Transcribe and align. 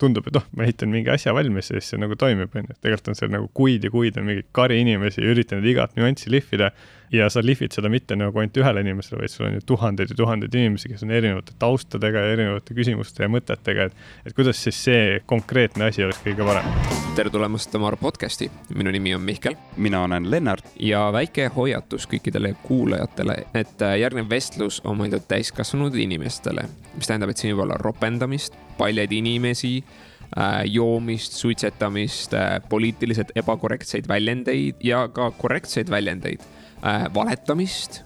tundub, 0.00 0.26
et 0.26 0.36
oh, 0.36 0.46
ma 0.58 0.64
ehitan 0.66 0.90
mingi 0.90 1.10
asja 1.12 1.34
valmis 1.36 1.70
ja 1.70 1.78
siis 1.78 1.92
see 1.92 2.00
nagu 2.02 2.16
toimib, 2.18 2.50
on 2.58 2.66
ju. 2.66 2.76
tegelikult 2.82 3.12
on 3.12 3.18
seal 3.18 3.30
nagu 3.30 3.46
kuid 3.54 3.84
ja 3.86 3.92
kuid 3.94 4.18
on 4.18 4.26
mingi 4.26 4.42
kari 4.56 4.80
inimesi 4.82 5.22
üritanud 5.22 5.66
igat 5.70 5.94
nüanssi 5.98 6.32
lihvida 6.34 6.72
ja 7.14 7.28
sa 7.30 7.42
lihvid 7.44 7.74
seda 7.76 7.90
mitte 7.92 8.16
nagu 8.18 8.40
ainult 8.42 8.58
ühele 8.58 8.82
inimesele, 8.82 9.20
vaid 9.22 9.30
sul 9.30 9.46
on 9.46 9.54
ju 9.58 9.62
tuhandeid 9.70 10.10
ja 10.10 10.16
tuhandeid 10.18 10.56
inimesi, 10.58 10.90
kes 10.90 11.04
on 11.06 11.12
erinevate 11.14 11.54
taustadega 11.62 12.24
ja 12.24 12.32
erinevate 12.34 12.74
küsimuste 12.74 13.22
ja 13.22 13.30
mõtetega, 13.30 13.86
et 13.86 14.26
et 14.26 14.34
kuidas 14.34 14.58
siis 14.66 14.80
see 14.88 15.20
konkreetne 15.30 15.92
asi 15.92 16.02
oleks 16.04 16.18
kõige 16.26 16.46
parem. 16.46 16.66
tere 17.14 17.30
tulemast 17.30 17.70
Tamar 17.70 17.94
podcasti, 18.00 18.50
minu 18.74 18.90
nimi 18.90 19.14
on 19.14 19.22
Mihkel. 19.22 19.54
mina 19.76 20.02
olen 20.02 20.30
Lennart. 20.30 20.74
ja 20.80 21.06
väike 21.12 21.46
hoiatus 21.54 22.08
kõikidele 22.10 22.56
kuulajatele, 22.66 23.44
et 23.54 23.82
äh, 23.82 23.98
järgnev 24.02 24.26
vestlus 24.30 24.80
on 24.84 24.98
mõeldud 24.98 25.28
täiskasvanud 25.28 25.94
inimestele, 25.94 26.66
mis 26.96 27.06
tähendab, 27.06 27.30
et 27.30 27.38
siin 27.38 27.54
võib 27.54 27.68
olla 27.68 27.78
ropendamist, 27.78 28.58
paljaid 28.78 29.12
inimesi 29.12 29.76
äh, 29.80 30.62
joomist, 30.70 31.32
suitsetamist, 31.38 32.34
äh, 32.34 32.60
poliitiliselt 32.68 33.34
ebakorrektseid 33.36 34.08
väljendeid 34.08 34.82
ja 34.84 35.06
ka 35.08 35.30
korrektseid 35.38 35.90
väljendeid 35.90 36.42
äh,, 36.84 37.06
valetamist 37.14 38.02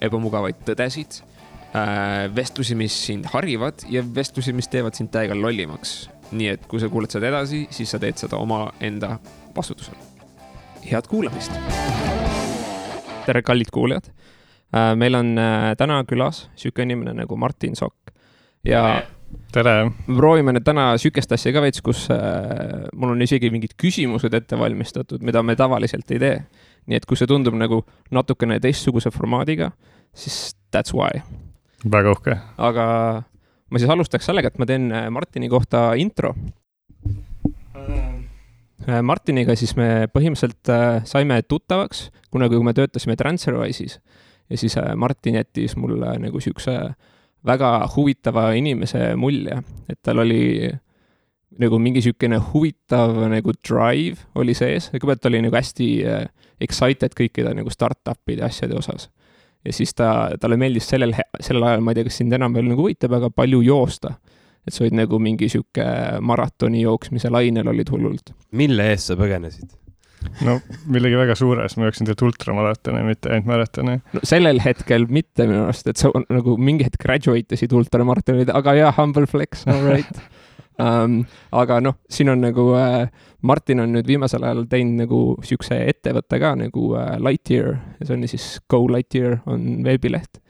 ebamugavaid 0.00 0.62
tõdesid 0.68 1.22
vestlusi, 2.34 2.74
mis 2.74 2.94
sind 3.06 3.28
harivad 3.30 3.84
ja 3.94 4.00
vestlusi, 4.02 4.50
mis 4.50 4.66
teevad 4.66 4.96
sind 4.98 5.12
täiega 5.14 5.36
lollimaks. 5.38 6.08
nii 6.32 6.48
et 6.48 6.64
kui 6.66 6.80
sa 6.82 6.88
kuulad 6.90 7.10
seda 7.10 7.28
edasi, 7.28 7.60
siis 7.70 7.90
sa 7.90 7.98
teed 8.02 8.18
seda 8.18 8.40
omaenda 8.42 9.18
vastutusel. 9.54 9.94
head 10.82 11.06
kuulamist. 11.06 11.52
tere, 13.26 13.42
kallid 13.42 13.70
kuulajad 13.70 14.10
meil 14.96 15.14
on 15.14 15.34
täna 15.78 16.02
külas 16.08 16.48
sihuke 16.56 16.82
inimene 16.82 17.14
nagu 17.22 17.36
Martin 17.36 17.76
Sokk 17.76 18.12
ja 18.64 19.02
tere! 19.52 19.76
proovime 20.06 20.54
nüüd 20.56 20.64
täna 20.66 20.92
sihukest 21.00 21.32
asja 21.36 21.52
ka 21.54 21.62
veits, 21.64 21.82
kus 21.84 22.06
äh, 22.14 22.88
mul 22.94 23.14
on 23.16 23.22
isegi 23.22 23.50
mingid 23.50 23.76
küsimused 23.80 24.34
ette 24.34 24.58
valmistatud, 24.58 25.22
mida 25.26 25.42
me 25.42 25.56
tavaliselt 25.58 26.10
ei 26.10 26.22
tee 26.22 26.36
nii 26.88 26.98
et 26.98 27.06
kui 27.08 27.18
see 27.18 27.28
tundub 27.30 27.56
nagu 27.58 27.82
natukene 28.14 28.58
teistsuguse 28.62 29.12
formaadiga, 29.14 29.70
siis 30.16 30.54
that's 30.74 30.94
why. 30.96 31.22
väga 31.84 32.14
uhke. 32.14 32.36
aga 32.58 32.86
ma 33.70 33.80
siis 33.80 33.92
alustaks 33.92 34.26
sellega, 34.28 34.50
et 34.50 34.58
ma 34.60 34.68
teen 34.68 34.90
äh, 34.92 35.08
Martini 35.12 35.48
kohta 35.48 35.92
intro. 36.00 36.34
Äh, 37.76 39.00
Martiniga 39.04 39.54
siis 39.56 39.76
me 39.78 40.08
põhimõtteliselt 40.12 40.72
äh, 40.72 41.04
saime 41.08 41.40
tuttavaks, 41.42 42.08
kunagi, 42.32 42.58
kui 42.58 42.66
me 42.66 42.74
töötasime 42.76 43.16
Transferwise'is 43.20 44.00
ja 44.50 44.58
siis 44.58 44.74
Martin 44.98 45.36
jättis 45.38 45.76
mulle 45.78 46.16
nagu 46.18 46.40
siukse 46.42 46.72
väga 47.46 47.70
huvitava 47.94 48.50
inimese 48.58 49.14
mulje, 49.16 49.56
et 49.88 49.98
tal 50.02 50.22
oli 50.24 50.70
nagu 51.60 51.78
mingi 51.82 52.00
niisugune 52.00 52.38
huvitav 52.52 53.16
nagu 53.30 53.54
drive 53.66 54.28
oli 54.38 54.54
sees, 54.56 54.88
kõigepealt 54.92 55.26
oli 55.30 55.42
nagu 55.44 55.56
hästi 55.56 55.88
äh, 56.06 56.26
excited 56.62 57.16
kõikide 57.16 57.52
nagu 57.56 57.72
startup'ide 57.72 58.44
asjade 58.46 58.76
osas. 58.78 59.08
ja 59.64 59.72
siis 59.72 59.92
ta, 59.94 60.30
talle 60.40 60.56
meeldis 60.56 60.88
sellel, 60.88 61.14
sellel 61.40 61.66
ajal, 61.68 61.82
ma 61.84 61.92
ei 61.92 62.00
tea, 62.00 62.08
kas 62.08 62.20
sind 62.22 62.32
enam 62.36 62.54
veel 62.56 62.70
nagu 62.70 62.86
huvitab, 62.86 63.16
aga 63.18 63.30
palju 63.34 63.62
joosta. 63.66 64.14
et 64.66 64.74
sa 64.74 64.84
olid 64.84 64.96
nagu 65.00 65.18
mingi 65.18 65.48
sihuke 65.48 65.84
maratoni 66.20 66.84
jooksmise 66.84 67.30
lainel 67.32 67.68
olid 67.74 67.90
hullult. 67.90 68.34
mille 68.52 68.90
eest 68.92 69.10
sa 69.10 69.18
põgenesid? 69.18 69.68
No 70.46 70.56
millegi 70.90 71.18
väga 71.18 71.36
suures, 71.38 71.76
ma 71.76 71.88
jooksin 71.88 72.08
tegelikult 72.08 72.34
ultramaratoni, 72.34 73.04
mitte 73.06 73.32
ainult 73.32 73.48
maratoni. 73.50 73.96
no 74.14 74.24
sellel 74.26 74.60
hetkel 74.64 75.06
mitte 75.12 75.46
minu 75.48 75.64
arust, 75.66 75.88
et 75.90 76.00
sa 76.00 76.12
nagu 76.28 76.56
mingi 76.60 76.86
hetk 76.86 77.00
graduate 77.02 77.56
isid 77.58 77.74
ultramaratonid, 77.76 78.52
aga 78.54 78.76
jaa, 78.78 78.92
humble 78.98 79.28
flex, 79.30 79.66
all 79.70 79.82
right 79.86 80.22
um,. 80.84 81.22
aga 81.52 81.80
noh, 81.84 81.98
siin 82.10 82.32
on 82.32 82.44
nagu 82.44 82.70
äh, 82.78 83.08
Martin 83.46 83.80
on 83.84 83.94
nüüd 83.96 84.08
viimasel 84.08 84.44
ajal 84.44 84.66
teinud 84.70 85.04
nagu 85.04 85.20
siukse 85.46 85.78
ettevõtte 85.92 86.40
ka 86.42 86.54
nagu 86.60 86.92
äh, 87.00 87.16
Lightyear 87.22 87.74
ja 88.00 88.06
see 88.08 88.16
on 88.16 88.28
siis 88.28 88.50
Go 88.70 88.84
Lightyear 88.90 89.40
on 89.50 89.84
veebileht. 89.86 90.42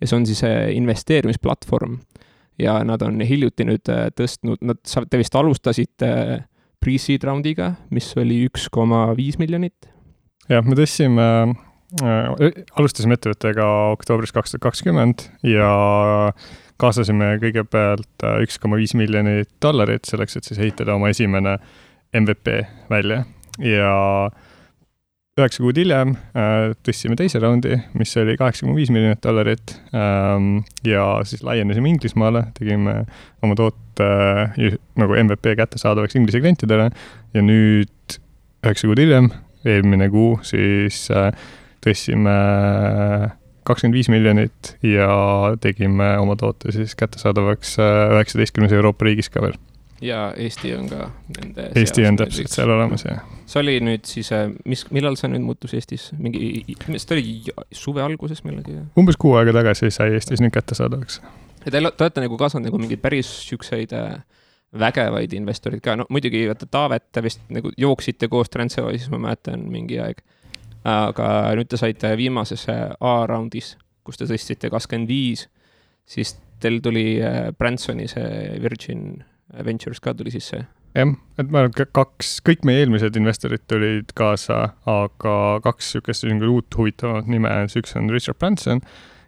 ja 0.00 0.06
see 0.06 0.20
on 0.20 0.26
siis 0.28 0.44
äh, 0.46 0.70
investeerimisplatvorm 0.76 2.00
ja 2.58 2.78
nad 2.84 3.02
on 3.02 3.20
hiljuti 3.20 3.66
nüüd 3.68 3.90
äh, 3.92 4.08
tõstnud, 4.16 4.62
nad, 4.64 4.80
te 4.82 5.20
vist 5.20 5.34
alustasite 5.36 6.12
äh, 6.12 6.44
pre-seed 6.86 7.24
roundiga, 7.26 7.72
mis 7.90 8.12
oli 8.18 8.44
üks 8.46 8.68
koma 8.70 9.08
viis 9.18 9.40
miljonit. 9.42 9.88
jah, 10.46 10.62
me 10.62 10.78
tõstsime 10.78 11.26
äh,, 12.06 12.60
alustasime 12.78 13.18
ettevõttega 13.18 13.66
oktoobris 13.96 14.34
kaks 14.36 14.54
tuhat 14.54 14.68
kakskümmend 14.68 15.26
ja 15.46 15.70
kaasasime 16.78 17.34
kõigepealt 17.42 18.26
äh, 18.26 18.38
üks 18.46 18.60
koma 18.62 18.78
viis 18.78 18.94
miljonit 18.94 19.50
dollarit 19.62 20.06
selleks, 20.06 20.38
et 20.38 20.46
siis 20.46 20.62
ehitada 20.62 20.94
oma 20.94 21.10
esimene 21.10 21.56
MVP 22.14 22.60
välja 22.92 23.24
ja 23.58 23.92
üheksa 25.36 25.60
kuud 25.60 25.76
hiljem 25.76 26.14
äh, 26.32 26.70
tõstsime 26.86 27.16
teise 27.18 27.40
raundi, 27.42 27.76
mis 27.98 28.14
oli 28.16 28.38
kaheksa 28.40 28.64
koma 28.64 28.78
viis 28.78 28.88
miljonit 28.92 29.20
dollarit 29.24 29.74
ähm, 29.92 30.62
ja 30.86 31.04
siis 31.28 31.42
laienesime 31.44 31.90
Inglismaale, 31.92 32.46
tegime 32.56 33.02
oma 33.44 33.56
toote 33.58 34.06
äh, 34.06 34.78
nagu 34.96 35.18
MVP 35.20 35.52
kättesaadavaks 35.60 36.16
Inglise 36.16 36.40
klientidele 36.40 36.88
ja 37.36 37.44
nüüd 37.44 38.16
üheksa 38.64 38.88
kuud 38.88 39.02
hiljem, 39.04 39.28
eelmine 39.68 40.08
kuu, 40.14 40.38
siis 40.46 41.04
äh, 41.12 41.28
tõstsime 41.84 42.36
kakskümmend 43.68 43.98
viis 43.98 44.08
miljonit 44.08 44.76
ja 44.86 45.10
tegime 45.60 46.14
oma 46.22 46.38
toote 46.40 46.72
siis 46.72 46.96
kättesaadavaks 46.96 47.76
üheksateistkümnes 47.82 48.72
Euroopa 48.72 49.10
riigis 49.10 49.28
ka 49.28 49.44
veel. 49.44 49.60
Ja 50.04 50.20
Eesti 50.36 50.74
on 50.76 50.88
ka 50.90 51.08
nende 51.36 51.70
Eesti 51.74 52.06
on 52.08 52.18
täpselt 52.20 52.52
seal 52.52 52.70
olemas, 52.70 53.06
jah. 53.06 53.24
see 53.48 53.62
oli 53.62 53.76
nüüd 53.84 54.04
siis, 54.08 54.30
äh, 54.36 54.50
mis, 54.68 54.84
millal 54.94 55.18
see 55.20 55.30
nüüd 55.32 55.46
muutus 55.46 55.74
Eestis, 55.76 56.10
mingi, 56.18 56.62
mis 56.92 57.08
ta 57.08 57.16
oli, 57.16 57.40
suve 57.72 58.04
alguses 58.04 58.44
millalgi? 58.44 58.78
umbes 58.98 59.18
kuu 59.20 59.36
aega 59.40 59.56
tagasi 59.56 59.90
sai 59.94 60.16
Eestis 60.16 60.44
nüüd 60.44 60.54
kättesaadavaks. 60.56 61.20
ja 61.64 61.70
te, 61.70 61.80
te 61.80 62.08
olete 62.08 62.24
nagu 62.26 62.40
kaasanud 62.40 62.70
nagu 62.70 62.80
mingeid 62.82 63.02
päris 63.04 63.30
siukseid 63.48 63.96
äh, 63.96 64.18
vägevaid 64.76 65.32
investoreid 65.38 65.84
ka, 65.84 65.96
no 65.96 66.08
muidugi 66.12 66.44
vaata 66.50 66.68
Taavet 66.70 67.10
te 67.12 67.22
vist 67.24 67.44
nagu 67.52 67.72
jooksite 67.78 68.28
koos 68.28 68.52
Transferwise'is, 68.52 69.12
ma 69.14 69.22
mäletan 69.28 69.64
mingi 69.72 70.00
aeg 70.02 70.24
aga 70.86 71.28
nüüd 71.58 71.70
te 71.70 71.78
saite 71.80 72.12
viimases 72.18 72.66
A-raundis, 72.70 73.74
kus 74.06 74.20
te 74.20 74.28
tõstsite 74.28 74.70
kakskümmend 74.70 75.10
viis, 75.10 75.46
siis 76.06 76.36
teil 76.62 76.78
tuli 76.82 77.18
äh, 77.20 77.50
Bransoni 77.56 78.06
see 78.10 78.60
Virgin 78.62 79.24
Ventures 79.64 80.00
ka 80.02 80.14
tuli 80.14 80.32
sisse. 80.34 80.64
jah, 80.96 81.12
et 81.38 81.50
ma 81.50 81.64
arvan, 81.64 81.74
et 81.74 81.92
kaks, 81.94 82.38
kõik 82.46 82.64
meie 82.64 82.84
eelmised 82.84 83.18
investorid 83.18 83.66
tulid 83.68 84.14
kaasa, 84.16 84.72
aga 84.88 85.36
kaks 85.64 85.92
niisugust 85.94 86.24
uut 86.48 86.78
huvitavat 86.78 87.28
nime, 87.28 87.52
üks 87.76 87.96
on 87.98 88.10
Richard 88.10 88.38
Branson 88.40 88.80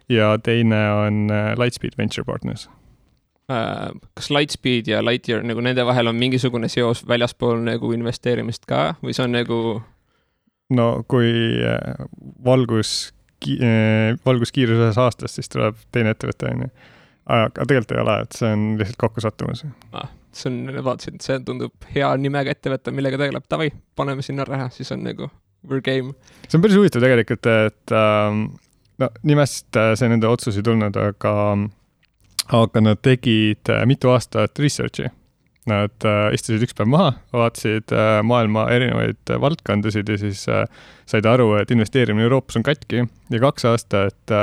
ja 0.09 0.33
teine 0.41 0.81
on 1.05 1.29
äh, 1.29 1.53
Lightspeed 1.59 1.97
Venture 1.97 2.25
Partners 2.25 2.69
äh, 3.51 3.93
kas 4.17 4.31
Lightspeed 4.33 4.89
ja 4.89 5.03
Lightyear 5.05 5.45
nagu 5.45 5.61
nende 5.61 5.85
vahel 5.85 6.09
on 6.09 6.17
mingisugune 6.17 6.69
seos 6.69 7.05
väljaspool 7.07 7.61
nagu 7.61 7.93
investeerimist 7.93 8.65
ka 8.69 8.95
või 9.03 9.13
see 9.13 9.27
on 9.27 9.37
nagu 9.37 9.59
no 10.73 10.89
kui 11.09 11.31
äh, 11.65 12.05
valgus, 12.45 13.11
valguskiirus 14.25 14.81
ühes 14.81 15.01
aastas, 15.01 15.37
siis 15.37 15.49
tuleb 15.51 15.77
teine 15.95 16.13
ettevõte, 16.15 16.49
on 16.51 16.65
ju. 16.65 16.71
Aga 17.29 17.65
tegelikult 17.65 17.93
ei 17.95 18.01
ole, 18.03 18.15
et 18.25 18.39
see 18.39 18.53
on 18.55 18.63
lihtsalt 18.79 19.01
kokkusattumus 19.03 19.65
ah,. 19.93 20.09
see 20.35 20.49
on, 20.51 20.61
vaatasin, 20.85 21.19
et 21.19 21.27
see 21.27 21.37
tundub 21.45 21.89
hea 21.95 22.09
nimega 22.21 22.55
ettevõte, 22.55 22.93
millega 22.95 23.19
tegeleb, 23.21 23.45
davai, 23.51 23.69
paneme 23.99 24.25
sinna 24.25 24.47
raha, 24.47 24.69
siis 24.73 24.91
on 24.95 25.05
nagu 25.05 25.29
we're 25.67 25.83
game. 25.85 26.15
see 26.47 26.57
on 26.59 26.65
päris 26.65 26.79
huvitav 26.79 27.05
tegelikult, 27.05 27.51
et 27.67 27.95
ähm, 27.95 28.45
no 29.01 29.11
nimest 29.27 29.79
äh, 29.79 29.93
see 29.99 30.11
nende 30.11 30.29
otsus 30.29 30.59
ei 30.59 30.65
tulnud, 30.65 30.97
aga, 30.99 31.33
aga 32.63 32.85
nad 32.85 33.01
tegid 33.05 33.73
mitu 33.89 34.13
aastat 34.15 34.59
research'i 34.59 35.11
Nad 35.69 36.05
äh, 36.07 36.29
istusid 36.33 36.63
üks 36.65 36.75
päev 36.77 36.89
maha, 36.89 37.11
vaatasid 37.35 37.91
äh, 37.93 38.19
maailma 38.25 38.65
erinevaid 38.73 39.33
valdkondasid 39.43 40.07
ja 40.09 40.17
siis 40.21 40.45
äh, 40.49 40.63
said 41.09 41.27
aru, 41.29 41.51
et 41.59 41.71
investeerimine 41.73 42.25
Euroopas 42.25 42.57
on 42.59 42.65
katki 42.65 43.03
ja 43.03 43.41
kaks 43.43 43.67
aastat 43.69 44.33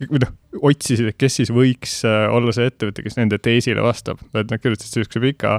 või 0.00 0.22
noh, 0.22 0.32
otsisid, 0.70 1.10
et 1.10 1.18
kes 1.20 1.40
siis 1.40 1.52
võiks 1.52 2.00
olla 2.06 2.54
see 2.56 2.70
ettevõte, 2.70 3.04
kes 3.04 3.18
nende 3.18 3.40
teesile 3.42 3.82
vastab, 3.84 4.22
et 4.32 4.48
nad 4.48 4.62
kirjutasid 4.62 5.00
niisuguse 5.02 5.22
pika 5.24 5.58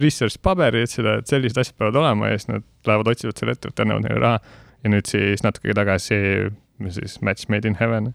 research 0.00 0.40
paberi, 0.42 0.86
ütlesid, 0.86 1.08
et 1.10 1.28
sellised 1.28 1.60
asjad 1.60 1.76
peavad 1.80 1.98
olema 2.00 2.30
ja 2.30 2.38
siis 2.38 2.48
nad 2.52 2.64
lähevad, 2.88 3.12
otsivad 3.12 3.40
selle 3.40 3.56
ettevõtte, 3.56 3.84
annavad 3.84 4.06
neile 4.06 4.22
raha. 4.22 4.40
ja 4.84 4.92
nüüd 4.94 5.10
siis 5.10 5.42
natuke 5.42 5.74
tagasi, 5.74 6.16
siis 6.94 7.20
match 7.20 7.50
made 7.50 7.68
in 7.68 7.76
heaven 7.80 8.12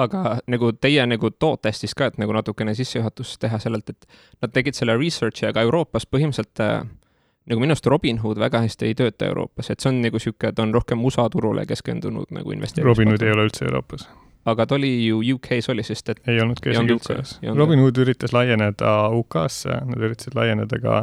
aga 0.00 0.38
nagu 0.50 0.72
teie 0.72 1.04
nagu 1.08 1.30
tootest 1.30 1.84
siis 1.84 1.94
ka, 1.96 2.10
et 2.10 2.18
nagu 2.20 2.34
natukene 2.36 2.74
sissejuhatust 2.76 3.40
teha 3.42 3.58
sellelt, 3.62 3.90
et 3.92 4.06
nad 4.42 4.52
tegid 4.54 4.78
selle 4.78 4.96
research'i, 4.98 5.48
aga 5.48 5.64
Euroopas 5.66 6.06
põhimõtteliselt 6.08 6.62
äh, 6.64 6.82
nagu 7.50 7.62
minu 7.62 7.74
arust 7.74 7.88
Robinhood 7.90 8.40
väga 8.40 8.62
hästi 8.64 8.90
ei 8.90 8.96
tööta 8.98 9.28
Euroopas, 9.30 9.70
et 9.72 9.82
see 9.82 9.92
on 9.92 10.00
nagu 10.04 10.20
sihuke, 10.22 10.52
ta 10.54 10.64
on 10.64 10.74
rohkem 10.76 11.04
USA 11.04 11.26
turule 11.32 11.66
keskendunud 11.68 12.32
nagu 12.36 12.56
investeerimis. 12.56 12.92
Robinhood 12.92 13.26
ei 13.26 13.34
ole 13.34 13.48
üldse 13.48 13.66
Euroopas. 13.66 14.06
Aga 14.48 14.66
ta 14.66 14.76
oli 14.76 14.90
ju 15.06 15.20
UK-s 15.34 15.68
oli, 15.72 15.84
sest 15.86 16.12
et 16.14 16.20
ei 16.30 16.40
olnud 16.40 16.60
ka 16.62 16.72
isegi 16.72 16.96
UK-s. 16.96 17.38
Robin 17.56 17.82
Hood 17.84 18.00
üritas 18.02 18.34
laieneda 18.36 18.92
UK-sse, 19.16 19.80
nad 19.90 20.04
üritasid 20.08 20.36
laieneda 20.38 20.80
ka, 20.82 21.02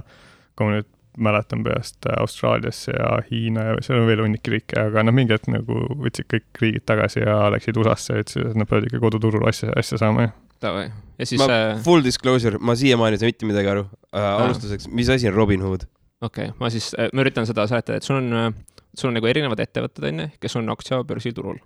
kui 0.57 0.69
ma 0.69 0.77
nüüd 0.77 0.89
mäletan 1.17 1.63
peast, 1.65 1.97
Austraaliasse 2.19 2.93
ja 2.93 3.17
Hiina 3.31 3.63
ja 3.63 3.77
seal 3.81 4.01
on 4.01 4.07
veel 4.09 4.21
hunnik 4.21 4.47
riike, 4.53 4.77
aga 4.89 5.03
noh, 5.05 5.15
mingi 5.17 5.33
hetk 5.33 5.49
nagu 5.49 5.79
võtsid 6.03 6.27
kõik 6.29 6.61
riigid 6.61 6.85
tagasi 6.89 7.23
ja 7.23 7.47
läksid 7.53 7.79
USA-sse 7.81 8.13
ja 8.13 8.25
ütlesid, 8.25 8.51
et 8.51 8.59
nad 8.61 8.69
peavad 8.69 8.85
ikka 8.89 9.01
koduturul 9.01 9.47
asja, 9.49 9.71
asja 9.79 9.97
saama 10.01 10.27
ju. 10.27 10.33
davai, 10.61 10.87
ja 11.17 11.29
siis 11.29 11.41
ma 11.41 11.49
äh,, 11.53 11.81
full 11.85 12.05
disclosure, 12.05 12.61
ma 12.61 12.77
siiamaani 12.77 13.17
ei 13.17 13.23
saa 13.23 13.31
mitte 13.31 13.49
midagi 13.49 13.73
aru 13.73 13.87
uh,. 13.87 14.27
alustuseks, 14.45 14.89
mis 14.93 15.09
asi 15.13 15.29
on 15.31 15.37
Robin 15.37 15.65
Hood? 15.65 15.87
okei 16.21 16.51
okay,, 16.51 16.57
ma 16.61 16.69
siis, 16.73 16.91
ma 17.13 17.25
üritan 17.25 17.49
seda 17.49 17.65
seletada, 17.69 17.97
et 17.97 18.05
sul 18.05 18.19
on, 18.21 18.53
sul 18.93 19.09
on 19.09 19.17
nagu 19.17 19.29
erinevad 19.33 19.61
ettevõtted, 19.65 20.05
on 20.11 20.25
ju, 20.25 20.29
kes 20.43 20.59
on 20.61 20.69
aktsiabörsiturul. 20.73 21.57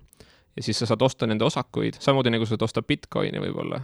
Ja 0.56 0.62
siis 0.62 0.78
sa 0.78 0.88
saad 0.90 1.02
osta 1.02 1.28
nende 1.28 1.46
osakuid, 1.46 1.98
samamoodi 2.00 2.34
nagu 2.34 2.46
sa 2.46 2.56
saad 2.56 2.66
osta 2.68 2.82
Bitcoini 2.82 3.40
võib-olla. 3.42 3.82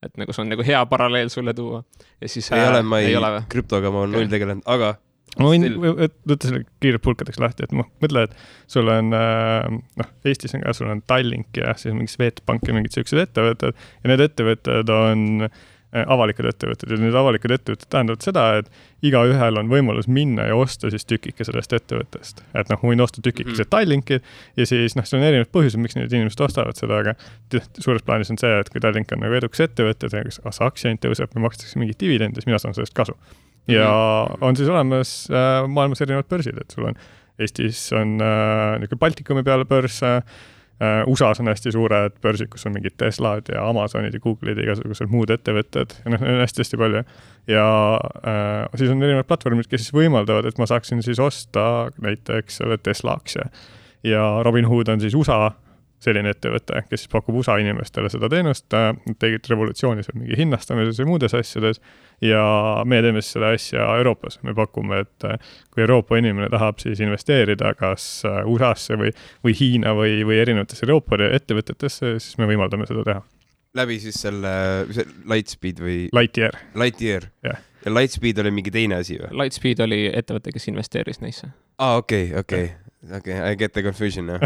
et 0.00 0.16
nagu 0.16 0.32
see 0.32 0.42
on 0.42 0.48
nagu 0.54 0.64
hea 0.64 0.80
paralleel 0.88 1.28
sulle 1.28 1.54
tuua. 1.54 1.82
ja 2.20 2.28
siis 2.28 2.50
ei 2.52 2.66
ole, 2.66 2.82
ma 2.82 3.00
ei, 3.00 3.14
ei 3.14 3.46
krüptoga 3.48 3.92
ma 3.92 4.04
olen 4.06 4.18
null 4.18 4.32
tegelenud, 4.32 4.66
aga 4.66 4.94
ma 5.38 5.50
võin 5.52 5.66
võtta 5.78 6.48
selle 6.48 6.64
kiirelt 6.82 7.04
pulkadeks 7.04 7.38
lahti, 7.42 7.66
et 7.66 7.74
noh, 7.76 7.86
mõtle, 8.02 8.24
et 8.26 8.34
sul 8.70 8.88
on 8.90 9.12
äh, 9.14 9.68
noh, 10.00 10.08
Eestis 10.26 10.56
on 10.58 10.64
ka, 10.64 10.74
sul 10.74 10.90
on 10.90 11.02
Tallink 11.06 11.60
ja 11.60 11.76
siis 11.78 11.92
on 11.92 12.00
mingi 12.00 12.14
Swedbank 12.14 12.66
ja 12.66 12.74
mingid 12.74 12.96
siuksed 12.96 13.20
ettevõtted 13.26 13.76
ja 13.76 14.10
need 14.10 14.24
ettevõtted 14.26 14.90
on 14.94 15.46
äh, 15.46 15.60
avalikud 15.90 16.46
ettevõtted 16.46 16.92
ja 16.92 16.98
need 17.00 17.16
avalikud 17.18 17.50
ettevõtted 17.54 17.88
tähendavad 17.90 18.22
seda, 18.22 18.44
et 18.60 18.68
igaühel 19.06 19.58
on 19.58 19.70
võimalus 19.72 20.06
minna 20.06 20.46
ja 20.46 20.56
osta 20.58 20.90
siis 20.92 21.06
tükike 21.08 21.46
sellest 21.46 21.72
ettevõttest. 21.74 22.44
et 22.54 22.70
noh, 22.70 22.78
ma 22.82 22.92
võin 22.92 23.02
osta 23.02 23.22
tükikese 23.22 23.64
mm 23.64 23.66
-hmm. 23.66 23.70
Tallinki 23.74 24.20
ja 24.56 24.66
siis 24.66 24.96
noh, 24.96 25.06
seal 25.08 25.20
on 25.22 25.26
erinevad 25.26 25.50
põhjused, 25.50 25.82
miks 25.82 25.98
need 25.98 26.12
inimesed 26.12 26.40
ostavad 26.46 26.78
seda, 26.78 27.02
aga 27.02 27.14
suures 27.78 28.02
plaanis 28.02 28.30
on 28.30 28.38
see, 28.38 28.52
et 28.60 28.70
kui 28.70 28.80
Tallink 28.80 29.12
on 29.12 29.24
nagu 29.24 29.34
edukas 29.34 29.66
ettevõte, 29.66 30.10
kas 30.10 30.38
kas 30.38 30.60
aktsia 30.60 30.90
hind 30.90 31.02
tõuseb 31.02 31.34
või 31.34 31.48
makstakse 31.48 31.78
mingit 31.78 31.98
dividendi, 32.00 32.38
siis 32.38 32.46
mina 32.46 32.58
saan 32.58 32.74
sellest 32.74 32.94
kasu 32.94 33.16
ja 33.68 33.90
on 34.40 34.56
siis 34.56 34.68
olemas 34.68 35.28
äh, 35.30 35.66
maailmas 35.68 36.00
erinevad 36.00 36.28
börsid, 36.30 36.58
et 36.60 36.70
sul 36.70 36.86
on 36.90 36.94
Eestis 37.40 37.92
on 37.96 38.18
äh, 38.20 38.78
niisugune 38.80 39.00
Baltikumi 39.00 39.42
peale 39.42 39.64
börs 39.64 40.02
äh,, 40.04 40.22
USA-s 40.80 41.42
on 41.42 41.50
hästi 41.50 41.72
suured 41.74 42.14
börsid, 42.24 42.48
kus 42.52 42.64
on 42.66 42.72
mingid 42.72 42.94
Teslad 42.96 43.50
ja 43.52 43.66
Amazonid 43.68 44.14
ja 44.16 44.20
Google'id 44.24 44.56
ja 44.56 44.64
igasugused 44.64 45.10
muud 45.12 45.32
ettevõtted 45.34 45.92
ja 46.04 46.12
noh, 46.14 46.22
neid 46.22 46.38
on 46.38 46.44
hästi-hästi 46.44 46.80
palju. 46.80 47.02
ja 47.52 47.66
äh, 48.24 48.78
siis 48.80 48.92
on 48.92 49.02
erinevad 49.02 49.28
platvormid, 49.28 49.68
kes 49.68 49.84
siis 49.84 49.96
võimaldavad, 49.96 50.48
et 50.48 50.60
ma 50.60 50.68
saaksin 50.70 51.02
siis 51.04 51.20
osta 51.20 51.90
näiteks 52.00 52.62
selle 52.62 52.78
Tesla 52.78 53.18
aktsia. 53.20 53.50
ja 54.04 54.24
Robinhood 54.46 54.88
on 54.88 55.04
siis 55.04 55.14
USA 55.14 55.50
selline 56.00 56.32
ettevõte, 56.32 56.84
kes 56.88 57.04
siis 57.04 57.12
pakub 57.12 57.36
USA 57.42 57.58
inimestele 57.60 58.08
seda 58.12 58.30
teenust, 58.32 58.66
tegid 59.20 59.48
revolutsiooni 59.52 60.04
seal 60.06 60.16
mingi 60.20 60.38
hinnastamises 60.40 61.00
ja 61.00 61.08
muudes 61.08 61.36
asjades 61.36 61.82
ja 62.20 62.42
me 62.84 63.00
teeme 63.02 63.22
siis 63.22 63.36
seda 63.36 63.52
asja 63.54 63.86
Euroopas, 63.96 64.38
me 64.42 64.54
pakume, 64.54 65.02
et 65.04 65.28
äh, 65.28 65.52
kui 65.72 65.84
Euroopa 65.84 66.18
inimene 66.20 66.50
tahab 66.52 66.80
siis 66.82 67.00
investeerida 67.04 67.74
kas 67.78 68.06
äh, 68.28 68.42
USA-sse 68.48 68.98
või, 69.00 69.12
või 69.44 69.56
Hiina 69.60 69.94
või, 69.96 70.20
või 70.28 70.40
erinevatesse 70.42 70.86
Euroopa 70.86 71.20
ettevõtetesse, 71.30 72.18
siis 72.18 72.38
me 72.40 72.48
võimaldame 72.50 72.88
seda 72.88 73.04
teha. 73.06 73.24
läbi 73.74 73.98
siis 74.02 74.20
selle, 74.20 74.52
see 74.92 75.06
Lightspeed 75.30 75.80
või 75.80 75.98
Lightyear, 76.16 76.56
Lightyear 76.74 77.30
Jah. 77.46 77.60
ja 77.84 77.94
Lightspeed 77.94 78.38
oli 78.38 78.50
mingi 78.50 78.70
teine 78.70 79.00
asi 79.00 79.18
või? 79.20 79.32
Lightspeed 79.44 79.80
oli 79.80 80.04
ettevõte, 80.12 80.52
kes 80.52 80.68
investeeris 80.68 81.20
neisse. 81.24 81.52
aa, 81.78 81.96
okei, 81.96 82.32
okei, 82.36 82.70
okei, 83.08 83.52
I 83.52 83.56
get 83.56 83.72
the 83.72 83.82
confusion 83.82 84.26
now. 84.26 84.38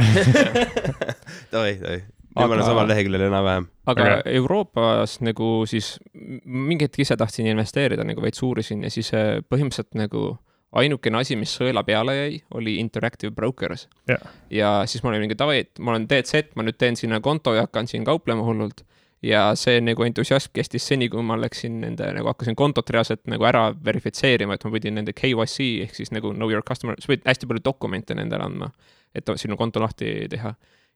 Davai, 1.53 1.77
davai. 1.81 2.01
nüüd 2.35 2.49
ma 2.51 2.57
olen 2.57 2.67
samal 2.67 2.89
leheküljel 2.91 3.29
enam-vähem. 3.29 3.69
aga 3.87 4.07
okay. 4.07 4.39
Euroopas 4.41 5.21
nagu 5.23 5.51
siis 5.71 5.95
mingi 6.15 6.89
hetk 6.89 6.99
ise 7.05 7.17
tahtsin 7.17 7.47
investeerida 7.47 8.07
nagu 8.07 8.25
veits 8.25 8.43
uurisin 8.43 8.83
ja 8.83 8.91
siis 8.91 9.13
äh, 9.15 9.39
põhimõtteliselt 9.47 9.95
nagu 9.99 10.33
ainukene 10.75 11.21
asi, 11.21 11.37
mis 11.39 11.53
sõela 11.55 11.85
peale 11.87 12.17
jäi, 12.17 12.41
oli 12.59 12.77
Interactive 12.83 13.31
Brokers 13.35 13.87
Jah. 14.11 14.25
ja 14.51 14.73
siis 14.91 15.05
ma 15.05 15.13
olin 15.13 15.23
mingi 15.23 15.39
davai, 15.39 15.61
et 15.63 15.79
ma 15.79 15.95
olen 15.95 16.09
DZ, 16.11 16.51
ma 16.59 16.67
nüüd 16.67 16.79
teen 16.81 16.99
sinna 16.99 17.21
konto 17.23 17.55
ja 17.55 17.69
hakkan 17.69 17.87
siin 17.91 18.07
kauplema 18.07 18.43
hullult. 18.47 18.83
Ja 19.25 19.45
see 19.59 19.81
nagu 19.85 20.05
entusiasm 20.05 20.53
kestis 20.57 20.87
seni, 20.91 21.09
kui 21.13 21.23
ma 21.25 21.39
läksin 21.41 21.81
nende 21.85 22.11
nagu 22.17 22.29
hakkasin 22.33 22.57
kontot 22.59 22.91
reaalselt 22.93 23.25
nagu 23.31 23.47
ära 23.49 23.67
verifitseerima, 23.87 24.59
et 24.59 24.67
ma 24.67 24.73
pidin 24.75 24.99
nende 25.01 25.15
KYC 25.17 25.71
ehk 25.87 25.97
siis 25.97 26.13
nagu 26.15 26.35
know 26.37 26.53
your 26.53 26.65
customer, 26.67 26.99
sa 27.01 27.13
pidid 27.13 27.27
hästi 27.29 27.49
palju 27.51 27.65
dokumente 27.65 28.17
nendele 28.19 28.47
andma, 28.47 28.71
et 29.15 29.31
sinu 29.41 29.57
konto 29.61 29.83
lahti 29.83 30.17
teha 30.31 30.55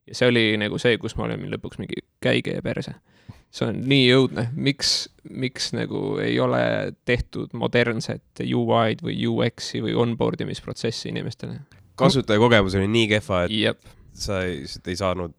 ja 0.09 0.15
see 0.17 0.29
oli 0.31 0.43
nagu 0.59 0.77
see, 0.81 0.97
kus 1.01 1.15
ma 1.17 1.27
olin 1.27 1.49
lõpuks 1.53 1.79
mingi 1.81 2.03
käige 2.23 2.55
ja 2.57 2.65
perse. 2.65 2.95
see 3.49 3.65
on 3.65 3.79
nii 3.89 4.09
õudne, 4.13 4.45
miks, 4.53 5.09
miks 5.25 5.71
nagu 5.73 6.19
ei 6.21 6.35
ole 6.41 6.61
tehtud 7.09 7.53
modernset 7.57 8.43
UI-d 8.43 9.01
või 9.05 9.15
UX-i 9.25 9.81
või 9.81 9.95
onboard 9.97 10.41
imisprotsessi 10.45 11.09
inimestele. 11.09 11.59
kasutajakogemus 11.97 12.77
oli 12.77 12.89
nii 12.93 13.07
kehva, 13.15 13.43
et 13.45 13.55
jep, 13.57 13.81
sa 14.13 14.43
ei, 14.45 14.63
ei 14.85 14.97
saanud 14.99 15.33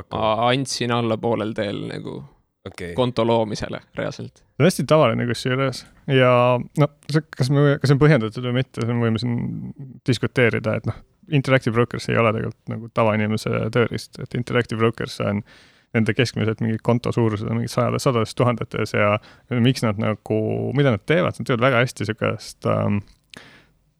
hakkama. 0.00 0.22
ma 0.22 0.50
andsin 0.50 0.94
alla 0.94 1.18
poolel 1.20 1.52
teel 1.56 1.84
nagu 1.88 2.20
okei, 2.66 2.94
konto 2.94 3.26
loomisele 3.26 3.80
reaalselt. 3.98 4.42
see 4.42 4.62
on 4.62 4.68
hästi 4.68 4.84
tavaline 4.88 5.26
kusjuures 5.26 5.84
ja 6.10 6.32
noh, 6.78 6.94
see, 7.10 7.24
kas 7.36 7.50
me, 7.50 7.76
kas 7.80 7.90
see 7.90 7.96
on 7.96 8.02
põhjendatud 8.02 8.48
või 8.48 8.60
mitte, 8.60 8.82
seda 8.82 8.96
me 8.96 9.08
võime 9.08 9.22
siin 9.22 9.36
diskuteerida, 10.08 10.78
et 10.78 10.88
noh, 10.90 11.02
Interactive 11.32 11.74
Brokers 11.74 12.08
ei 12.10 12.18
ole 12.18 12.32
tegelikult 12.34 12.72
nagu 12.72 12.88
tavainimese 12.94 13.68
tööriist, 13.74 14.18
et 14.22 14.34
Interactive 14.34 14.80
Brokers 14.80 15.20
on 15.22 15.44
nende 15.92 16.14
keskmiselt 16.16 16.62
mingid 16.64 16.80
konto 16.84 17.12
suurused 17.12 17.46
on 17.48 17.60
mingid 17.60 17.72
sajades, 17.72 18.06
sadades 18.06 18.34
tuhandetes 18.34 18.94
ja 18.96 19.16
miks 19.52 19.84
nad 19.84 20.00
nagu, 20.00 20.38
mida 20.76 20.94
nad 20.94 21.04
teevad, 21.06 21.36
nad 21.36 21.48
teevad 21.48 21.66
väga 21.66 21.82
hästi 21.84 22.06
niisugust 22.06 22.68
ähm, 22.70 23.02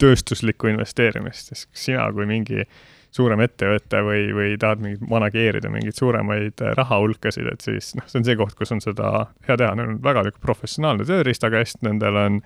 tööstuslikku 0.03 0.73
investeerimist, 0.73 1.53
siis 1.53 1.67
sina 1.85 2.09
kui 2.17 2.27
mingi 2.27 2.65
suurem 3.13 3.43
ettevõte 3.45 4.01
või, 4.07 4.27
või 4.33 4.53
tahad 4.61 4.83
mingit 4.83 5.03
manageerida 5.09 5.71
mingeid 5.73 5.99
suuremaid 5.99 6.63
äh, 6.65 6.75
rahahulkasid, 6.79 7.49
et 7.53 7.65
siis 7.65 7.93
noh, 7.99 8.07
see 8.09 8.23
on 8.23 8.29
see 8.29 8.37
koht, 8.41 8.57
kus 8.59 8.73
on 8.73 8.81
seda 8.85 9.11
hea 9.49 9.57
teha, 9.61 9.75
neil 9.79 9.95
on 9.95 9.99
väga 10.05 10.25
niisugune 10.27 10.47
professionaalne 10.47 11.09
tööriistakast, 11.09 11.83
nendel 11.85 12.21
on 12.21 12.39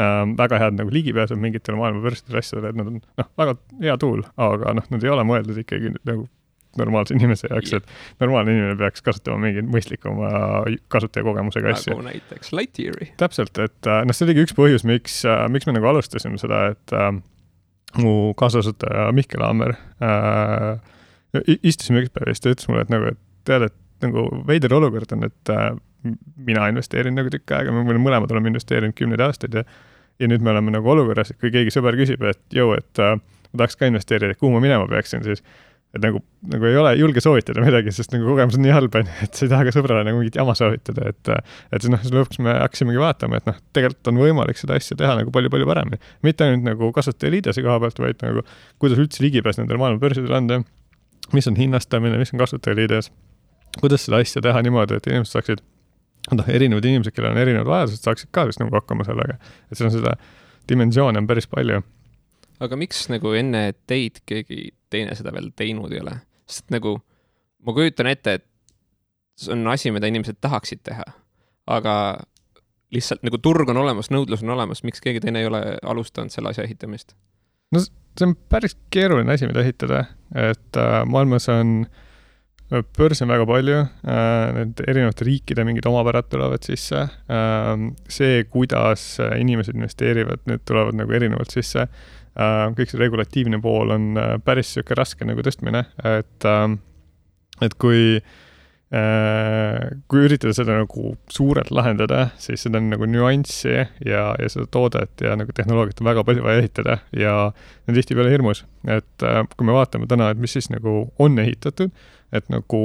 ähm, 0.00 0.36
väga 0.40 0.62
head 0.62 0.78
nagu 0.78 0.94
ligipääsud 0.94 1.40
mingitele 1.40 1.76
maailma 1.80 2.00
börsidele 2.06 2.40
asjadele, 2.40 2.72
et 2.72 2.80
nad 2.80 2.92
on 2.92 3.02
noh, 3.04 3.28
väga 3.42 3.58
hea 3.82 3.98
tool, 4.00 4.24
aga 4.40 4.78
noh, 4.80 4.88
nad 4.94 5.04
ei 5.04 5.12
ole 5.12 5.26
mõeldud 5.28 5.60
ikkagi 5.64 5.92
nagu 6.00 6.26
normaalse 6.80 7.14
inimese 7.14 7.46
jaoks, 7.52 7.76
et 7.76 7.92
normaalne 8.22 8.56
inimene 8.56 8.78
peaks 8.80 9.04
kasutama 9.04 9.44
mingeid 9.44 9.68
mõistlikuma 9.70 10.30
kasutajakogemusega 10.90 11.70
asju 11.76 11.92
nagu 11.92 12.08
näiteks 12.08 12.50
Lightyeari. 12.56 13.12
täpselt, 13.20 13.60
et 13.60 13.92
äh, 13.92 14.00
noh, 14.08 14.16
see 14.16 14.26
oligi 14.26 14.48
üks 14.48 14.56
põhjus, 14.56 14.88
miks, 14.88 15.20
miks 15.52 15.68
me 15.68 15.76
nagu 15.76 15.92
alustasime 15.92 16.40
seda, 16.40 16.70
et 16.72 16.96
äh, 16.96 17.12
mu 18.00 18.34
kaasasutaja 18.38 19.08
Mihkel 19.14 19.42
Hammer 19.44 19.74
äh,, 20.02 20.78
istusime 21.62 22.04
üks 22.04 22.12
päev 22.14 22.30
ja 22.30 22.36
siis 22.36 22.44
ta 22.44 22.52
ütles 22.54 22.70
mulle, 22.70 22.84
et 22.86 22.92
nagu, 22.94 23.10
et 23.14 23.20
tead, 23.48 23.66
et 23.68 24.06
nagu 24.06 24.26
veider 24.48 24.74
olukord 24.76 25.16
on, 25.16 25.26
et 25.28 25.52
äh, 25.54 25.72
mina 26.46 26.68
investeerin 26.70 27.16
nagu 27.16 27.32
tükk 27.32 27.54
aega, 27.56 27.72
me 27.74 27.96
mõlemad 27.96 28.32
oleme 28.32 28.52
investeerinud 28.52 28.96
kümneid 28.98 29.22
aastaid 29.24 29.60
ja 29.60 29.64
ja 30.22 30.28
nüüd 30.30 30.44
me 30.46 30.52
oleme 30.52 30.70
nagu 30.70 30.90
olukorras, 30.90 31.32
et 31.32 31.40
kui 31.42 31.50
keegi 31.50 31.72
sõber 31.74 31.96
küsib, 31.98 32.22
et 32.28 32.54
jõu, 32.54 32.74
et 32.78 33.00
äh, 33.02 33.16
ma 33.18 33.62
tahaks 33.62 33.78
ka 33.80 33.88
investeerida, 33.90 34.36
kuhu 34.38 34.52
ma 34.54 34.60
minema 34.62 34.86
peaksin, 34.90 35.24
siis 35.26 35.42
et 35.94 36.02
nagu, 36.02 36.20
nagu 36.50 36.66
ei 36.66 36.76
ole 36.78 36.92
julge 36.98 37.22
soovitada 37.22 37.62
midagi, 37.62 37.92
sest 37.94 38.12
nagu 38.14 38.26
kogemus 38.26 38.56
on 38.58 38.64
nii 38.66 38.72
halb, 38.74 38.96
onju, 38.98 39.12
et 39.22 39.38
sa 39.38 39.44
ei 39.46 39.50
taha 39.52 39.66
ka 39.68 39.74
sõbrale 39.76 40.02
nagu 40.06 40.18
mingit 40.18 40.38
jama 40.40 40.56
soovitada, 40.58 41.12
et 41.12 41.30
et 41.30 41.84
siis 41.84 41.92
noh, 41.92 42.02
lõpuks 42.16 42.40
me 42.42 42.56
hakkasimegi 42.58 43.02
vaatama, 43.02 43.38
et 43.38 43.46
noh, 43.48 43.60
tegelikult 43.76 44.10
on 44.10 44.20
võimalik 44.24 44.58
seda 44.58 44.78
asja 44.80 44.98
teha 44.98 45.14
nagu 45.20 45.34
palju-palju 45.34 45.68
paremini. 45.70 46.00
mitte 46.26 46.46
ainult 46.46 46.66
nagu 46.66 46.90
kasutajaliidese 46.96 47.62
koha 47.62 47.78
pealt, 47.84 48.02
vaid 48.02 48.26
nagu 48.26 48.42
kuidas 48.82 48.98
üldse 48.98 49.22
ligipääs 49.22 49.60
nendele 49.60 49.78
maailma 49.82 50.02
börsidele 50.02 50.38
anda, 50.40 50.60
mis 51.32 51.48
on 51.50 51.58
hinnastamine, 51.60 52.18
mis 52.18 52.34
on 52.34 52.42
kasutajaliides, 52.42 53.12
kuidas 53.78 54.06
seda 54.08 54.22
asja 54.24 54.42
teha 54.44 54.66
niimoodi, 54.66 54.98
et 54.98 55.10
inimesed 55.10 55.38
saaksid, 55.38 55.64
noh, 56.34 56.48
erinevad 56.50 56.86
inimesed, 56.90 57.14
kellel 57.14 57.36
on 57.36 57.42
erinevad 57.42 57.70
vajadused, 57.70 58.02
saaksid 58.02 58.34
ka 58.34 58.48
vist 58.50 58.62
nagu 58.62 58.74
hakkama 58.74 59.06
sellega. 59.06 59.38
et 59.70 59.78
seal 59.78 59.92
on 59.92 59.94
seda 59.94 60.18
dimensioone 60.68 61.22
on 61.22 61.28
päris 61.30 61.46
palju. 61.46 61.82
aga 62.64 62.76
miks 62.80 63.06
nagu 63.12 63.34
enne 63.38 63.68
teid 63.86 64.24
keegi 64.26 64.72
teine 64.94 65.16
seda 65.18 65.32
veel 65.34 65.50
teinud 65.56 65.92
ei 65.92 66.02
ole? 66.04 66.16
sest 66.50 66.70
nagu 66.74 66.98
ma 67.64 67.72
kujutan 67.76 68.10
ette, 68.10 68.38
et 68.38 68.46
see 69.40 69.54
on 69.54 69.66
asi, 69.72 69.90
mida 69.94 70.08
inimesed 70.10 70.38
tahaksid 70.44 70.84
teha, 70.86 71.06
aga 71.74 71.94
lihtsalt 72.94 73.24
nagu 73.26 73.40
turg 73.42 73.70
on 73.72 73.80
olemas, 73.80 74.10
nõudlus 74.14 74.44
on 74.44 74.54
olemas, 74.54 74.84
miks 74.86 75.02
keegi 75.02 75.22
teine 75.24 75.42
ei 75.42 75.48
ole 75.50 75.62
alustanud 75.82 76.34
selle 76.34 76.52
asja 76.52 76.66
ehitamist? 76.68 77.16
see 77.74 78.28
on 78.28 78.36
päris 78.52 78.76
keeruline 78.94 79.32
asi, 79.34 79.48
mida 79.50 79.64
ehitada, 79.64 80.04
et 80.38 80.78
äh, 80.78 81.00
maailmas 81.10 81.48
on, 81.50 81.72
börse 82.94 83.24
on 83.24 83.32
väga 83.32 83.46
palju 83.48 83.80
äh,, 83.80 84.52
need 84.54 84.82
erinevate 84.86 85.26
riikide 85.26 85.64
mingid 85.66 85.88
omapärad 85.90 86.28
tulevad 86.30 86.62
sisse 86.62 87.00
äh,. 87.02 87.72
see, 88.06 88.44
kuidas 88.52 89.16
inimesed 89.40 89.74
investeerivad, 89.74 90.44
need 90.50 90.62
tulevad 90.68 91.00
nagu 91.00 91.16
erinevalt 91.18 91.56
sisse 91.56 91.88
äh,. 91.88 92.12
Kõik 92.34 92.90
see 92.90 92.98
regulatiivne 92.98 93.60
pool 93.62 93.94
on 93.94 94.08
äh, 94.18 94.32
päris 94.44 94.72
sihuke 94.74 94.96
raske 94.98 95.26
nagu 95.28 95.44
tõstmine, 95.46 95.84
et 96.02 96.48
äh,, 96.50 96.66
et 97.62 97.78
kui 97.78 98.18
Äh, 98.94 99.96
kui 100.12 100.26
üritada 100.28 100.52
seda 100.54 100.74
nagu 100.76 101.14
suurelt 101.32 101.72
lahendada, 101.74 102.28
siis 102.38 102.62
seda 102.62 102.78
on 102.78 102.92
nagu 102.92 103.08
nüanssi 103.10 103.72
ja, 103.72 103.88
ja 104.38 104.50
seda 104.52 104.68
toodet 104.70 105.24
ja 105.24 105.32
nagu 105.40 105.50
tehnoloogiat 105.56 106.02
on 106.02 106.10
väga 106.10 106.22
palju 106.28 106.44
vaja 106.44 106.60
ehitada 106.60 106.98
ja 107.16 107.32
on 107.48 107.96
tihtipeale 107.96 108.30
hirmus. 108.30 108.62
et 108.86 109.24
äh, 109.24 109.40
kui 109.56 109.66
me 109.66 109.74
vaatame 109.74 110.06
täna, 110.06 110.28
et 110.30 110.38
mis 110.38 110.54
siis 110.54 110.68
nagu 110.70 111.08
on 111.18 111.40
ehitatud, 111.42 111.90
et 112.30 112.52
nagu 112.52 112.82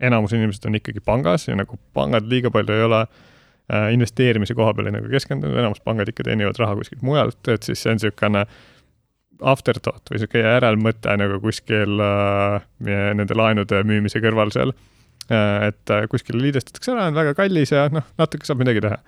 enamus 0.00 0.34
inimesed 0.34 0.66
on 0.66 0.80
ikkagi 0.80 1.04
pangas 1.04 1.46
ja 1.46 1.54
nagu 1.60 1.78
pangad 1.94 2.26
liiga 2.32 2.50
palju 2.50 2.74
ei 2.74 2.88
ole 2.88 3.04
äh, 3.04 3.92
investeerimise 3.94 4.56
koha 4.58 4.74
peale 4.74 4.96
nagu 4.96 5.12
keskendunud, 5.12 5.60
enamus 5.60 5.84
pangad 5.84 6.10
ikka 6.10 6.26
teenivad 6.32 6.58
raha 6.58 6.80
kuskilt 6.80 7.04
mujalt, 7.04 7.42
et 7.52 7.62
siis 7.68 7.84
see 7.84 7.92
on 7.92 8.00
niisugune 8.00 8.46
afterthought 9.42 10.10
või 10.10 10.18
niisugune 10.18 10.44
järelmõte 10.46 11.14
nagu 11.20 11.40
kuskil 11.42 12.02
äh, 12.04 12.66
nende 12.84 13.36
laenude 13.38 13.82
müümise 13.86 14.22
kõrval 14.24 14.52
seal 14.54 14.74
Äh, 15.32 15.68
et 15.70 15.90
äh, 15.90 16.04
kuskile 16.12 16.42
liidestatakse 16.42 16.92
ära, 16.92 17.06
on 17.08 17.14
väga 17.16 17.32
kallis 17.38 17.70
ja 17.72 17.86
noh, 17.92 18.04
natuke 18.20 18.44
saab 18.44 18.60
midagi 18.60 18.82
teha. 18.84 18.98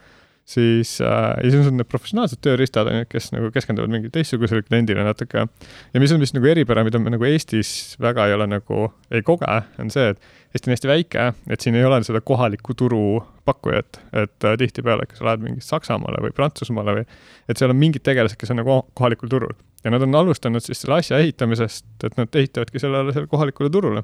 siis 0.46 1.00
äh,, 1.02 1.42
ja 1.42 1.50
siis 1.50 1.66
on 1.66 1.74
need 1.76 1.88
professionaalsed 1.90 2.38
tööriistad, 2.40 2.86
on 2.86 3.00
ju, 3.00 3.06
kes 3.10 3.32
nagu 3.34 3.48
keskenduvad 3.50 3.90
mingile 3.90 4.14
teistsugusele 4.14 4.62
kliendile 4.62 5.04
natuke. 5.04 5.44
ja 5.92 6.00
mis 6.00 6.14
on 6.14 6.22
vist 6.22 6.36
nagu 6.36 6.48
eripära, 6.48 6.86
mida 6.86 7.00
me 7.02 7.12
nagu 7.12 7.26
Eestis 7.28 7.98
väga 8.00 8.28
ei 8.30 8.36
ole 8.36 8.46
nagu, 8.48 8.86
ei 9.10 9.26
koge, 9.26 9.58
on 9.82 9.92
see, 9.92 10.14
et 10.14 10.54
Eesti 10.54 10.70
on 10.70 10.76
hästi 10.76 10.88
väike, 10.88 11.24
et 11.52 11.60
siin 11.60 11.76
ei 11.76 11.84
ole 11.84 11.98
seda 12.06 12.22
kohaliku 12.24 12.72
turu 12.78 13.20
pakkujat, 13.44 14.00
et 14.16 14.46
äh, 14.46 14.56
tihtipeale, 14.62 15.04
kui 15.10 15.18
sa 15.18 15.26
lähed 15.28 15.44
mingi 15.44 15.60
Saksamaale 15.66 16.22
või 16.24 16.32
Prantsusmaale 16.38 17.00
või, 17.00 17.08
et 17.50 17.60
seal 17.60 17.74
on 17.74 17.82
mingid 17.82 18.06
tegelased, 18.06 18.38
kes 18.40 18.54
on 18.54 18.62
nagu 18.62 18.78
kohalikul 18.96 19.34
turul 19.34 19.52
ja 19.86 19.94
nad 19.94 20.02
on 20.02 20.18
alustanud 20.18 20.64
siis 20.64 20.82
selle 20.82 20.98
asja 20.98 21.22
ehitamisest, 21.22 21.86
et 22.04 22.16
nad 22.18 22.38
ehitavadki 22.42 22.82
sellele, 22.82 23.14
sellele 23.14 23.30
kohalikule 23.30 23.70
turule 23.70 24.02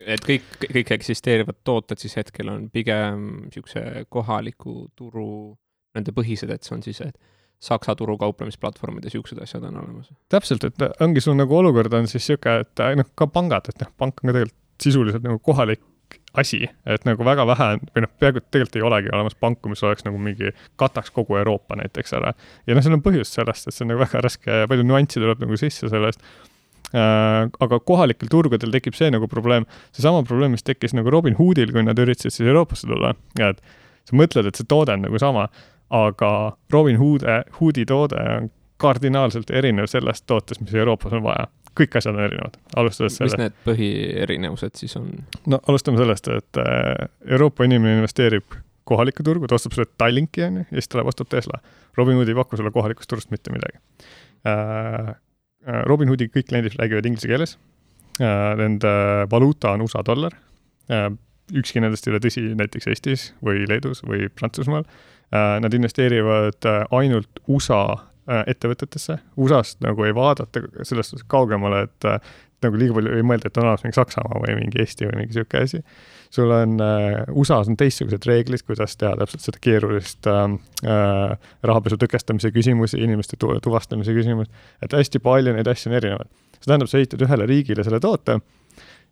et 0.00 0.22
kõik, 0.24 0.46
kõik 0.62 0.94
eksisteerivad 0.96 1.58
tooted 1.66 2.00
siis 2.00 2.16
hetkel 2.16 2.48
on 2.52 2.68
pigem 2.72 3.26
niisuguse 3.48 4.06
kohaliku 4.08 4.86
turu 4.96 5.26
nende 5.96 6.14
põhised, 6.16 6.50
et 6.54 6.64
see 6.64 6.76
on 6.76 6.86
siis, 6.86 7.02
et 7.04 7.18
Saksa 7.60 7.92
turu 7.92 8.14
kauplemisplatvormid 8.16 9.04
ja 9.04 9.10
siuksed 9.12 9.36
asjad 9.44 9.66
on 9.68 9.74
olemas. 9.82 10.08
täpselt, 10.32 10.64
et 10.64 11.02
ongi 11.04 11.20
sul 11.20 11.36
nagu 11.36 11.58
olukord 11.58 11.92
on 11.92 12.08
siis 12.08 12.24
sihuke, 12.30 12.54
et 12.62 12.82
noh, 12.96 13.10
ka 13.12 13.26
pangad, 13.28 13.68
et 13.68 13.82
noh, 13.84 13.90
pank 14.00 14.22
on 14.22 14.30
ka 14.30 14.36
tegelikult 14.38 14.56
sisuliselt 14.80 15.26
nagu 15.26 15.36
kohalik 15.44 15.82
asi, 16.40 16.62
et 16.86 17.04
nagu 17.08 17.24
väga 17.26 17.46
vähe 17.48 17.72
või 17.80 18.04
noh, 18.04 18.12
peaaegu 18.22 18.44
tegelikult 18.46 18.78
ei 18.78 18.86
olegi 18.86 19.12
olemas 19.14 19.34
panku, 19.34 19.72
mis 19.72 19.82
oleks 19.86 20.06
nagu 20.06 20.20
mingi, 20.22 20.52
kataks 20.80 21.10
kogu 21.14 21.40
Euroopa 21.40 21.78
näiteks 21.80 22.14
ära. 22.20 22.34
ja 22.66 22.76
noh, 22.76 22.84
seal 22.86 22.98
on 22.98 23.04
põhjust 23.04 23.38
sellest, 23.38 23.66
et 23.66 23.74
see 23.74 23.86
on 23.86 23.94
nagu 23.94 24.04
väga 24.04 24.22
raske 24.26 24.62
ja 24.62 24.70
palju 24.70 24.86
nüansse 24.86 25.22
tuleb 25.22 25.42
nagu 25.42 25.58
sisse 25.58 25.90
sellest 25.90 26.22
Äh, 26.90 27.48
aga 27.62 27.78
kohalikel 27.86 28.26
turgudel 28.32 28.72
tekib 28.74 28.96
see 28.98 29.12
nagu 29.14 29.28
probleem, 29.30 29.66
seesama 29.94 30.24
probleem, 30.26 30.56
mis 30.56 30.66
tekkis 30.66 30.96
nagu 30.98 31.12
Robin 31.14 31.36
Hoodil, 31.38 31.70
kui 31.70 31.84
nad 31.86 31.98
üritasid 32.02 32.34
siis 32.34 32.48
Euroopasse 32.50 32.88
tulla, 32.90 33.12
et 33.38 33.60
sa 34.08 34.16
mõtled, 34.18 34.48
et 34.50 34.58
see 34.58 34.66
toode 34.66 34.96
on 34.98 35.04
nagu 35.06 35.20
sama, 35.22 35.46
aga 35.94 36.30
Robin 36.74 36.98
Hood, 36.98 37.26
Hoodi 37.60 37.86
toode 37.86 38.18
on 38.34 38.50
kardinaalselt 38.82 39.52
erinev 39.54 39.86
sellest 39.92 40.26
tootest, 40.26 40.64
mis 40.64 40.74
Euroopas 40.74 41.14
on 41.14 41.22
vaja. 41.28 41.46
Kõik 41.78 41.96
asjad 42.00 42.16
on 42.16 42.24
erinevad, 42.24 42.58
alustades 42.80 43.18
sellest. 43.18 43.38
mis 43.38 43.44
need 43.44 43.60
põhierinevused 43.66 44.80
siis 44.80 44.96
on? 44.98 45.08
no 45.50 45.60
alustame 45.70 46.00
sellest, 46.00 46.28
et 46.34 46.60
äh, 46.62 47.06
Euroopa 47.28 47.68
inimene 47.68 48.00
investeerib 48.00 48.58
kohalikku 48.90 49.22
turgu, 49.26 49.46
ta 49.46 49.54
ostab 49.54 49.76
sulle 49.76 49.86
Tallinki, 50.00 50.42
on 50.48 50.62
ju, 50.62 50.68
ja 50.70 50.80
siis 50.80 50.90
ta 50.90 50.98
läheb 50.98 51.12
ostab 51.12 51.28
Tesla. 51.30 51.60
Robin 51.98 52.18
Hood 52.18 52.30
ei 52.32 52.38
paku 52.38 52.58
sulle 52.58 52.72
kohalikust 52.74 53.10
turust 53.10 53.30
mitte 53.30 53.52
midagi 53.54 53.78
äh, 54.48 55.12
Äh, 55.68 55.82
Robinhoodi 55.84 56.30
kõik 56.32 56.48
kliendid 56.48 56.76
räägivad 56.80 57.08
inglise 57.08 57.28
keeles. 57.28 57.58
Nende 58.20 58.90
valuuta 59.32 59.70
on 59.72 59.86
USA 59.86 60.02
dollar. 60.04 60.34
Ükski 61.56 61.80
nendest 61.80 62.04
ei 62.04 62.12
ole 62.12 62.18
tõsi 62.20 62.42
näiteks 62.52 62.88
Eestis 62.92 63.22
või 63.44 63.62
Leedus 63.68 64.02
või 64.04 64.28
Prantsusmaal. 64.28 64.84
Nad 65.32 65.72
investeerivad 65.72 66.66
ainult 66.92 67.40
USA 67.48 68.09
ettevõtetesse, 68.28 69.18
USA-st 69.40 69.80
nagu 69.84 70.04
ei 70.06 70.14
vaadata 70.14 70.62
selles 70.82 71.10
suhtes 71.10 71.26
kaugemale, 71.30 71.84
et 71.88 72.08
nagu 72.64 72.80
liiga 72.80 72.96
palju 72.96 73.16
ei 73.16 73.24
mõelda, 73.26 73.48
et 73.48 73.58
on 73.58 73.66
olemas 73.66 73.84
mingi 73.84 73.96
Saksamaa 73.96 74.40
või 74.42 74.56
mingi 74.58 74.80
Eesti 74.82 75.08
või 75.08 75.20
mingi 75.20 75.32
niisugune 75.32 75.64
asi. 75.64 75.80
sul 76.30 76.52
on 76.54 76.76
äh,, 76.84 77.22
USA-s 77.32 77.70
on 77.72 77.78
teistsugused 77.80 78.26
reeglid, 78.28 78.62
kuidas 78.66 78.96
teha 79.00 79.14
täpselt 79.18 79.46
seda 79.46 79.62
keerulist 79.64 80.28
äh, 80.30 81.36
rahapesu 81.66 81.98
tõkestamise 82.00 82.52
küsimusi, 82.54 83.00
inimeste 83.00 83.38
tu 83.40 83.52
tuvastamise 83.64 84.14
küsimust, 84.16 84.52
et 84.84 84.96
hästi 84.96 85.22
palju 85.24 85.56
neid 85.56 85.70
asju 85.72 85.90
on 85.90 85.98
erinevaid. 85.98 86.32
see 86.58 86.68
tähendab, 86.68 86.90
sa 86.92 87.00
ehitad 87.00 87.24
ühele 87.24 87.46
riigile 87.48 87.84
selle 87.86 88.00
toote, 88.04 88.40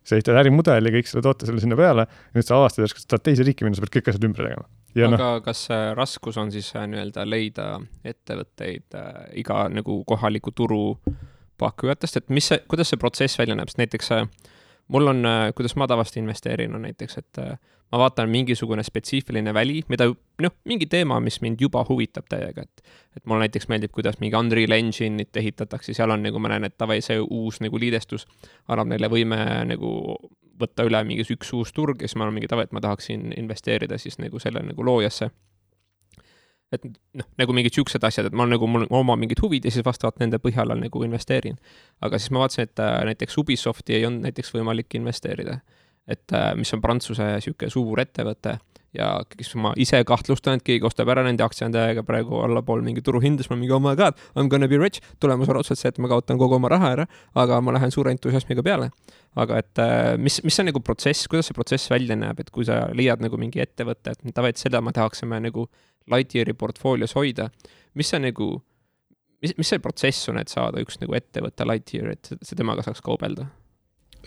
sa 0.05 0.17
ehitad 0.17 0.37
ärimudeli, 0.43 0.93
kõik 0.99 1.09
selle 1.09 1.25
toote 1.25 1.49
selle 1.49 1.63
sinna 1.63 1.77
peale, 1.79 2.05
nüüd 2.37 2.45
sa 2.45 2.59
avastad 2.59 2.85
järsku, 2.85 3.01
et 3.01 3.07
sa 3.07 3.15
tahad 3.15 3.25
teise 3.31 3.47
riiki 3.47 3.65
minna, 3.65 3.79
sa 3.79 3.85
pead 3.85 3.97
kõik 3.97 4.13
asjad 4.13 4.29
ümber 4.29 4.45
tegema. 4.45 4.69
Ja 4.95 5.07
aga 5.07 5.17
no, 5.17 5.41
kas 5.45 5.67
raskus 5.95 6.37
on 6.41 6.51
siis 6.51 6.71
äh, 6.75 6.87
nii-öelda 6.89 7.25
leida 7.27 7.65
ettevõtteid 8.03 8.95
äh, 8.97 9.25
iga 9.37 9.67
nagu 9.69 9.99
kohaliku 10.09 10.51
turu 10.55 10.83
äh, 10.97 11.19
pakkujatest, 11.59 12.21
et 12.21 12.31
mis 12.33 12.49
see, 12.51 12.61
kuidas 12.71 12.91
see 12.91 13.01
protsess 13.01 13.39
välja 13.39 13.57
näeb, 13.57 13.71
sest 13.71 13.81
näiteks 13.81 14.11
äh, 14.15 14.25
mul 14.89 15.07
on, 15.07 15.25
äh, 15.25 15.49
kuidas 15.55 15.75
ma 15.75 15.87
tavaliselt 15.87 16.17
investeerin, 16.23 16.75
on 16.75 16.81
näiteks, 16.81 17.17
et 17.17 17.39
äh, 17.39 17.57
ma 17.91 17.99
vaatan 18.03 18.29
mingisugune 18.29 18.83
spetsiifiline 18.83 19.53
väli, 19.53 19.81
mida 19.89 20.09
noh, 20.41 20.55
mingi 20.69 20.85
teema, 20.89 21.19
mis 21.23 21.39
mind 21.41 21.61
juba 21.61 21.85
huvitab 21.89 22.29
täiega, 22.29 22.65
et 22.65 22.83
et 23.17 23.25
mulle 23.25 23.47
näiteks 23.47 23.67
meeldib, 23.67 23.91
kuidas 23.91 24.19
mingi 24.21 24.37
Unreal 24.37 24.75
Engine'it 24.77 25.37
ehitatakse, 25.41 25.93
seal 25.93 26.13
on 26.13 26.21
nagu 26.23 26.39
ma 26.39 26.51
näen, 26.53 26.67
et 26.69 26.77
davai, 26.79 27.01
see 27.01 27.17
uus 27.19 27.59
nagu 27.61 27.79
liidestus 27.81 28.27
annab 28.67 28.91
neile 28.93 29.09
võime 29.11 29.39
nagu 29.67 29.91
võtta 30.59 30.85
üle 30.87 31.01
mingi 31.07 31.25
üks 31.33 31.53
uus 31.55 31.73
turg 31.73 32.01
ja 32.01 32.07
siis 32.07 32.19
ma 32.19 32.27
olen 32.27 32.37
mingi 32.37 32.49
davai, 32.51 32.67
et 32.67 32.75
ma 32.75 32.83
tahaksin 32.83 33.33
investeerida 33.37 33.97
siis 33.97 34.19
nagu 34.21 34.39
selle 34.39 34.61
nagu 34.65 34.85
loojasse 34.85 35.31
et 36.75 36.85
noh, 36.85 37.25
nagu 37.41 37.55
mingid 37.55 37.73
siuksed 37.73 38.03
asjad, 38.05 38.29
et 38.29 38.37
ma 38.37 38.45
nagu, 38.45 38.67
mul 38.69 38.85
on 38.85 38.95
oma 39.01 39.17
mingid 39.19 39.41
huvid 39.41 39.65
ja 39.65 39.73
siis 39.73 39.85
vastavalt 39.85 40.19
nende 40.21 40.37
põhjal 40.41 40.75
nagu 40.77 41.03
investeerin. 41.05 41.57
aga 42.05 42.19
siis 42.19 42.31
ma 42.31 42.43
vaatasin, 42.45 42.69
et 42.69 42.83
äh, 42.85 42.95
näiteks 43.09 43.37
Ubisofti 43.41 43.97
ei 43.97 44.05
olnud 44.05 44.27
näiteks 44.29 44.53
võimalik 44.53 44.95
investeerida. 44.99 45.59
et 46.07 46.33
äh, 46.33 46.55
mis 46.55 46.73
on 46.73 46.81
Prantsuse 46.81 47.25
niisugune 47.35 47.69
suur 47.69 47.99
ettevõte 48.01 48.59
ja 48.93 49.09
kes 49.29 49.53
ma 49.61 49.71
ise 49.77 49.99
kahtlustan, 50.07 50.57
et 50.57 50.65
keegi 50.65 50.85
ostab 50.87 51.09
ära 51.13 51.23
nende 51.25 51.43
aktsia 51.45 51.67
on 51.67 51.73
täiega 51.75 52.03
praegu 52.05 52.39
allapool 52.41 52.81
mingi 52.85 53.03
turuhind, 53.05 53.41
siis 53.41 53.51
ma 53.51 53.57
mingi 53.59 53.73
oh 53.75 53.81
my 53.83 53.95
god, 53.97 54.17
I 54.33 54.41
m 54.41 54.49
gonna 54.49 54.67
be 54.67 54.79
rich. 54.81 55.01
tulemus 55.19 55.49
on 55.49 55.59
otseselt 55.61 55.81
see, 55.81 55.91
et 55.93 55.99
ma 56.01 56.09
kaotan 56.09 56.39
kogu 56.41 56.57
oma 56.57 56.71
raha 56.73 56.93
ära, 56.95 57.05
aga 57.35 57.59
ma 57.61 57.75
lähen 57.77 57.93
suure 57.93 58.13
entusiasmiga 58.15 58.65
peale. 58.65 58.89
aga 59.37 59.59
et 59.61 59.81
äh, 59.83 60.17
mis, 60.17 60.39
mis 60.43 60.55
see 60.57 60.65
nagu 60.65 60.81
protsess, 60.81 61.27
kuidas 61.29 61.49
see 61.49 61.57
protsess 61.57 61.91
välja 61.91 62.17
näeb, 62.17 62.39
et 62.41 62.49
kui 62.49 62.65
sa 62.65 62.87
leiad 62.93 63.21
nagu 63.21 63.37
mingi 63.37 63.61
ettevõtte, 63.61 64.15
et 64.15 64.33
davai, 64.35 64.55
et 64.55 64.61
seda 64.61 64.81
me 64.81 64.93
tahaksime 64.95 65.37
nagu 65.45 65.67
Lightyeari 66.11 66.55
portfoolios 66.57 67.15
hoida, 67.17 67.49
mis 67.97 68.11
see 68.11 68.21
nagu, 68.23 68.51
mis, 69.43 69.55
mis 69.57 69.71
see 69.71 69.81
protsess 69.83 70.29
on, 70.31 70.39
et 70.41 70.51
saada 70.51 70.81
üks 70.83 70.99
nagu 71.01 71.15
ettevõte 71.17 71.67
Lightyear, 71.67 72.13
et 72.15 72.31
see 72.39 72.59
temaga 72.59 72.85
saaks 72.85 73.03
kaubelda? 73.05 73.49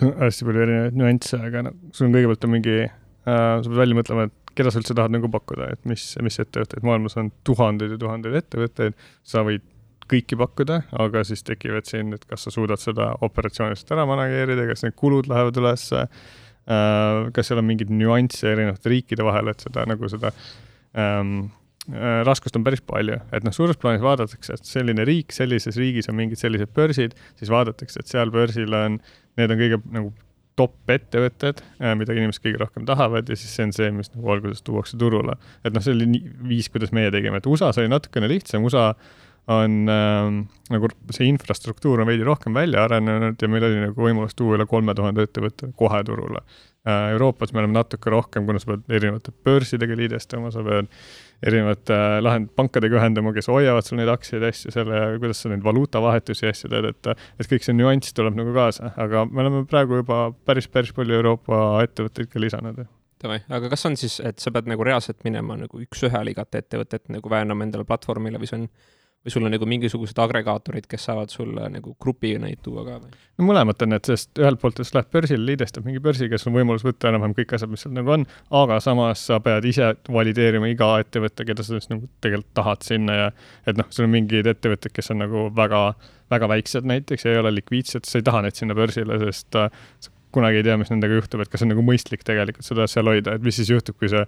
hästi 0.01 0.47
palju 0.49 0.63
erinevaid 0.65 0.95
nüansse, 0.97 1.39
aga 1.49 1.67
noh, 1.67 1.75
sul 1.93 2.09
on 2.09 2.15
kõigepealt 2.17 2.47
on 2.47 2.53
mingi 2.55 2.79
äh,, 2.81 2.95
sa 3.29 3.67
pead 3.67 3.77
välja 3.77 3.99
mõtlema, 3.99 4.25
et 4.31 4.55
keda 4.57 4.73
sa 4.73 4.81
üldse 4.81 4.97
tahad 4.97 5.13
nagu 5.13 5.29
pakkuda, 5.33 5.69
et 5.75 5.85
mis, 5.89 6.07
mis 6.25 6.41
ettevõtteid, 6.41 6.85
maailmas 6.87 7.19
on 7.21 7.29
tuhandeid 7.45 7.93
ja 7.93 8.01
tuhandeid 8.01 8.39
ettevõtteid, 8.41 8.97
sa 9.29 9.45
võid 9.45 9.67
kõiki 10.09 10.37
pakkuda, 10.41 10.81
aga 11.01 11.23
siis 11.29 11.45
tekivad 11.47 11.89
siin, 11.89 12.13
et 12.17 12.25
kas 12.29 12.47
sa 12.47 12.53
suudad 12.53 12.81
seda 12.81 13.13
operatsiooniliselt 13.25 13.93
ära 13.95 14.09
manageerida, 14.09 14.67
kas 14.69 14.85
need 14.87 14.97
kulud 14.99 15.29
lähevad 15.31 15.61
ülesse 15.61 16.07
äh,, 16.07 17.31
kas 17.37 17.53
seal 17.53 17.61
on 17.61 17.69
mingeid 17.69 17.93
nüansse 17.93 18.49
erinevate 18.49 18.93
riikide 18.93 19.29
vahel, 19.29 19.53
et 19.53 19.65
seda 19.69 19.85
nagu 19.89 20.09
seda 20.13 20.33
ähm, 20.97 21.51
Äh, 21.53 21.62
raskust 22.27 22.55
on 22.55 22.63
päris 22.63 22.83
palju, 22.87 23.17
et 23.35 23.43
noh, 23.43 23.55
suures 23.55 23.79
plaanis 23.81 24.05
vaadatakse, 24.05 24.55
et 24.55 24.69
selline 24.69 25.03
riik, 25.09 25.35
sellises 25.35 25.79
riigis 25.81 26.07
on 26.13 26.15
mingid 26.15 26.39
sellised 26.39 26.71
börsid, 26.77 27.17
siis 27.41 27.51
vaadatakse, 27.51 28.05
et 28.05 28.13
seal 28.13 28.31
börsil 28.31 28.77
on, 28.79 29.01
need 29.41 29.51
on 29.51 29.59
kõige 29.59 29.81
nagu 29.91 30.13
top 30.59 30.93
ettevõtted, 30.93 31.63
äh, 31.81 31.95
mida 31.99 32.15
inimesed 32.15 32.45
kõige 32.45 32.61
rohkem 32.61 32.87
tahavad 32.89 33.29
ja 33.29 33.37
siis 33.39 33.55
see 33.57 33.67
on 33.67 33.75
see, 33.75 33.91
mis 33.97 34.13
nagu 34.13 34.35
alguses 34.35 34.63
tuuakse 34.67 34.99
turule. 35.01 35.37
et 35.65 35.75
noh, 35.75 35.83
see 35.83 35.95
oli 35.97 36.09
nii, 36.13 36.33
viis, 36.53 36.69
kuidas 36.73 36.93
meie 36.95 37.11
tegime, 37.15 37.41
et 37.41 37.49
USA-s 37.49 37.81
oli 37.81 37.91
natukene 37.91 38.31
lihtsam, 38.31 38.67
USA 38.69 38.93
on 39.51 39.89
ähm, 39.91 40.37
nagu 40.71 40.91
see 41.11 41.27
infrastruktuur 41.27 42.05
on 42.05 42.07
veidi 42.07 42.23
rohkem 42.27 42.55
välja 42.55 42.85
arenenud 42.85 43.41
ja 43.43 43.49
meil 43.51 43.65
oli 43.67 43.81
nagu 43.89 44.05
võimalus 44.05 44.37
tuua 44.39 44.55
üle 44.55 44.69
kolme 44.71 44.95
tuhande 44.95 45.25
ettevõtte 45.27 45.73
kohe 45.79 45.99
turule 46.07 46.45
äh,. 46.87 47.11
Euroopas 47.17 47.51
me 47.53 47.63
oleme 47.63 47.75
natuke 47.75 48.13
rohkem, 48.13 48.47
kuna 48.47 48.63
sa 48.63 48.71
pead 48.71 48.87
erinevate 49.01 49.35
börsidega 49.45 49.99
liidestama, 49.99 50.53
sa 50.55 50.63
pead 50.67 50.93
erinevate 51.43 51.97
äh, 51.97 52.17
lahend-, 52.25 52.51
pankadega 52.59 52.99
ühendama, 53.01 53.35
kes 53.37 53.51
hoiavad 53.51 53.87
sul 53.87 53.99
neid 54.01 54.11
aktsiaid 54.13 54.47
asju 54.49 54.73
selle, 54.75 55.03
kuidas 55.23 55.43
sa 55.43 55.53
neid 55.53 55.65
valuutavahetusi 55.67 56.47
ja 56.47 56.55
asju 56.55 56.73
teed, 56.73 56.89
et 56.93 57.13
et 57.13 57.51
kõik 57.51 57.67
see 57.67 57.77
nüanss 57.77 58.17
tuleb 58.17 58.39
nagu 58.39 58.55
kaasa, 58.57 58.93
aga 59.03 59.27
me 59.29 59.45
oleme 59.45 59.63
praegu 59.69 60.03
juba 60.03 60.25
päris, 60.47 60.71
päris 60.73 60.95
palju 60.97 61.19
Euroopa 61.19 61.63
ettevõtteid 61.87 62.31
ka 62.33 62.43
lisanud. 62.43 62.83
Davai, 63.23 63.39
aga 63.55 63.71
kas 63.71 63.87
on 63.87 63.95
siis, 63.99 64.19
et 64.27 64.43
sa 64.43 64.51
pead 64.55 64.71
nagu 64.71 64.83
reaalselt 64.87 65.21
minema 65.27 65.55
nagu 65.61 65.83
üks-ühele 65.85 66.35
igat 66.35 66.59
ettevõtet 66.59 67.07
nagu 67.13 67.31
väänama 67.31 67.69
endale 67.69 67.87
platvormile 67.87 68.41
või 68.43 68.51
see 68.51 68.63
on 68.63 68.69
või 69.23 69.33
sul 69.35 69.47
on 69.47 69.53
nagu 69.55 69.67
mingisugused 69.69 70.19
agregaatorid, 70.19 70.87
kes 70.91 71.07
saavad 71.09 71.31
sulle 71.31 71.69
nagu 71.71 71.95
grupi 72.03 72.33
neid 72.43 72.63
tuua 72.65 72.85
ka 72.87 72.97
või? 73.03 73.13
no 73.39 73.47
mõlemat 73.49 73.85
on, 73.87 73.97
et 73.97 74.09
sest 74.11 74.41
ühelt 74.41 74.61
poolt, 74.63 74.81
kes 74.81 74.93
läheb 74.97 75.11
börsile, 75.15 75.45
liidestab 75.47 75.87
mingi 75.87 76.03
börsiga, 76.03 76.39
sul 76.41 76.51
on 76.53 76.59
võimalus 76.61 76.85
võtta 76.87 77.11
enam-vähem 77.11 77.37
kõik 77.39 77.55
asjad, 77.57 77.71
mis 77.73 77.85
seal 77.87 77.95
nagu 77.97 78.15
on, 78.17 78.27
aga 78.63 78.81
samas 78.85 79.23
sa 79.31 79.39
pead 79.45 79.69
ise 79.71 79.93
valideerima 80.19 80.71
iga 80.73 80.91
ettevõtte, 81.03 81.47
keda 81.49 81.67
sa 81.67 81.79
siis 81.79 81.91
nagu 81.93 82.11
tegelikult 82.25 82.55
tahad 82.59 82.87
sinna 82.87 83.19
ja 83.19 83.29
et 83.67 83.79
noh, 83.79 83.87
sul 83.95 84.09
on 84.09 84.15
mingid 84.17 84.51
ettevõtted, 84.51 84.95
kes 84.97 85.15
on 85.15 85.23
nagu 85.23 85.47
väga, 85.57 85.85
väga 86.33 86.51
väiksed 86.57 86.89
näiteks 86.89 87.27
ja 87.27 87.37
ei 87.37 87.45
ole 87.45 87.55
likviidsed, 87.61 88.09
sa 88.09 88.19
ei 88.19 88.27
taha 88.27 88.43
neid 88.47 88.59
sinna 88.59 88.77
börsile, 88.79 89.21
sest 89.23 89.59
äh, 89.59 89.71
kunagi 90.35 90.61
ei 90.61 90.67
tea, 90.67 90.77
mis 90.81 90.91
nendega 90.93 91.17
juhtub, 91.19 91.43
et 91.45 91.51
kas 91.53 91.65
on 91.65 91.73
nagu 91.73 91.85
mõistlik 91.87 92.25
tegelikult 92.27 92.67
seda 92.67 92.87
seal 92.91 93.09
hoida, 93.11 93.37
et 93.37 93.47
mis 93.47 93.57
siis 93.59 93.71
juhtub, 93.73 93.97
kui 94.01 94.11
sa, 94.13 94.25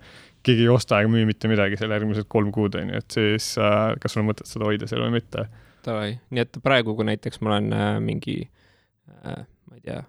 keegi 0.47 0.67
ei 0.67 0.73
osta 0.73 1.01
ega 1.01 1.11
müü 1.13 1.27
mitte 1.29 1.51
midagi 1.51 1.79
seal 1.81 1.95
järgmised 1.95 2.29
kolm 2.33 2.53
kuud, 2.55 2.79
on 2.81 2.93
ju, 2.93 3.03
et 3.03 3.19
siis 3.19 3.53
äh, 3.61 3.93
kas 4.03 4.15
sul 4.15 4.25
on 4.25 4.31
mõtet 4.33 4.51
seda 4.51 4.69
hoida 4.69 4.89
seal 4.91 5.05
või 5.07 5.17
mitte. 5.19 5.47
Davai, 5.85 6.17
nii 6.33 6.45
et 6.45 6.61
praegu, 6.65 6.97
kui 6.97 7.09
näiteks 7.09 7.43
ma 7.45 7.55
olen 7.55 7.77
äh, 7.77 7.93
mingi 8.05 8.39
äh,, 8.45 9.45
ma 9.45 9.79
ei 9.79 9.85
tea, 9.85 10.03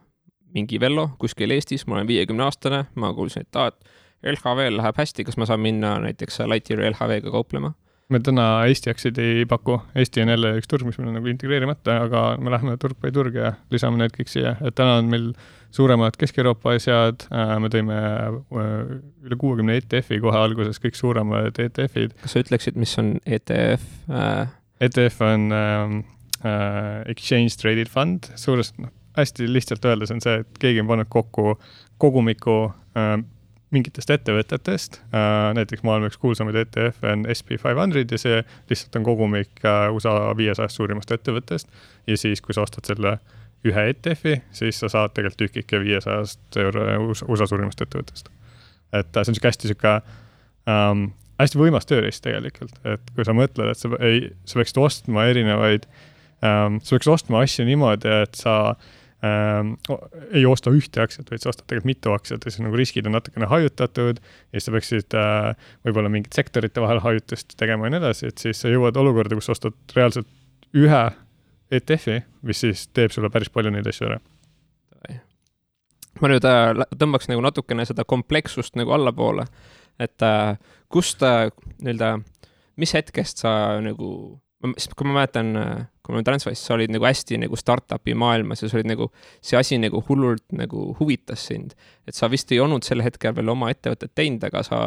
mingi 0.56 0.80
Vello 0.80 1.10
kuskil 1.20 1.52
Eestis, 1.52 1.88
ma 1.88 2.00
olen 2.00 2.10
viiekümne 2.10 2.46
aastane, 2.48 2.86
ma 2.96 3.12
kuulsin, 3.16 3.48
et 3.48 3.60
aa, 3.60 3.74
et 3.74 4.36
LHV-l 4.36 4.80
läheb 4.80 4.98
hästi, 4.98 5.26
kas 5.28 5.38
ma 5.38 5.48
saan 5.50 5.62
minna 5.62 5.98
näiteks 6.04 6.40
Lightyeari 6.48 6.88
LHV-ga 6.94 7.34
kauplema? 7.34 7.74
Me 8.14 8.22
täna 8.22 8.46
Eesti 8.70 8.92
aktsiaid 8.92 9.20
ei 9.22 9.46
paku, 9.50 9.80
Eesti 9.98 10.22
on 10.22 10.32
jälle 10.36 10.52
üks 10.60 10.70
turg, 10.70 10.86
mis 10.88 10.98
meil 11.00 11.10
on 11.10 11.18
nagu 11.20 11.30
integreerimata, 11.32 11.98
aga 12.06 12.24
me 12.42 12.54
läheme 12.54 12.76
turg 12.82 13.00
by 13.02 13.12
turg 13.16 13.38
ja 13.40 13.54
lisame 13.74 14.02
need 14.02 14.14
kõik 14.16 14.30
siia, 14.30 14.56
et 14.62 14.78
täna 14.78 15.00
on 15.02 15.10
meil 15.12 15.32
suuremad 15.76 16.18
Kesk-Euroopa 16.20 16.76
asjad, 16.78 17.26
äh, 17.34 17.56
me 17.62 17.72
tõime 17.74 17.98
äh, 17.98 18.92
üle 19.26 19.40
kuuekümne 19.42 19.80
ETF-i 19.82 20.22
kohe 20.24 20.38
alguses, 20.40 20.80
kõik 20.84 21.00
suuremad 21.00 21.58
ETF-id. 21.66 22.14
kas 22.22 22.38
sa 22.38 22.46
ütleksid, 22.46 22.78
mis 22.80 22.94
on 23.02 23.16
ETF 23.26 23.90
äh...? 24.12 24.46
ETF 24.86 25.22
on 25.24 25.52
äh, 25.56 27.10
Exchange 27.10 27.58
Traded 27.62 27.90
Fund, 27.90 28.30
suuresti, 28.36 28.86
noh, 28.86 28.92
hästi 29.16 29.48
lihtsalt 29.50 29.86
öeldes 29.88 30.12
on 30.12 30.20
see, 30.24 30.42
et 30.44 30.60
keegi 30.62 30.84
on 30.84 30.90
pannud 30.92 31.10
kokku 31.10 31.56
kogumiku 32.02 32.58
äh, 33.00 33.18
mingitest 33.76 34.12
ettevõtetest 34.16 35.00
äh,, 35.12 35.52
näiteks 35.58 35.84
maailma 35.86 36.10
üks 36.10 36.20
kuulsamaid 36.22 36.58
ETF 36.64 37.04
on 37.12 37.26
SB 37.32 37.60
five 37.62 37.78
hundred 37.80 38.12
ja 38.12 38.20
see 38.22 38.42
lihtsalt 38.72 39.00
on 39.00 39.08
kogumik 39.08 39.64
äh, 39.66 39.88
USA 39.94 40.32
viiesajast 40.38 40.80
suurimast 40.80 41.12
ettevõttest 41.16 41.70
ja 42.08 42.18
siis, 42.20 42.42
kui 42.42 42.56
sa 42.56 42.66
ostad 42.66 42.88
selle 42.88 43.18
ühe 43.66 43.86
ETF-i, 43.92 44.40
siis 44.54 44.80
sa 44.82 44.90
saad 44.94 45.16
tegelikult 45.16 45.42
tükike 45.42 45.82
viiesajast 45.82 46.60
USA 47.28 47.48
suurimast 47.50 47.82
ettevõttest. 47.86 48.30
et 48.94 49.12
äh, 49.18 49.24
see 49.24 49.32
on 49.32 49.38
sihuke 49.38 49.52
hästi 49.52 49.72
sihuke 49.72 49.96
ähm, 50.72 51.08
hästi 51.42 51.60
võimas 51.60 51.90
tööriist 51.90 52.24
tegelikult, 52.26 52.78
et 52.88 53.16
kui 53.16 53.26
sa 53.28 53.36
mõtled, 53.36 53.72
et 53.72 53.82
sa 53.82 53.92
ei, 54.00 54.30
sa 54.48 54.62
peaksid 54.62 54.82
ostma 54.82 55.26
erinevaid 55.32 55.90
ähm,, 56.46 56.80
sa 56.84 56.96
peaksid 56.96 57.18
ostma 57.18 57.42
asju 57.44 57.66
niimoodi, 57.68 58.14
et 58.24 58.40
sa 58.40 58.60
äh, 58.76 58.94
ähm, 59.26 59.74
ei 60.32 60.46
osta 60.46 60.72
ühte 60.74 61.02
aktsiat, 61.04 61.30
vaid 61.32 61.44
sa 61.44 61.52
ostad 61.52 61.66
tegelikult 61.68 61.90
mitu 61.90 62.14
aktsiat 62.14 62.46
ja 62.46 62.54
siis 62.54 62.64
nagu 62.64 62.78
riskid 62.80 63.08
on 63.10 63.16
natukene 63.18 63.50
hajutatud 63.50 64.22
ja 64.22 64.56
siis 64.56 64.68
sa 64.68 64.74
peaksid 64.76 65.18
äh, 65.20 65.70
võib-olla 65.88 66.12
mingit 66.14 66.38
sektorite 66.38 66.84
vahel 66.84 67.02
hajutust 67.04 67.58
tegema 67.60 67.88
ja 67.88 67.96
nii 67.96 68.02
edasi, 68.04 68.32
et 68.32 68.44
siis 68.44 68.62
sa 68.62 68.72
jõuad 68.72 68.98
olukorda, 69.02 69.38
kus 69.40 69.52
ostad 69.56 69.96
reaalselt 69.98 70.30
ühe 70.76 71.04
ETF-i, 71.76 72.22
mis 72.46 72.62
siis 72.66 72.88
teeb 72.94 73.14
sulle 73.14 73.32
päris 73.34 73.52
palju 73.54 73.74
neid 73.74 73.88
asju 73.90 74.10
ära. 74.10 74.22
ma 76.22 76.32
nüüd 76.32 76.46
äh, 76.48 76.86
tõmbaks 76.96 77.28
nagu 77.32 77.44
natukene 77.44 77.86
seda 77.88 78.06
komplekssust 78.08 78.78
nagu 78.80 78.94
allapoole, 78.96 79.48
et 80.00 80.24
äh, 80.24 80.56
kust 80.92 81.24
äh, 81.24 81.50
nii-öelda, 81.82 82.18
mis 82.80 82.96
hetkest 82.96 83.44
sa 83.44 83.82
nagu 83.84 84.10
sest 84.80 84.96
kui 84.98 85.08
ma 85.08 85.20
mäletan, 85.20 85.54
kui 86.06 86.14
ma 86.14 86.20
olin 86.20 86.28
Transferis, 86.28 86.62
sa 86.62 86.76
olid 86.78 86.94
nagu 86.94 87.06
hästi 87.08 87.40
nagu 87.42 87.58
startup'i 87.58 88.14
maailmas 88.18 88.62
ja 88.62 88.70
sa 88.70 88.78
olid 88.78 88.92
nagu, 88.92 89.10
see 89.42 89.58
asi 89.58 89.80
nagu 89.82 90.04
hullult 90.10 90.46
nagu 90.54 90.92
huvitas 91.00 91.48
sind. 91.50 91.74
et 92.08 92.14
sa 92.14 92.30
vist 92.30 92.52
ei 92.54 92.60
olnud 92.62 92.86
sel 92.86 93.02
hetkel 93.02 93.34
veel 93.36 93.50
oma 93.50 93.72
ettevõtet 93.74 94.14
teinud, 94.14 94.44
aga 94.46 94.62
sa, 94.64 94.78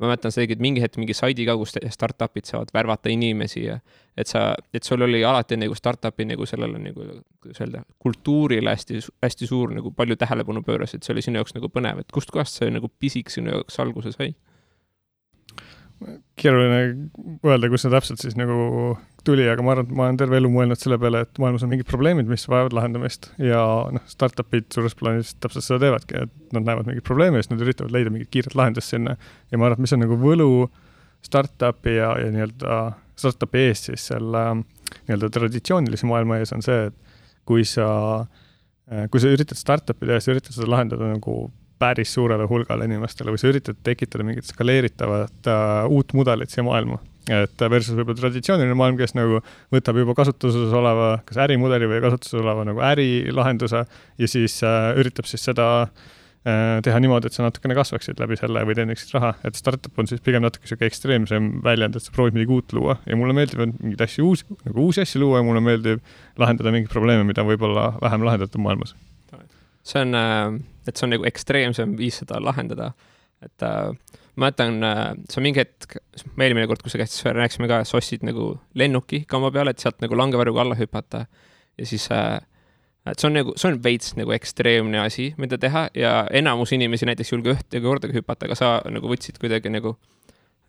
ma 0.00 0.10
mäletan, 0.10 0.34
sa 0.34 0.42
tegid 0.42 0.62
mingi 0.62 0.82
hetk 0.82 0.98
mingi 0.98 1.14
saidi 1.14 1.46
ka, 1.46 1.54
kus 1.60 1.76
startup'id 1.78 2.50
saavad 2.50 2.74
värvata 2.74 3.12
inimesi 3.14 3.68
ja 3.68 3.78
et 4.18 4.26
sa, 4.26 4.50
et 4.74 4.82
sul 4.82 5.06
oli 5.06 5.22
alati 5.24 5.56
nagu 5.60 5.76
startup'i 5.78 6.26
nagu 6.26 6.46
sellele 6.50 6.82
nagu, 6.82 7.06
kuidas 7.40 7.62
öelda, 7.62 7.84
kultuurile 8.02 8.74
hästi, 8.74 8.98
hästi 9.22 9.46
suur 9.46 9.70
nagu 9.76 9.94
palju 9.94 10.18
tähelepanu 10.18 10.64
pöörasid, 10.66 11.06
see 11.06 11.14
oli 11.14 11.24
sinu 11.24 11.38
jaoks 11.38 11.54
nagu 11.54 11.70
põnev, 11.70 12.02
et 12.02 12.10
kustkohast 12.12 12.58
see 12.58 12.74
nagu 12.74 12.90
pisik 12.98 13.30
sinu 13.30 13.54
jaoks 13.54 13.78
alguse 13.86 14.16
sai? 14.16 14.34
Keeruline 16.40 16.80
öelda, 17.44 17.68
kus 17.70 17.84
see 17.84 17.92
täpselt 17.92 18.22
siis 18.22 18.36
nagu 18.38 18.96
tuli, 19.26 19.44
aga 19.50 19.64
ma 19.64 19.74
arvan, 19.74 19.88
et 19.88 19.96
ma 19.96 20.06
olen 20.06 20.18
terve 20.20 20.38
elu 20.40 20.50
mõelnud 20.52 20.80
selle 20.80 20.96
peale, 21.00 21.22
et 21.26 21.40
maailmas 21.42 21.64
on 21.66 21.72
mingid 21.72 21.88
probleemid, 21.90 22.28
mis 22.30 22.46
vajavad 22.48 22.74
lahendamist 22.76 23.30
ja 23.42 23.60
noh, 23.92 24.06
startup'id 24.08 24.70
suures 24.72 24.96
plaanis 24.96 25.34
täpselt 25.42 25.66
seda 25.66 25.82
teevadki, 25.84 26.24
et 26.24 26.56
nad 26.56 26.64
näevad 26.64 26.88
mingeid 26.88 27.04
probleeme 27.06 27.40
ja 27.40 27.44
siis 27.44 27.52
nad 27.52 27.64
üritavad 27.66 27.92
leida 27.94 28.12
mingit 28.14 28.32
kiiret 28.32 28.56
lahendust 28.56 28.94
sinna. 28.94 29.16
ja 29.50 29.60
ma 29.60 29.68
arvan, 29.68 29.80
et 29.80 29.84
mis 29.84 29.96
on 29.96 30.04
nagu 30.06 30.18
võlu 30.20 30.50
startup'i 31.26 31.98
ja, 31.98 32.14
ja 32.16 32.32
nii-öelda 32.32 32.80
startup'i 33.20 33.66
ees 33.68 33.84
siis 33.90 34.08
selle 34.12 34.44
nii-öelda 34.56 35.30
traditsioonilise 35.36 36.08
maailma 36.08 36.40
ees 36.40 36.54
on 36.56 36.64
see, 36.64 36.88
et 36.88 37.16
kui 37.48 37.66
sa, 37.68 37.88
kui 39.12 39.20
sa 39.20 39.32
üritad 39.32 39.58
startup'i 39.60 40.08
teha, 40.08 40.22
sa 40.22 40.32
üritad 40.32 40.56
seda 40.56 40.70
lahendada 40.72 41.12
nagu 41.12 41.42
päris 41.80 42.12
suurele 42.16 42.46
hulgale 42.50 42.86
inimestele 42.88 43.32
või 43.32 43.40
sa 43.40 43.48
üritad 43.50 43.78
tekitada 43.86 44.26
mingit 44.26 44.48
skaleeritavat 44.50 45.48
uh, 45.48 45.88
uut 45.92 46.14
mudelit 46.16 46.52
siia 46.52 46.66
maailma. 46.66 47.00
et 47.30 47.62
versus 47.70 47.94
võib-olla 47.94 48.18
traditsiooniline 48.18 48.74
maailm, 48.74 48.96
kes 48.98 49.12
nagu 49.14 49.42
võtab 49.72 49.98
juba 50.00 50.16
kasutuses 50.18 50.72
oleva 50.74 51.10
kas 51.28 51.38
ärimudeli 51.44 51.86
või 51.90 52.00
kasutuses 52.02 52.40
oleva 52.40 52.64
nagu 52.66 52.80
ärilahenduse 52.84 53.84
ja 53.84 54.30
siis 54.30 54.56
uh, 54.64 54.90
üritab 54.98 55.28
siis 55.30 55.44
seda 55.46 55.68
uh, 55.86 56.80
teha 56.84 57.02
niimoodi, 57.04 57.28
et 57.30 57.36
sa 57.36 57.44
natukene 57.44 57.76
kasvaksid 57.78 58.20
läbi 58.20 58.40
selle 58.40 58.64
või 58.66 58.76
teeniksid 58.78 59.12
raha, 59.16 59.34
et 59.44 59.60
startup 59.60 60.00
on 60.00 60.08
siis 60.10 60.24
pigem 60.24 60.44
natuke 60.44 60.68
sihuke 60.68 60.88
ekstreemsem 60.88 61.52
väljend, 61.64 61.96
et 61.96 62.04
sa 62.08 62.16
proovid 62.16 62.36
midagi 62.36 62.56
uut 62.56 62.74
luua. 62.76 62.98
Ja 63.06 63.20
mulle 63.20 63.36
meeldib 63.36 63.62
mingeid 63.68 64.08
asju 64.08 64.32
uusi, 64.32 64.48
nagu 64.64 64.88
uusi 64.88 65.04
asju 65.04 65.22
luua 65.22 65.40
ja 65.40 65.46
mulle 65.46 65.64
meeldib 65.64 66.02
lahendada 66.40 66.72
mingeid 66.74 66.92
probleeme, 66.92 67.28
mida 67.28 67.46
võib-olla 67.46 67.92
vähem 68.00 68.26
lahendatud 68.26 68.64
maailmas 68.64 68.96
see 69.86 70.02
on, 70.02 70.14
äh, 70.14 70.58
et 70.88 70.96
see 70.96 71.06
on 71.06 71.14
nagu 71.16 71.26
ekstreemsem 71.28 71.96
viis 71.98 72.20
seda 72.22 72.40
lahendada. 72.42 72.92
et 73.40 73.62
äh, 73.64 73.92
ma 74.36 74.48
mäletan 74.48 74.82
äh,, 74.84 75.14
see 75.28 75.40
on 75.40 75.46
mingi 75.48 75.62
hetk, 75.62 75.96
eelmine 76.36 76.66
kord, 76.68 76.82
kui 76.84 76.92
sa 76.92 77.00
käisid, 77.00 77.16
siis 77.16 77.34
rääkisime 77.36 77.68
ka, 77.70 77.82
sa 77.88 77.96
ostsid 77.96 78.24
nagu 78.26 78.52
lennuki 78.74 79.24
kamba 79.28 79.50
peale, 79.54 79.72
et 79.72 79.80
sealt 79.80 80.00
nagu 80.04 80.16
langevarjuga 80.16 80.60
alla 80.64 80.76
hüpata. 80.76 81.24
ja 81.78 81.86
siis 81.86 82.08
et 83.08 83.18
see 83.18 83.28
on 83.30 83.36
nagu, 83.38 83.54
see 83.56 83.70
on 83.72 83.80
veits 83.82 84.12
nagu 84.18 84.32
ekstreemne 84.36 85.00
asi, 85.00 85.30
mida 85.40 85.58
teha 85.60 85.88
ja 85.96 86.12
enamus 86.36 86.74
inimesi 86.76 87.08
näiteks 87.08 87.32
ei 87.32 87.36
julge 87.36 87.54
ühtegi 87.54 87.84
kordagi 87.84 88.18
hüpata, 88.20 88.46
aga 88.46 88.58
sa 88.58 88.70
nagu 88.92 89.08
võtsid 89.08 89.40
kuidagi 89.40 89.72
nagu 89.72 89.96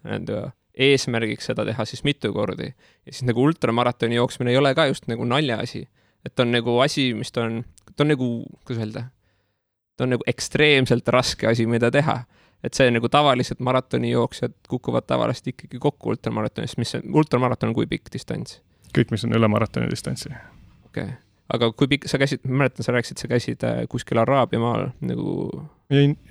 nii-öelda 0.06 0.52
eesmärgiks 0.88 1.50
seda 1.52 1.66
teha 1.68 1.86
siis 1.86 2.06
mitu 2.08 2.32
kordi. 2.34 2.72
ja 3.06 3.12
siis 3.12 3.28
nagu 3.28 3.44
ultramaratoni 3.44 4.16
jooksmine 4.16 4.54
ei 4.54 4.58
ole 4.58 4.74
ka 4.76 4.88
just 4.88 5.08
nagu 5.12 5.26
naljaasi. 5.28 5.88
et 6.26 6.40
on 6.40 6.52
nagu 6.52 6.80
asi, 6.80 7.14
mis 7.14 7.32
ta 7.32 7.44
on 7.44 7.64
ta 7.96 8.06
on 8.06 8.14
nagu, 8.14 8.30
kuidas 8.66 8.84
öelda, 8.84 9.06
ta 9.98 10.08
on 10.08 10.16
nagu 10.16 10.28
ekstreemselt 10.28 11.08
raske 11.14 11.50
asi, 11.52 11.66
mida 11.70 11.92
teha. 11.92 12.24
et 12.62 12.78
see 12.78 12.92
nagu 12.94 13.10
tavalised 13.10 13.58
maratonijooksjad 13.66 14.54
kukuvad 14.70 15.08
tavaliselt 15.10 15.48
ikkagi 15.56 15.80
kokku 15.82 16.12
ultramaratonis, 16.14 16.78
mis 16.78 16.94
on, 17.00 17.08
ultramaraton 17.24 17.72
on 17.72 17.76
kui 17.76 17.88
pikk 17.90 18.12
distants? 18.14 18.60
kõik, 18.96 19.12
mis 19.14 19.26
on 19.26 19.36
üle 19.38 19.50
maratoni 19.50 19.90
distantsi. 19.90 20.30
okei 20.86 21.10
okay., 21.10 21.20
aga 21.54 21.72
kui 21.76 21.90
pikk, 21.92 22.08
sa 22.12 22.20
käisid, 22.22 22.44
ma 22.48 22.64
mäletan, 22.64 22.86
sa 22.86 22.96
rääkisid, 22.96 23.22
sa 23.22 23.30
käisid 23.32 23.66
äh, 23.68 23.84
kuskil 23.92 24.22
Araabia 24.22 24.62
maal 24.62 24.90
nagu. 25.04 25.50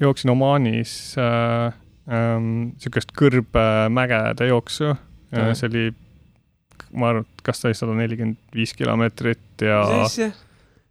jooksin 0.00 0.30
Omaanis 0.32 0.92
äh, 1.20 1.74
ähm, 2.08 2.70
sihukest 2.80 3.12
kõrbemägede 3.18 4.48
jooksu 4.48 4.94
äh,. 4.94 5.50
see 5.54 5.68
oli, 5.68 5.84
ma 6.92 7.12
arvan, 7.12 7.26
kas 7.42 7.60
ta 7.60 7.68
oli 7.68 7.78
sada 7.78 7.96
nelikümmend 7.98 8.54
viis 8.54 8.72
kilomeetrit 8.78 9.66
ja. 9.66 9.82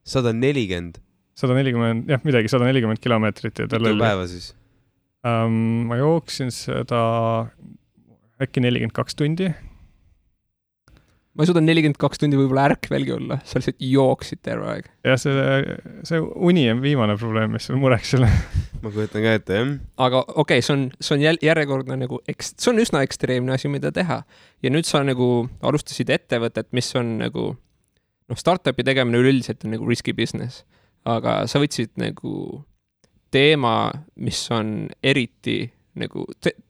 Sada 0.09 0.33
nelikümmend. 0.35 0.99
sada 1.39 1.55
nelikümmend, 1.57 2.09
jah, 2.11 2.23
midagi, 2.27 2.51
sada 2.51 2.67
nelikümmend 2.67 3.01
kilomeetrit 3.03 3.63
ja 3.63 3.69
tal 3.69 3.85
oli. 3.85 3.95
mitu 3.95 4.05
päeva 4.05 4.27
siis 4.31 4.51
um,? 5.23 5.87
ma 5.89 5.99
jooksin 5.99 6.53
seda 6.53 7.01
äkki 8.41 8.63
nelikümmend 8.63 8.95
kaks 8.95 9.17
tundi. 9.19 9.49
ma 11.33 11.43
ei 11.43 11.49
suuda 11.49 11.61
nelikümmend 11.63 11.99
kaks 12.01 12.21
tundi 12.21 12.39
võib-olla 12.39 12.67
ärkvelgi 12.71 13.13
olla, 13.15 13.39
sa 13.47 13.59
lihtsalt 13.59 13.79
jooksid 13.83 14.41
terve 14.45 14.67
aeg. 14.73 14.89
jah, 15.07 15.19
see, 15.21 15.77
see 16.07 16.21
uni 16.49 16.65
on 16.71 16.83
viimane 16.83 17.15
probleem, 17.19 17.53
mis 17.55 17.69
sul 17.69 17.79
mureks 17.81 18.15
ole 18.19 18.31
ma 18.83 18.91
kujutan 18.91 19.25
ka 19.25 19.37
ette, 19.39 19.61
jah. 19.61 19.73
aga 20.07 20.23
okei 20.25 20.43
okay,, 20.59 20.65
see 20.65 20.75
on, 20.75 20.85
see 20.99 21.15
on 21.17 21.25
jäl-, 21.27 21.41
järjekordne 21.45 21.99
nagu 22.03 22.21
eks-, 22.31 22.55
see 22.57 22.73
on 22.73 22.83
üsna 22.83 23.03
ekstreemne 23.07 23.55
asi, 23.55 23.71
mida 23.71 23.93
teha. 23.95 24.21
ja 24.63 24.73
nüüd 24.73 24.87
sa 24.89 25.03
nagu 25.05 25.47
alustasid 25.61 26.11
ettevõtet, 26.15 26.71
mis 26.75 26.91
on 26.99 27.17
nagu 27.23 27.51
noh, 28.29 28.37
startup'i 28.39 28.85
tegemine 28.85 29.21
üleüldiselt 29.21 29.65
on 29.65 29.75
nagu 29.75 29.87
risky 29.89 30.13
business, 30.15 30.63
aga 31.09 31.41
sa 31.49 31.61
võtsid 31.61 31.95
nagu 31.99 32.63
teema, 33.33 33.91
mis 34.21 34.41
on 34.53 34.89
eriti 35.05 35.63
nagu 35.99 36.23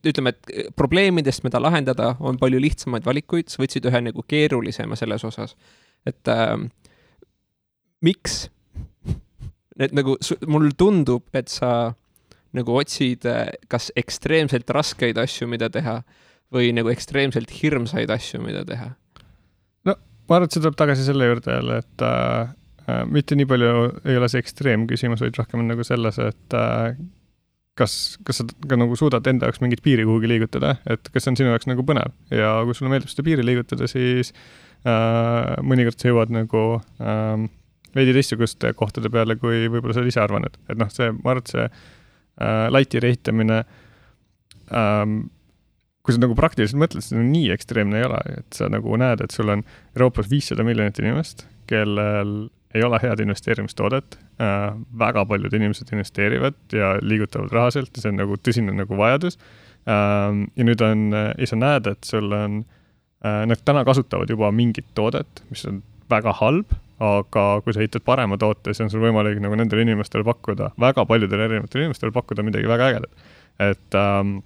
ütleme, 0.07 0.33
et 0.33 0.71
probleemidest, 0.79 1.43
mida 1.45 1.61
lahendada, 1.61 2.13
on 2.23 2.39
palju 2.41 2.59
lihtsamaid 2.63 3.05
valikuid, 3.05 3.49
sa 3.51 3.61
võtsid 3.61 3.85
ühe 3.89 4.01
nagu 4.07 4.23
keerulisema 4.27 4.97
selles 4.99 5.25
osas. 5.27 5.55
et 6.07 6.27
äh, 6.31 6.55
miks? 8.01 8.47
et 9.83 9.93
nagu 9.95 10.15
mul 10.47 10.71
tundub, 10.77 11.27
et 11.33 11.51
sa 11.51 11.93
nagu 12.55 12.79
otsid 12.79 13.27
äh, 13.29 13.51
kas 13.69 13.91
ekstreemselt 13.99 14.69
raskeid 14.73 15.19
asju, 15.21 15.47
mida 15.51 15.69
teha 15.69 15.99
või 16.53 16.71
nagu 16.73 16.89
ekstreemselt 16.89 17.51
hirmsaid 17.59 18.09
asju, 18.09 18.41
mida 18.41 18.65
teha? 18.65 18.93
Ma 20.29 20.37
arvan, 20.37 20.47
et 20.49 20.55
see 20.55 20.63
tuleb 20.63 20.77
tagasi 20.79 21.05
selle 21.07 21.29
juurde 21.29 21.55
jälle, 21.55 21.79
et 21.83 22.03
äh, 22.05 22.51
äh, 22.85 23.05
mitte 23.09 23.37
nii 23.37 23.49
palju 23.49 23.71
ei 24.05 24.19
ole 24.19 24.29
see 24.31 24.43
ekstreemküsimus, 24.43 25.23
vaid 25.25 25.39
rohkem 25.39 25.63
on 25.63 25.71
nagu 25.73 25.85
selles, 25.87 26.19
et 26.21 26.57
äh, 26.57 26.99
kas, 27.79 27.93
kas 28.27 28.41
sa 28.41 28.47
ka 28.69 28.77
nagu 28.79 28.97
suudad 28.99 29.27
enda 29.31 29.49
jaoks 29.49 29.61
mingit 29.63 29.81
piiri 29.85 30.05
kuhugi 30.07 30.29
liigutada, 30.31 30.75
et 30.89 31.11
kas 31.13 31.25
see 31.25 31.33
on 31.33 31.39
sinu 31.39 31.53
jaoks 31.53 31.69
nagu 31.69 31.85
põnev. 31.87 32.13
Ja 32.33 32.57
kui 32.67 32.77
sulle 32.77 32.91
meeldib 32.93 33.11
seda 33.11 33.25
piiri 33.27 33.45
liigutada, 33.45 33.87
siis 33.91 34.33
äh, 34.87 35.55
mõnikord 35.65 35.99
sa 35.99 36.11
jõuad 36.11 36.33
nagu 36.35 36.65
äh, 36.77 37.47
veidi 37.95 38.15
teistsuguste 38.17 38.73
kohtade 38.77 39.11
peale, 39.13 39.37
kui 39.41 39.65
võib-olla 39.67 39.97
sa 39.97 40.05
ise 40.05 40.21
arvanud, 40.21 40.59
et 40.69 40.79
noh, 40.79 40.91
see, 40.93 41.11
ma 41.23 41.33
arvan, 41.33 41.45
et 41.45 41.53
see 41.55 41.65
äh, 41.65 42.65
Lightyeari 42.75 43.13
ehitamine 43.13 43.63
ähm, 44.75 45.21
kui 46.09 46.17
sa 46.17 46.23
nagu 46.23 46.33
praktiliselt 46.37 46.81
mõtled, 46.81 47.05
siis 47.05 47.13
nii 47.21 47.51
ekstreemne 47.53 47.99
ei 48.01 48.07
ole, 48.07 48.19
et 48.41 48.57
sa 48.57 48.65
nagu 48.73 48.97
näed, 48.97 49.21
et 49.21 49.35
sul 49.35 49.51
on 49.53 49.61
Euroopas 49.93 50.29
viissada 50.31 50.65
miljonit 50.65 50.97
inimest, 51.03 51.45
kellel 51.69 52.49
ei 52.73 52.83
ole 52.85 52.99
head 53.01 53.21
investeerimistoodet 53.21 54.17
äh,. 54.41 54.73
väga 54.97 55.25
paljud 55.29 55.53
inimesed 55.53 55.89
investeerivad 55.93 56.57
ja 56.73 56.95
liigutavad 57.01 57.53
raha 57.53 57.71
sealt 57.73 57.95
ja 57.97 58.03
see 58.03 58.11
on 58.13 58.19
nagu 58.21 58.37
tõsine 58.41 58.73
nagu 58.73 58.97
vajadus 58.97 59.37
äh,. 59.37 60.33
ja 60.57 60.67
nüüd 60.67 60.81
on, 60.85 61.07
ja 61.13 61.49
sa 61.49 61.61
näed, 61.61 61.89
et 61.93 62.09
sul 62.09 62.29
on 62.33 62.59
äh,, 63.25 63.45
nad 63.49 63.61
täna 63.65 63.85
kasutavad 63.85 64.29
juba 64.29 64.51
mingit 64.53 64.89
toodet, 64.97 65.43
mis 65.53 65.65
on 65.69 65.81
väga 66.09 66.33
halb, 66.41 66.77
aga 66.99 67.47
kui 67.63 67.73
sa 67.73 67.81
ehitad 67.81 68.05
parema 68.05 68.37
toote, 68.41 68.73
siis 68.73 68.85
on 68.85 68.93
sul 68.93 69.05
võimalik 69.05 69.37
nagu 69.41 69.57
nendele 69.57 69.85
inimestele 69.85 70.25
pakkuda, 70.27 70.73
väga 70.81 71.05
paljudele 71.09 71.45
erinevatele 71.49 71.87
inimestele 71.87 72.13
pakkuda 72.17 72.45
midagi 72.45 72.69
väga 72.69 72.93
ägedat. 72.93 73.27
et 73.59 73.95
ähm, 73.97 74.39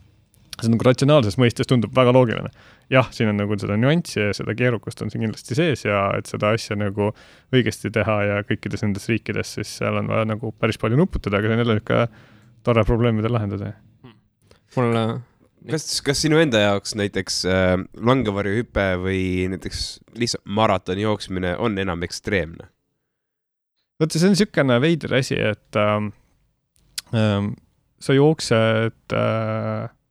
see 0.61 0.71
nagu 0.71 0.85
ratsionaalses 0.85 1.37
mõistes 1.41 1.67
tundub 1.69 1.93
väga 1.95 2.13
loogiline. 2.13 2.51
jah, 2.93 3.07
siin 3.15 3.31
on 3.31 3.39
nagu 3.41 3.57
seda 3.59 3.77
nüanssi 3.79 4.19
ja 4.19 4.33
seda 4.37 4.53
keerukust 4.57 5.01
on 5.01 5.11
siin 5.11 5.25
kindlasti 5.25 5.57
sees 5.57 5.85
ja 5.85 6.05
et 6.17 6.29
seda 6.29 6.53
asja 6.53 6.77
nagu 6.77 7.09
õigesti 7.55 7.91
teha 7.93 8.17
ja 8.27 8.41
kõikides 8.47 8.85
nendes 8.85 9.07
riikides, 9.09 9.55
siis 9.57 9.71
seal 9.79 9.97
on 10.01 10.11
vaja 10.11 10.27
nagu 10.29 10.53
päris 10.59 10.77
palju 10.81 10.99
nuputada, 10.99 11.39
aga 11.39 11.49
see 11.49 11.57
on 11.57 11.63
jälle 11.63 11.77
niisugune 11.79 12.07
tore 12.63 12.83
probleem, 12.87 13.17
mida 13.19 13.31
lahendada. 13.31 13.73
mul 14.75 14.99
kas, 15.71 15.87
kas 16.05 16.21
sinu 16.25 16.39
enda 16.43 16.61
jaoks 16.61 16.95
näiteks 16.99 17.41
äh, 17.49 17.73
langevarjuhüpe 18.11 18.87
või 19.01 19.23
näiteks 19.55 19.87
lihtsalt 20.19 20.45
maratoni 20.45 21.07
jooksmine 21.07 21.57
on 21.57 21.79
enam 21.81 22.05
ekstreemne? 22.05 22.69
vaata, 23.99 24.19
see 24.19 24.29
on 24.29 24.37
niisugune 24.37 24.79
veider 24.83 25.17
asi, 25.17 25.39
et 25.39 25.81
ähm, 25.81 26.13
ähm, 27.15 27.53
sa 28.03 28.13
jooksed 28.13 29.17
äh, 29.17 29.83
Äh, 29.83 30.02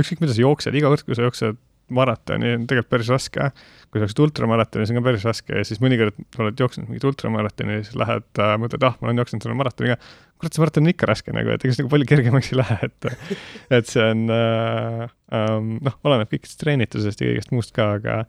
ükskõik, 0.00 0.22
mida 0.22 0.34
sa 0.34 0.44
jooksed, 0.44 0.76
iga 0.78 0.92
kord, 0.92 1.06
kui 1.06 1.18
sa 1.18 1.26
jooksed 1.26 1.58
maratoni, 1.94 2.50
on 2.58 2.64
tegelikult 2.68 2.90
päris 2.92 3.10
raske. 3.12 3.50
kui 3.88 4.00
sa 4.00 4.04
jooksid 4.04 4.20
ultramaratoni, 4.20 4.84
see 4.84 4.92
on 4.92 5.00
ka 5.00 5.04
päris 5.06 5.24
raske 5.24 5.54
ja 5.56 5.64
siis 5.64 5.80
mõnikord 5.80 6.18
oled 6.42 6.60
jooksnud 6.60 6.90
mingit 6.90 7.06
ultramaratoni 7.08 7.78
ja 7.78 7.86
siis 7.86 7.96
lähed 7.96 8.42
äh,, 8.44 8.52
mõtled, 8.60 8.84
ah, 8.84 8.98
ma 9.00 9.08
olen 9.08 9.22
jooksnud 9.22 9.44
selle 9.44 9.56
maratoni 9.56 9.94
ka. 9.94 9.96
kurat, 10.36 10.52
see 10.52 10.62
maraton 10.62 10.84
on 10.84 10.92
ikka 10.92 11.08
raske 11.08 11.32
nagu, 11.32 11.54
et 11.54 11.64
ega 11.64 11.72
see 11.72 11.84
nagu 11.84 11.92
palju 11.94 12.10
kergemaks 12.10 12.52
ei 12.52 12.60
lähe, 12.60 12.78
et, 12.90 13.08
et 13.78 13.88
see 13.88 14.04
on 14.04 14.28
äh,, 14.34 15.02
äh, 15.40 15.56
noh, 15.88 15.98
oleneb 16.04 16.28
kõikidest 16.34 16.60
treenitusest 16.60 17.24
ja 17.24 17.32
kõigest 17.32 17.56
muust 17.56 17.74
ka, 17.76 17.90
aga 17.96 18.20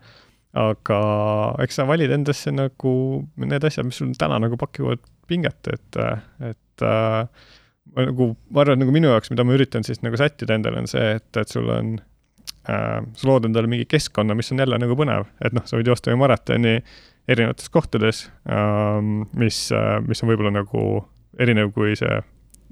aga 0.60 1.00
eks 1.62 1.78
sa 1.78 1.86
valid 1.86 2.16
endasse 2.16 2.50
nagu 2.56 2.94
need 3.44 3.68
asjad, 3.68 3.86
mis 3.86 4.00
sul 4.00 4.16
täna 4.18 4.40
nagu 4.42 4.58
pakivad 4.58 5.04
pinget, 5.30 5.60
et, 5.70 6.00
et 6.48 6.88
äh, 6.88 7.52
ma 7.96 8.08
nagu, 8.10 8.32
ma 8.54 8.64
arvan, 8.64 8.78
et 8.78 8.84
nagu 8.84 8.96
minu 8.96 9.12
jaoks, 9.12 9.34
mida 9.34 9.46
ma 9.48 9.56
üritan 9.58 9.86
siis 9.88 10.02
nagu 10.06 10.20
sättida 10.20 10.58
endale, 10.58 10.84
on 10.84 10.90
see, 10.90 11.12
et, 11.20 11.30
et 11.42 11.54
sul 11.54 11.70
on 11.74 11.94
äh,, 12.00 12.98
sa 13.02 13.30
lood 13.30 13.48
endale 13.50 13.72
mingi 13.72 13.88
keskkonna, 13.90 14.38
mis 14.38 14.52
on 14.54 14.64
jälle 14.64 14.80
nagu 14.82 14.98
põnev, 15.00 15.30
et 15.46 15.56
noh, 15.56 15.66
sa 15.70 15.80
võid 15.80 15.92
joosta 15.92 16.14
ju 16.14 16.20
maratoni 16.22 16.80
erinevates 17.30 17.70
kohtades 17.74 18.26
äh,, 18.50 19.00
mis 19.40 19.68
äh,, 19.76 19.96
mis 20.06 20.24
on 20.24 20.34
võib-olla 20.34 20.54
nagu 20.62 20.84
erinev 21.40 21.74
kui 21.76 21.96
see 22.00 22.20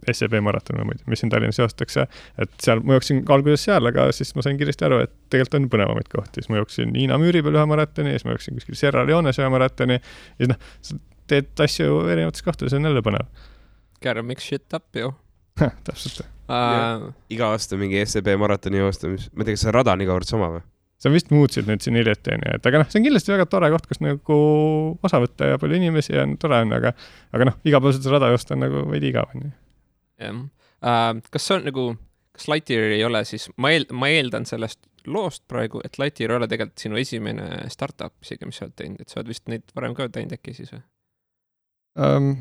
SEB 0.07 0.37
maraton 0.45 0.77
või 0.85 0.99
mis 1.09 1.21
siin 1.21 1.31
Tallinnas 1.33 1.57
joostetakse, 1.59 2.05
et 2.39 2.53
seal 2.63 2.83
ma 2.85 2.97
jooksin 2.97 3.23
alguses 3.33 3.65
seal, 3.65 3.89
aga 3.89 4.07
siis 4.15 4.33
ma 4.37 4.45
sain 4.45 4.59
kiiresti 4.59 4.85
aru, 4.87 5.01
et 5.07 5.13
tegelikult 5.33 5.57
on 5.57 5.67
põnevamaid 5.73 6.09
kohti, 6.11 6.43
siis 6.43 6.51
ma 6.53 6.61
jooksin 6.61 6.93
Hiina 6.95 7.17
müüri 7.21 7.41
peal 7.43 7.57
ühe 7.57 7.65
maratoni, 7.69 8.13
siis 8.15 8.27
ma 8.27 8.35
jooksin 8.35 8.59
kuskil 8.59 8.77
Sierra 8.77 9.03
Leones 9.07 9.41
ühe 9.41 9.49
maratoni. 9.51 9.97
Ja 10.37 10.51
noh, 10.53 10.61
sa 10.85 10.99
teed 11.27 11.49
asju 11.65 12.03
erinevates 12.05 12.45
kohtades, 12.45 12.77
on 12.77 12.87
jälle 12.87 13.03
põnev 13.03 13.25
Gotta 14.03 14.23
mix 14.25 14.45
shit 14.45 14.73
up 14.77 14.95
ju 14.95 15.11
täpselt 15.87 16.21
uh.... 16.21 17.11
iga 17.33 17.51
aasta 17.53 17.79
mingi 17.79 18.01
SEB 18.05 18.33
maratoni 18.39 18.81
joosta, 18.81 19.11
mis, 19.11 19.29
ma 19.33 19.43
ei 19.43 19.49
tea, 19.49 19.57
kas 19.57 19.67
see 19.67 19.75
rada 19.75 19.95
on 19.97 20.03
iga 20.05 20.17
kord 20.17 20.29
sama 20.29 20.49
või? 20.55 20.65
sa 20.97 21.11
vist 21.13 21.29
muutsid 21.29 21.67
nüüd 21.69 21.83
siin 21.83 21.97
hiljuti, 21.99 22.33
onju, 22.33 22.55
et 22.57 22.67
aga 22.69 22.81
noh, 22.81 22.89
see 22.89 22.99
on 22.99 23.05
kindlasti 23.05 23.33
väga 23.33 23.45
tore 23.51 23.69
koht, 23.69 23.85
kus 23.89 23.99
nagu 24.01 24.37
osa 25.05 25.19
võtta 25.21 25.51
ja 25.51 25.59
palju 25.61 25.77
inimesi 25.77 26.17
on, 26.17 26.33
tore 26.41 26.63
on, 26.65 26.73
aga, 26.73 26.93
aga 27.37 27.49
noh, 27.51 27.57
igapäevaselt 27.69 28.05
seda 28.05 28.17
rada 28.17 28.31
joosta 28.33 28.55
on 28.55 28.63
nagu 28.65 28.81
veidi 28.89 29.11
igav, 29.11 29.29
onju. 29.35 29.51
jah 30.23 30.39
uh,, 30.41 31.23
kas 31.33 31.45
see 31.45 31.59
on 31.59 31.67
nagu, 31.69 31.87
kas 32.37 32.49
Lightyear 32.49 32.97
ei 32.97 33.05
ole 33.05 33.21
siis, 33.29 33.45
ma 33.61 33.73
eel-, 33.75 33.89
ma 33.93 34.09
eeldan 34.13 34.49
sellest 34.49 34.81
loost 35.07 35.45
praegu, 35.47 35.83
et 35.85 36.01
Lightyear 36.01 36.33
ei 36.33 36.41
ole 36.41 36.49
tegelikult 36.49 36.81
sinu 36.81 36.97
esimene 36.99 37.67
startup 37.73 38.15
isegi, 38.25 38.49
mis 38.49 38.57
sa 38.59 38.65
oled 38.65 38.77
teinud, 38.81 39.01
et 39.03 39.13
sa 39.13 39.21
oled 39.21 39.29
vist 39.31 39.45
neid 39.51 39.69
varem 39.77 39.93
ka 39.97 40.09
teinud 40.09 40.33
äkki 40.39 40.57
siis 40.57 40.73
või 40.73 40.81
um,? 42.07 42.33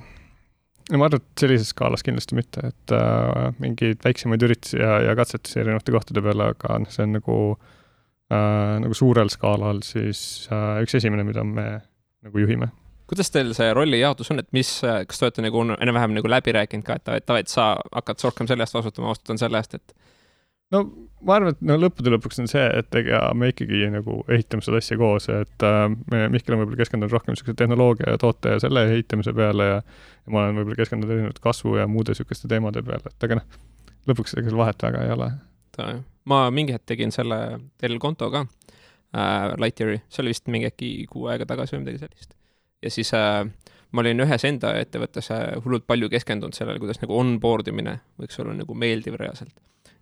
No 0.90 1.00
ma 1.00 1.08
arvan, 1.08 1.22
et 1.22 1.42
sellises 1.42 1.72
skaalas 1.74 2.04
kindlasti 2.06 2.38
mitte, 2.38 2.70
et 2.70 2.94
äh, 2.94 3.50
mingeid 3.62 4.02
väiksemaid 4.04 4.44
üritusi 4.46 4.80
ja, 4.80 5.00
ja 5.08 5.16
katsetusi 5.18 5.60
erinevate 5.62 5.94
kohtade 5.94 6.22
peal, 6.24 6.44
aga 6.46 6.80
noh, 6.82 6.92
see 6.92 7.06
on 7.06 7.16
nagu 7.18 7.36
äh,, 8.30 8.74
nagu 8.84 8.96
suurel 8.96 9.32
skaalal 9.32 9.82
siis 9.86 10.20
äh, 10.52 10.82
üks 10.86 10.98
esimene, 11.00 11.26
mida 11.26 11.44
me 11.46 11.68
nagu 12.26 12.42
juhime. 12.42 12.70
kuidas 13.10 13.30
teil 13.34 13.52
see 13.54 13.70
rollijaotus 13.74 14.32
on, 14.34 14.42
et 14.42 14.50
mis, 14.56 14.70
kas 14.82 15.20
te 15.20 15.28
olete 15.28 15.46
nagu 15.46 15.62
enam-vähem 15.76 16.16
nagu 16.16 16.30
läbi 16.30 16.54
rääkinud 16.56 16.86
ka, 16.86 16.98
et 16.98 17.26
davai, 17.26 17.44
sa 17.50 17.74
hakkad 17.94 18.22
rohkem 18.28 18.50
selle 18.50 18.66
eest 18.66 18.74
vastutama, 18.74 19.12
vastutan 19.14 19.42
selle 19.42 19.62
eest, 19.62 19.78
et 19.78 19.94
no 20.74 20.82
ma 21.26 21.36
arvan, 21.38 21.54
et 21.54 21.62
no 21.66 21.76
lõppude 21.80 22.12
lõpuks 22.12 22.40
on 22.42 22.50
see, 22.50 22.64
et 22.80 22.98
ega 22.98 23.20
me 23.38 23.50
ikkagi 23.52 23.86
nagu 23.92 24.18
ehitame 24.32 24.64
seda 24.64 24.80
asja 24.82 24.98
koos, 25.00 25.28
et 25.32 25.66
äh, 25.66 25.86
me, 26.12 26.26
Mihkel 26.32 26.56
on 26.56 26.62
võib-olla 26.62 26.80
keskendunud 26.82 27.14
rohkem 27.14 27.34
niisuguse 27.34 27.56
tehnoloogia 27.58 28.14
ja 28.14 28.20
toote 28.20 28.56
ja 28.56 28.62
selle 28.62 28.86
ehitamise 28.90 29.34
peale 29.36 29.68
ja 29.70 29.78
ja 30.26 30.34
ma 30.34 30.42
olen 30.42 30.60
võib-olla 30.60 30.80
keskendunud 30.80 31.14
erinevate 31.14 31.42
kasvu 31.44 31.76
ja 31.78 31.86
muude 31.90 32.14
niisuguste 32.14 32.50
teemade 32.50 32.82
peale, 32.86 33.12
et 33.12 33.28
aga 33.28 33.40
noh, 33.40 33.60
lõpuks 34.10 34.34
ega 34.36 34.48
seal 34.48 34.60
vahet 34.60 34.86
väga 34.88 35.04
ei 35.06 35.12
ole. 35.14 35.30
ma 36.26 36.40
mingi 36.50 36.74
hetk 36.74 36.86
tegin 36.88 37.14
selle 37.14 37.38
teil 37.78 37.98
konto 38.02 38.30
ka 38.32 38.46
äh,, 38.46 39.54
Lightyeari, 39.62 40.02
see 40.08 40.24
oli 40.24 40.34
vist 40.34 40.50
mingi 40.50 40.70
äkki 40.70 40.90
kuu 41.10 41.28
aega 41.30 41.46
tagasi 41.46 41.76
või 41.76 41.84
midagi 41.84 42.02
sellist. 42.04 42.34
ja 42.82 42.90
siis 42.90 43.12
äh, 43.14 43.44
ma 43.92 44.02
olin 44.02 44.26
ühes 44.26 44.44
enda 44.48 44.74
ettevõttes 44.80 45.30
äh, 45.30 45.46
hullult 45.64 45.86
palju 45.86 46.10
keskendunud 46.12 46.58
sellele, 46.58 46.82
kuidas 46.82 47.00
nagu 47.02 47.18
onboard 47.18 47.70
imine 47.70 48.00
võiks 48.20 48.42
olla 48.42 48.56
nagu 48.58 48.74
meeldiv 48.74 49.18
reaalselt 49.20 49.54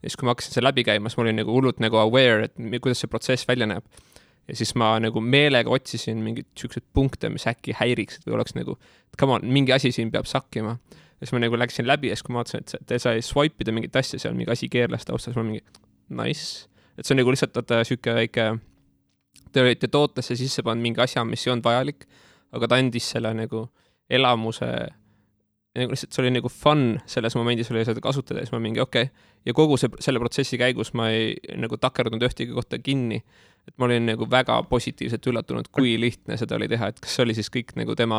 ja 0.05 0.11
siis, 0.11 0.19
kui 0.21 0.29
ma 0.29 0.35
hakkasin 0.35 0.53
selle 0.53 0.69
läbi 0.69 0.85
käima, 0.85 1.09
siis 1.09 1.17
ma 1.17 1.25
olin 1.25 1.38
nagu 1.40 1.55
hullult 1.55 1.79
nagu 1.81 1.97
aware, 1.97 2.51
et 2.51 2.59
kuidas 2.85 3.01
see 3.01 3.11
protsess 3.11 3.49
välja 3.49 3.69
näeb. 3.71 3.87
ja 4.45 4.57
siis 4.59 4.75
ma 4.77 4.90
nagu 5.01 5.21
meelega 5.25 5.73
otsisin 5.73 6.19
mingeid 6.21 6.51
siukseid 6.61 6.85
punkte, 6.93 7.31
mis 7.33 7.47
äkki 7.49 7.73
häiriksid 7.79 8.27
või 8.29 8.37
oleks 8.37 8.53
nagu, 8.59 8.77
come 9.21 9.38
on, 9.38 9.47
mingi 9.49 9.73
asi 9.73 9.93
siin 9.93 10.11
peab 10.12 10.29
sakkima. 10.29 10.77
ja 10.93 11.25
siis 11.25 11.33
ma 11.33 11.40
nagu 11.40 11.57
läksin 11.57 11.88
läbi 11.88 12.12
ja 12.12 12.19
siis, 12.19 12.27
kui 12.27 12.37
ma 12.37 12.43
vaatasin, 12.43 12.67
et 12.67 12.87
te 12.90 12.99
sai 13.01 13.23
swipe 13.25 13.64
ida 13.64 13.73
mingit 13.73 13.97
asja 13.97 14.21
seal, 14.21 14.37
mingi 14.37 14.53
asi 14.53 14.69
keerles 14.69 15.09
taustal, 15.09 15.33
siis 15.33 15.40
ma 15.40 15.47
mingi 15.49 15.64
nice. 16.21 16.69
et 16.99 17.07
see 17.07 17.17
on 17.17 17.23
nagu 17.23 17.33
lihtsalt 17.33 17.57
vaata 17.57 17.81
sihuke 17.88 18.19
väike, 18.21 18.51
te 19.53 19.64
olite 19.64 19.88
tootesse 19.88 20.37
sisse 20.37 20.62
pannud 20.67 20.85
mingi 20.85 21.01
asja, 21.01 21.25
mis 21.25 21.47
ei 21.47 21.55
olnud 21.55 21.64
vajalik, 21.64 22.05
aga 22.53 22.69
ta 22.69 22.83
andis 22.83 23.09
selle 23.17 23.33
nagu 23.35 23.64
elamuse 24.12 24.69
nagu 25.79 25.95
lihtsalt 25.95 26.15
see 26.15 26.23
oli 26.23 26.35
nagu 26.37 26.51
fun 26.53 26.85
selles 27.11 27.35
momendis 27.39 27.71
oli 27.73 27.83
seda 27.87 28.03
kasutada 28.03 28.43
ja 28.43 28.47
siis 28.47 28.55
ma 28.55 28.61
mingi 28.63 28.83
okei 28.83 29.09
okay. 29.09 29.33
ja 29.49 29.55
kogu 29.57 29.79
see, 29.81 29.91
selle 30.05 30.23
protsessi 30.23 30.59
käigus 30.61 30.93
ma 30.95 31.09
ei 31.11 31.35
nagu 31.59 31.79
takerdunud 31.81 32.23
ühtegi 32.29 32.55
kohta 32.55 32.79
kinni. 32.79 33.23
et 33.65 33.73
ma 33.81 33.87
olin 33.89 34.05
nagu 34.05 34.27
väga 34.29 34.59
positiivselt 34.69 35.25
üllatunud, 35.31 35.71
kui 35.73 35.95
lihtne 35.97 36.37
seda 36.37 36.59
oli 36.59 36.67
teha, 36.69 36.91
et 36.93 36.99
kas 37.01 37.15
see 37.17 37.23
oli 37.25 37.35
siis 37.35 37.49
kõik 37.51 37.73
nagu 37.81 37.97
tema 37.97 38.19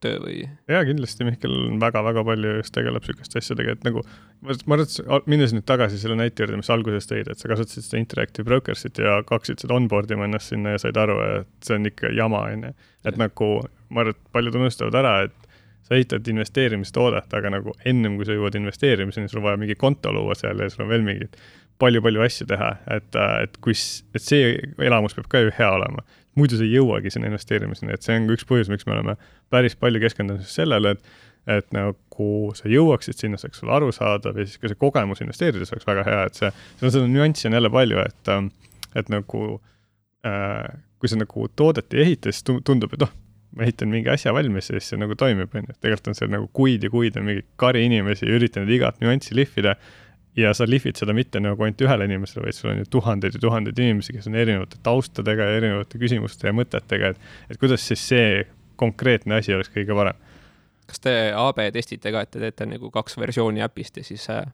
töö 0.00 0.16
või? 0.22 0.38
jaa, 0.72 0.80
kindlasti 0.88 1.26
Mihkel 1.28 1.56
väga-väga 1.82 2.24
palju 2.24 2.54
just 2.56 2.74
tegeleb 2.74 3.04
sihukeste 3.04 3.42
asjadega, 3.42 3.76
et 3.76 3.84
nagu 3.84 4.02
ma 4.40 4.78
arvan, 4.78 4.86
et 4.88 5.28
minnes 5.28 5.52
nüüd 5.54 5.66
tagasi 5.68 6.00
selle 6.00 6.16
näite 6.18 6.42
juurde, 6.42 6.58
mis 6.62 6.72
alguses 6.72 7.06
tõid, 7.10 7.28
et 7.28 7.38
sa 7.38 7.50
kasutasid 7.52 7.84
seda 7.84 8.00
Interactive 8.00 8.48
Brokers'it 8.48 9.02
ja 9.04 9.18
hakkasid 9.20 9.60
seda 9.60 9.76
onboard 9.76 10.10
ima 10.16 10.24
ennast 10.24 10.54
sinna 10.54 10.72
ja 10.72 10.80
said 10.80 10.96
aru, 10.98 11.20
et 11.42 11.68
see 11.68 11.76
on 11.76 11.92
ikka 11.92 12.14
jama, 12.16 12.46
onju. 12.48 12.72
et 13.12 13.20
nagu 13.20 13.50
ma 13.92 14.06
arvan, 14.06 14.16
et 14.16 14.32
paljud 14.32 14.56
unustavad 14.62 14.98
ära, 15.02 15.14
et 15.28 15.47
sa 15.86 15.96
ehitad 15.96 16.26
investeerimistoodet, 16.28 17.32
aga 17.34 17.52
nagu 17.54 17.72
ennem 17.88 18.18
kui 18.18 18.28
sa 18.28 18.36
jõuad 18.36 18.58
investeerimiseni, 18.58 19.30
sul 19.30 19.40
on 19.42 19.48
vaja 19.48 19.60
mingi 19.60 19.76
konto 19.78 20.12
luua 20.12 20.36
seal 20.38 20.60
ja 20.60 20.68
sul 20.72 20.84
on 20.84 20.92
veel 20.92 21.06
mingid 21.06 21.38
palju-palju 21.78 22.24
asju 22.24 22.48
teha, 22.50 22.72
et, 22.94 23.18
et 23.44 23.60
kus, 23.62 23.84
et 24.16 24.24
see 24.24 24.56
elamus 24.82 25.14
peab 25.14 25.28
ka 25.30 25.44
ju 25.44 25.54
hea 25.54 25.70
olema. 25.76 26.04
muidu 26.38 26.58
sa 26.58 26.62
ei 26.62 26.76
jõuagi 26.76 27.10
sinna 27.10 27.26
investeerimiseni, 27.30 27.94
et 27.94 28.04
see 28.06 28.14
on 28.14 28.28
ka 28.28 28.36
üks 28.36 28.46
põhjus, 28.46 28.68
miks 28.70 28.86
me 28.86 28.94
oleme 28.94 29.16
päris 29.50 29.74
palju 29.78 30.02
keskendunud 30.02 30.46
sellele, 30.46 30.94
et 30.96 31.16
et 31.48 31.70
nagu 31.72 32.26
sa 32.58 32.68
jõuaksid 32.68 33.16
sinna, 33.16 33.38
see 33.40 33.48
oleks 33.48 33.62
sulle 33.62 33.72
arusaadav 33.72 34.36
ja 34.36 34.44
siis 34.44 34.60
ka 34.60 34.68
see 34.68 34.76
kogemus 34.76 35.22
investeerides 35.24 35.72
oleks 35.72 35.86
väga 35.88 36.04
hea, 36.04 36.26
et 36.28 36.36
see, 36.36 36.50
seda, 36.76 36.90
seda 36.98 37.08
nüanssi 37.08 37.48
on 37.48 37.56
jälle 37.56 37.70
palju, 37.72 38.02
et, 38.04 38.30
et 39.00 39.08
nagu 39.12 39.44
äh, 40.28 40.68
kui 41.00 41.10
sa 41.10 41.16
nagu 41.16 41.46
toodet 41.56 41.94
ei 41.94 42.04
ehita, 42.04 42.32
siis 42.34 42.44
tundub, 42.44 42.92
et 42.92 43.04
noh, 43.04 43.14
ma 43.56 43.64
ehitan 43.64 43.88
mingi 43.92 44.10
asja 44.12 44.34
valmis 44.36 44.68
ja 44.70 44.76
siis 44.76 44.92
see 44.92 45.00
nagu 45.00 45.16
toimib, 45.18 45.54
on 45.56 45.68
ju, 45.68 45.78
tegelikult 45.80 46.12
on 46.12 46.18
see 46.18 46.28
nagu 46.32 46.50
kuid 46.56 46.84
ja 46.84 46.90
kuid 46.92 47.16
on 47.20 47.26
mingi 47.28 47.46
kari 47.60 47.84
inimesi 47.88 48.28
üritanud 48.28 48.70
igat 48.74 49.00
nüanssi 49.04 49.36
lihvida 49.38 49.74
ja 50.38 50.52
sa 50.54 50.66
lihvid 50.68 51.00
seda 51.00 51.14
mitte 51.16 51.40
nagu 51.42 51.64
ainult 51.64 51.82
ühele 51.82 52.06
inimesele, 52.08 52.44
vaid 52.46 52.58
sul 52.58 52.72
on 52.72 52.82
ju 52.82 52.88
tuhandeid 52.92 53.38
ja 53.38 53.42
tuhandeid 53.42 53.80
inimesi, 53.82 54.14
kes 54.14 54.28
on 54.30 54.36
erinevate 54.38 54.80
taustadega 54.86 55.48
ja 55.48 55.60
erinevate 55.62 56.00
küsimuste 56.00 56.50
ja 56.50 56.54
mõtetega, 56.54 57.14
et, 57.14 57.30
et 57.50 57.60
kuidas 57.60 57.86
siis 57.88 58.04
see 58.12 58.42
konkreetne 58.78 59.40
asi 59.40 59.56
oleks 59.56 59.72
kõige 59.74 59.96
parem. 59.98 60.26
kas 60.88 61.02
te 61.04 61.14
AB 61.36 61.64
testite 61.74 62.12
ka, 62.14 62.22
et 62.24 62.30
te 62.30 62.44
teete 62.44 62.68
nagu 62.68 62.92
kaks 62.94 63.18
versiooni 63.18 63.64
äpist 63.64 63.98
ja 63.98 64.06
siis 64.06 64.28
äh 64.30 64.44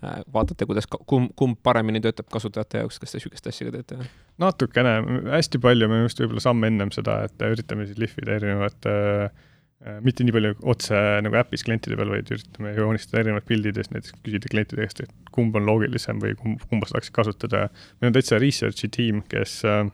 vaatate, 0.00 0.66
kuidas, 0.68 0.88
kumb, 0.88 1.34
kumb 1.36 1.58
paremini 1.62 2.00
töötab 2.00 2.30
kasutajate 2.32 2.84
jaoks, 2.84 2.98
kas 3.02 3.12
te 3.12 3.20
niisugust 3.20 3.50
asja 3.50 3.68
ka 3.68 3.76
teete? 3.78 4.10
natukene, 4.40 4.96
hästi 5.36 5.60
palju 5.60 5.90
me 5.90 6.02
just 6.06 6.22
võib-olla 6.22 6.44
samme 6.44 6.72
ennem 6.72 6.92
seda, 6.94 7.22
et 7.28 7.46
üritame 7.50 7.88
siis 7.88 8.00
lihvida 8.00 8.38
erinevate 8.40 8.96
äh, 8.96 9.46
Äh, 9.80 9.96
mitte 10.04 10.26
nii 10.26 10.34
palju 10.36 10.56
otse 10.68 10.98
nagu 11.24 11.38
äpis 11.40 11.62
klientide 11.64 11.96
peal, 11.96 12.10
vaid 12.12 12.28
üritame 12.34 12.74
joonistada 12.76 13.22
erinevad 13.22 13.46
pildid 13.48 13.78
ja 13.78 13.84
siis 13.86 13.94
näiteks 13.94 14.12
küsida 14.26 14.50
klientide 14.52 14.84
käest, 14.84 14.98
et 15.06 15.30
kumb 15.32 15.54
on 15.56 15.64
loogilisem 15.64 16.20
või 16.20 16.34
kumb, 16.36 16.60
kumba 16.68 16.88
sa 16.88 16.98
tahaksid 16.98 17.14
kasutada. 17.16 17.62
meil 17.96 18.10
on 18.10 18.16
täitsa 18.18 18.36
research'i 18.42 18.90
tiim, 18.92 19.22
kes 19.32 19.54
äh, 19.64 19.86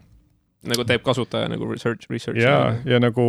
nagu 0.71 0.85
teeb 0.89 1.05
kasutaja 1.07 1.51
nagu 1.53 1.69
research, 1.71 2.11
research. 2.13 2.41
ja, 2.43 2.75
ja 2.89 3.01
nagu, 3.03 3.27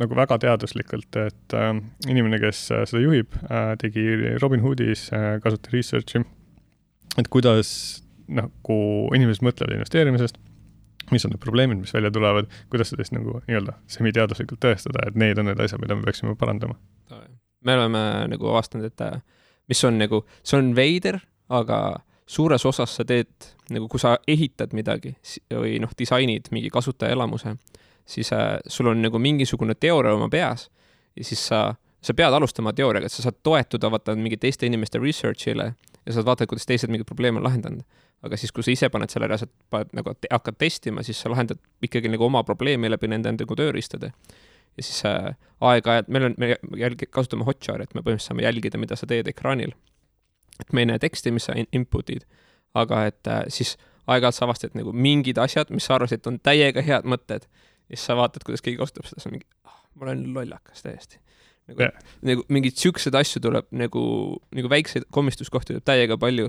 nagu 0.00 0.18
väga 0.18 0.40
teaduslikult, 0.44 1.08
et 1.22 1.56
äh, 1.56 1.70
inimene, 2.08 2.40
kes 2.42 2.66
äh, 2.74 2.84
seda 2.90 3.04
juhib 3.04 3.38
äh,, 3.46 3.72
tegi 3.80 4.04
Robinhoodis 4.42 5.08
äh, 5.16 5.30
kasutaja 5.44 5.76
research'i, 5.76 6.24
et 7.18 7.30
kuidas 7.32 7.70
nagu 8.28 8.78
inimesed 9.16 9.44
mõtlevad 9.46 9.78
investeerimisest 9.78 10.40
mis 11.12 11.24
on 11.24 11.32
need 11.32 11.40
probleemid, 11.40 11.78
mis 11.80 11.94
välja 11.94 12.10
tulevad, 12.12 12.50
kuidas 12.68 12.90
seda 12.92 13.04
siis 13.04 13.14
nagu 13.16 13.38
nii-öelda 13.46 13.78
semiteaduslikult 13.90 14.60
tõestada, 14.60 15.06
et 15.08 15.16
need 15.18 15.38
on 15.40 15.48
need 15.48 15.60
asjad, 15.64 15.80
mida 15.80 15.96
me 15.96 16.04
peaksime 16.04 16.34
parandama. 16.36 16.76
me 17.64 17.74
oleme 17.74 18.02
nagu 18.30 18.50
avastanud, 18.52 18.86
et 18.86 19.00
äh, 19.00 19.20
mis 19.68 19.80
on 19.84 19.98
nagu, 19.98 20.22
see 20.46 20.60
on 20.60 20.74
veider, 20.76 21.20
aga 21.48 21.78
suures 22.28 22.64
osas 22.68 22.94
sa 22.98 23.04
teed 23.08 23.50
nagu, 23.72 23.88
kui 23.88 24.00
sa 24.00 24.16
ehitad 24.28 24.74
midagi 24.76 25.14
või 25.50 25.78
noh, 25.82 25.92
disainid 25.98 26.50
mingi 26.52 26.70
kasutajaelamuse, 26.72 27.54
siis 28.08 28.32
äh, 28.36 28.56
sul 28.68 28.92
on 28.92 29.02
nagu 29.02 29.20
mingisugune 29.20 29.74
teooria 29.74 30.14
oma 30.16 30.28
peas 30.32 30.68
ja 31.16 31.24
siis 31.24 31.46
sa, 31.50 31.62
sa 32.00 32.14
pead 32.14 32.34
alustama 32.34 32.72
teooriaga, 32.76 33.08
et 33.08 33.14
sa 33.14 33.24
saad 33.24 33.40
toetuda 33.42 33.90
vaata 33.92 34.16
mingi 34.16 34.36
teiste 34.36 34.68
inimeste 34.68 35.00
research'ile 35.02 35.72
ja 35.72 36.12
saad 36.12 36.28
vaadata, 36.28 36.48
kuidas 36.50 36.68
teised 36.68 36.92
mingeid 36.92 37.08
probleeme 37.08 37.40
on 37.40 37.48
lahendanud 37.48 38.04
aga 38.26 38.38
siis, 38.38 38.52
kui 38.54 38.66
sa 38.66 38.72
ise 38.72 38.90
paned 38.92 39.12
selle 39.12 39.28
reaalselt, 39.30 39.52
paned 39.72 39.92
nagu 39.96 40.14
te, 40.18 40.30
hakkad 40.32 40.58
testima, 40.58 41.04
siis 41.06 41.20
sa 41.22 41.30
lahendad 41.32 41.60
ikkagi 41.84 42.10
nagu 42.10 42.26
oma 42.26 42.42
probleemi 42.46 42.90
läbi 42.90 43.10
nende 43.10 43.32
nagu 43.36 43.58
tööriistade. 43.58 44.12
ja 44.78 44.82
siis 44.82 45.04
äh, 45.06 45.34
aeg-ajalt, 45.60 46.10
meil 46.14 46.28
on, 46.30 46.34
me 46.38 46.56
jälgi-, 46.78 47.10
kasutame 47.10 47.46
Hotjari, 47.46 47.86
et 47.86 47.94
me 47.94 48.02
põhimõtteliselt 48.02 48.34
saame 48.34 48.46
jälgida, 48.46 48.78
mida 48.78 48.98
sa 48.98 49.06
teed 49.10 49.30
ekraanil. 49.30 49.72
Et 50.60 50.72
me 50.72 50.84
ei 50.84 50.90
näe 50.90 51.02
teksti, 51.02 51.32
mis 51.34 51.48
sa 51.48 51.56
in 51.58 51.68
input'id, 51.74 52.26
aga 52.78 53.04
et 53.10 53.30
äh, 53.30 53.44
siis 53.52 53.76
aeg-ajalt 54.08 54.38
sa 54.38 54.46
avastad 54.48 54.76
nagu 54.78 54.92
mingid 54.92 55.38
asjad, 55.42 55.72
mis 55.74 55.88
sa 55.88 55.98
arvasid, 55.98 56.24
on 56.30 56.38
täiega 56.40 56.84
head 56.84 57.08
mõtted, 57.08 57.48
ja 57.88 57.96
siis 57.96 58.08
sa 58.10 58.16
vaatad, 58.18 58.44
kuidas 58.46 58.64
keegi 58.64 58.80
kasutab 58.80 59.08
seda, 59.08 59.20
siis 59.20 59.30
on 59.30 59.36
mingi 59.36 59.48
ah,, 59.68 59.82
ma 59.94 60.08
olen 60.08 60.28
lollakas 60.34 60.84
täiesti 60.84 61.20
nagu 61.68 61.84
yeah., 61.84 62.08
nagu 62.24 62.46
mingeid 62.52 62.80
siukseid 62.80 63.16
asju 63.18 63.42
tuleb 63.44 63.68
nagu, 63.76 64.02
nagu 64.56 64.72
väikseid 64.72 65.08
komistuskohti 65.12 65.74
tuleb 65.74 65.86
täiega 65.88 66.16
palju 66.20 66.48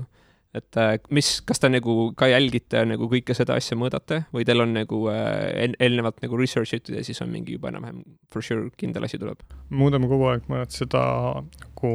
et 0.56 0.78
äh, 0.82 0.96
mis, 1.14 1.28
kas 1.46 1.62
te 1.62 1.70
nagu 1.70 2.10
ka 2.18 2.26
jälgite 2.30 2.82
nagu 2.88 3.06
kõike 3.10 3.36
seda 3.38 3.54
asja 3.60 3.76
mõõdate 3.78 4.24
või 4.34 4.46
teil 4.48 4.64
on 4.64 4.72
nagu 4.74 5.04
äh, 5.12 5.68
eelnevalt 5.78 6.18
nagu 6.24 6.40
research 6.40 6.74
itud 6.80 6.96
ja 6.98 7.04
siis 7.06 7.20
on 7.22 7.30
mingi 7.30 7.54
juba 7.54 7.70
enam-vähem 7.70 8.02
for 8.32 8.42
sure 8.42 8.72
kindel 8.80 9.06
asi 9.06 9.20
tuleb? 9.20 9.44
muudame 9.70 10.10
kogu 10.10 10.26
aeg, 10.32 10.48
et 10.58 10.74
seda 10.74 11.04
nagu 11.44 11.92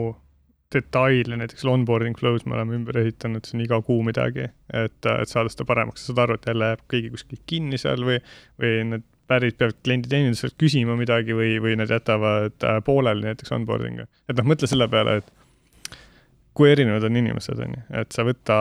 detaile, 0.75 1.39
näiteks 1.39 1.65
onboarding 1.71 2.17
flows 2.19 2.45
me 2.45 2.57
oleme 2.57 2.77
ümber 2.77 2.99
ehitanud, 3.01 3.47
on 3.53 3.63
iga 3.63 3.81
kuu 3.85 4.01
midagi, 4.05 4.49
et, 4.75 4.97
et 5.11 5.31
saada 5.31 5.51
seda 5.51 5.67
paremaks, 5.67 6.05
saad 6.09 6.23
aru, 6.25 6.38
et 6.38 6.47
jälle 6.51 6.71
jääb 6.73 6.85
keegi 6.91 7.11
kuskil 7.15 7.41
kinni 7.49 7.79
seal 7.81 8.05
või, 8.07 8.19
või 8.61 8.77
need 8.91 9.07
päris 9.27 9.55
peavad 9.57 9.77
klienditeeninduselt 9.83 10.53
küsima 10.61 10.97
midagi 10.99 11.33
või, 11.33 11.55
või 11.61 11.77
nad 11.79 11.89
jätavad 11.89 12.61
äh, 12.61 12.77
pooleli 12.85 13.25
näiteks 13.25 13.55
onboarding'u. 13.57 14.05
et 14.29 14.38
noh, 14.38 14.47
mõtle 14.51 14.69
selle 14.69 14.88
peale, 14.91 15.19
et 15.21 15.31
kui 16.55 16.69
erinevad 16.71 17.03
on 17.07 17.17
inimesed, 17.19 17.59
on 17.65 17.73
ju, 17.75 17.85
et 18.01 18.15
sa 18.15 18.25
võta, 18.27 18.59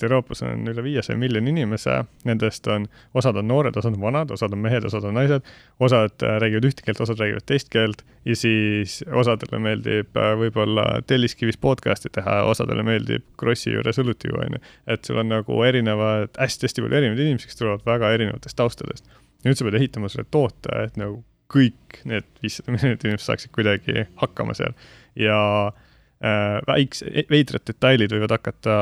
et 0.00 0.06
Euroopas 0.08 0.42
on 0.46 0.64
üle 0.70 0.82
viiesaja 0.84 1.18
miljoni 1.18 1.52
inimese, 1.52 2.00
nendest 2.24 2.66
on, 2.72 2.86
osad 3.14 3.36
on 3.36 3.48
noored, 3.48 3.76
osad 3.76 3.96
on 3.96 4.00
vanad, 4.02 4.32
osad 4.32 4.54
on 4.56 4.62
mehed, 4.64 4.84
osad 4.88 5.04
on 5.04 5.16
naised, 5.18 5.46
osad 5.80 6.24
äh, 6.24 6.38
räägivad 6.42 6.68
ühte 6.70 6.84
keelt, 6.86 7.00
osad 7.04 7.20
räägivad 7.20 7.46
teist 7.48 7.68
keelt 7.72 8.04
ja 8.24 8.36
siis 8.36 9.00
osadele 9.22 9.60
meeldib 9.62 10.16
äh, 10.16 10.32
võib-olla 10.40 10.86
Telliskivis 11.06 11.60
podcast'i 11.60 12.12
teha, 12.16 12.40
osadele 12.48 12.84
meeldib 12.86 13.26
Krossi 13.40 13.74
juures 13.74 14.00
õlut 14.00 14.24
juua, 14.28 14.46
on 14.46 14.56
ju. 14.56 14.62
et 14.96 15.04
sul 15.04 15.20
on 15.20 15.32
nagu 15.34 15.60
erinevad 15.66 16.30
hästi,, 16.30 16.44
hästi-hästi 16.44 16.86
palju 16.86 17.00
erinevaid 17.02 17.26
inimesi, 17.26 17.50
kes 17.50 17.60
tulevad 17.60 17.84
väga 17.86 18.14
erinevatest 18.16 18.56
taustadest. 18.56 19.20
nüüd 19.44 19.58
sa 19.58 19.68
pead 19.68 19.78
ehitama 19.80 20.08
selle 20.12 20.28
toote, 20.30 20.72
et 20.86 20.96
nagu 21.00 21.22
kõik 21.50 22.02
need 22.06 22.26
viissada 22.42 22.72
miljonit 22.72 23.04
inimest 23.04 23.26
saaksid 23.26 23.52
kuidagi 23.54 24.06
hakkama 24.20 24.54
seal 24.54 24.76
ja 25.18 25.38
Äh, 25.70 25.89
väikse, 26.20 27.06
veidrad 27.30 27.64
detailid 27.64 28.12
võivad 28.12 28.34
hakata 28.34 28.74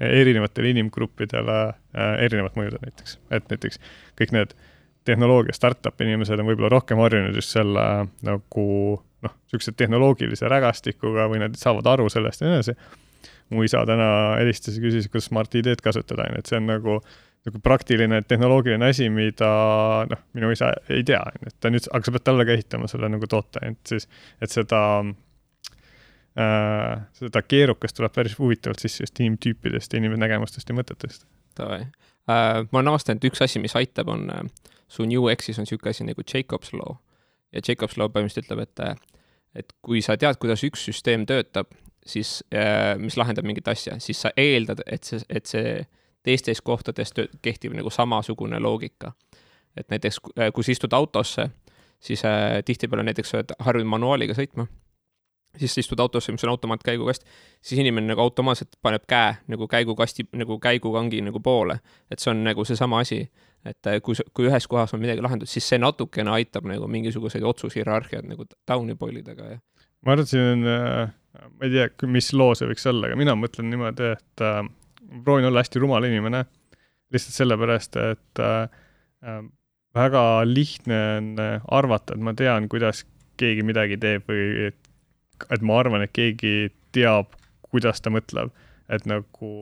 erinevatele 0.00 0.70
inimgruppidele 0.72 1.56
äh, 1.68 2.14
erinevat 2.24 2.56
mõjuda 2.56 2.80
näiteks, 2.80 3.18
et 3.36 3.50
näiteks 3.52 3.80
kõik 4.16 4.32
need 4.32 4.54
tehnoloogia 5.06 5.54
startup 5.54 6.00
inimesed 6.00 6.40
on 6.40 6.48
võib-olla 6.48 6.72
rohkem 6.72 7.00
harjunud 7.04 7.36
just 7.36 7.52
selle 7.52 7.84
nagu 8.26 8.68
noh, 8.96 9.34
niisuguse 9.44 9.74
tehnoloogilise 9.76 10.48
rägastikuga 10.48 11.28
või 11.30 11.42
nad 11.44 11.58
saavad 11.60 11.92
aru 11.92 12.08
sellest 12.12 12.40
ja 12.40 12.48
nii 12.48 12.62
edasi. 12.62 12.76
mu 13.52 13.62
isa 13.62 13.84
täna 13.86 14.08
helistas 14.40 14.80
ja 14.80 14.82
küsis, 14.82 15.10
kuidas 15.12 15.28
Smart 15.28 15.54
ID-d 15.54 15.84
kasutada, 15.84 16.24
on 16.26 16.34
ju, 16.34 16.40
et 16.40 16.50
see 16.50 16.58
on 16.58 16.66
nagu 16.72 16.98
nagu 17.46 17.60
praktiline 17.62 18.22
tehnoloogiline 18.26 18.88
asi, 18.90 19.06
mida 19.12 19.50
noh, 20.10 20.24
minu 20.34 20.48
isa 20.50 20.72
ei 20.90 21.04
tea, 21.06 21.20
et 21.46 21.54
ta 21.60 21.70
nüüd, 21.70 21.86
aga 21.92 22.08
sa 22.08 22.16
pead 22.16 22.24
talle 22.26 22.48
ka 22.48 22.56
ehitama 22.56 22.88
selle 22.90 23.12
nagu 23.12 23.28
toote, 23.30 23.62
et 23.62 23.92
siis, 23.92 24.08
et 24.42 24.50
seda 24.50 24.80
äh, 25.04 25.12
seda 26.36 27.40
keerukast 27.48 27.96
tuleb 27.96 28.12
päris 28.12 28.34
huvitavalt 28.38 28.82
sisse 28.82 29.06
just 29.06 29.20
inimtüüpidest 29.20 29.92
ja 29.92 30.00
inimese 30.02 30.20
nägemustest 30.20 30.68
ja 30.68 30.76
mõtetest. 30.76 31.24
Davai 31.56 31.80
äh,. 31.80 32.66
ma 32.70 32.78
olen 32.78 32.92
avastanud, 32.92 33.22
et 33.22 33.30
üks 33.30 33.42
asi, 33.44 33.62
mis 33.62 33.76
aitab, 33.78 34.10
on 34.12 34.28
äh, 34.30 34.42
su 34.88 35.06
New 35.08 35.30
X-is 35.32 35.58
on 35.58 35.66
niisugune 35.66 35.94
asi 35.94 36.04
nagu 36.04 36.22
Jacob's 36.34 36.72
law. 36.76 36.96
ja 37.52 37.62
Jacob's 37.68 37.96
law 37.96 38.10
põhimõtteliselt 38.12 38.50
ütleb, 38.50 38.62
et, 38.66 38.80
äh, 38.84 39.22
et 39.62 39.72
kui 39.82 40.02
sa 40.04 40.16
tead, 40.20 40.36
kuidas 40.42 40.64
üks 40.66 40.84
süsteem 40.90 41.26
töötab, 41.26 41.72
siis 42.06 42.42
äh,, 42.54 42.94
mis 42.98 43.16
lahendab 43.16 43.46
mingit 43.46 43.68
asja, 43.68 43.96
siis 44.00 44.20
sa 44.20 44.34
eeldad, 44.36 44.82
et 44.86 45.04
see, 45.04 45.22
et 45.28 45.46
see 45.46 45.76
teistes 46.26 46.60
kohtades 46.60 47.14
töö, 47.14 47.30
kehtib 47.42 47.74
nagu 47.78 47.90
samasugune 47.90 48.60
loogika. 48.60 49.12
et 49.76 49.88
näiteks, 49.88 50.20
äh, 50.40 50.52
kui 50.52 50.64
sa 50.64 50.72
istud 50.72 50.92
autosse, 50.92 51.50
siis 52.00 52.24
äh, 52.24 52.62
tihtipeale 52.64 53.02
näiteks 53.02 53.30
sa 53.30 53.38
oled 53.40 53.56
harjunud 53.60 53.90
manuaaliga 53.96 54.34
sõitma 54.36 54.66
siis 55.58 55.74
sa 55.74 55.82
istud 55.82 56.00
autosse, 56.00 56.32
mis 56.32 56.44
on 56.44 56.52
automaatkäigukast, 56.52 57.26
siis 57.64 57.80
inimene 57.80 58.10
nagu 58.12 58.22
automaatselt 58.24 58.76
paneb 58.82 59.04
käe 59.08 59.34
nagu 59.52 59.68
käigukasti, 59.68 60.28
nagu 60.36 60.58
käigukangi 60.62 61.22
nagu 61.26 61.40
poole. 61.40 61.78
et 62.10 62.22
see 62.22 62.30
on 62.30 62.44
nagu 62.44 62.64
seesama 62.64 63.00
asi, 63.04 63.22
et 63.64 63.90
äh, 63.90 64.00
kui, 64.02 64.14
kui 64.34 64.48
ühes 64.50 64.68
kohas 64.70 64.94
on 64.94 65.02
midagi 65.02 65.24
lahendatud, 65.24 65.50
siis 65.50 65.68
see 65.68 65.78
natukene 65.82 66.32
aitab 66.36 66.68
nagu 66.68 66.88
mingisuguseid 66.90 67.44
otsushierarhiaid 67.44 68.28
nagu 68.30 68.46
down'i 68.68 68.96
polida 68.98 69.34
ka 69.38 69.54
ja. 69.54 69.60
ma 70.06 70.14
arvan, 70.14 70.24
et 70.24 70.32
siin 70.32 70.52
on, 70.52 70.66
äh, 70.70 71.48
ma 71.48 71.68
ei 71.68 71.74
tea, 71.74 71.90
mis 72.12 72.32
loo 72.36 72.54
see 72.58 72.70
võiks 72.70 72.86
olla, 72.90 73.10
aga 73.10 73.18
mina 73.18 73.36
mõtlen 73.38 73.70
niimoodi, 73.72 74.14
et 74.16 74.46
äh, 74.46 74.62
proovin 75.24 75.50
olla 75.50 75.64
hästi 75.64 75.82
rumal 75.82 76.06
inimene, 76.08 76.44
lihtsalt 77.14 77.42
sellepärast, 77.42 78.02
et 78.14 78.42
äh, 78.42 78.66
äh 79.26 79.44
väga 79.96 80.44
lihtne 80.44 80.96
on 81.16 81.28
arvata, 81.72 82.12
et 82.12 82.20
ma 82.20 82.34
tean, 82.36 82.66
kuidas 82.68 82.98
keegi 83.40 83.62
midagi 83.64 83.96
teeb 84.00 84.26
või 84.28 84.66
et 84.66 84.85
et 85.50 85.64
ma 85.66 85.80
arvan, 85.82 86.04
et 86.06 86.14
keegi 86.16 86.70
teab, 86.96 87.34
kuidas 87.66 88.00
ta 88.02 88.12
mõtleb, 88.14 88.52
et 88.92 89.06
nagu 89.08 89.52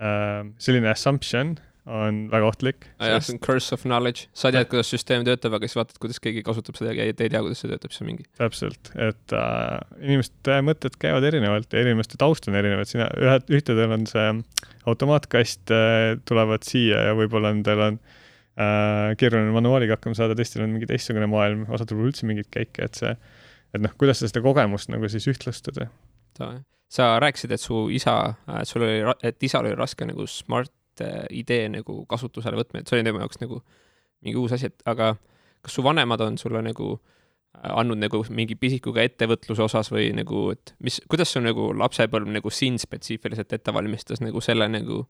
äh, 0.00 0.44
selline 0.60 0.90
assumption 0.92 1.56
on 1.90 2.20
väga 2.30 2.48
ohtlik. 2.50 2.86
jah, 3.00 3.20
see 3.24 3.34
on 3.34 3.40
curse 3.42 3.74
of 3.74 3.82
knowledge, 3.86 4.28
sa 4.36 4.50
tead, 4.52 4.68
kuidas 4.70 4.90
süsteem 4.92 5.24
töötab, 5.26 5.54
aga 5.56 5.68
siis 5.68 5.78
vaatad, 5.78 5.98
kuidas 6.02 6.20
keegi 6.22 6.42
kasutab 6.46 6.78
seda 6.78 6.92
ja 6.94 7.08
te 7.16 7.26
ei 7.26 7.32
tea, 7.32 7.40
kuidas 7.44 7.62
see 7.62 7.70
töötab, 7.70 7.94
siis 7.94 8.04
on 8.04 8.10
mingi. 8.10 8.26
täpselt, 8.38 8.92
et 9.08 9.34
äh, 9.36 9.80
inimeste 10.04 10.60
mõtted 10.66 10.98
käivad 11.00 11.26
erinevalt 11.30 11.72
ja 11.74 11.82
inimeste 11.84 12.20
taust 12.20 12.48
on 12.50 12.58
erinev, 12.60 12.84
et 12.84 12.92
sina, 12.92 13.08
ühed, 13.18 13.48
ühtedel 13.58 13.96
on 13.96 14.06
see 14.10 14.28
automaatkast 14.90 15.74
äh, 15.74 16.14
tulevad 16.28 16.66
siia 16.68 17.08
ja 17.08 17.18
võib-olla 17.18 17.54
nendel 17.56 17.84
on 17.88 18.00
äh, 18.00 19.16
keeruline 19.20 19.54
manuaaliga 19.56 19.98
hakkama 19.98 20.18
saada, 20.18 20.36
teistel 20.38 20.66
on 20.66 20.74
mingi 20.76 20.88
teistsugune 20.90 21.30
maailm, 21.32 21.66
osadel 21.72 21.98
pole 21.98 22.12
üldse 22.12 22.28
mingeid 22.28 22.52
käike, 22.52 22.90
et 22.90 23.02
see, 23.02 23.16
et 23.74 23.82
noh, 23.82 23.94
kuidas 23.98 24.20
sa 24.20 24.30
seda 24.30 24.42
kogemust 24.44 24.90
nagu 24.92 25.08
siis 25.10 25.28
ühtlustada. 25.30 25.88
sa 26.90 27.12
rääkisid, 27.22 27.52
et 27.54 27.62
su 27.62 27.88
isa, 27.94 28.34
sul 28.66 28.82
oli, 28.82 29.14
et 29.22 29.42
isal 29.46 29.66
oli 29.66 29.78
raske 29.78 30.06
nagu 30.08 30.26
smart 30.26 31.04
äh, 31.04 31.24
idee 31.30 31.68
nagu 31.70 32.04
kasutusele 32.10 32.58
võtma, 32.58 32.80
et 32.80 32.90
see 32.90 32.98
oli 32.98 33.06
tema 33.06 33.22
jaoks 33.22 33.40
nagu 33.42 33.60
mingi 34.24 34.40
uus 34.40 34.56
asi, 34.56 34.72
et 34.72 34.82
aga 34.90 35.14
kas 35.62 35.76
su 35.76 35.84
vanemad 35.86 36.20
on 36.24 36.38
sulle 36.40 36.62
nagu 36.66 36.92
äh, 36.96 37.70
andnud 37.70 38.02
nagu 38.02 38.24
mingi 38.34 38.58
pisikuga 38.58 39.04
ettevõtluse 39.06 39.68
osas 39.68 39.92
või 39.94 40.10
nagu, 40.16 40.48
et 40.56 40.74
mis, 40.82 40.98
kuidas 41.10 41.30
su 41.30 41.42
nagu 41.44 41.70
lapsepõlv 41.78 42.32
nagu 42.40 42.50
sind 42.50 42.82
spetsiifiliselt 42.82 43.52
ette 43.54 43.74
valmistas 43.74 44.22
nagu 44.24 44.42
selle 44.44 44.68
nagu 44.72 45.04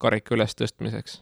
karika 0.00 0.36
ülestõstmiseks? 0.38 1.20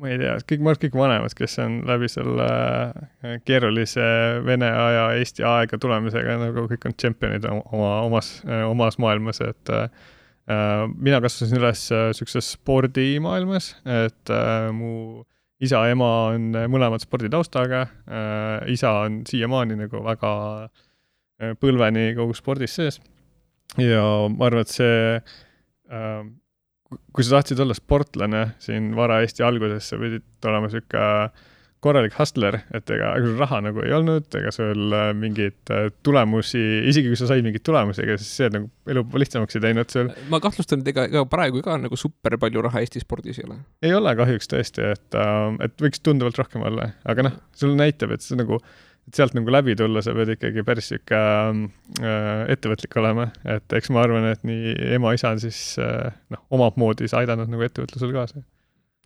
Ma 0.00 0.12
ei 0.12 0.20
tea, 0.20 0.36
kõik, 0.48 0.62
ma 0.62 0.72
arvan, 0.72 0.82
kõik 0.86 0.96
vanemad, 0.98 1.34
kes 1.38 1.58
on 1.62 1.80
läbi 1.88 2.08
selle 2.10 2.46
äh, 2.48 3.36
keerulise 3.46 4.06
Vene 4.46 4.70
aja 4.70 5.04
Eesti 5.18 5.46
aega 5.46 5.78
tulemisega 5.80 6.38
nagu 6.40 6.66
kõik 6.70 6.88
on 6.88 6.96
tšempionid 6.96 7.46
oma, 7.50 7.66
oma, 7.72 7.92
omas, 8.08 8.32
omas 8.68 8.98
maailmas, 9.02 9.42
et 9.44 9.74
äh, 9.74 9.90
äh, 10.50 10.86
mina 10.96 11.20
kasvasin 11.24 11.60
üles 11.60 11.84
äh, 11.94 12.08
siukses 12.16 12.54
spordimaailmas, 12.56 13.74
et 14.06 14.32
äh, 14.32 14.70
mu 14.74 15.22
isa 15.62 15.84
ema 15.92 16.10
on 16.32 16.50
mõlemad 16.70 17.02
sporditaustaga 17.04 17.84
äh,, 17.86 18.72
isa 18.74 18.92
on 19.04 19.22
siiamaani 19.28 19.78
nagu 19.84 20.02
väga 20.04 20.32
äh, 20.66 21.52
põlveni 21.62 22.12
kogu 22.18 22.34
spordis 22.36 22.74
sees. 22.78 22.98
ja 23.78 24.02
ma 24.32 24.48
arvan, 24.48 24.66
et 24.66 24.72
see 24.74 24.96
äh, 25.18 26.24
kui 27.12 27.24
sa 27.24 27.38
tahtsid 27.38 27.62
olla 27.62 27.76
sportlane 27.76 28.44
siin 28.62 28.92
vara 28.98 29.20
Eesti 29.22 29.44
alguses, 29.46 29.88
sa 29.92 29.98
pidid 30.00 30.50
olema 30.50 30.70
sihuke 30.72 31.06
korralik 31.82 32.14
hustler, 32.14 32.60
et 32.76 32.90
ega 32.94 33.10
ega 33.16 33.26
sul 33.26 33.40
raha 33.40 33.58
nagu 33.66 33.82
ei 33.82 33.90
olnud, 33.96 34.28
ega 34.38 34.52
sul 34.54 34.94
äh, 34.94 35.08
mingeid 35.18 35.72
äh, 35.74 35.88
tulemusi, 36.06 36.60
isegi 36.88 37.10
kui 37.10 37.18
sa 37.18 37.26
said 37.30 37.42
mingeid 37.42 37.64
tulemusi, 37.66 38.04
ega 38.04 38.14
siis 38.20 38.30
see 38.38 38.52
nagu 38.54 38.68
elu 38.92 39.02
lihtsamaks 39.18 39.58
ei 39.58 39.64
teinud 39.64 39.90
sul. 39.90 40.12
ma 40.30 40.38
kahtlustan, 40.44 40.84
et 40.84 40.92
ega, 40.92 41.08
ega 41.10 41.24
praegu 41.30 41.62
ka 41.66 41.74
nagu 41.82 41.98
super 41.98 42.38
palju 42.42 42.62
raha 42.68 42.84
Eesti 42.84 43.02
spordis 43.02 43.42
ei 43.42 43.48
ole. 43.48 43.58
ei 43.82 43.96
ole 43.98 44.14
kahjuks 44.18 44.52
tõesti, 44.54 44.92
et, 44.94 45.18
et 45.66 45.82
võiks 45.82 46.04
tunduvalt 46.06 46.38
rohkem 46.38 46.62
olla, 46.70 46.92
aga 47.02 47.26
noh, 47.26 47.36
sul 47.58 47.74
näitab, 47.78 48.14
et 48.14 48.22
see 48.22 48.38
nagu, 48.38 48.60
et 49.08 49.18
sealt 49.18 49.34
nagu 49.36 49.52
läbi 49.52 49.74
tulla, 49.78 50.02
sa 50.04 50.14
pead 50.16 50.34
ikkagi 50.36 50.64
päris 50.66 50.90
sihuke 50.92 51.18
äh, 51.18 52.44
ettevõtlik 52.54 52.94
olema, 53.00 53.28
et 53.56 53.76
eks 53.78 53.90
ma 53.94 54.04
arvan, 54.06 54.28
et 54.30 54.44
nii 54.46 54.76
ema-isa 54.98 55.32
on 55.34 55.42
siis 55.42 55.60
äh, 55.82 56.12
noh, 56.32 56.44
omat 56.58 56.78
moodi 56.80 57.06
siis 57.06 57.16
aidanud 57.18 57.50
nagu 57.52 57.66
ettevõtlusele 57.66 58.14
kaasa. 58.16 58.44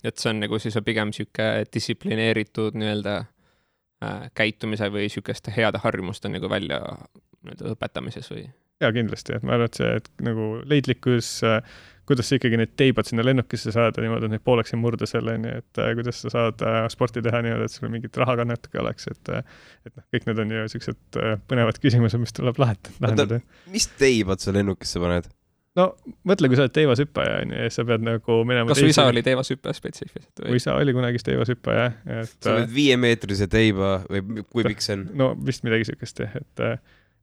et 0.04 0.20
see 0.20 0.30
on 0.32 0.44
nagu 0.44 0.61
siis 0.62 0.76
pigem 0.85 1.14
sihuke 1.16 1.48
distsiplineeritud 1.72 2.76
nii-öelda 2.76 3.16
äh, 3.24 4.28
käitumise 4.37 4.90
või 4.92 5.09
sihukeste 5.12 5.54
heade 5.56 5.80
harjumuste 5.82 6.30
nagu 6.32 6.50
välja 6.52 6.82
nii-öelda 6.85 7.74
õpetamises 7.74 8.30
või? 8.35 8.46
jaa, 8.85 8.92
kindlasti, 8.92 9.38
et 9.38 9.44
ma 9.46 9.56
arvan, 9.56 9.72
et 9.72 9.80
see, 9.80 9.92
et 10.02 10.11
nagu 10.24 10.50
leidlikkus 10.68 11.38
äh,, 11.48 11.62
kuidas 12.07 12.29
sa 12.31 12.38
ikkagi 12.38 12.59
need 12.61 12.75
teibad 12.79 13.09
sinna 13.09 13.25
lennukisse 13.27 13.73
saada 13.75 14.03
niimoodi, 14.03 14.29
et 14.29 14.37
neid 14.37 14.45
pooleks 14.47 14.75
ei 14.75 14.81
murda 14.81 15.09
selleni, 15.11 15.57
et 15.61 15.81
äh, 15.83 15.92
kuidas 15.99 16.21
sa 16.23 16.33
saad 16.33 16.62
äh, 16.66 16.83
sporti 16.92 17.23
teha 17.25 17.40
niimoodi, 17.45 17.66
et 17.66 17.75
sul 17.75 17.90
mingit 17.92 18.19
rahakannet 18.23 18.69
ka 18.73 18.83
oleks, 18.83 19.09
et 19.11 19.33
äh, 19.33 19.57
et 19.87 19.92
noh, 19.92 20.05
kõik 20.14 20.29
need 20.29 20.42
on 20.45 20.55
ju 20.55 20.69
siuksed 20.77 21.19
põnevad 21.51 21.81
küsimused, 21.83 22.23
mis 22.23 22.37
tuleb 22.37 22.61
lahet-, 22.62 22.92
lahendada. 23.03 23.40
mis 23.73 23.88
teibad 23.99 24.42
sa 24.42 24.55
lennukisse 24.55 25.03
paned? 25.03 25.29
no 25.77 25.88
mõtle, 26.29 26.49
kui 26.49 26.59
sa 26.59 26.64
oled 26.64 26.75
teivashüppaja 26.77 27.40
onju 27.42 27.64
ja 27.66 27.73
sa 27.75 27.85
pead 27.88 28.05
nagu 28.07 28.38
minema 28.49 28.71
kas 28.71 28.81
su 28.81 28.88
isa 28.88 29.05
oli 29.11 29.23
teevashüppe 29.27 29.75
spetsiifiliselt 29.77 30.45
mu 30.45 30.55
või? 30.55 30.61
isa 30.62 30.77
oli 30.79 30.95
kunagi 30.97 31.21
teivashüppaja, 31.27 31.88
et 32.23 32.37
sa 32.38 32.55
oled 32.55 32.71
viiemeetrise 32.73 33.51
teiba 33.53 33.99
või 34.09 34.45
kui 34.47 34.64
pikk 34.71 34.85
see 34.85 34.97
on? 34.97 35.05
no 35.21 35.33
vist 35.37 35.66
midagi 35.66 35.90
siukest 35.90 36.25
jah, 36.25 36.38
et 36.40 36.64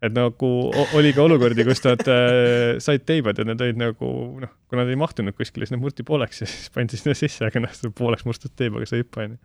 et 0.04 0.12
nagu 0.16 0.50
oli 0.98 1.14
ka 1.16 1.24
olukordi, 1.24 1.64
kus 1.68 1.82
nad 1.86 2.02
äh, 2.12 2.76
said 2.84 3.06
teibad 3.08 3.40
ja 3.40 3.46
need 3.48 3.62
olid 3.64 3.80
nagu 3.80 4.10
noh, 4.44 4.52
kui 4.68 4.80
nad 4.80 4.90
ei 4.92 5.00
mahtunud 5.00 5.36
kuskile, 5.38 5.68
siis 5.68 5.76
need 5.76 5.84
murti 5.84 6.06
pooleks 6.08 6.44
ja 6.44 6.48
siis 6.50 6.72
pandi 6.74 7.00
sinna 7.00 7.16
sisse, 7.18 7.46
aga 7.48 7.64
noh, 7.64 7.78
pooleks 7.96 8.28
murstud 8.28 8.56
teibaga 8.60 8.90
sa 8.90 8.98
ei 9.00 9.06
hüppa 9.06 9.24
onju. 9.28 9.40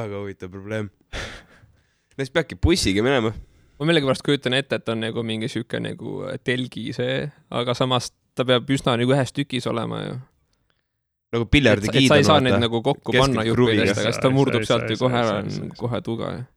väga 0.00 0.22
huvitav 0.22 0.52
probleem. 0.54 0.88
no 1.12 2.22
siis 2.22 2.32
peadki 2.32 2.56
bussiga 2.56 3.04
minema. 3.04 3.34
ma 3.80 3.90
millegipärast 3.90 4.24
kujutan 4.24 4.56
ette, 4.56 4.80
et 4.80 4.88
on 4.94 5.04
nagu 5.04 5.24
mingi 5.26 5.50
sihuke 5.52 5.82
nagu 5.84 6.16
telgi 6.46 6.88
see, 6.96 7.22
aga 7.60 7.76
samas 7.76 8.12
ta 8.34 8.46
peab 8.48 8.68
üsna 8.72 8.96
nagu 9.00 9.16
ühes 9.16 9.34
tükis 9.36 9.68
olema 9.68 10.00
ju. 10.06 10.14
nagu 11.36 11.50
piljardikiid 11.50 12.08
sa 12.08 12.16
ei 12.22 12.24
saa 12.24 12.40
neid 12.40 12.56
nagu 12.62 12.80
kokku 12.80 13.12
Keskelt 13.12 13.36
panna 13.36 13.44
juppidest, 13.50 13.98
aga 13.98 14.08
siis 14.08 14.24
ta 14.24 14.32
murdub 14.32 14.64
sealt 14.64 14.88
ju 14.88 14.96
kohe 15.02 15.26
saa. 15.28 15.68
kohe 15.76 16.00
tuga 16.08 16.32
ju. 16.38 16.48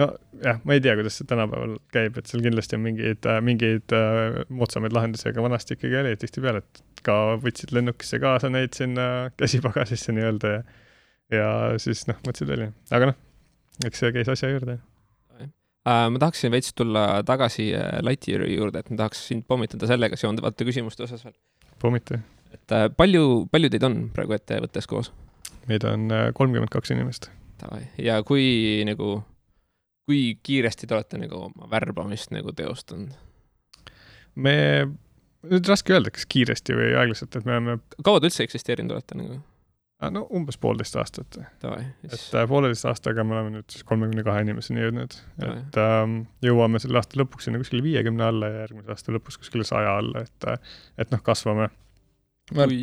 nojah, 0.00 0.60
ma 0.64 0.76
ei 0.76 0.80
tea, 0.84 0.94
kuidas 0.98 1.18
see 1.20 1.28
tänapäeval 1.28 1.76
käib, 1.94 2.16
et 2.18 2.30
seal 2.30 2.44
kindlasti 2.44 2.78
on 2.78 2.86
mingeid, 2.86 3.28
mingeid 3.44 3.96
äh, 3.96 4.38
moodsamaid 4.48 4.94
lahendusi, 4.96 5.28
aga 5.30 5.44
vanasti 5.44 5.76
ikkagi 5.76 6.00
oli 6.00 6.14
tihtipeale, 6.20 6.62
et 6.64 7.02
ka 7.06 7.18
võtsid 7.42 7.74
lennukisse 7.76 8.20
kaasa 8.22 8.50
neid 8.52 8.76
sinna 8.78 9.04
käsipagasisse 9.36 10.14
nii-öelda 10.16 10.54
ja 10.56 10.62
ja 11.32 11.48
siis 11.82 12.06
noh, 12.08 12.18
mõtlesid 12.26 12.50
välja, 12.50 12.70
aga 12.94 13.12
noh, 13.12 13.20
eks 13.86 14.02
see 14.02 14.14
käis 14.14 14.30
asja 14.32 14.50
juurde. 14.52 14.78
Äh, 15.82 16.06
ma 16.14 16.20
tahaksin 16.22 16.52
veits 16.54 16.70
tulla 16.78 17.22
tagasi 17.26 17.72
äh, 17.74 17.98
Lati 18.06 18.36
juurde, 18.36 18.82
et 18.82 18.90
ma 18.92 19.00
tahaks 19.00 19.24
sind 19.32 19.46
pommitada 19.50 19.88
sellega 19.90 20.18
seonduvate 20.18 20.66
küsimuste 20.68 21.06
osas 21.08 21.24
veel. 21.26 21.34
pommita. 21.82 22.20
et 22.54 22.74
äh, 22.76 22.86
palju, 22.96 23.48
palju 23.50 23.72
teid 23.72 23.86
on 23.88 24.04
praegu 24.14 24.36
ettevõttes 24.36 24.86
koos? 24.90 25.10
meid 25.70 25.84
on 25.88 26.10
äh, 26.14 26.28
kolmkümmend 26.34 26.70
kaks 26.70 26.94
inimest. 26.94 27.30
ja 27.98 28.22
kui 28.26 28.82
nagu, 28.86 29.22
kui 30.08 30.22
kiiresti 30.42 30.88
te 30.88 30.96
olete 30.96 31.20
nagu 31.22 31.46
oma 31.48 31.70
värbamist 31.70 32.34
nagu 32.34 32.54
teostanud? 32.56 33.14
me, 34.34 34.54
nüüd 35.44 35.68
raske 35.68 35.94
öelda, 35.94 36.12
kas 36.14 36.26
kiiresti 36.30 36.76
või 36.76 36.92
aeglaselt, 36.96 37.36
et 37.36 37.48
me 37.48 37.58
oleme 37.58 37.78
kaua 38.04 38.20
te 38.20 38.30
üldse 38.30 38.46
eksisteerinud 38.46 38.96
olete 38.96 39.18
nagu? 39.20 39.40
no 40.10 40.24
umbes 40.34 40.58
poolteist 40.58 40.96
aastat, 40.98 41.36
et 41.38 41.66
äh, 41.68 42.46
pooleteist 42.48 42.86
aastaga 42.90 43.24
me 43.26 43.36
oleme 43.36 43.52
nüüd 43.58 43.68
siis 43.70 43.84
kolmekümne 43.86 44.24
kahe 44.26 44.42
inimeseni 44.42 44.82
jõudnud, 44.82 45.14
et 45.46 45.78
ähm, 45.78 46.16
jõuame 46.42 46.80
selle 46.82 46.98
aasta 46.98 47.20
lõpuks 47.20 47.46
sinna 47.46 47.60
kuskile 47.62 47.84
viiekümne 47.84 48.26
alla 48.26 48.50
ja 48.50 48.64
järgmise 48.64 48.94
aasta 48.94 49.14
lõpus 49.14 49.38
kuskile 49.38 49.66
saja 49.68 49.94
alla, 50.00 50.24
et 50.26 50.48
äh, 50.50 50.72
et 50.98 51.12
noh, 51.14 51.22
kasvame. 51.22 51.68
kui, 52.50 52.80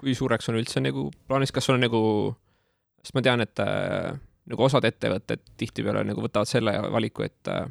kui 0.00 0.16
suureks 0.18 0.50
on 0.50 0.58
üldse 0.58 0.82
nagu 0.82 1.10
plaanis, 1.28 1.54
kas 1.54 1.70
on 1.70 1.78
nagu, 1.84 2.00
sest 3.04 3.14
ma 3.14 3.22
tean, 3.28 3.44
et 3.46 3.62
äh, 3.62 4.16
nagu 4.50 4.66
osad 4.66 4.86
ettevõtted 4.86 5.42
tihtipeale 5.60 6.04
nagu 6.06 6.22
võtavad 6.24 6.50
selle 6.50 6.74
valiku, 6.92 7.26
et 7.26 7.50
äh, 7.50 7.66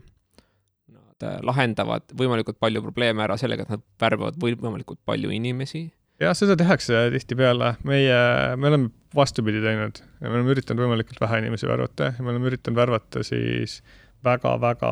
nad 0.91 1.27
äh, 1.27 1.38
lahendavad 1.45 2.07
võimalikult 2.17 2.59
palju 2.61 2.83
probleeme 2.83 3.23
ära 3.25 3.38
sellega, 3.39 3.65
et 3.65 3.77
nad 3.77 3.85
värbavad 4.01 4.39
võimalikult 4.41 4.99
palju 5.07 5.31
inimesi. 5.35 5.88
jah, 6.21 6.35
seda 6.38 6.57
tehakse 6.59 7.07
tihtipeale, 7.15 7.75
meie, 7.88 8.19
me 8.59 8.71
oleme 8.71 8.91
vastupidi 9.15 9.61
teinud. 9.63 10.01
Me 10.21 10.33
oleme 10.33 10.55
üritanud 10.55 10.83
võimalikult 10.83 11.21
vähe 11.23 11.41
inimesi 11.43 11.69
värvata 11.69 12.11
ja 12.11 12.23
me 12.23 12.33
oleme 12.33 12.51
üritanud 12.51 12.79
värvata 12.79 13.23
siis 13.23 13.79
väga-väga 14.25 14.91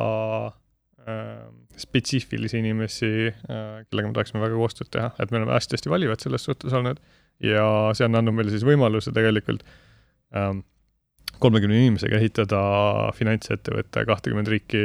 äh, 1.04 1.46
spetsiifilisi 1.80 2.60
inimesi 2.62 3.10
kellega 3.34 4.08
me 4.08 4.14
tahaksime 4.14 4.44
väga 4.44 4.60
koostööd 4.60 4.92
teha, 4.94 5.10
et 5.20 5.32
me 5.32 5.42
oleme 5.42 5.56
hästi-hästi 5.56 5.92
valivad 5.92 6.24
selles 6.24 6.46
suhtes 6.46 6.76
olnud. 6.76 7.02
Ja 7.44 7.66
see 7.98 8.06
on 8.06 8.16
andnud 8.16 8.38
meile 8.38 8.54
siis 8.54 8.64
võimaluse 8.64 9.12
tegelikult 9.12 9.66
ähm, 10.38 10.62
kolmekümne 11.44 11.80
inimesega 11.82 12.20
ehitada 12.20 12.60
finantsettevõte 13.18 14.06
kahtekümmend 14.10 14.52
riiki 14.52 14.84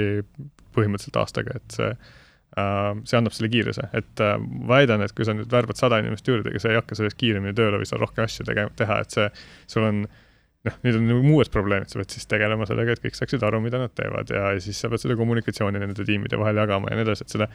põhimõtteliselt 0.77 1.19
aastaga, 1.21 1.59
et 1.59 1.77
see 1.77 1.91
äh, 1.91 2.95
see 3.09 3.19
annab 3.19 3.35
selle 3.37 3.51
kiiruse, 3.53 3.89
et 3.97 4.23
äh, 4.25 4.39
väidan, 4.71 5.05
et 5.05 5.15
kui 5.17 5.27
sa 5.27 5.35
nüüd 5.37 5.51
värbad 5.53 5.81
sada 5.81 6.01
inimest 6.03 6.29
juurde, 6.29 6.53
ega 6.53 6.63
sa 6.63 6.73
ei 6.73 6.81
hakka 6.81 6.99
sellest 6.99 7.19
kiiremini 7.21 7.57
tööle 7.59 7.81
või 7.81 7.89
sa 7.89 8.01
rohkem 8.01 8.27
asju 8.27 8.47
tegema, 8.49 8.73
teha, 8.79 9.03
et 9.05 9.15
see, 9.15 9.29
sul 9.71 9.87
on 9.89 10.03
noh, 10.67 10.79
nüüd 10.85 10.99
on 10.99 11.09
nagu 11.13 11.35
uued 11.37 11.53
probleemid, 11.55 11.91
sa 11.91 12.01
pead 12.01 12.17
siis 12.17 12.29
tegelema 12.31 12.67
sellega, 12.69 12.97
et 12.97 13.05
kõik 13.05 13.19
saaksid 13.19 13.45
aru, 13.47 13.63
mida 13.65 13.81
nad 13.83 13.95
teevad 13.97 14.33
ja 14.35 14.51
siis 14.63 14.81
sa 14.83 14.91
pead 14.91 15.05
seda 15.05 15.17
kommunikatsiooni 15.21 15.81
nende 15.83 16.07
tiimide 16.09 16.41
vahel 16.41 16.59
jagama 16.65 16.91
ja 16.91 16.99
nii 16.99 17.07
edasi, 17.07 17.27
et 17.27 17.37
seda 17.37 17.49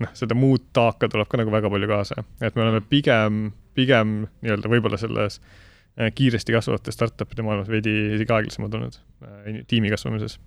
noh, 0.00 0.12
seda 0.18 0.36
muud 0.38 0.70
taaka 0.76 1.10
tuleb 1.12 1.30
ka 1.30 1.40
nagu 1.40 1.54
väga 1.54 1.72
palju 1.72 1.90
kaasa, 1.90 2.22
et 2.42 2.56
me 2.56 2.66
oleme 2.66 2.82
pigem, 2.90 3.50
pigem 3.78 4.22
nii-öelda 4.42 4.72
võib-olla 4.72 4.98
selles 5.00 5.38
äh, 5.38 5.58
kiiresti 6.14 6.54
kasvavate 6.54 6.92
startup'ide 6.94 7.44
maailmas 7.44 7.68
veidi 7.70 7.92
isegi 8.16 8.34
aeglasemad 8.34 8.74
olnud 8.78 8.98
äh, 9.26 9.60
tiimi 9.68 9.90
kasvamises. 9.92 10.38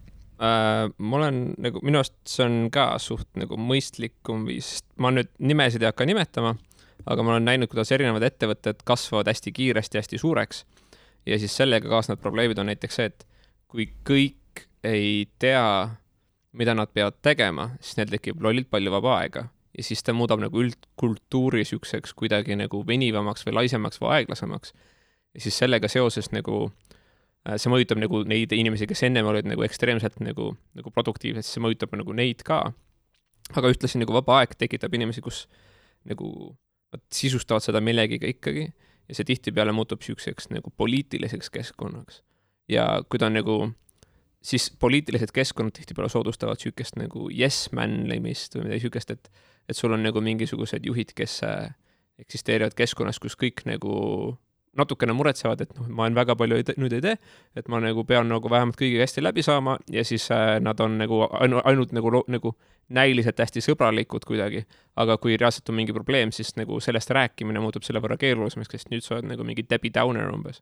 Äh, 0.41 0.89
ma 0.97 1.17
olen 1.19 1.41
nagu, 1.61 1.81
minu 1.85 2.01
arust 2.01 2.15
see 2.29 2.45
on 2.45 2.69
ka 2.73 2.87
suht 3.01 3.29
nagu 3.39 3.57
mõistlikum 3.59 4.47
viis, 4.49 4.77
ma 4.97 5.13
nüüd 5.13 5.31
nimesid 5.39 5.83
ei 5.83 5.91
hakka 5.91 6.07
nimetama, 6.09 6.55
aga 7.05 7.25
ma 7.25 7.35
olen 7.35 7.49
näinud, 7.49 7.71
kuidas 7.71 7.91
erinevad 7.95 8.25
ettevõtted 8.27 8.85
kasvavad 8.87 9.29
hästi 9.31 9.53
kiiresti, 9.55 10.01
hästi 10.01 10.21
suureks. 10.21 10.65
ja 11.25 11.39
siis 11.39 11.55
sellega 11.55 11.87
kaasnevad 11.89 12.21
probleemid 12.23 12.59
on 12.59 12.67
näiteks 12.71 12.99
see, 12.99 13.11
et 13.11 13.27
kui 13.71 13.87
kõik 14.07 14.65
ei 14.83 15.29
tea, 15.39 15.89
mida 16.53 16.73
nad 16.75 16.91
peavad 16.93 17.21
tegema, 17.21 17.71
siis 17.81 17.97
neil 17.97 18.11
tekib 18.11 18.41
lollilt 18.43 18.69
palju 18.69 18.91
vaba 18.91 19.19
aega 19.21 19.47
ja 19.77 19.83
siis 19.83 20.03
ta 20.05 20.13
muudab 20.13 20.41
nagu 20.43 20.61
üldkultuuri 20.61 21.63
niisuguseks 21.63 22.13
kuidagi 22.17 22.57
nagu 22.59 22.83
venivamaks 22.87 23.45
või 23.47 23.55
laisemaks 23.61 24.01
või 24.01 24.11
aeglasemaks. 24.17 24.73
Ja 25.33 25.43
siis 25.43 25.57
sellega 25.57 25.89
seoses 25.91 26.29
nagu 26.35 26.65
äh, 26.67 27.57
see 27.57 27.71
mõjutab 27.73 28.01
nagu 28.01 28.23
neid 28.29 28.53
inimesi, 28.55 28.87
kes 28.89 29.05
ennem 29.07 29.27
olid 29.29 29.47
nagu 29.49 29.65
ekstreemselt 29.65 30.19
nagu, 30.23 30.53
nagu 30.77 30.93
produktiivsed, 30.93 31.45
siis 31.45 31.57
see 31.57 31.65
mõjutab 31.65 31.95
nagu 31.99 32.15
neid 32.17 32.43
ka. 32.47 32.65
aga 33.53 33.69
ühtlasi 33.73 33.99
nagu 33.99 34.15
vaba 34.15 34.39
aeg 34.41 34.55
tekitab 34.57 34.93
inimesi, 34.95 35.21
kus 35.21 35.45
nagu 36.07 36.55
nad 36.93 37.01
sisustavad 37.11 37.65
seda 37.65 37.81
millegiga 37.81 38.29
ikkagi 38.29 38.67
ja 39.09 39.15
see 39.17 39.27
tihtipeale 39.27 39.73
muutub 39.75 40.01
niisuguseks 40.01 40.51
nagu 40.53 40.71
poliitiliseks 40.77 41.49
keskkonnaks. 41.49 42.21
ja 42.69 43.01
kui 43.09 43.19
ta 43.19 43.27
on 43.27 43.39
nagu 43.39 43.57
siis 44.43 44.69
poliitilised 44.79 45.31
keskkonnad 45.33 45.75
tihtipeale 45.75 46.09
soodustavad 46.09 46.59
niisugust 46.59 46.99
nagu 46.99 47.29
yes 47.31 47.71
man 47.71 48.03
limist 48.09 48.55
või 48.55 48.67
midagi 48.67 48.83
niisugust, 48.83 49.11
et 49.11 49.31
et 49.69 49.77
sul 49.77 49.93
on 49.95 50.03
nagu 50.03 50.21
mingisugused 50.21 50.83
juhid, 50.83 51.13
kes 51.15 51.37
äh, 51.47 51.71
eksisteerivad 52.19 52.75
keskkonnas, 52.75 53.19
kus 53.19 53.37
kõik 53.39 53.63
nagu 53.67 53.93
natukene 54.77 55.13
muretsevad, 55.13 55.61
et 55.61 55.73
noh, 55.77 55.87
ma 55.93 56.07
väga 56.13 56.35
palju 56.37 56.57
ei 56.57 56.75
nüüd 56.81 56.95
ei 56.97 57.03
tee, 57.05 57.17
et 57.59 57.67
ma 57.69 57.79
nagu 57.83 58.03
pean 58.09 58.29
nagu 58.29 58.49
vähemalt 58.49 58.77
kõigiga 58.79 59.05
hästi 59.05 59.23
läbi 59.23 59.45
saama 59.45 59.77
ja 59.93 60.03
siis 60.07 60.25
äh, 60.33 60.57
nad 60.63 60.79
on 60.81 60.97
nagu 61.01 61.23
ainu, 61.39 61.61
ainult 61.69 61.93
nagu, 61.93 62.23
nagu 62.27 62.55
näiliselt 62.93 63.39
hästi 63.39 63.63
sõbralikud 63.63 64.25
kuidagi. 64.27 64.65
aga 64.95 65.17
kui 65.17 65.37
reaalselt 65.37 65.69
on 65.69 65.75
mingi 65.75 65.93
probleem, 65.93 66.31
siis 66.31 66.55
nagu 66.55 66.79
sellest 66.83 67.09
rääkimine 67.09 67.61
muutub 67.61 67.85
selle 67.85 68.01
võrra 68.03 68.17
keerulisemaks, 68.17 68.71
sest 68.71 68.91
nüüd 68.93 69.05
sa 69.05 69.15
oled 69.15 69.29
nagu 69.31 69.45
mingi 69.45 69.65
Debbie 69.69 69.93
Downer 69.93 70.29
umbes. 70.33 70.61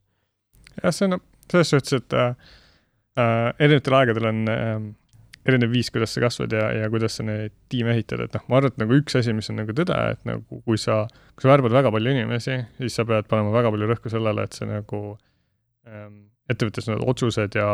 jah, 0.84 0.91
see 0.91 1.07
on 1.07 1.20
selles 1.51 1.72
suhtes, 1.74 1.93
et 1.93 2.14
äh, 2.14 2.36
äh, 3.20 3.53
erinevatel 3.59 3.97
aegadel 3.99 4.30
on 4.32 4.43
äh, 4.51 4.76
erinev 5.48 5.72
viis, 5.74 5.89
kuidas 5.94 6.14
sa 6.16 6.24
kasvad 6.24 6.54
ja, 6.54 6.68
ja 6.78 6.89
kuidas 6.94 7.18
sa 7.18 7.26
neid 7.26 7.54
tiime 7.72 7.96
ehitad, 7.96 8.22
et 8.26 8.36
noh, 8.38 8.44
ma 8.52 8.60
arvan, 8.60 8.74
et 8.74 8.82
nagu 8.82 8.98
üks 8.98 9.18
asi, 9.18 9.34
mis 9.38 9.50
on 9.52 9.62
nagu 9.62 9.76
tõde, 9.78 9.98
et 10.14 10.26
nagu 10.28 10.62
kui 10.68 10.80
sa, 10.82 11.04
kui 11.36 11.46
sa 11.46 11.54
värbad 11.56 11.76
väga 11.76 11.94
palju 11.94 12.14
inimesi, 12.14 12.60
siis 12.82 12.98
sa 13.00 13.06
pead 13.10 13.30
panema 13.32 13.54
väga 13.56 13.72
palju 13.74 13.89
rõhku 13.89 14.14
sellele, 14.14 14.46
et 14.46 14.58
see 14.58 14.70
nagu 14.70 15.02
ähm, 15.89 16.20
ettevõttes 16.52 16.89
need 16.89 17.04
otsused 17.08 17.56
ja, 17.58 17.70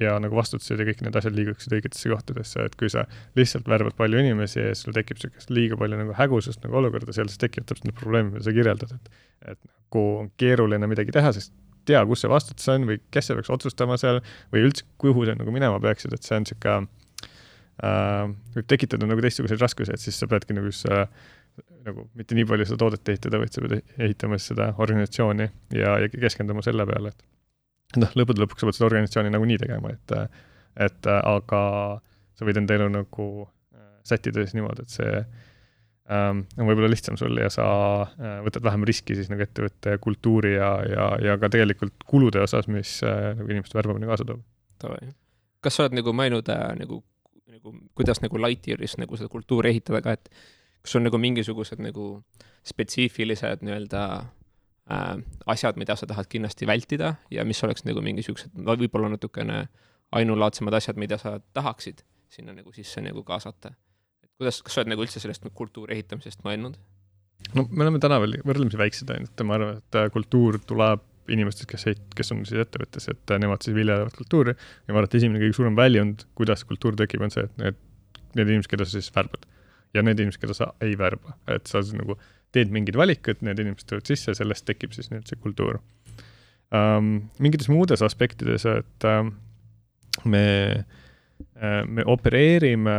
ja 0.00 0.16
nagu 0.22 0.36
vastutused 0.36 0.80
ja 0.80 0.86
kõik 0.88 1.04
need 1.04 1.16
asjad 1.20 1.36
liiguksid 1.36 1.76
õigetesse 1.78 2.10
kohtadesse, 2.12 2.66
et 2.68 2.76
kui 2.80 2.90
sa 2.92 3.06
lihtsalt 3.38 3.68
värbad 3.70 3.96
palju 3.98 4.20
inimesi 4.24 4.60
ja 4.60 4.74
sul 4.78 4.96
tekib 4.96 5.20
niisugust 5.20 5.52
liiga 5.52 5.78
palju 5.80 6.00
nagu 6.00 6.16
hägusust 6.16 6.64
nagu 6.66 6.80
olukorda 6.82 7.14
seal, 7.16 7.30
siis 7.32 7.40
tekivad 7.42 7.70
täpselt 7.70 7.88
need 7.88 8.00
probleemid, 8.00 8.36
mida 8.36 8.48
sa 8.48 8.56
kirjeldad, 8.56 8.96
et 8.98 9.22
et 9.54 9.60
nagu 9.62 10.02
on 10.24 10.28
keeruline 10.40 10.88
midagi 10.90 11.14
teha, 11.14 11.30
sest 11.36 11.52
tea, 11.86 12.02
kus 12.08 12.24
see 12.24 12.30
vastutus 12.30 12.68
on 12.72 12.86
või 12.88 12.98
kes 13.14 13.28
see 13.28 13.36
peaks 13.38 13.52
otsustama 13.52 13.98
seal 14.00 14.20
või 14.54 14.66
üldse, 14.66 14.86
kuhu 15.00 15.26
sa 15.28 15.36
nagu 15.38 15.54
minema 15.54 15.78
peaksid, 15.82 16.14
et 16.16 16.26
see 16.26 16.38
on 16.38 16.46
niisugune 16.46 16.88
äh, 17.84 18.24
võib 18.56 18.68
tekitada 18.70 19.08
nagu 19.08 19.24
teistsuguseid 19.24 19.62
raskusi, 19.62 19.94
et 19.94 20.02
siis 20.02 20.18
sa 20.20 20.28
peadki 20.30 20.56
nagu 20.56 20.72
siis 20.72 20.88
äh, 20.92 21.06
nagu 21.86 22.08
mitte 22.18 22.36
nii 22.36 22.48
palju 22.48 22.68
seda 22.68 22.80
toodet 22.82 23.14
ehitada, 23.14 23.40
vaid 23.40 23.54
sa 23.54 23.64
pead 23.64 23.78
ehitama 24.08 24.38
siis 24.38 24.52
seda 24.52 24.72
organisatsiooni 24.82 25.48
ja, 25.78 25.96
ja 26.02 26.10
keskenduma 26.12 26.64
selle 26.66 26.86
peale, 26.88 27.14
et 27.14 28.02
noh, 28.02 28.12
lõppude 28.18 28.42
lõpuks 28.42 28.62
sa 28.62 28.68
pead 28.68 28.78
seda 28.78 28.90
organisatsiooni 28.90 29.32
nagunii 29.34 29.62
tegema, 29.62 29.94
et 29.94 30.18
et 30.86 31.08
aga 31.08 31.60
sa 32.36 32.44
võid 32.44 32.60
enda 32.60 32.76
elu 32.76 32.88
nagu 32.92 33.26
äh, 33.46 33.90
sättida 34.04 34.44
siis 34.44 34.56
niimoodi, 34.58 34.84
et 34.84 34.92
see 34.92 35.12
ähm, 36.12 36.44
on 36.58 36.68
võib-olla 36.68 36.90
lihtsam 36.92 37.18
sul 37.20 37.38
ja 37.40 37.48
sa 37.52 37.66
äh, 38.04 38.38
võtad 38.44 38.64
vähem 38.66 38.84
riski 38.88 39.16
siis 39.18 39.30
nagu 39.32 39.44
ettevõtte 39.46 39.96
kultuuri 40.02 40.56
ja, 40.56 40.70
ja, 40.90 41.10
ja 41.30 41.36
ka 41.40 41.50
tegelikult 41.52 42.06
kulude 42.08 42.42
osas, 42.44 42.68
mis 42.68 42.98
äh, 43.06 43.32
nagu 43.38 43.48
inimeste 43.52 43.78
värbamine 43.78 44.10
kaasa 44.10 44.28
toob. 44.28 44.44
kas 45.64 45.78
sa 45.78 45.86
oled 45.86 45.96
nagu 46.00 46.12
mõelnud 46.16 46.52
äh, 46.52 46.66
nagu 46.82 47.00
nagu, 47.56 47.74
kuidas 47.98 48.22
nagu 48.24 48.40
Lightyearis 48.40 48.96
nagu 49.00 49.18
seda 49.18 49.32
kultuuri 49.32 49.72
ehitada 49.74 50.02
ka, 50.04 50.16
et 50.16 50.30
kas 50.84 50.96
on 50.98 51.06
nagu 51.08 51.18
mingisugused 51.20 51.80
nagu 51.82 52.08
spetsiifilised 52.66 53.64
nii-öelda 53.66 54.02
äh, 54.92 55.16
asjad, 55.52 55.78
mida 55.80 55.96
sa 55.98 56.08
tahad 56.08 56.28
kindlasti 56.30 56.68
vältida 56.68 57.16
ja 57.32 57.44
mis 57.48 57.62
oleks 57.66 57.86
nagu 57.88 58.02
mingisugused, 58.04 58.54
võib-olla 58.54 59.10
natukene 59.14 59.64
ainulaadsemad 60.16 60.76
asjad, 60.78 61.00
mida 61.00 61.18
sa 61.18 61.38
tahaksid 61.56 62.04
sinna 62.30 62.54
nagu 62.54 62.72
sisse 62.74 63.02
nagu 63.02 63.22
kaasata. 63.26 63.72
et 64.22 64.30
kuidas, 64.38 64.60
kas 64.62 64.76
sa 64.76 64.82
oled 64.82 64.92
nagu 64.92 65.04
üldse 65.04 65.22
sellest 65.22 65.46
kultuuri 65.54 65.96
ehitamisest 65.98 66.44
mõelnud? 66.46 66.78
no 67.54 67.66
me 67.70 67.84
oleme 67.84 68.00
täna 68.02 68.18
veel 68.22 68.38
võrdlemisi 68.46 68.80
väiksed 68.80 69.10
ainult, 69.14 69.44
ma 69.46 69.58
arvan, 69.58 69.82
et 69.82 70.00
äh, 70.00 70.10
kultuur 70.14 70.58
tuleb 70.66 71.04
inimestest, 71.32 71.68
kes, 71.70 71.86
kes 72.16 72.32
on 72.34 72.44
siis 72.48 72.62
ettevõttes, 72.62 73.08
et 73.12 73.34
nemad 73.42 73.64
siis 73.64 73.76
viljelevad 73.76 74.14
kultuuri. 74.16 74.54
Ja 74.86 74.94
ma 74.94 75.00
arvan, 75.00 75.10
et 75.10 75.18
esimene 75.20 75.42
kõige 75.42 75.58
suurem 75.58 75.76
väljund, 75.78 76.26
kuidas 76.38 76.64
kultuur 76.68 76.96
tekib, 76.98 77.24
on 77.26 77.34
see, 77.34 77.46
et 77.48 77.60
need, 77.62 77.78
need 78.38 78.54
inimesed, 78.54 78.70
keda 78.72 78.86
sa 78.86 78.98
siis 78.98 79.12
värbad. 79.14 79.46
Ja 79.96 80.04
need 80.06 80.20
inimesed, 80.22 80.42
keda 80.42 80.56
sa 80.56 80.70
ei 80.84 80.96
värba, 80.98 81.36
et 81.52 81.70
sa 81.70 81.82
siis 81.82 81.96
nagu 81.98 82.18
teed 82.54 82.72
mingid 82.74 82.96
valikud, 82.98 83.42
need 83.46 83.60
inimesed 83.62 83.88
tulevad 83.90 84.10
sisse, 84.10 84.34
sellest 84.38 84.66
tekib 84.68 84.94
siis 84.96 85.10
nüüd 85.12 85.26
see 85.28 85.40
kultuur. 85.42 85.80
Um,. 86.74 87.28
mingites 87.38 87.68
muudes 87.70 88.02
aspektides, 88.02 88.64
et 88.66 89.06
um, 89.06 89.30
me 90.26 90.46
uh,, 90.74 91.82
me 91.86 92.02
opereerime 92.10 92.96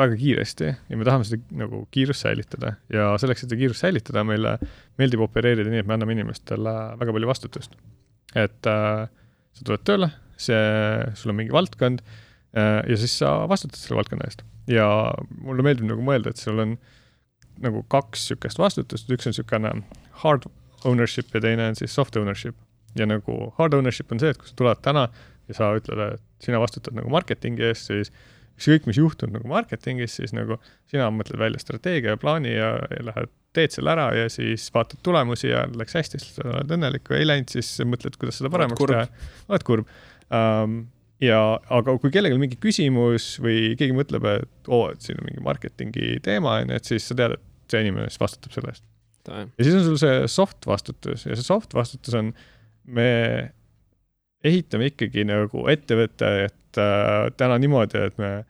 väga 0.00 0.16
kiiresti 0.18 0.68
ja 0.70 0.98
me 0.98 1.06
tahame 1.06 1.26
seda 1.28 1.60
nagu 1.62 1.82
kiirust 1.94 2.24
säilitada 2.24 2.74
ja 2.92 3.10
selleks, 3.20 3.44
et 3.44 3.48
seda 3.48 3.58
kiirust 3.60 3.84
säilitada, 3.84 4.24
meile 4.26 4.56
meeldib 5.00 5.24
opereerida 5.26 5.70
nii, 5.72 5.82
et 5.84 5.88
me 5.88 5.96
anname 5.96 6.16
inimestele 6.16 6.74
väga 7.00 7.16
palju 7.16 7.30
vastutust. 7.30 7.76
et 8.34 8.70
äh, 8.70 9.08
sa 9.56 9.66
tuled 9.66 9.84
tööle, 9.86 10.10
see, 10.40 10.60
sul 11.18 11.32
on 11.32 11.40
mingi 11.40 11.54
valdkond 11.54 12.04
äh, 12.04 12.80
ja 12.86 13.00
siis 13.00 13.18
sa 13.22 13.34
vastutad 13.50 13.80
selle 13.80 14.00
valdkonna 14.00 14.28
eest. 14.28 14.44
ja 14.70 14.86
mulle 15.40 15.66
meeldib 15.66 15.90
nagu 15.90 16.04
mõelda, 16.06 16.32
et 16.32 16.40
sul 16.40 16.62
on 16.62 16.78
nagu 17.60 17.84
kaks 17.92 18.30
niisugust 18.30 18.60
vastutust, 18.60 19.10
üks 19.12 19.28
on 19.28 19.34
niisugune 19.34 19.74
hard 20.22 20.48
ownership 20.88 21.34
ja 21.34 21.42
teine 21.44 21.70
on 21.70 21.76
siis 21.78 21.94
soft 21.94 22.16
ownership. 22.16 22.56
ja 22.98 23.06
nagu 23.06 23.52
hard 23.58 23.74
ownership 23.76 24.12
on 24.12 24.22
see, 24.22 24.32
et 24.32 24.38
kui 24.40 24.48
sa 24.48 24.56
tuled 24.58 24.80
täna 24.82 25.08
ja 25.50 25.56
sa 25.58 25.72
ütled, 25.76 26.00
et 26.14 26.44
sina 26.44 26.60
vastutad 26.62 26.96
nagu 26.96 27.10
marketingi 27.12 27.66
eest, 27.68 27.90
siis 27.90 28.12
ükskõik, 28.60 28.86
mis 28.90 29.00
juhtub 29.00 29.32
nagu 29.32 29.48
marketingis, 29.48 30.18
siis 30.20 30.34
nagu 30.36 30.58
sina 30.90 31.08
mõtled 31.14 31.40
välja 31.40 31.60
strateegia 31.62 32.14
ja 32.14 32.20
plaani 32.20 32.52
ja, 32.52 32.74
ja 32.92 33.06
lähed, 33.08 33.32
teed 33.56 33.74
selle 33.74 33.94
ära 33.94 34.10
ja 34.14 34.28
siis 34.32 34.68
vaatad 34.74 35.00
tulemusi 35.06 35.50
ja 35.50 35.64
läks 35.74 35.96
hästi, 35.96 36.20
siis 36.22 36.40
oled 36.44 36.70
õnnelik, 36.76 37.06
kui 37.08 37.18
ei 37.18 37.26
läinud, 37.26 37.50
siis 37.50 37.72
mõtled, 37.88 38.18
kuidas 38.20 38.40
seda 38.40 38.52
paremaks 38.52 38.84
teha. 38.84 39.06
oled 39.50 39.66
kurb 39.66 39.90
um,. 40.28 40.82
ja, 41.24 41.40
aga 41.80 41.96
kui 42.02 42.12
kellelgi 42.14 42.38
mingi 42.40 42.60
küsimus 42.60 43.32
või 43.42 43.74
keegi 43.80 43.96
mõtleb, 43.96 44.28
et 44.36 44.70
oo, 44.70 44.86
et 44.92 45.02
siin 45.04 45.18
on 45.20 45.28
mingi 45.28 45.42
marketingi 45.44 46.20
teema, 46.24 46.60
on 46.60 46.74
ju, 46.74 46.80
et 46.80 46.92
siis 46.92 47.10
sa 47.10 47.16
tead, 47.18 47.36
et 47.36 47.72
see 47.74 47.84
inimene 47.86 48.12
siis 48.12 48.22
vastutab 48.22 48.54
selle 48.54 48.74
eest. 48.74 48.86
ja 49.30 49.66
siis 49.66 49.80
on 49.80 49.88
sul 49.88 49.98
see 50.00 50.22
soft 50.32 50.68
vastutus 50.68 51.26
ja 51.26 51.34
see 51.34 51.46
soft 51.46 51.74
vastutus 51.76 52.16
on, 52.20 52.32
me 52.86 53.10
ehitame 54.44 54.88
ikkagi 54.92 55.26
nagu 55.28 55.66
ettevõtet 56.70 57.32
äh, 57.32 57.36
täna 57.36 57.58
niimoodi, 57.58 57.98
et 57.98 58.18
me 58.18 58.44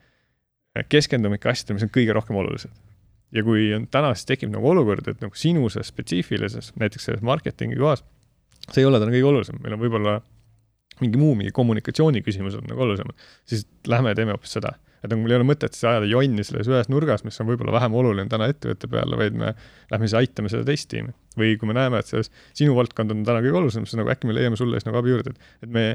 keskendume 0.89 1.39
ikka 1.39 1.51
asjadele, 1.51 1.79
mis 1.79 1.87
on 1.87 1.93
kõige 1.95 2.14
rohkem 2.14 2.37
olulised. 2.37 2.71
ja 3.33 3.45
kui 3.47 3.68
on 3.75 3.87
täna, 3.87 4.14
siis 4.14 4.27
tekib 4.27 4.51
nagu 4.51 4.66
olukord, 4.66 5.07
et 5.07 5.21
nagu 5.23 5.35
sinu 5.39 5.68
selles 5.71 5.93
spetsiifilises, 5.93 6.73
näiteks 6.77 7.05
selles 7.05 7.23
marketingi 7.23 7.77
kohas, 7.79 8.03
see 8.73 8.83
ei 8.83 8.87
ole 8.89 8.99
täna 8.99 9.12
kõige 9.12 9.29
olulisem, 9.29 9.61
meil 9.62 9.77
on 9.77 9.81
võib-olla 9.81 10.21
mingi 11.01 11.18
muu, 11.18 11.37
mingi 11.39 11.53
kommunikatsiooni 11.55 12.25
küsimused 12.27 12.59
on 12.59 12.66
nagu 12.68 12.83
olulisemad, 12.83 13.14
siis 13.47 13.68
lähme 13.87 14.14
teeme 14.18 14.35
hoopis 14.35 14.57
seda. 14.59 14.75
et 15.01 15.09
nagu 15.09 15.23
mul 15.23 15.33
ei 15.33 15.39
ole 15.39 15.47
mõtet 15.49 15.73
siis 15.73 15.87
ajada 15.89 16.09
jonni 16.11 16.43
selles 16.45 16.68
ühes 16.68 16.91
nurgas, 16.91 17.23
mis 17.25 17.39
on 17.41 17.47
võib-olla 17.49 17.73
vähem 17.73 17.95
oluline 17.97 18.29
täna 18.29 18.51
ettevõtte 18.51 18.91
peale, 18.91 19.16
vaid 19.16 19.39
me 19.39 19.55
lähme 19.93 20.09
siis 20.11 20.18
aitame 20.18 20.51
seda 20.53 20.66
teist 20.66 20.91
tiimi. 20.91 21.14
või 21.39 21.55
kui 21.57 21.71
me 21.71 21.79
näeme, 21.79 22.03
et 22.03 22.11
selles 22.11 22.29
sinu 22.53 22.75
valdkond 22.77 23.14
on 23.14 23.23
täna 23.25 23.41
kõige 23.41 23.62
olulisem, 23.62 23.87
siis 23.87 23.97
nagu 23.97 24.11
äkki 24.11 24.29
me 24.29 24.35
leiame 24.37 24.59
sulle 24.61 24.77
siis 24.77 24.91
nagu 24.91 24.99
abi 25.01 25.14
juurde, 25.14 25.33
et, 25.33 25.55
et 25.62 25.71
me 25.71 25.87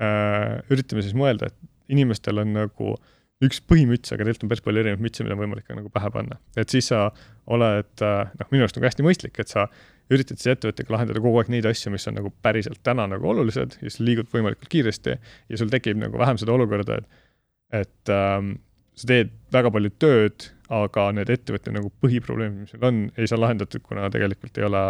üritame 0.00 1.02
siis 1.04 1.16
mõelda, 1.18 1.50
et 1.50 1.92
inimestel 1.92 2.40
on 2.40 2.54
nagu 2.54 2.92
äh, 2.94 3.08
üks 3.44 3.60
põhimüts, 3.64 4.12
aga 4.12 4.20
tegelikult 4.20 4.44
on 4.44 4.52
päris 4.52 4.64
palju 4.64 4.82
erinevaid 4.82 5.04
mütse, 5.04 5.24
mida 5.24 5.36
on 5.36 5.40
võimalik 5.40 5.66
ka 5.68 5.76
nagu 5.76 5.90
pähe 5.92 6.10
panna. 6.12 6.36
et 6.60 6.72
siis 6.72 6.90
sa 6.92 7.06
oled, 7.48 7.92
äh, 8.04 8.32
noh, 8.40 8.50
minu 8.52 8.66
arust 8.66 8.76
nagu 8.76 8.88
hästi 8.88 9.06
mõistlik, 9.06 9.40
et 9.40 9.52
sa 9.52 9.66
üritad 10.12 10.40
siis 10.40 10.52
ettevõttega 10.52 10.92
lahendada 10.92 11.22
kogu 11.22 11.40
aeg 11.40 11.52
neid 11.54 11.68
asju, 11.70 11.92
mis 11.94 12.04
on 12.10 12.18
nagu 12.18 12.32
päriselt 12.44 12.82
täna 12.84 13.06
nagu 13.08 13.30
olulised 13.32 13.78
ja 13.78 13.86
siis 13.86 14.00
liigud 14.02 14.28
võimalikult 14.32 14.68
kiiresti 14.72 15.16
ja 15.16 15.60
sul 15.60 15.72
tekib 15.72 16.00
nagu 16.02 16.20
vähem 16.20 16.40
seda 16.40 16.56
olukorda, 16.56 17.00
et 17.00 17.26
et 17.70 18.10
ähm, 18.12 18.58
sa 18.98 19.10
teed 19.10 19.34
väga 19.52 19.72
palju 19.74 19.92
tööd, 20.02 20.48
aga 20.70 21.08
need 21.16 21.30
ettevõtte 21.34 21.72
nagu 21.74 21.90
põhiprobleemid, 22.02 22.64
mis 22.64 22.74
neil 22.76 22.86
on, 22.86 23.02
ei 23.18 23.30
saa 23.30 23.40
lahendatud, 23.40 23.82
kuna 23.86 24.10
tegelikult 24.12 24.58
ei 24.60 24.66
ole 24.68 24.82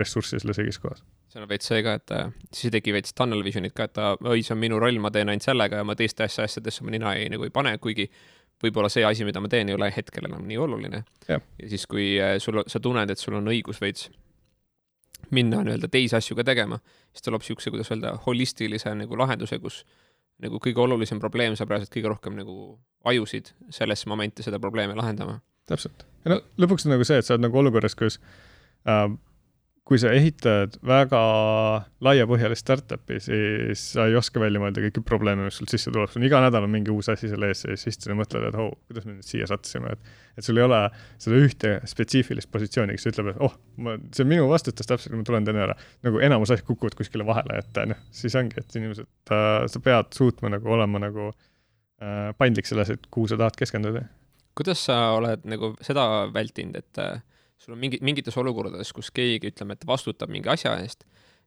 ressurssi 0.00 0.40
selles 0.40 0.58
õiges 0.62 0.80
kohas 0.82 1.04
seal 1.30 1.44
on 1.44 1.50
veits 1.50 1.68
see 1.70 1.82
ka, 1.86 1.94
et 2.00 2.12
äh, 2.14 2.30
siis 2.50 2.68
ei 2.68 2.74
teki 2.78 2.94
veits 2.96 3.14
tunnel 3.14 3.44
vision'it 3.46 3.74
ka, 3.76 3.86
et 3.86 4.00
oi, 4.02 4.40
see 4.42 4.54
on 4.56 4.58
minu 4.58 4.80
roll, 4.82 4.98
ma 5.02 5.12
teen 5.14 5.30
ainult 5.30 5.46
sellega 5.46 5.78
ja 5.80 5.86
ma 5.86 5.94
teiste 5.98 6.26
asja, 6.26 6.46
asjadesse 6.48 6.82
oma 6.82 6.94
nina 6.94 7.12
ei, 7.18 7.28
nagu 7.30 7.46
ei 7.46 7.52
pane, 7.54 7.76
kuigi 7.82 8.08
võib-olla 8.64 8.90
see 8.92 9.04
asi, 9.06 9.24
mida 9.24 9.40
ma 9.42 9.48
teen, 9.52 9.70
ei 9.70 9.76
ole 9.76 9.88
hetkel 9.94 10.26
enam 10.28 10.42
nii 10.48 10.58
oluline. 10.60 11.04
Ja 11.30 11.38
siis, 11.60 11.86
kui 11.90 12.12
äh, 12.20 12.34
sul, 12.42 12.64
sa 12.68 12.82
tunned, 12.82 13.12
et 13.12 13.22
sul 13.22 13.38
on 13.38 13.46
õigus 13.52 13.80
veits 13.80 14.10
minna 15.30 15.62
nii-öelda 15.62 15.88
teisi 15.92 16.16
asju 16.18 16.34
ka 16.38 16.44
tegema, 16.48 16.80
siis 17.14 17.24
tuleb 17.26 17.44
niisuguse, 17.44 17.70
kuidas 17.70 17.92
öelda, 17.94 18.16
holistilise 18.26 18.92
nagu 18.98 19.18
lahenduse, 19.20 19.60
kus 19.62 19.84
nagu 20.44 20.60
kõige 20.62 20.82
olulisem 20.84 21.20
probleem 21.22 21.56
saab 21.58 21.72
reaalselt 21.74 21.92
kõige 21.94 22.12
rohkem 22.12 22.36
nagu 22.38 22.54
ajusid 23.10 23.52
sellesse 23.72 24.08
momenti 24.10 24.44
seda 24.46 24.60
probleemi 24.62 24.96
lahendama. 24.98 25.40
täpselt. 25.70 26.06
ja 26.24 26.34
no 26.34 26.40
lõpuks 26.58 26.86
on 26.86 26.96
nagu 26.96 27.06
see, 27.06 27.20
et 27.20 27.26
sa 27.26 27.36
oled 27.36 27.46
nagu 27.46 27.58
olukorras, 27.60 27.94
kus 27.98 28.18
äh, 28.88 29.06
kui 29.90 29.98
sa 29.98 30.12
ehitad 30.14 30.76
väga 30.86 31.20
laiapõhjalist 32.06 32.62
startup'i, 32.62 33.16
siis 33.24 33.80
sa 33.96 34.04
ei 34.06 34.14
oska 34.14 34.38
välja 34.38 34.60
mõelda 34.62 34.84
kõiki 34.84 35.02
probleeme, 35.02 35.48
mis 35.48 35.56
sul 35.58 35.66
sisse 35.66 35.90
tuleb, 35.90 36.12
sul 36.12 36.20
on 36.20 36.26
iga 36.28 36.38
nädal 36.44 36.62
on 36.62 36.70
mingi 36.70 36.92
uus 36.94 37.08
asi 37.10 37.26
selle 37.26 37.48
ees 37.50 37.64
ja 37.66 37.74
siis 37.74 37.98
sa 37.98 38.14
mõtled, 38.14 38.44
et 38.46 38.58
oh, 38.62 38.68
kuidas 38.86 39.08
me 39.08 39.16
nüüd 39.16 39.26
siia 39.26 39.48
sattusime, 39.50 39.96
et 39.96 40.12
et 40.38 40.46
sul 40.46 40.60
ei 40.60 40.62
ole 40.62 40.78
seda 41.18 41.40
ühte 41.42 41.72
spetsiifilist 41.90 42.52
positsiooni, 42.54 42.94
kes 42.94 43.10
ütleb, 43.10 43.32
et 43.32 43.40
oh, 43.42 43.56
ma, 43.82 43.96
see 44.14 44.22
on 44.22 44.30
minu 44.30 44.44
vastutus 44.52 44.86
täpselt, 44.86 45.16
ma 45.18 45.26
tulen 45.26 45.48
teen 45.48 45.58
ära. 45.58 45.74
nagu 46.06 46.22
enamus 46.22 46.54
asjad 46.54 46.68
kukuvad 46.68 46.94
kuskile 47.00 47.26
vahele, 47.26 47.58
et 47.58 47.80
noh, 47.90 47.98
siis 48.14 48.38
ongi, 48.38 48.62
et 48.62 48.78
inimesed 48.78 49.10
äh,, 49.34 49.66
sa 49.74 49.82
pead 49.82 50.14
suutma 50.14 50.52
nagu 50.54 50.70
olema 50.70 51.02
nagu 51.02 51.32
äh, 51.32 52.30
paindlik 52.38 52.70
selles, 52.70 52.94
et 52.94 53.10
kuhu 53.10 53.26
sa 53.26 53.40
tahad 53.42 53.58
keskenduda. 53.58 54.06
kuidas 54.54 54.86
sa 54.86 55.00
oled 55.18 55.42
nagu 55.50 55.74
seda 55.82 56.06
vältinud, 56.30 56.78
et 56.78 57.02
äh, 57.02 57.18
sul 57.60 57.76
on 57.76 57.80
mingi, 57.80 58.00
mingites 58.04 58.36
olukordades, 58.40 58.92
kus 58.96 59.10
keegi, 59.14 59.52
ütleme, 59.52 59.76
et 59.76 59.86
vastutab 59.88 60.32
mingi 60.32 60.48
asja 60.52 60.76
eest 60.80 61.04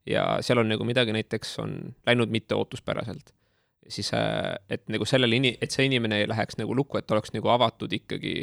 ja 0.10 0.26
seal 0.44 0.62
on 0.62 0.70
nagu 0.70 0.86
midagi 0.88 1.16
näiteks 1.16 1.56
on 1.64 1.78
läinud 2.08 2.34
mitte 2.34 2.56
ootuspäraselt, 2.56 3.34
siis 3.88 4.14
äh, 4.14 4.54
et 4.70 4.86
nagu 4.92 5.08
sellele 5.10 5.40
ini-, 5.40 5.56
et 5.62 5.72
see 5.72 5.88
inimene 5.88 6.22
ei 6.22 6.28
läheks 6.30 6.60
nagu 6.60 6.76
lukku, 6.76 7.00
et 7.00 7.12
oleks 7.12 7.34
nagu 7.36 7.50
avatud 7.54 7.94
ikkagi 7.94 8.36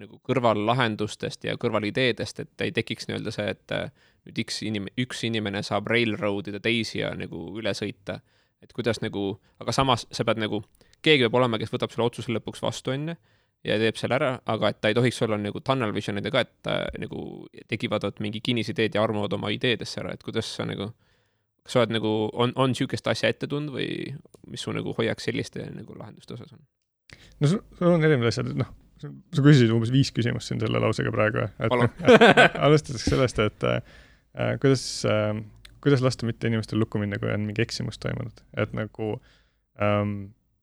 nagu 0.00 0.18
kõrvallahendustest 0.26 1.44
ja 1.46 1.54
kõrvalideedest, 1.60 2.40
et 2.42 2.64
ei 2.66 2.72
tekiks 2.74 3.06
nii-öelda 3.06 3.34
see, 3.34 3.46
et 3.54 3.74
äh, 3.76 3.90
nüüd 4.26 4.40
X 4.46 4.62
inim-, 4.66 4.90
üks 5.00 5.22
inimene 5.28 5.62
saab 5.66 5.92
railroad 5.92 6.50
ida 6.50 6.60
teisi 6.62 7.02
ja 7.02 7.12
nagu 7.18 7.46
üle 7.60 7.74
sõita. 7.76 8.20
et 8.64 8.72
kuidas 8.72 9.02
nagu, 9.04 9.38
aga 9.60 9.72
samas 9.76 10.06
sa 10.10 10.24
pead 10.24 10.38
nagu, 10.40 10.62
keegi 11.04 11.26
peab 11.26 11.34
olema, 11.36 11.58
kes 11.60 11.68
võtab 11.68 11.92
selle 11.92 12.06
otsuse 12.06 12.32
lõpuks 12.32 12.62
vastu, 12.64 12.94
on 12.94 13.10
ju 13.12 13.16
ja 13.64 13.78
teeb 13.80 13.98
selle 13.98 14.18
ära, 14.18 14.30
aga 14.50 14.70
et 14.72 14.80
ta 14.82 14.90
ei 14.92 14.96
tohiks 14.96 15.20
olla 15.24 15.38
nagu 15.40 15.60
tunnel 15.64 15.94
vision'ide 15.96 16.32
ka, 16.32 16.44
et 16.44 16.70
äh, 16.70 16.84
nagu 17.00 17.24
tekivad 17.70 18.04
vot 18.06 18.20
mingi 18.24 18.42
kinnisideed 18.44 18.96
ja 18.96 19.02
armuvad 19.04 19.32
oma 19.36 19.50
ideedesse 19.54 20.02
ära, 20.02 20.14
et 20.14 20.24
kuidas 20.26 20.50
sa 20.56 20.66
nagu, 20.68 20.90
kas 21.64 21.76
sa 21.76 21.82
oled 21.82 21.96
nagu, 21.96 22.14
on, 22.32 22.52
on 22.60 22.74
niisugust 22.74 23.08
asja 23.10 23.32
ette 23.32 23.48
tundnud 23.50 23.76
või 23.78 23.88
mis 24.52 24.64
su 24.64 24.74
nagu 24.76 24.94
hoiak 24.98 25.24
selliste 25.24 25.64
nagu 25.72 25.96
lahenduste 25.96 26.36
osas 26.36 26.52
on? 26.52 26.62
no 27.40 27.50
sul, 27.50 27.64
on 27.88 28.04
erinevad 28.04 28.32
asjad, 28.32 28.52
noh, 28.58 28.70
sa 29.00 29.44
küsisid 29.44 29.72
umbes 29.74 29.92
viis 29.94 30.12
küsimust 30.14 30.52
siin 30.52 30.60
selle 30.62 30.82
lausega 30.82 31.12
praegu, 31.14 31.48
et 31.64 32.14
alustuseks 32.68 33.08
sellest, 33.14 33.40
et 33.48 33.68
äh, 33.70 33.82
kuidas 34.60 34.86
äh,, 35.08 35.32
kuidas 35.84 36.04
lasta 36.04 36.28
mitte 36.28 36.48
inimestel 36.48 36.80
lukku 36.80 37.00
minna, 37.00 37.18
kui 37.20 37.32
on 37.32 37.44
mingi 37.44 37.60
eksimus 37.64 38.00
toimunud, 38.00 38.40
et 38.60 38.72
nagu 38.76 39.14
ähm, 39.80 40.14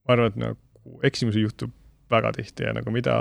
ma 0.06 0.16
arvan, 0.16 0.32
et 0.32 0.40
nagu 0.42 0.98
eksimusi 1.06 1.44
juhtub 1.44 1.70
väga 2.12 2.32
tihti 2.36 2.68
ja 2.68 2.76
nagu 2.76 2.92
mida 2.94 3.16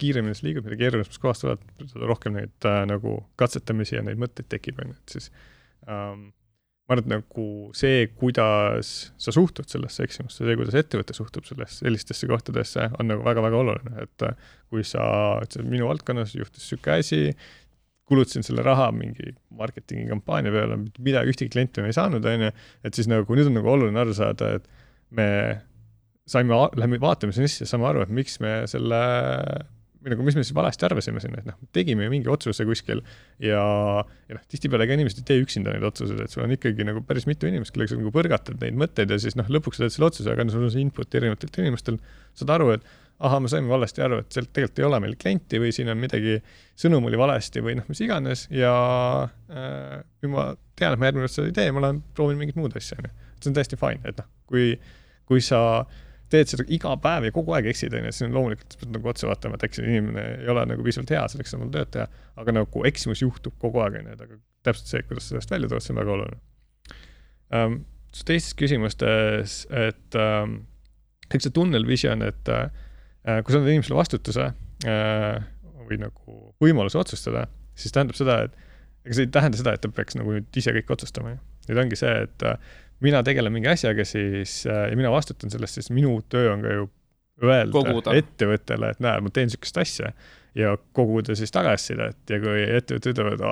kiiremini 0.00 0.36
sa 0.36 0.46
liigud, 0.46 0.66
mida 0.66 0.78
keerulisemast 0.80 1.22
kohast 1.22 1.46
oled, 1.48 1.64
seda 1.86 2.10
rohkem 2.10 2.36
neid 2.38 2.68
äh, 2.68 2.82
nagu 2.90 3.18
katsetamisi 3.40 3.98
ja 3.98 4.04
neid 4.06 4.20
mõtteid 4.22 4.50
tekib, 4.52 4.82
on 4.82 4.92
ju, 4.92 4.98
et 4.98 5.16
siis 5.16 5.30
ähm, 5.88 6.30
ma 6.86 6.96
arvan, 6.96 7.04
et 7.04 7.10
nagu 7.12 7.46
see, 7.78 8.04
kuidas 8.18 8.92
sa 9.22 9.34
suhtud 9.34 9.70
sellesse 9.70 10.04
eksimusse, 10.06 10.42
see, 10.42 10.58
kuidas 10.58 10.76
ettevõte 10.78 11.16
suhtub 11.16 11.46
sellesse, 11.48 11.80
sellistesse 11.84 12.28
kohtadesse, 12.30 12.90
on 12.98 13.10
nagu 13.12 13.24
väga-väga 13.26 13.62
oluline, 13.62 14.06
et 14.06 14.26
äh, 14.26 14.52
kui 14.72 14.84
sa, 14.86 15.04
see 15.48 15.64
minu 15.66 15.88
valdkonnas 15.90 16.34
juhtus 16.36 16.66
niisugune 16.66 16.98
asi, 16.98 17.22
kulutasin 18.12 18.44
selle 18.44 18.64
raha 18.66 18.90
mingi 18.92 19.32
marketingi 19.56 20.08
kampaania 20.10 20.52
peale, 20.52 20.78
midagi, 20.98 21.32
ühtegi 21.32 21.52
klienti 21.54 21.84
me 21.84 21.92
ei 21.92 21.96
saanud, 21.96 22.26
on 22.28 22.48
ju, 22.48 22.54
et 22.84 22.98
siis 22.98 23.08
nagu 23.08 23.38
nüüd 23.38 23.48
on 23.48 23.56
nagu 23.60 23.70
oluline 23.72 24.02
aru 24.02 24.16
saada, 24.16 24.56
et 24.58 24.66
me 25.14 25.28
saime, 26.28 26.58
lähme 26.78 27.00
vaatame 27.02 27.34
sinna 27.34 27.50
sisse, 27.50 27.68
saame 27.68 27.88
aru, 27.88 28.04
et 28.04 28.12
miks 28.14 28.38
me 28.42 28.62
selle, 28.70 28.98
või 30.02 30.12
nagu, 30.14 30.24
mis 30.26 30.36
me 30.38 30.44
siis 30.44 30.54
valesti 30.56 30.86
arvasime 30.86 31.22
sinna, 31.22 31.42
et 31.42 31.48
noh, 31.50 31.58
tegime 31.74 32.08
mingi 32.10 32.30
otsuse 32.30 32.66
kuskil 32.66 33.02
ja, 33.42 33.62
ja 34.28 34.36
noh, 34.36 34.42
tihtipeale 34.50 34.86
ka 34.88 34.96
inimesed 34.98 35.22
ei 35.22 35.28
tee 35.28 35.42
üksinda 35.42 35.74
neid 35.74 35.86
otsuseid, 35.86 36.22
et 36.24 36.34
sul 36.34 36.44
on 36.46 36.54
ikkagi 36.54 36.86
nagu 36.86 37.04
päris 37.06 37.26
mitu 37.30 37.50
inimest, 37.50 37.74
kellega 37.74 37.94
sa 37.94 38.00
nagu 38.00 38.14
põrgatad 38.14 38.58
neid 38.62 38.78
mõtteid 38.78 39.14
ja 39.14 39.20
siis 39.22 39.38
noh, 39.38 39.50
lõpuks 39.52 39.78
sa 39.78 39.86
teed 39.86 39.96
selle 39.96 40.10
otsuse, 40.10 40.30
aga 40.34 40.46
no 40.46 40.54
sul 40.54 40.66
on 40.66 40.74
see 40.74 40.84
input 40.84 41.18
erinevatelt 41.18 41.58
inimestelt, 41.62 42.12
saad 42.38 42.54
aru, 42.56 42.70
et 42.76 42.86
ahah, 43.22 43.38
me 43.42 43.50
saime 43.50 43.70
valesti 43.70 44.02
aru, 44.02 44.18
et 44.22 44.34
sealt 44.34 44.50
tegelikult 44.50 44.80
ei 44.82 44.86
ole 44.88 45.00
meil 45.04 45.16
klienti 45.20 45.60
või 45.62 45.70
siin 45.74 45.90
on 45.92 46.00
midagi, 46.00 46.38
sõnum 46.78 47.06
oli 47.06 47.18
valesti 47.20 47.62
või 47.62 47.76
noh, 47.78 47.86
mis 47.90 48.02
iganes 48.02 48.48
ja 48.50 48.72
äh, 49.26 50.00
kui 50.18 50.32
ma 50.32 50.50
tean, 50.78 50.96
et 50.96 51.02
ma 51.02 51.10
järgmine 51.10 51.28
kord 51.28 51.34
seda 51.36 51.50
ei 51.50 51.58
tee, 51.60 51.74
ma 51.74 51.84
lähen 51.84 52.00
proovin 52.16 52.40
mingit 52.40 52.58
muud 52.58 52.74
asja, 52.78 52.98
on 52.98 53.06
ju. 53.06 53.12
see 53.38 53.52
on 53.52 53.58
täiesti 53.58 53.78
fine, 53.78 54.02
et 54.08 54.18
noh, 54.18 54.26
kui, 54.50 54.72
kui 55.28 55.44
sa 55.44 55.62
teed 56.32 56.50
seda 56.50 56.64
iga 56.72 56.94
päev 57.02 57.28
ja 57.28 57.34
kogu 57.34 57.54
aeg 57.56 57.68
eksid, 57.72 57.94
on 57.96 58.08
ju, 58.08 58.14
siis 58.14 58.26
on 58.26 58.36
loomulikult, 58.36 58.74
sa 58.74 58.80
pead 58.82 58.94
nagu 58.96 59.12
otsa 59.12 59.28
vaatama, 59.28 59.58
et 59.58 59.66
eks 59.68 59.82
inimene 59.82 60.24
ei 60.40 60.50
ole 60.52 60.64
nagu 60.70 60.86
piisavalt 60.86 61.12
hea 61.14 61.22
selleks, 61.32 61.52
et 61.52 61.58
oma 61.58 61.68
tööd 61.74 61.92
teha, 61.96 62.06
aga 62.42 62.56
nagu 62.56 62.84
eksimus 62.88 63.22
juhtub 63.24 63.56
kogu 63.62 63.82
aeg, 63.84 64.00
on 64.00 64.10
ju, 64.10 64.16
et 64.16 64.24
aga 64.26 64.38
täpselt 64.66 64.92
see, 64.92 65.06
kuidas 65.08 65.28
sa 65.28 65.34
sellest 65.34 65.54
välja 65.54 65.70
tuled, 65.70 65.84
see 65.84 65.94
on 65.94 66.02
väga 66.02 66.14
oluline 66.16 66.40
um,. 67.58 67.80
teistes 68.12 68.52
küsimustes, 68.58 69.56
et 69.72 70.18
um, 70.20 70.58
eks 71.32 71.48
see 71.48 71.54
tunnel 71.56 71.86
vision, 71.88 72.24
et 72.26 72.52
uh, 72.52 72.66
kui 73.24 73.54
sa 73.54 73.60
annad 73.60 73.72
inimesele 73.72 73.96
vastutuse 73.96 74.50
uh, 74.52 75.38
või 75.88 76.00
nagu 76.02 76.38
võimaluse 76.62 77.00
otsustada, 77.00 77.46
siis 77.78 77.94
tähendab 77.94 78.18
seda, 78.18 78.42
et 78.46 79.06
ega 79.06 79.16
see 79.16 79.26
ei 79.26 79.32
tähenda 79.34 79.58
seda, 79.58 79.74
et 79.74 79.82
ta 79.82 79.90
peaks 79.92 80.16
nagu 80.18 80.36
nüüd 80.36 80.60
ise 80.60 80.74
kõik 80.76 80.92
otsustama 80.94 81.34
ju. 81.34 81.40
nüüd 81.70 81.80
ongi 81.84 81.98
see, 81.98 82.12
et 82.26 82.46
uh, 82.46 82.56
mina 83.02 83.22
tegelen 83.26 83.54
mingi 83.54 83.70
asjaga, 83.72 84.04
siis 84.08 84.62
äh, 84.70 84.88
ja 84.90 84.98
mina 84.98 85.10
vastutan 85.12 85.52
sellest, 85.52 85.80
siis 85.80 85.90
minu 85.94 86.18
töö 86.32 86.52
on 86.54 86.62
ka 86.64 86.76
ju 86.76 86.86
öelda 87.42 87.72
Koguda. 87.74 88.14
ettevõttele, 88.18 88.92
et 88.92 89.02
näe, 89.02 89.24
ma 89.24 89.32
teen 89.34 89.50
niisugust 89.50 89.80
asja 89.82 90.12
ja 90.58 90.76
koguda 90.96 91.34
siis 91.38 91.52
tagasisidet 91.54 92.30
ja 92.30 92.38
kui 92.42 92.62
ettevõtted 92.62 93.14
ütlevad, 93.14 93.44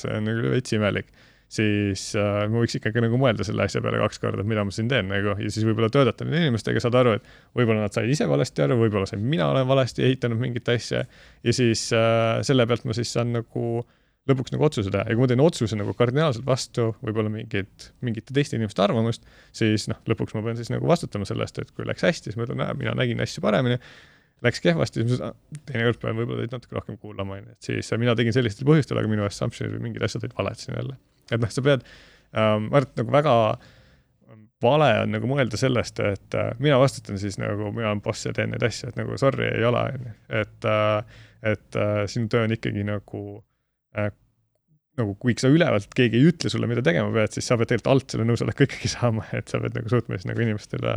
see 0.00 0.14
on 0.16 0.26
nagu 0.26 0.52
veits 0.52 0.74
imelik, 0.74 1.12
siis 1.48 2.08
äh, 2.18 2.40
ma 2.50 2.60
võiks 2.60 2.76
ikkagi 2.76 3.04
nagu 3.04 3.20
mõelda 3.20 3.46
selle 3.46 3.64
asja 3.64 3.80
peale 3.84 4.00
kaks 4.02 4.20
korda, 4.20 4.42
et 4.42 4.50
mida 4.50 4.64
ma 4.66 4.74
siin 4.74 4.90
teen 4.90 5.08
nagu 5.08 5.36
ja 5.38 5.52
siis 5.52 5.64
võib-olla 5.64 5.88
töötada 5.94 6.26
nende 6.26 6.42
inimestega, 6.44 6.82
saad 6.82 6.98
aru, 6.98 7.14
et 7.20 7.30
võib-olla 7.56 7.86
nad 7.86 7.94
said 7.94 8.10
ise 8.12 8.26
valesti 8.28 8.66
aru, 8.66 8.80
võib-olla 8.82 9.08
sain 9.08 9.22
mina 9.24 9.48
olen 9.54 9.68
valesti 9.70 10.04
ehitanud 10.10 10.42
mingit 10.42 10.68
asja 10.74 11.06
ja 11.06 11.54
siis 11.56 11.88
äh, 11.96 12.42
selle 12.46 12.66
pealt 12.68 12.84
ma 12.88 12.96
siis 12.98 13.14
saan 13.14 13.32
nagu 13.38 13.64
äh, 13.80 13.97
lõpuks 14.28 14.52
nagu 14.54 14.66
otsuse 14.68 14.92
teha. 14.92 15.06
Ja 15.08 15.16
kui 15.16 15.24
ma 15.24 15.30
teen 15.30 15.42
otsuse 15.42 15.78
nagu 15.78 15.94
kardinaalselt 15.96 16.46
vastu 16.46 16.90
võib-olla 17.04 17.32
mingit, 17.32 17.88
mingite 18.04 18.34
teiste 18.36 18.58
inimeste 18.58 18.82
arvamust, 18.84 19.24
siis 19.56 19.88
noh, 19.90 20.00
lõpuks 20.10 20.36
ma 20.36 20.44
pean 20.44 20.58
siis 20.58 20.70
nagu 20.72 20.88
vastutama 20.88 21.28
selle 21.28 21.46
eest, 21.46 21.60
et 21.62 21.72
kui 21.74 21.86
läks 21.88 22.04
hästi, 22.06 22.30
siis 22.30 22.38
ma 22.38 22.46
ütlen, 22.46 22.62
mina 22.80 22.94
nägin 22.98 23.24
asju 23.24 23.44
paremini, 23.44 23.78
läks 24.44 24.62
kehvasti, 24.64 25.06
siis 25.08 25.22
ma 25.22 25.32
teinekord 25.70 26.02
pean 26.02 26.18
võib-olla 26.18 26.44
teid 26.44 26.58
natuke 26.58 26.78
rohkem 26.78 27.00
kuulama, 27.00 27.38
on 27.38 27.48
ju, 27.48 27.56
et 27.56 27.70
siis 27.70 27.90
mina 27.98 28.14
tegin 28.18 28.36
sellistel 28.36 28.68
põhjustel, 28.68 29.00
aga 29.00 29.10
minu 29.10 29.26
assumption'id 29.26 29.74
või 29.76 29.88
mingid 29.88 30.04
asjad 30.06 30.26
olid 30.26 30.36
valed 30.38 30.62
siin 30.62 30.78
jälle. 30.78 31.00
et 31.30 31.42
noh, 31.42 31.50
sa 31.52 31.64
pead 31.64 31.82
ähm,, 32.36 32.68
ma 32.68 32.80
arvan, 32.80 32.92
et 32.92 33.02
nagu 33.02 33.14
väga 33.16 33.34
vale 34.62 34.90
on 35.04 35.12
nagu 35.14 35.30
mõelda 35.30 35.58
sellest, 35.58 36.00
et 36.02 36.36
äh, 36.38 36.52
mina 36.62 36.78
vastutan 36.82 37.18
siis 37.18 37.38
nagu, 37.38 37.72
mina 37.74 37.92
olen 37.92 38.02
boss 38.02 38.26
ja 38.26 38.34
teen 38.34 38.52
neid 38.54 38.64
asju, 38.66 38.90
et 38.90 38.98
nagu 38.98 39.18
sorry, 39.20 39.48
ei 39.54 39.66
ole, 39.66 39.84
on 39.94 40.06
ju, 40.10 40.14
et 40.42 40.70
äh, 40.70 41.18
et 41.42 41.76
äh, 41.76 42.06
sinu 42.10 42.28
töö 42.30 42.46
on 42.46 42.54
ikkagi 42.54 42.84
nagu 42.86 43.22
äh, 43.38 43.47
nagu 44.98 45.14
kui 45.20 45.36
sa 45.38 45.50
ülevalt 45.52 45.90
keegi 45.96 46.20
ei 46.20 46.30
ütle 46.32 46.50
sulle, 46.52 46.68
mida 46.70 46.84
tegema 46.84 47.10
pead, 47.14 47.34
siis 47.36 47.48
sa 47.48 47.58
pead 47.58 47.70
tegelikult 47.72 47.92
alt 47.94 48.14
selle 48.14 48.28
nõusoleku 48.28 48.64
ikkagi 48.68 48.92
saama, 48.92 49.26
et 49.36 49.50
sa 49.50 49.60
pead 49.62 49.76
nagu 49.78 49.92
suutma 49.92 50.18
siis 50.18 50.28
nagu 50.30 50.44
inimestele 50.44 50.94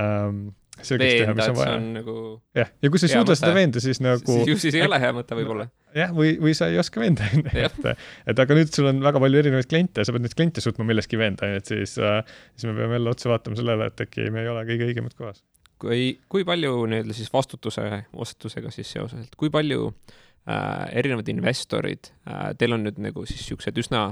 ähm, 0.00 0.48
selgeks 0.80 1.16
teha, 1.22 1.34
mis 1.36 1.50
on 1.50 1.58
vaja. 1.58 1.76
nagu 1.98 2.14
jah, 2.56 2.72
ja 2.82 2.92
kui 2.92 3.00
sa 3.00 3.08
ei 3.08 3.14
suuda 3.14 3.36
seda 3.38 3.52
veenda, 3.56 3.82
siis 3.82 4.00
nagu 4.04 4.40
ju 4.48 4.56
siis 4.60 4.76
ei 4.78 4.84
ole 4.86 5.00
hea 5.02 5.12
mõte 5.16 5.36
võib-olla. 5.38 5.68
jah, 5.96 6.12
või, 6.16 6.34
või 6.42 6.54
sa 6.56 6.70
ei 6.72 6.80
oska 6.80 7.02
veenda, 7.02 7.26
on 7.34 7.44
ju, 7.44 7.68
et, 7.68 8.06
et 8.32 8.42
aga 8.44 8.58
nüüd 8.58 8.72
sul 8.76 8.90
on 8.92 9.02
väga 9.04 9.22
palju 9.24 9.42
erinevaid 9.42 9.70
kliente, 9.70 10.04
sa 10.06 10.14
pead 10.16 10.26
neid 10.26 10.36
kliente 10.38 10.64
suutma 10.64 10.86
milleski 10.88 11.20
veenda, 11.20 11.48
on 11.48 11.56
ju, 11.56 11.62
et 11.64 11.74
siis 11.74 11.96
äh,, 12.00 12.20
siis 12.54 12.70
me 12.70 12.76
peame 12.78 12.98
jälle 12.98 13.14
otsa 13.14 13.32
vaatama 13.32 13.60
sellele, 13.60 13.90
et 13.92 14.04
äkki 14.06 14.30
me 14.34 14.44
ei 14.44 14.52
ole 14.52 14.64
kõige 14.68 14.90
õigemad 14.90 15.16
kohas. 15.18 15.44
kui, 15.80 16.16
kui 16.32 16.44
palju 16.48 16.74
nii-öelda 16.92 17.16
siis 17.16 17.32
vastutuse, 17.32 17.86
vastutusega 18.12 18.72
siis 18.74 18.90
seoses, 18.98 19.28
et 19.28 19.38
kui 19.40 19.52
palju 19.52 19.88
äh, 19.90 20.18
erinevad 20.48 21.28
investorid 21.28 22.12
äh,, 22.26 22.52
teil 22.58 22.76
on 22.76 22.86
nüüd 22.86 23.00
nagu 23.02 23.26
siis 23.28 23.42
siuksed 23.48 23.76
üsna 23.80 24.06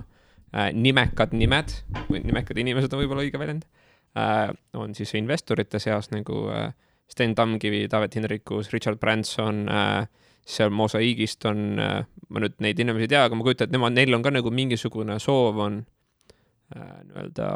äh, 0.53 0.71
nimekad 0.77 1.33
nimed 1.37 1.73
või 2.11 2.23
nimekad 2.27 2.61
inimesed 2.61 2.93
on 2.93 3.03
võib-olla 3.03 3.25
õige 3.27 3.41
väljend 3.41 3.65
äh,, 4.19 4.51
on 4.77 4.95
siis 4.99 5.15
investorite 5.19 5.81
seas 5.83 6.13
nagu 6.15 6.47
äh, 6.53 6.71
Sten 7.09 7.33
Tamkivi, 7.35 7.87
David 7.89 8.19
Hinrikus, 8.19 8.73
Richard 8.75 9.01
Branson 9.01 9.65
äh,, 9.73 10.05
seal 10.49 10.71
Mosaiigist 10.71 11.45
on 11.49 11.81
äh,, 11.81 12.05
ma 12.29 12.45
nüüd 12.45 12.61
neid 12.65 12.81
inimesi 12.81 13.09
ei 13.09 13.15
tea, 13.15 13.25
aga 13.27 13.39
ma 13.39 13.47
kujutan, 13.47 13.71
et 13.71 13.77
nemad, 13.77 13.97
neil 13.97 14.17
on 14.17 14.25
ka 14.25 14.33
nagu 14.35 14.53
mingisugune 14.53 15.19
soov 15.23 15.61
on 15.65 15.83
äh, 16.77 16.97
nii-öelda 17.09 17.53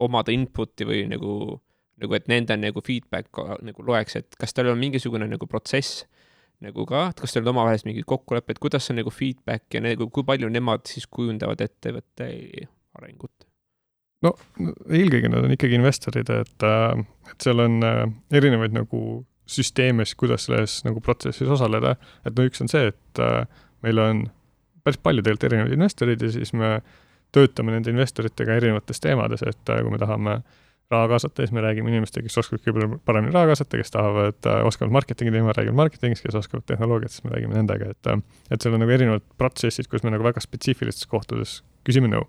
omada 0.00 0.32
input'i 0.34 0.88
või 0.88 1.04
nagu 1.10 1.60
nagu 2.00 2.16
et 2.16 2.30
nende 2.32 2.56
nagu 2.56 2.80
feedback 2.80 3.36
nagu 3.60 3.84
loeks, 3.84 4.16
et 4.16 4.38
kas 4.40 4.56
teil 4.56 4.70
on 4.72 4.80
mingisugune 4.80 5.26
nagu 5.28 5.46
protsess 5.46 6.06
nagu 6.64 6.84
ka, 6.88 7.06
et 7.10 7.20
kas 7.22 7.34
teil 7.34 7.46
on 7.46 7.54
omavahelised 7.54 7.88
mingid 7.88 8.06
kokkulepped, 8.08 8.60
kuidas 8.62 8.88
see 8.88 8.98
nagu 8.98 9.12
feedback 9.14 9.76
ja 9.76 9.82
nagu 9.84 10.10
kui 10.12 10.26
palju 10.26 10.50
nemad 10.52 10.84
siis 10.88 11.06
kujundavad 11.08 11.62
ettevõtte 11.64 12.28
arengut? 12.98 13.46
no 14.24 14.34
eelkõige 14.92 15.30
nad 15.32 15.46
on 15.46 15.54
ikkagi 15.54 15.78
investorid, 15.78 16.30
et, 16.34 16.66
et 17.32 17.46
seal 17.46 17.64
on 17.64 17.80
äh, 17.86 18.02
erinevaid 18.36 18.76
nagu 18.76 19.22
süsteeme, 19.50 20.04
siis 20.06 20.18
kuidas 20.20 20.46
selles 20.46 20.80
nagu 20.86 21.00
protsessis 21.02 21.48
osaleda, 21.50 21.96
et 22.28 22.36
no 22.36 22.44
üks 22.46 22.62
on 22.62 22.70
see, 22.70 22.90
et 22.92 23.22
äh, 23.24 23.44
meil 23.84 24.02
on 24.02 24.24
päris 24.84 25.00
palju 25.00 25.24
tegelikult 25.24 25.48
erinevaid 25.48 25.76
investoreid 25.76 26.22
ja 26.24 26.32
siis 26.36 26.52
me 26.56 26.78
töötame 27.34 27.74
nende 27.74 27.92
investoritega 27.92 28.58
erinevates 28.60 29.02
teemades, 29.02 29.44
et 29.46 29.72
äh, 29.72 29.82
kui 29.84 29.94
me 29.94 30.00
tahame 30.02 30.40
raha 30.90 31.08
kaasata, 31.12 31.44
siis 31.44 31.52
me 31.54 31.62
räägime 31.62 31.92
inimestega, 31.92 32.26
kes 32.26 32.38
oskavad 32.42 32.62
kõige 32.64 32.88
paremini 33.06 33.34
raha 33.34 33.52
kaasata, 33.52 33.78
kes 33.78 33.94
tahavad, 33.94 34.48
oskavad 34.66 34.92
marketingi 34.96 35.32
teha, 35.34 35.54
räägime 35.56 35.78
marketingist, 35.78 36.24
kes 36.26 36.38
oskavad 36.40 36.66
tehnoloogiat, 36.66 37.14
siis 37.14 37.24
me 37.24 37.34
räägime 37.34 37.54
nendega, 37.54 37.92
et 37.94 38.10
et 38.50 38.62
seal 38.62 38.74
on 38.74 38.82
nagu 38.82 38.94
erinevad 38.96 39.24
protsessid, 39.38 39.86
kus 39.90 40.02
me 40.06 40.14
nagu 40.14 40.26
väga 40.26 40.42
spetsiifilistes 40.42 41.06
kohtades 41.10 41.60
küsime 41.86 42.10
nõu 42.10 42.26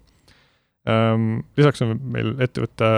ähm,. 0.90 1.42
lisaks 1.58 1.82
on 1.86 1.98
meil 2.14 2.36
ettevõtte 2.42 2.92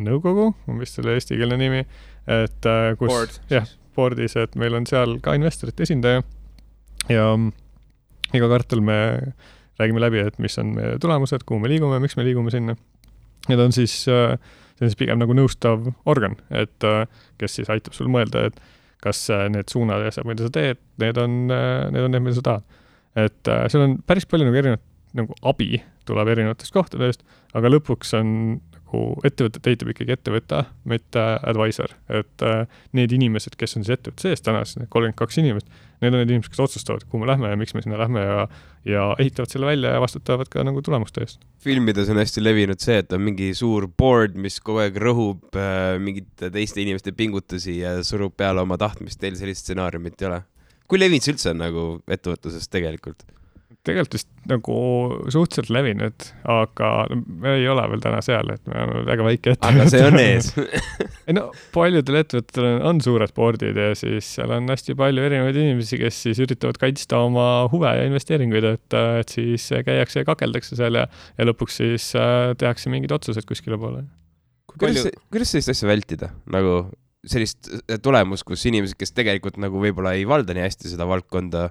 nõukogu, 0.00 0.50
on 0.68 0.80
vist 0.80 0.98
selle 0.98 1.16
eestikeelne 1.18 1.58
nimi, 1.60 1.84
et 2.30 2.68
äh, 2.68 2.92
kus 3.00 3.40
jah, 3.50 3.68
board'is, 3.96 4.36
et 4.40 4.54
meil 4.60 4.76
on 4.78 4.86
seal 4.88 5.18
ka 5.24 5.34
investorite 5.38 5.84
esindaja 5.86 6.22
ja 7.10 7.24
mm, 7.34 7.50
iga 8.36 8.48
kvartal 8.48 8.84
me 8.84 9.00
räägime 9.80 10.02
läbi, 10.02 10.22
et 10.22 10.38
mis 10.38 10.58
on 10.60 10.74
meie 10.76 10.98
tulemused, 11.02 11.44
kuhu 11.48 11.60
me 11.62 11.70
liigume, 11.72 11.98
miks 12.02 12.16
me 12.18 12.24
liigume 12.26 12.52
sinna. 12.52 12.76
Need 13.48 13.62
on 13.62 13.72
siis, 13.72 13.94
see 14.04 14.84
on 14.84 14.90
siis 14.90 14.98
pigem 15.00 15.20
nagu 15.20 15.34
nõustav 15.36 15.88
organ, 16.08 16.36
et 16.52 16.86
äh, 16.88 17.04
kes 17.40 17.58
siis 17.58 17.70
aitab 17.72 17.96
sul 17.96 18.10
mõelda, 18.12 18.48
et 18.50 18.60
kas 19.04 19.22
äh, 19.32 19.46
need 19.52 19.72
suunad 19.72 20.04
ja 20.04 20.12
asjad, 20.12 20.28
mida 20.28 20.44
sa 20.44 20.52
teed, 20.54 20.80
need 21.00 21.20
on, 21.20 21.42
need 21.48 22.04
on 22.04 22.14
need, 22.14 22.24
mida 22.26 22.36
sa 22.36 22.46
tahad. 22.46 22.78
et 23.18 23.48
äh, 23.50 23.64
seal 23.72 23.86
on 23.86 23.96
päris 24.06 24.28
palju 24.28 24.46
nagu 24.46 24.60
erinevat 24.60 24.84
nagu 25.18 25.34
abi 25.42 25.80
tuleb 26.06 26.28
erinevatest 26.30 26.74
kohtadest, 26.74 27.24
aga 27.56 27.72
lõpuks 27.72 28.12
on 28.18 28.60
nagu 28.90 29.20
ettevõtet 29.24 29.66
ehitab 29.70 29.92
ikkagi 29.92 30.14
ettevõte, 30.16 30.64
mitte 30.88 31.22
advisor, 31.46 31.94
et 32.08 32.42
äh, 32.46 32.66
need 32.96 33.12
inimesed, 33.14 33.56
kes 33.58 33.76
on 33.76 33.86
siis 33.86 33.98
ettevõtte 33.98 34.26
sees 34.26 34.42
täna, 34.42 34.64
siis 34.64 34.80
need 34.80 34.90
kolmkümmend 34.90 35.18
kaks 35.18 35.38
inimest, 35.42 35.70
need 36.02 36.12
on 36.12 36.20
need 36.20 36.32
inimesed, 36.34 36.50
kes 36.50 36.64
otsustavad, 36.66 37.06
kuhu 37.06 37.22
me 37.22 37.30
lähme 37.30 37.52
ja 37.52 37.58
miks 37.60 37.74
me 37.74 37.84
sinna 37.84 38.00
lähme 38.00 38.24
ja 38.24 38.48
ja 38.88 39.02
ehitavad 39.20 39.50
selle 39.52 39.66
välja 39.68 39.90
ja 39.92 40.00
vastutavad 40.00 40.48
ka 40.48 40.62
nagu 40.64 40.80
tulemuste 40.82 41.20
eest. 41.20 41.42
filmides 41.60 42.08
on 42.08 42.16
hästi 42.16 42.40
levinud 42.40 42.80
see, 42.80 42.96
et 43.02 43.12
on 43.12 43.20
mingi 43.20 43.50
suur 43.54 43.86
board, 43.92 44.38
mis 44.40 44.56
kogu 44.64 44.80
aeg 44.80 44.96
rõhub 44.96 45.58
äh, 45.60 45.98
mingite 46.00 46.48
teiste 46.50 46.80
inimeste 46.80 47.12
pingutusi 47.12 47.76
ja 47.82 47.98
surub 48.06 48.32
peale 48.40 48.64
oma 48.64 48.80
tahtmist, 48.80 49.20
teil 49.20 49.36
sellist 49.36 49.66
stsenaariumit 49.66 50.22
ei 50.22 50.30
ole? 50.30 50.40
kui 50.88 50.98
levinud 50.98 51.22
see 51.22 51.36
üldse 51.36 51.52
on 51.52 51.60
nagu 51.60 51.84
ettevõtluses 52.08 52.72
tegelikult? 52.72 53.26
Tegelikult 53.86 54.14
vist 54.18 54.28
nagu 54.50 54.74
suhteliselt 55.32 55.70
levinud, 55.72 56.26
aga 56.52 56.90
me 57.10 57.54
ei 57.56 57.66
ole 57.70 57.84
veel 57.92 58.02
täna 58.04 58.20
seal, 58.24 58.52
et 58.52 58.62
me 58.68 58.76
oleme 58.82 59.04
väga 59.08 59.26
väike 59.26 59.54
ettevõte. 59.54 59.80
aga 59.80 59.86
see 59.92 60.04
on 60.04 60.18
ees. 60.20 60.50
ei 61.28 61.36
no 61.36 61.46
paljudel 61.74 62.20
ettevõtetel 62.20 62.68
on, 62.68 62.78
on 62.90 63.02
suured 63.04 63.34
board'id 63.36 63.80
ja 63.80 63.90
siis 63.98 64.28
seal 64.36 64.52
on 64.56 64.68
hästi 64.72 64.96
palju 65.00 65.24
erinevaid 65.24 65.60
inimesi, 65.62 66.00
kes 66.00 66.22
siis 66.26 66.42
üritavad 66.44 66.80
kaitsta 66.82 67.22
oma 67.24 67.46
huve 67.72 67.92
ja 67.96 68.06
investeeringuid, 68.08 68.68
et, 68.74 68.98
et 69.22 69.36
siis 69.36 69.70
käiakse 69.86 70.24
ja 70.24 70.28
kakeldakse 70.28 70.76
seal 70.80 71.00
ja, 71.00 71.06
ja 71.38 71.48
lõpuks 71.48 71.80
siis 71.80 72.10
äh, 72.20 72.52
tehakse 72.60 72.92
mingid 72.92 73.14
otsused 73.16 73.48
kuskile 73.48 73.80
poole. 73.80 74.04
kuidas, 74.76 75.08
kuidas 75.32 75.54
sellist 75.54 75.72
asja 75.72 75.88
vältida, 75.88 76.34
nagu 76.52 76.82
sellist 77.28 77.70
äh, 77.72 77.96
tulemust, 78.02 78.44
kus 78.48 78.64
inimesed, 78.68 78.98
kes 79.00 79.16
tegelikult 79.16 79.56
nagu 79.60 79.80
võib-olla 79.80 80.14
ei 80.18 80.28
valda 80.28 80.56
nii 80.56 80.68
hästi 80.68 80.92
seda 80.92 81.08
valdkonda, 81.08 81.70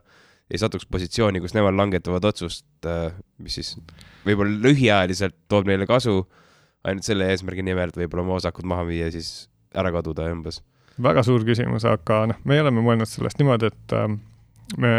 ei 0.50 0.58
satuks 0.58 0.88
positsiooni, 0.90 1.42
kus 1.44 1.54
nemad 1.54 1.78
langetavad 1.78 2.26
otsust, 2.26 2.66
mis 3.38 3.60
siis 3.60 3.76
võib-olla 4.26 4.56
lühiajaliselt 4.66 5.36
toob 5.52 5.70
neile 5.70 5.86
kasu 5.90 6.24
ainult 6.88 7.06
selle 7.08 7.28
eesmärgi 7.34 7.64
nimel, 7.66 7.92
et 7.92 8.00
võib-olla 8.00 8.26
oma 8.26 8.38
osakud 8.40 8.68
maha 8.70 8.86
müüa, 8.88 9.10
siis 9.14 9.50
ära 9.76 9.92
kaduda 9.94 10.30
umbes. 10.34 10.62
väga 11.00 11.24
suur 11.24 11.46
küsimus, 11.48 11.86
aga 11.88 12.26
noh, 12.32 12.40
me 12.48 12.60
oleme 12.60 12.84
mõelnud 12.84 13.10
sellest 13.10 13.40
niimoodi, 13.40 13.70
et 13.72 13.96
äh, 13.96 14.08
me 14.78 14.94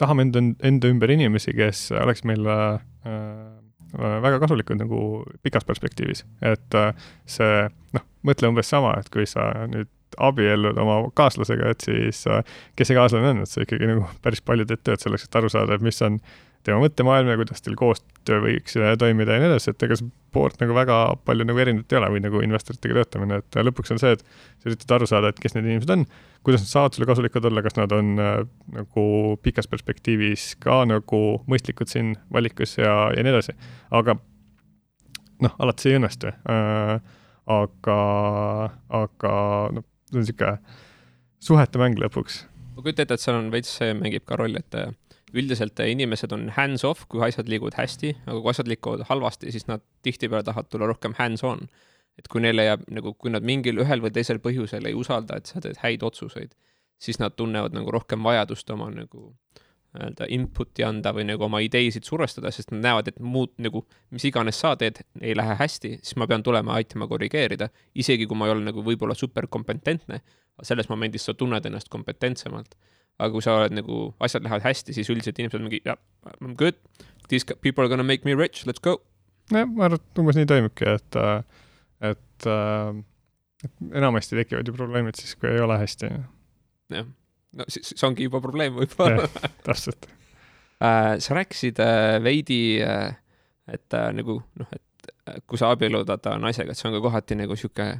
tahame 0.00 0.26
enda, 0.26 0.42
enda 0.68 0.90
ümber 0.92 1.12
inimesi, 1.12 1.54
kes 1.56 1.90
oleks 1.96 2.24
meile 2.28 2.56
äh, 2.76 3.56
väga 3.96 4.40
kasulikud 4.42 4.80
nagu 4.80 5.00
pikas 5.44 5.64
perspektiivis, 5.68 6.24
et 6.44 6.76
äh, 6.76 7.08
see 7.28 7.66
noh, 7.96 8.06
mõtle 8.26 8.52
umbes 8.52 8.72
sama, 8.72 8.96
et 9.00 9.12
kui 9.12 9.28
sa 9.28 9.48
nüüd 9.70 9.92
abiellud 10.28 10.78
oma 10.80 10.98
kaaslasega, 11.18 11.72
et 11.74 11.86
siis 11.86 12.24
äh, 12.30 12.42
kes 12.76 12.90
see 12.90 12.98
kaaslane 12.98 13.34
on, 13.34 13.44
et 13.44 13.52
sa 13.52 13.64
ikkagi 13.64 13.88
nagu 13.90 14.06
päris 14.24 14.44
palju 14.44 14.68
teed 14.68 14.84
tööd 14.86 15.02
selleks, 15.02 15.26
et 15.26 15.40
aru 15.40 15.50
saada, 15.52 15.76
et 15.76 15.84
mis 15.84 16.02
on 16.06 16.20
tema 16.66 16.82
mõttemaailm 16.82 17.30
ja 17.30 17.38
kuidas 17.38 17.62
teil 17.62 17.76
koostöö 17.78 18.40
võiks 18.42 18.76
toimida 18.98 19.36
ja 19.36 19.42
nii 19.42 19.50
edasi, 19.52 19.72
et 19.72 19.84
ega 19.86 19.98
see 19.98 20.08
poolt 20.34 20.58
nagu 20.60 20.74
väga 20.76 20.96
palju 21.26 21.46
nagu 21.48 21.60
erinevat 21.62 21.92
ei 21.92 21.98
ole 22.00 22.10
või 22.16 22.22
nagu 22.24 22.42
investoritega 22.44 22.98
töötamine, 22.98 23.40
et 23.42 23.58
äh, 23.58 23.66
lõpuks 23.66 23.94
on 23.94 24.00
see, 24.02 24.16
et 24.16 24.24
sa 24.24 24.70
üritad 24.70 24.96
aru 24.96 25.08
saada, 25.10 25.30
et 25.30 25.42
kes 25.42 25.56
need 25.56 25.68
inimesed 25.68 25.92
on, 25.94 26.06
kuidas 26.46 26.64
nad 26.64 26.72
saavad 26.72 26.96
sulle 26.96 27.08
kasulikud 27.08 27.50
olla, 27.50 27.64
kas 27.64 27.78
nad 27.78 27.94
on 27.96 28.14
äh, 28.22 28.38
nagu 28.76 29.06
pikas 29.44 29.70
perspektiivis 29.70 30.54
ka 30.62 30.82
nagu 30.88 31.22
mõistlikud 31.50 31.92
siin 31.92 32.14
valikus 32.34 32.76
ja, 32.80 32.96
ja 33.14 33.26
nii 33.26 33.34
edasi, 33.34 33.56
aga 33.94 34.18
noh, 35.46 35.58
alati 35.62 35.86
see 35.86 35.94
ei 35.94 36.00
õnnestu 36.00 36.32
äh,. 36.32 36.96
aga, 37.46 37.98
aga 39.00 39.34
noh, 39.76 39.84
see 40.06 40.18
on 40.18 40.24
niisugune 40.24 40.58
suhete 41.46 41.82
mäng 41.82 41.98
lõpuks 42.00 42.44
ma 42.76 42.84
kujutan 42.84 43.06
ette, 43.06 43.16
et 43.16 43.24
seal 43.24 43.38
on 43.38 43.50
veits 43.52 43.72
see 43.78 43.92
mängib 43.96 44.26
ka 44.28 44.36
rolli, 44.38 44.60
et 44.60 44.76
äh, 44.76 44.92
üldiselt 45.36 45.80
äh, 45.80 45.90
inimesed 45.94 46.32
on 46.36 46.50
hands-off, 46.56 47.06
kui 47.10 47.22
asjad 47.24 47.48
liiguvad 47.50 47.78
hästi, 47.80 48.12
aga 48.26 48.38
kui 48.42 48.52
asjad 48.52 48.70
liiguvad 48.70 49.06
halvasti, 49.10 49.52
siis 49.54 49.66
nad 49.70 49.84
tihtipeale 50.06 50.44
tahavad 50.46 50.68
tulla 50.72 50.90
rohkem 50.92 51.16
hands-on. 51.18 51.68
et 52.16 52.30
kui 52.32 52.40
neile 52.40 52.64
jääb 52.64 52.84
nagu, 52.96 53.10
kui 53.20 53.28
nad 53.28 53.44
mingil 53.44 53.76
ühel 53.82 54.00
või 54.00 54.08
teisel 54.16 54.38
põhjusel 54.40 54.86
ei 54.88 54.94
usalda, 54.96 55.36
et 55.36 55.50
sa 55.50 55.60
teed 55.60 55.76
häid 55.82 56.00
otsuseid, 56.06 56.54
siis 56.96 57.18
nad 57.20 57.34
tunnevad 57.36 57.74
nagu 57.76 57.92
rohkem 57.92 58.24
vajadust 58.24 58.70
oma 58.72 58.86
nagu 58.88 59.34
nii-öelda 59.96 60.28
input'i 60.36 60.84
anda 60.86 61.12
või 61.16 61.26
nagu 61.28 61.46
oma 61.46 61.60
ideisid 61.64 62.06
survestada, 62.06 62.52
sest 62.54 62.72
nad 62.74 62.82
näevad, 62.84 63.08
et 63.10 63.20
muud 63.20 63.54
nagu, 63.62 63.82
mis 64.14 64.26
iganes 64.28 64.60
sa 64.62 64.74
teed, 64.78 65.00
ei 65.20 65.34
lähe 65.36 65.56
hästi, 65.58 65.96
siis 66.02 66.18
ma 66.20 66.28
pean 66.30 66.44
tulema 66.46 66.76
aitama 66.78 67.08
korrigeerida, 67.10 67.70
isegi 67.98 68.28
kui 68.28 68.38
ma 68.38 68.48
ei 68.48 68.54
ole 68.54 68.66
nagu 68.66 68.84
võib-olla 68.84 69.16
superkompetentne, 69.16 70.20
selles 70.64 70.88
momendis 70.92 71.26
sa 71.28 71.34
tunned 71.36 71.66
ennast 71.68 71.90
kompetentsemalt. 71.92 72.76
Aga 73.16 73.32
kui 73.32 73.44
sa 73.44 73.54
oled 73.56 73.72
nagu, 73.72 74.10
asjad 74.20 74.44
lähevad 74.44 74.64
hästi, 74.66 74.92
siis 74.92 75.08
üldiselt 75.08 75.38
inimesed 75.40 75.62
mingi, 75.64 75.80
jah, 75.86 75.96
I 76.28 76.36
m 76.44 76.52
good, 76.60 76.76
these 77.30 77.48
people 77.64 77.84
are 77.84 77.88
gonna 77.88 78.04
make 78.04 78.28
me 78.28 78.34
rich, 78.36 78.66
let's 78.68 78.82
go. 78.82 78.98
jah, 79.48 79.64
ma 79.64 79.86
arvan, 79.86 80.02
et 80.02 80.20
umbes 80.20 80.36
nii 80.36 80.48
toimubki, 80.50 80.90
et, 80.98 81.16
et, 82.04 82.48
et 83.64 83.86
enamasti 83.96 84.36
tekivad 84.36 84.68
ju 84.68 84.74
probleemid 84.76 85.16
siis, 85.16 85.32
kui 85.40 85.48
ei 85.48 85.62
ole 85.64 85.78
hästi, 85.80 86.12
jah, 86.92 87.08
no 87.56 87.66
siis 87.68 87.92
see 87.94 88.06
ongi 88.08 88.26
juba 88.28 88.40
probleem 88.44 88.76
võib-olla. 88.76 89.28
täpselt. 89.66 90.08
sa 90.78 91.38
rääkisid 91.38 91.80
äh, 91.80 92.16
veidi, 92.22 92.60
et 92.82 93.94
äh, 93.94 94.10
nagu 94.14 94.40
noh, 94.42 94.72
et 94.72 95.12
äh, 95.28 95.40
kui 95.46 95.58
sa 95.58 95.70
abiellud 95.74 96.08
vaata 96.08 96.36
naisega, 96.42 96.72
et 96.72 96.80
see 96.80 96.90
on 96.90 96.98
ka 96.98 97.04
kohati 97.06 97.38
nagu 97.38 97.56
sihuke 97.56 97.94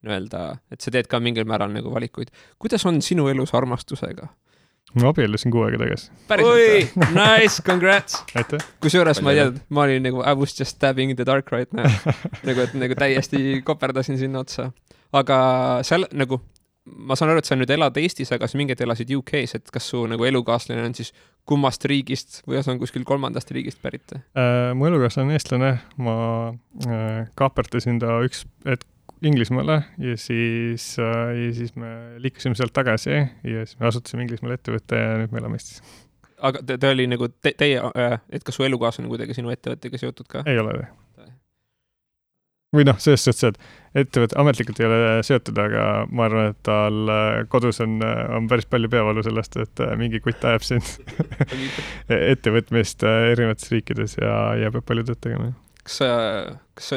nii-öelda, 0.00 0.44
et 0.72 0.80
sa 0.80 0.92
teed 0.94 1.10
ka 1.10 1.20
mingil 1.20 1.48
määral 1.48 1.72
nagu 1.74 1.92
valikuid. 1.92 2.30
kuidas 2.58 2.86
on 2.88 3.02
sinu 3.04 3.28
elus 3.28 3.54
armastusega? 3.54 4.30
ma 4.98 5.10
abiellusin 5.12 5.52
kuu 5.54 5.62
aega 5.66 5.78
tagasi, 5.82 6.10
oi, 6.42 6.78
nice, 7.18 7.62
congrats. 7.66 8.22
kusjuures 8.82 9.20
ma 9.22 9.34
ei 9.34 9.42
teadnud, 9.42 9.60
ma 9.70 9.84
olin 9.86 10.06
nagu 10.08 10.24
I 10.24 10.34
was 10.38 10.54
just 10.58 10.76
stabbing 10.76 11.12
in 11.12 11.18
the 11.18 11.26
dark 11.26 11.52
right 11.54 11.70
now. 11.76 11.86
nagu, 12.48 12.64
et 12.64 12.74
nagu 12.78 12.96
täiesti 12.98 13.60
koperdasin 13.66 14.18
sinna 14.18 14.42
otsa. 14.42 14.70
aga 15.14 15.38
seal 15.86 16.08
nagu, 16.16 16.40
ma 16.90 17.16
saan 17.18 17.32
aru, 17.32 17.42
et 17.42 17.48
sa 17.48 17.56
nüüd 17.58 17.70
elad 17.74 17.96
Eestis, 18.00 18.30
aga 18.34 18.48
sa 18.50 18.58
mingi 18.58 18.74
hetk 18.74 18.84
elasid 18.86 19.10
UK-s, 19.14 19.56
et 19.58 19.72
kas 19.74 19.88
su 19.92 20.02
nagu 20.10 20.26
elukaaslane 20.26 20.84
on 20.86 20.96
siis 20.96 21.12
kummast 21.48 21.84
riigist 21.90 22.40
või 22.48 22.60
on 22.60 22.80
kuskil 22.82 23.04
kolmandast 23.08 23.50
riigist 23.54 23.80
pärit? 23.82 24.14
Äh, 24.14 24.70
mu 24.76 24.88
elukaaslane 24.90 25.30
on 25.30 25.36
eestlane, 25.38 25.72
ma 26.02 26.16
äh, 26.86 27.26
kaaperdasin 27.40 28.00
ta 28.02 28.20
üks 28.26 28.46
hetk 28.68 28.86
Inglismaale 29.20 29.82
ja 30.00 30.14
siis 30.16 30.94
äh,, 30.96 31.34
ja 31.36 31.48
siis 31.52 31.74
me 31.76 31.90
liikusime 32.24 32.56
sealt 32.56 32.72
tagasi 32.72 33.10
ja 33.12 33.66
siis 33.66 33.76
me 33.80 33.90
asutasime 33.90 34.24
Inglismaal 34.24 34.54
ettevõtte 34.54 34.96
ja 34.96 35.18
nüüd 35.20 35.34
me 35.34 35.42
elame 35.42 35.60
Eestis. 35.60 35.82
aga 36.40 36.62
ta, 36.64 36.78
ta 36.80 36.94
oli 36.94 37.04
nagu 37.10 37.28
te, 37.28 37.52
teie, 37.52 37.82
et 38.32 38.46
kas 38.46 38.56
su 38.56 38.64
elukaaslane 38.64 39.12
kuidagi 39.12 39.36
sinu 39.36 39.52
ettevõttega 39.52 40.00
seotud 40.00 40.30
ka? 40.30 40.46
ei 40.48 40.62
ole. 40.62 40.78
Või 42.76 42.86
noh, 42.86 42.98
selles 43.02 43.24
suhtes, 43.26 43.50
et 43.50 44.04
ettevõte 44.04 44.36
ametlikult 44.38 44.78
ei 44.80 44.86
ole 44.86 44.98
seotud, 45.26 45.58
aga 45.58 45.86
ma 46.10 46.28
arvan, 46.28 46.52
et 46.52 46.60
tal 46.66 47.10
äh, 47.10 47.40
kodus 47.50 47.82
on, 47.82 47.98
on 48.36 48.46
päris 48.50 48.68
palju 48.70 48.90
peavalu 48.92 49.24
sellest, 49.26 49.58
et 49.62 49.82
äh, 49.82 49.96
mingi 49.98 50.22
kutt 50.22 50.44
ajab 50.46 50.66
siin 50.66 50.84
ettevõtmist 52.34 53.02
äh, 53.06 53.32
erinevates 53.32 53.72
riikides 53.74 54.20
ja, 54.20 54.36
ja 54.60 54.70
peab 54.74 54.86
palju 54.86 55.08
tööd 55.10 55.24
tegema. 55.26 55.50
kas 55.82 55.98
kas 56.78 56.94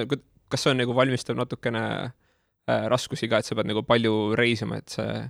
kas 0.53 0.65
see 0.65 0.73
on 0.73 0.81
nagu 0.83 0.93
valmistab 0.95 1.39
natukene 1.39 1.83
äh, 2.03 2.85
raskusi 2.93 3.29
ka, 3.31 3.41
et 3.41 3.49
sa 3.49 3.57
pead 3.57 3.69
nagu 3.69 3.83
palju 3.87 4.13
reisima, 4.37 4.79
et 4.81 4.93
see 4.93 5.23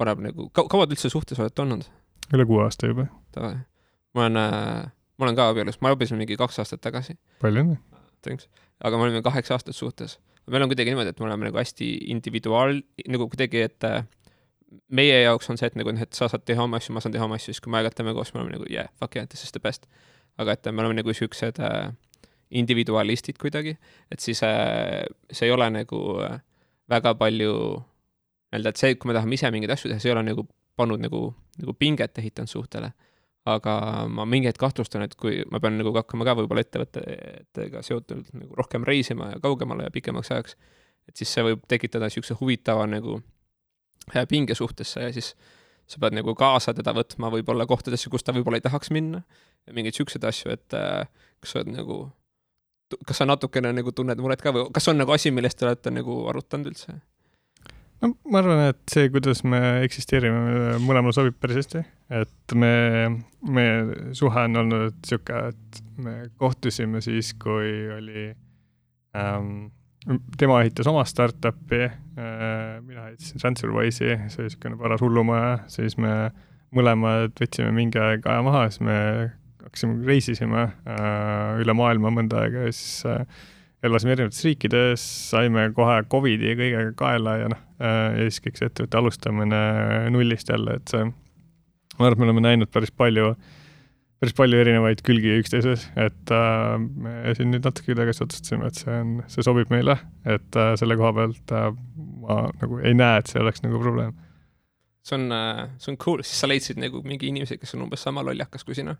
paneb 0.00 0.22
nagu, 0.28 0.48
kaua 0.54 0.86
te 0.86 0.96
üldse 0.96 1.10
suhtes 1.12 1.40
olete 1.42 1.64
olnud? 1.64 1.88
üle 2.30 2.46
kuue 2.46 2.62
aasta 2.62 2.90
juba, 2.90 3.08
ma 3.34 4.26
olen 4.26 4.38
äh,, 4.38 4.84
ma 5.18 5.26
olen 5.26 5.38
ka 5.38 5.48
abielus, 5.50 5.80
ma 5.82 5.90
abiellusin 5.90 6.20
mingi 6.20 6.38
kaks 6.38 6.62
aastat 6.62 6.82
tagasi, 6.86 7.18
palju 7.42 7.64
õnne. 7.64 7.80
Aga 8.26 8.96
me 8.96 9.06
olime 9.06 9.22
kaheksa 9.22 9.54
aastat 9.56 9.76
suhtes. 9.76 10.18
meil 10.50 10.62
on 10.62 10.68
kuidagi 10.68 10.90
niimoodi, 10.90 11.12
et 11.12 11.20
me 11.20 11.26
oleme 11.26 11.46
nagu 11.46 11.58
hästi 11.60 11.90
individuaal, 12.10 12.80
nagu 13.08 13.28
kuidagi, 13.30 13.60
et 13.68 13.84
äh, 13.84 14.04
meie 14.90 15.22
jaoks 15.22 15.50
on 15.50 15.58
see, 15.58 15.68
et 15.70 15.76
nagu, 15.78 15.92
et 15.94 16.16
sa 16.16 16.28
saad 16.30 16.44
teha 16.46 16.64
oma 16.64 16.80
asju, 16.80 16.94
ma 16.94 17.02
saan 17.02 17.14
teha 17.14 17.26
oma 17.26 17.38
asju, 17.38 17.54
siis 17.54 17.62
kui 17.62 17.72
me 17.72 17.78
aeg-ajalt 17.78 17.98
teeme 18.00 18.14
koos, 18.16 18.32
me 18.34 18.42
oleme 18.42 18.56
nagu 18.56 18.66
yeah, 18.70 18.88
fuck 18.98 19.16
yeah, 19.16 19.28
this 19.28 19.44
is 19.44 19.52
the 19.54 19.62
best. 19.62 19.86
aga 20.38 20.54
et 20.56 20.70
me 20.72 20.82
oleme 20.82 20.96
nagu 21.00 21.12
siuksed 21.14 21.58
äh, 21.60 21.90
individualistid 22.50 23.38
kuidagi, 23.38 23.76
et 24.10 24.20
siis 24.20 24.42
äh, 24.46 25.04
see 25.30 25.46
ei 25.46 25.54
ole 25.54 25.68
nagu 25.74 26.00
äh, 26.24 26.40
väga 26.90 27.14
palju 27.18 27.54
nii-öelda, 28.50 28.72
et 28.72 28.80
see, 28.80 28.96
kui 28.98 29.10
me 29.10 29.14
tahame 29.14 29.36
ise 29.36 29.50
mingeid 29.54 29.74
asju 29.74 29.90
teha, 29.90 30.02
see 30.02 30.10
ei 30.10 30.16
ole 30.16 30.24
nagu 30.26 30.46
pannud 30.78 31.02
nagu, 31.02 31.22
nagu 31.60 31.74
pinget 31.78 32.18
ehitanud 32.18 32.50
suhtele. 32.50 32.92
Aga 33.56 33.74
ma 34.10 34.26
mingi 34.28 34.50
hetk 34.50 34.60
kahtlustan, 34.62 35.04
et 35.06 35.16
kui 35.18 35.40
ma 35.50 35.60
pean 35.62 35.78
nagu 35.80 35.92
hakkama 35.96 36.26
ka 36.28 36.36
võib-olla 36.38 36.64
ettevõtetega 36.64 37.82
seotult 37.86 38.30
nagu 38.36 38.58
rohkem 38.58 38.86
reisima 38.86 39.32
ja 39.34 39.40
kaugemale 39.42 39.88
ja 39.88 39.94
pikemaks 39.94 40.32
ajaks, 40.34 40.56
et 41.08 41.20
siis 41.20 41.32
see 41.34 41.44
võib 41.46 41.64
tekitada 41.70 42.08
niisuguse 42.10 42.36
huvitava 42.40 42.86
nagu 42.90 43.18
äh, 44.14 44.26
pinge 44.30 44.56
suhtesse 44.58 45.08
ja 45.08 45.12
siis 45.16 45.34
sa 45.90 45.98
pead 46.02 46.14
nagu 46.14 46.34
kaasa 46.38 46.74
teda 46.76 46.94
võtma 46.94 47.32
võib-olla 47.34 47.66
kohtadesse, 47.66 48.10
kus 48.12 48.22
ta 48.22 48.34
võib-olla 48.36 48.60
ei 48.60 48.66
tahaks 48.66 48.92
minna 48.94 49.22
ja 49.66 49.74
mingeid 49.76 49.98
siukseid 49.98 50.24
asju, 50.28 50.54
et 50.54 50.78
äh, 50.78 51.06
kas 51.42 51.54
sa 51.54 51.60
oled 51.60 51.72
nagu, 51.74 52.02
kas 53.06 53.22
sa 53.22 53.26
natukene 53.26 53.72
nagu 53.74 53.92
tunned 53.96 54.22
muret 54.22 54.42
ka 54.44 54.54
või 54.54 54.68
kas 54.74 54.86
on 54.92 55.00
nagu 55.02 55.14
asi, 55.16 55.32
millest 55.34 55.58
te 55.58 55.66
olete 55.66 55.92
nagu 55.94 56.22
arutanud 56.30 56.70
üldse? 56.70 57.00
No 58.00 58.12
ma 58.32 58.40
arvan, 58.40 58.62
et 58.70 58.80
see, 58.92 59.08
kuidas 59.12 59.42
me 59.48 59.60
eksisteerime, 59.86 60.76
mõlemale 60.84 61.14
sobib 61.16 61.36
päris 61.40 61.62
hästi, 61.62 61.82
et 62.20 62.54
me, 62.58 62.72
meie 63.46 64.12
suhe 64.16 64.46
on 64.48 64.62
olnud 64.62 65.00
sihuke, 65.06 65.42
et 65.52 65.82
me 66.00 66.16
kohtusime 66.40 67.02
siis, 67.04 67.34
kui 67.40 67.72
oli 67.96 68.30
ähm,, 69.16 69.68
tema 70.40 70.62
ehitas 70.64 70.88
oma 70.90 71.04
startup'i 71.08 71.82
äh,, 71.86 72.78
mina 72.86 73.10
ehitasin 73.10 73.42
TransferWise'i, 73.42 74.16
see 74.32 74.44
oli 74.44 74.48
niisugune 74.48 74.80
paras 74.80 75.04
hullumaja, 75.04 75.58
siis 75.72 75.98
me 76.00 76.14
mõlemad 76.76 77.34
võtsime 77.38 77.72
mingi 77.74 78.00
aeg 78.00 78.26
aja 78.30 78.42
maha, 78.46 78.66
siis 78.70 78.82
me 78.86 78.98
hakkasime, 79.60 80.00
reisisime 80.06 80.66
äh, 80.88 81.60
üle 81.62 81.74
maailma 81.76 82.12
mõnda 82.14 82.44
aega 82.44 82.68
ja 82.68 82.74
siis 82.74 83.04
äh, 83.08 83.24
elasime 83.86 84.14
erinevates 84.14 84.42
riikides, 84.44 85.04
saime 85.30 85.70
kohe 85.76 86.02
Covidi 86.12 86.52
kõigega 86.58 86.92
kaela 86.98 87.36
ja 87.40 87.48
noh, 87.52 87.62
ja 87.80 88.26
siis 88.26 88.42
kõik 88.44 88.60
see 88.60 88.68
ettevõtte 88.68 89.00
alustamine 89.00 89.60
nullist 90.12 90.52
jälle, 90.52 90.76
et 90.80 90.92
see, 90.92 91.06
ma 91.06 92.06
arvan, 92.06 92.12
et 92.12 92.20
me 92.20 92.28
oleme 92.28 92.44
näinud 92.44 92.72
päris 92.72 92.92
palju, 92.92 93.32
päris 94.20 94.36
palju 94.36 94.60
erinevaid 94.60 95.00
külgi 95.06 95.38
üksteises, 95.40 95.86
et 96.00 96.34
äh, 96.36 96.74
me 96.76 97.34
siin 97.36 97.54
nüüd 97.54 97.64
natuke 97.64 97.96
tagasi 97.96 98.24
otsustasime, 98.26 98.68
et 98.68 98.80
see 98.82 98.96
on, 98.96 99.14
see 99.32 99.46
sobib 99.46 99.72
meile, 99.72 99.96
et 100.28 100.60
äh, 100.60 100.74
selle 100.80 100.98
koha 101.00 101.14
pealt 101.22 101.54
äh, 101.56 101.70
ma 102.26 102.42
nagu 102.60 102.82
ei 102.84 102.96
näe, 102.96 103.22
et 103.22 103.32
see 103.32 103.40
oleks 103.40 103.64
nagu 103.64 103.80
probleem. 103.80 104.12
see 105.06 105.16
on, 105.16 105.32
see 105.80 105.94
on 105.94 105.96
cool, 106.04 106.20
siis 106.20 106.42
sa 106.44 106.50
leidsid 106.50 106.80
nagu 106.82 107.00
mingi 107.06 107.32
inimese, 107.32 107.56
kes 107.56 107.72
on 107.78 107.86
umbes 107.86 108.04
sama 108.04 108.24
lollakas 108.26 108.66
kui 108.68 108.76
sina. 108.76 108.98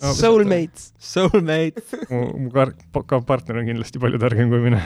Soulmates. 0.00 0.90
Soulmate. 0.98 1.82
mu, 2.10 2.24
mu 2.44 2.50
kar-, 2.52 2.74
ka 3.08 3.20
partner 3.24 3.62
on 3.62 3.68
kindlasti 3.70 4.00
palju 4.02 4.18
targem 4.20 4.50
kui 4.52 4.60
mina, 4.60 4.82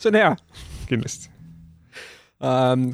see 0.00 0.10
on 0.10 0.18
hea 0.18 0.32
kindlasti. 0.90 1.30
um,. 2.40 2.88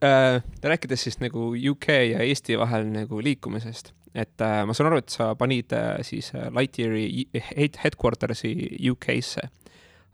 Uh, 0.00 0.38
rääkides 0.62 1.02
siis 1.08 1.18
nagu 1.22 1.50
UK 1.72 1.88
ja 2.12 2.20
Eesti 2.22 2.58
vahel 2.60 2.86
nagu 2.92 3.18
liikumisest, 3.24 3.90
et 4.14 4.44
uh, 4.44 4.60
ma 4.68 4.76
saan 4.76 4.90
aru, 4.92 5.00
et 5.02 5.10
sa 5.10 5.32
panid 5.40 5.72
uh, 5.74 5.98
siis 6.06 6.30
uh, 6.36 6.46
Lightyeari 6.54 7.26
head- 7.50 7.80
headquarters'i 7.82 8.52
UK-sse, 8.92 9.48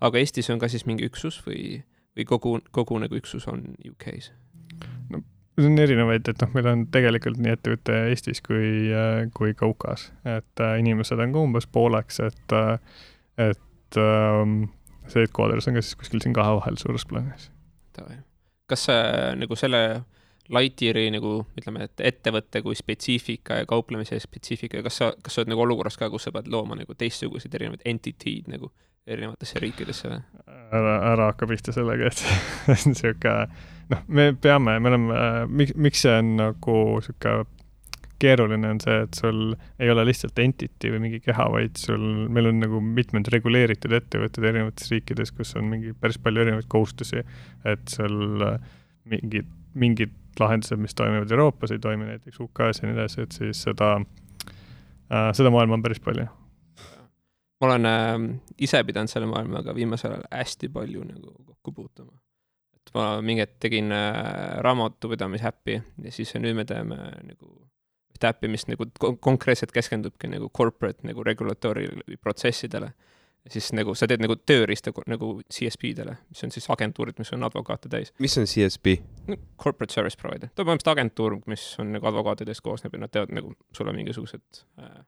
aga 0.01 0.23
Eestis 0.23 0.49
on 0.55 0.63
ka 0.63 0.71
siis 0.73 0.87
mingi 0.89 1.05
üksus 1.11 1.43
või, 1.45 1.83
või 2.17 2.29
kogu, 2.29 2.57
kogu 2.73 2.99
nagu 3.03 3.19
üksus 3.19 3.45
on 3.53 3.75
UK-s? 3.91 4.33
See 5.57 5.69
on 5.71 5.79
erinevaid, 5.81 6.29
et 6.29 6.43
noh, 6.43 6.51
meil 6.55 6.71
on 6.71 6.87
tegelikult 6.93 7.39
nii 7.41 7.55
ettevõte 7.57 8.01
Eestis 8.11 8.43
kui, 8.45 8.91
kui 9.37 9.55
ka 9.57 9.69
UK-s, 9.73 10.11
et 10.29 10.65
äh, 10.65 10.79
inimesed 10.83 11.23
on 11.23 11.33
ka 11.35 11.45
umbes 11.49 11.69
pooleks, 11.73 12.21
et, 12.27 12.57
et 13.41 14.01
ähm, 14.03 14.59
see 15.09 15.25
headquarters 15.25 15.69
on 15.71 15.79
ka 15.79 15.85
siis 15.85 15.97
kuskil 16.01 16.23
siin 16.23 16.37
kahe 16.37 16.59
vahel 16.59 16.79
suures 16.81 17.07
plaanis. 17.09 17.51
kas 18.67 18.89
see 18.91 19.01
nagu 19.41 19.57
selle 19.59 19.83
Lightyeari 20.53 21.09
nagu 21.11 21.41
ütleme, 21.59 21.89
et 21.89 22.03
ettevõtte 22.13 22.61
kui 22.63 22.77
spetsiifika 22.79 23.61
ja 23.61 23.67
kauplemise 23.67 24.19
spetsiifika, 24.23 24.83
kas 24.87 25.01
sa, 25.01 25.09
kas 25.23 25.35
sa 25.35 25.43
oled 25.43 25.51
nagu 25.51 25.65
olukorras 25.65 25.99
ka, 25.99 26.11
kus 26.13 26.29
sa 26.29 26.33
pead 26.35 26.51
looma 26.53 26.79
nagu 26.79 26.95
teistsuguseid 26.95 27.55
erinevaid 27.59 27.83
entity'd 27.89 28.53
nagu 28.53 28.71
erinevatesse 29.07 29.63
riikidesse 29.63 30.11
või? 30.11 30.21
ära, 30.47 30.95
ära 31.13 31.31
hakka 31.33 31.49
pihta 31.51 31.75
sellega, 31.75 32.11
et 32.11 32.23
see 32.23 32.77
on 32.77 32.99
sihuke, 33.01 33.35
noh, 33.93 34.07
me 34.09 34.31
peame, 34.41 34.79
me 34.81 34.93
oleme, 34.93 35.21
miks, 35.49 35.77
miks 35.77 36.07
see 36.07 36.17
on 36.19 36.35
nagu 36.41 36.79
sihuke 37.05 37.39
keeruline 38.23 38.69
on 38.71 38.81
see, 38.81 38.97
et 39.05 39.19
sul 39.19 39.41
ei 39.83 39.91
ole 39.93 40.07
lihtsalt 40.09 40.39
entity 40.41 40.91
või 40.93 41.03
mingi 41.07 41.21
keha, 41.25 41.47
vaid 41.53 41.77
sul, 41.81 42.05
meil 42.33 42.51
on 42.51 42.61
nagu 42.63 42.81
mitmed 42.81 43.29
reguleeritud 43.33 43.93
ettevõtted 43.99 44.47
erinevates 44.49 44.91
riikides, 44.93 45.33
kus 45.37 45.53
on 45.61 45.69
mingi 45.73 45.93
päris 46.01 46.19
palju 46.23 46.45
erinevaid 46.45 46.69
kohustusi, 46.73 47.23
et 47.69 47.93
sul 47.93 48.47
äh, 48.47 48.57
mingid, 49.13 49.51
mingid 49.77 50.17
lahendused, 50.41 50.81
mis 50.81 50.97
toimivad 50.97 51.33
Euroopas, 51.33 51.73
ei 51.73 51.83
toimi 51.83 52.09
näiteks 52.09 52.41
UK-s 52.45 52.83
ja 52.83 52.89
nii 52.89 52.97
edasi, 52.97 53.23
et 53.27 53.37
siis 53.37 53.63
seda 53.69 53.97
äh,, 54.01 55.31
seda 55.37 55.53
maailma 55.53 55.79
on 55.79 55.85
päris 55.85 56.01
palju. 56.05 56.29
ma 57.61 57.69
olen 57.71 57.91
äh, 57.93 58.15
ise 58.59 58.85
pidanud 58.85 59.13
selle 59.13 59.29
maailmaga 59.29 59.75
viimasel 59.77 60.17
ajal 60.17 60.31
hästi 60.33 60.73
palju 60.73 61.05
nagu 61.05 61.37
kokku 61.45 61.73
puutuma. 61.73 62.17
Et 62.87 62.95
ma 62.95 63.07
mingi 63.25 63.43
hetk 63.43 63.59
tegin 63.63 63.93
äh, 63.95 64.59
raamatupidamise 64.65 65.49
äppi 65.51 65.81
ja 66.05 66.13
siis 66.15 66.35
nüüd 66.39 66.55
me 66.59 66.65
teeme 66.69 66.99
nagu 67.27 67.51
ühte 68.17 68.31
äppi, 68.31 68.49
mis 68.49 68.67
nagu 68.71 68.89
kon- 69.01 69.19
konkreetselt 69.21 69.75
keskendubki 69.77 70.31
nagu 70.33 70.49
corporate 70.55 71.07
nagu 71.07 71.25
regulatory 71.25 71.89
protsessidele. 72.23 72.93
siis 73.47 73.69
nagu 73.79 73.95
sa 73.95 74.09
teed 74.11 74.19
nagu 74.19 74.35
tööriista 74.43 74.91
nagu 75.07 75.29
CSP-dele, 75.55 76.17
mis 76.29 76.43
on 76.43 76.51
siis 76.51 76.65
agentuurid, 76.71 77.15
mis 77.19 77.31
on 77.33 77.45
advokaate 77.47 77.89
täis. 77.89 78.13
mis 78.19 78.39
on 78.39 78.45
CSP? 78.45 78.97
Corporate 79.63 79.95
service 79.95 80.19
provider, 80.19 80.49
ta 80.49 80.63
on 80.63 80.71
põhimõtteliselt 80.71 80.95
agentuur, 80.97 81.39
mis 81.47 81.67
on 81.79 81.93
nagu 81.95 82.09
advokaatidest 82.11 82.65
koosneb 82.65 82.97
ja 82.97 83.05
nad 83.05 83.13
teevad 83.15 83.35
nagu 83.37 83.55
sulle 83.77 83.95
mingisugused 83.95 84.65
äh, 84.83 84.99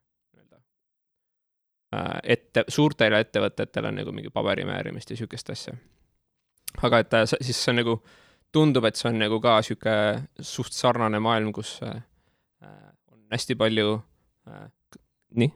äh, 1.95 2.19
ette, 2.23 2.65
suurtele 2.69 3.25
ettevõtetele 3.25 3.93
nagu 3.93 4.15
mingi 4.15 4.31
paberimäärimist 4.31 5.11
ja 5.11 5.17
siukest 5.17 5.51
asja. 5.51 5.75
Aga 6.83 7.03
et 7.05 7.15
äh, 7.15 7.27
sa- 7.31 7.41
siis 7.41 7.61
see 7.63 7.73
on 7.73 7.81
nagu, 7.83 7.97
tundub, 8.55 8.85
et 8.89 8.97
see 8.97 9.09
on 9.11 9.19
nagu 9.21 9.41
ka 9.45 9.59
sihuke 9.67 9.95
suht 10.41 10.77
sarnane 10.77 11.21
maailm, 11.23 11.53
kus 11.57 11.79
äh, 11.87 12.01
äh, 12.65 12.91
on 13.13 13.25
hästi 13.35 13.59
palju 13.61 13.97
äh,, 14.49 14.69
nii, 15.39 15.53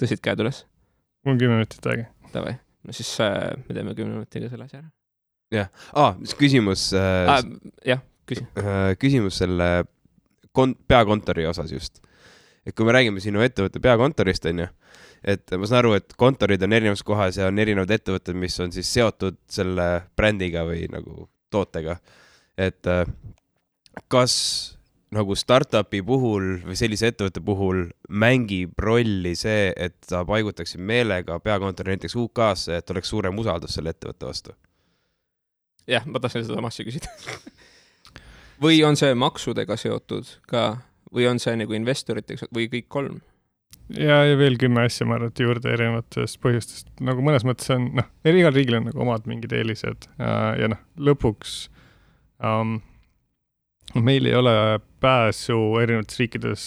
tõstsid 0.00 0.22
käed 0.24 0.42
üles, 0.44 0.64
mul 1.24 1.36
on 1.36 1.42
kümme 1.42 1.60
minutit 1.60 1.90
aega. 1.90 2.08
davai, 2.34 2.56
no 2.84 2.96
siis 2.96 3.10
äh, 3.24 3.52
me 3.66 3.74
teeme 3.76 3.94
kümne 3.98 4.18
minutiga 4.18 4.50
selle 4.52 4.68
asja 4.68 4.82
ära 4.82 4.90
aa, 5.96 6.14
küsimus 6.38 6.90
äh, 6.96 7.30
ah,. 7.32 7.40
jah, 7.86 8.02
küsi. 8.28 8.44
äh, 8.60 8.92
küsimus 9.00 9.38
selle 9.40 9.68
kon-, 10.52 10.76
peakontori 10.88 11.46
osas 11.48 11.72
just. 11.72 12.02
Et 12.68 12.76
kui 12.76 12.86
me 12.86 12.92
räägime 12.92 13.22
sinu 13.24 13.40
ettevõtte 13.44 13.80
peakontorist, 13.82 14.46
onju, 14.50 14.68
et 15.24 15.56
ma 15.56 15.68
saan 15.68 15.80
aru, 15.82 15.94
et 15.98 16.14
kontorid 16.20 16.62
on 16.62 16.76
erinevas 16.76 17.02
kohas 17.06 17.40
ja 17.40 17.48
on 17.48 17.58
erinevad 17.58 17.92
ettevõtted, 17.96 18.36
mis 18.36 18.58
on 18.60 18.74
siis 18.74 18.90
seotud 18.92 19.40
selle 19.50 19.88
brändiga 20.16 20.66
või 20.68 20.84
nagu 20.92 21.28
tootega. 21.50 21.96
et 22.58 22.86
äh, 22.86 23.06
kas 24.08 24.34
nagu 25.14 25.34
startup'i 25.38 26.02
puhul 26.04 26.58
või 26.66 26.76
sellise 26.76 27.08
ettevõtte 27.08 27.40
puhul 27.44 27.86
mängib 28.08 28.76
rolli 28.82 29.32
see, 29.38 29.72
et 29.76 29.96
sa 30.04 30.24
paigutaksid 30.28 30.80
meelega 30.80 31.38
peakontori 31.40 31.96
näiteks 31.96 32.16
UK-sse, 32.16 32.76
et 32.76 32.90
oleks 32.92 33.08
suurem 33.08 33.38
usaldus 33.40 33.78
selle 33.78 33.94
ettevõtte 33.96 34.28
vastu? 34.28 34.56
jah, 35.88 36.04
ma 36.04 36.20
tahtsin 36.20 36.44
sedasama 36.44 36.68
asja 36.68 36.84
küsida. 36.84 37.08
või 38.64 38.82
on 38.84 38.98
see 39.00 39.14
maksudega 39.16 39.78
seotud 39.80 40.28
ka 40.50 40.66
või 41.14 41.28
on 41.30 41.40
see 41.42 41.56
nagu 41.60 41.76
investoritega 41.76 42.42
seotud 42.42 42.58
või 42.58 42.68
kõik 42.72 42.88
kolm? 42.92 43.20
ja, 43.94 44.20
ja 44.28 44.36
veel 44.40 44.58
kümme 44.60 44.84
asja, 44.88 45.06
ma 45.08 45.16
arvan, 45.16 45.32
et 45.32 45.42
juurde 45.42 45.72
erinevatest 45.72 46.40
põhjustest, 46.44 46.90
nagu 47.04 47.24
mõnes 47.24 47.46
mõttes 47.48 47.70
on, 47.74 47.90
noh, 47.98 48.10
igal 48.28 48.54
riigil 48.54 48.80
on 48.80 48.88
nagu 48.90 49.02
omad 49.04 49.28
mingid 49.30 49.54
eelised 49.56 50.08
ja, 50.18 50.34
ja 50.60 50.70
noh, 50.74 50.82
lõpuks 51.10 51.58
um, 52.44 52.78
meil 53.96 54.28
ei 54.28 54.36
ole 54.36 54.54
pääsu 55.00 55.58
erinevates 55.82 56.20
riikides 56.20 56.64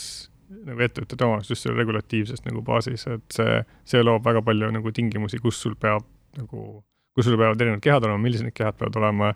nagu 0.65 0.83
ettevõtete 0.83 1.55
selle 1.55 1.77
regulatiivsest 1.79 2.45
nagu 2.47 2.61
baasis, 2.65 3.05
et 3.09 3.35
see, 3.35 3.59
see 3.87 4.01
loob 4.03 4.25
väga 4.25 4.43
palju 4.45 4.71
nagu 4.73 4.93
tingimusi, 4.93 5.39
kus 5.41 5.61
sul 5.63 5.77
peab 5.79 6.05
nagu, 6.37 6.81
kus 7.15 7.27
sul 7.27 7.37
peavad 7.39 7.61
erinevad 7.61 7.83
kehad 7.83 8.07
olema, 8.07 8.21
millised 8.21 8.47
need 8.47 8.57
kehad 8.57 8.77
peavad 8.79 8.99
olema 8.99 9.31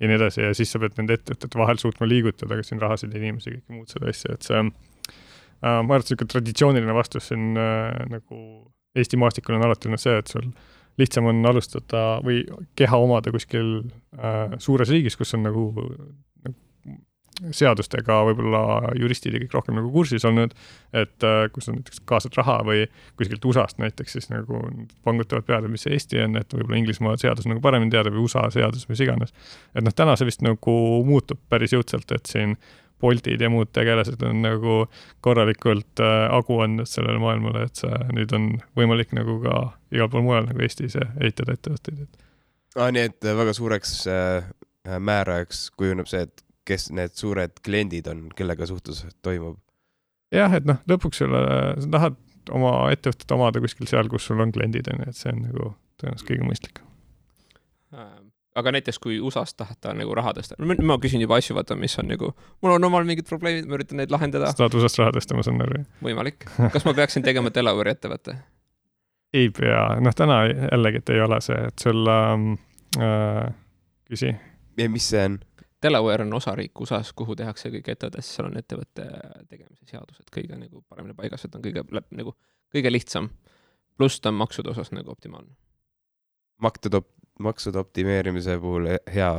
ja 0.00 0.10
nii 0.10 0.18
edasi 0.18 0.44
ja 0.44 0.54
siis 0.56 0.72
sa 0.72 0.80
pead 0.82 0.96
nende 1.00 1.16
ettevõtete 1.16 1.60
vahel 1.60 1.80
suutma 1.80 2.08
liigutada 2.08 2.58
ka 2.58 2.66
siin 2.66 2.82
rahasid 2.82 3.14
ja 3.14 3.20
inimesi 3.22 3.50
ja 3.50 3.58
kõike 3.58 3.76
muud 3.78 3.92
seda 3.92 4.10
asja, 4.12 4.36
et 4.36 4.46
see 4.46 4.58
äh, 4.60 4.70
ma 5.60 5.80
arvan, 5.80 6.00
et 6.00 6.08
niisugune 6.10 6.32
traditsiooniline 6.34 6.96
vastus 6.96 7.30
siin 7.32 7.52
äh, 7.60 7.92
nagu 8.12 8.40
Eesti 8.96 9.18
maastikul 9.20 9.58
on 9.58 9.66
alati 9.66 9.90
olnud 9.90 10.00
see, 10.00 10.14
et 10.16 10.30
sul 10.32 10.46
lihtsam 10.96 11.26
on 11.28 11.42
alustada 11.44 12.04
või 12.24 12.40
keha 12.80 12.96
omada 13.04 13.32
kuskil 13.34 13.74
äh, 14.16 14.56
suures 14.62 14.88
riigis, 14.92 15.18
kus 15.20 15.34
on 15.36 15.44
nagu, 15.44 15.66
nagu 16.46 16.56
seadustega 17.54 18.18
võib-olla 18.30 18.92
juristid 18.96 19.34
ja 19.36 19.40
kõik 19.42 19.56
rohkem 19.58 19.76
nagu 19.76 19.90
kursis 19.92 20.24
olnud, 20.28 20.54
et 20.96 21.26
äh, 21.26 21.42
kus 21.52 21.68
on 21.68 21.78
näiteks 21.80 22.00
kaasad 22.08 22.36
raha 22.38 22.58
või 22.64 22.86
kuskilt 23.18 23.44
USA-st 23.44 23.82
näiteks 23.82 24.16
siis 24.16 24.30
nagu 24.32 24.62
pangutavad 25.04 25.44
peale, 25.48 25.68
mis 25.72 25.84
see 25.84 25.96
Eesti 25.96 26.22
on, 26.24 26.38
et 26.40 26.56
võib-olla 26.56 26.80
Inglismaa 26.80 27.20
seadus 27.20 27.48
nagu 27.50 27.60
paremini 27.64 27.92
teada 27.92 28.12
või 28.14 28.24
USA 28.24 28.46
seadus, 28.54 28.88
mis 28.88 29.02
iganes. 29.04 29.36
et 29.74 29.84
noh, 29.84 29.94
täna 29.96 30.16
see 30.16 30.30
vist 30.30 30.44
nagu 30.46 30.76
muutub 31.06 31.40
päris 31.52 31.76
jõudsalt, 31.76 32.12
et 32.16 32.32
siin 32.32 32.56
Boltid 33.00 33.42
ja 33.44 33.50
muud 33.52 33.68
tegelased 33.76 34.22
on 34.24 34.38
nagu 34.40 34.76
korralikult 35.20 36.00
äh, 36.00 36.14
hagu 36.32 36.62
andnud 36.64 36.88
sellele 36.88 37.20
maailmale, 37.20 37.66
et 37.68 37.82
see 37.82 37.98
nüüd 38.16 38.32
on 38.32 38.46
võimalik 38.78 39.12
nagu 39.16 39.36
ka 39.44 39.58
igal 39.92 40.08
pool 40.12 40.24
mujal 40.24 40.48
nagu 40.48 40.64
Eestis 40.64 40.96
ehitada 40.96 41.58
ettevõtteid, 41.58 42.06
et. 42.06 42.24
aa, 42.80 42.88
nii 42.96 43.10
et 43.10 43.28
väga 43.42 43.52
suureks 43.60 43.98
äh, 44.08 44.48
määrajaks 44.88 45.66
kujuneb 45.76 46.08
see, 46.08 46.24
et 46.24 46.45
kes 46.66 46.90
need 46.96 47.14
suured 47.18 47.60
kliendid 47.66 48.08
on, 48.12 48.26
kellega 48.36 48.68
suhtlus 48.68 49.04
toimub? 49.24 49.58
jah, 50.34 50.52
et 50.58 50.66
noh, 50.68 50.80
lõpuks 50.90 51.22
sulle, 51.22 51.42
sa 51.82 51.90
tahad 51.98 52.22
oma 52.54 52.72
ettevõtet 52.94 53.34
omada 53.34 53.62
kuskil 53.62 53.88
seal, 53.90 54.10
kus 54.12 54.26
sul 54.28 54.42
on 54.42 54.54
kliendid, 54.54 54.90
on 54.92 55.02
ju, 55.02 55.10
et 55.10 55.18
see 55.18 55.32
on 55.32 55.44
nagu 55.48 55.74
tõenäoliselt 56.00 56.30
kõige 56.30 56.48
mõistlikum 56.50 56.86
aga 58.56 58.72
näiteks 58.72 58.98
kui 59.02 59.18
USA-st 59.20 59.58
tahta 59.60 59.92
nagu 59.96 60.14
raha 60.16 60.32
tõsta, 60.36 60.56
ma 60.58 60.96
küsin 61.02 61.22
juba 61.22 61.38
asju, 61.40 61.56
vaata, 61.58 61.76
mis 61.78 61.96
on 62.00 62.08
nagu, 62.10 62.32
mul 62.64 62.76
on 62.76 62.88
omal 62.88 63.06
mingid 63.08 63.28
probleemid, 63.28 63.68
ma 63.68 63.76
üritan 63.78 64.00
neid 64.00 64.12
lahendada. 64.12 64.50
sa 64.52 64.62
tahad 64.62 64.78
USA-st 64.78 65.02
raha 65.02 65.14
tõsta, 65.16 65.36
ma 65.36 65.44
saan 65.46 65.64
aru. 65.64 65.82
võimalik. 66.04 66.48
kas 66.74 66.86
ma 66.88 66.94
peaksin 66.96 67.26
tegema 67.26 67.52
Delaware'i 67.54 67.96
ettevõtte? 67.96 68.38
ei 69.40 69.50
pea, 69.54 69.82
noh, 70.00 70.16
täna 70.16 70.42
jällegi, 70.48 71.02
et 71.04 71.14
ei 71.14 71.22
ole 71.26 71.40
see, 71.44 71.58
et 71.68 71.84
sul 71.84 72.12
ähm, 72.12 72.48
äh,, 72.96 73.44
küsi. 74.08 74.32
ja 74.80 74.88
mis 74.92 75.10
see 75.12 75.24
on? 75.28 75.38
Delaware 75.82 76.24
on 76.24 76.32
osariik 76.32 76.80
USA-s, 76.80 77.12
kuhu 77.12 77.36
tehakse 77.36 77.70
kõik 77.70 77.90
ettevõtted, 77.92 78.24
seal 78.24 78.48
on 78.48 78.56
ettevõtte 78.56 79.04
tegemise 79.50 79.84
seadused 79.90 80.30
kõige 80.32 80.56
nagu 80.56 80.80
paremini 80.88 81.14
paigas, 81.14 81.44
et 81.44 81.54
on 81.54 81.64
kõige 81.64 81.84
nagu 81.92 82.32
kõige 82.72 82.92
lihtsam. 82.92 83.30
pluss 83.96 84.20
ta 84.20 84.28
on 84.28 84.40
maksude 84.40 84.70
osas 84.70 84.92
nagu 84.92 85.10
optimaalne. 85.10 85.54
maksude 86.60 87.02
maksude 87.38 87.78
optimeerimise 87.78 88.58
puhul 88.58 88.88
hea 89.14 89.30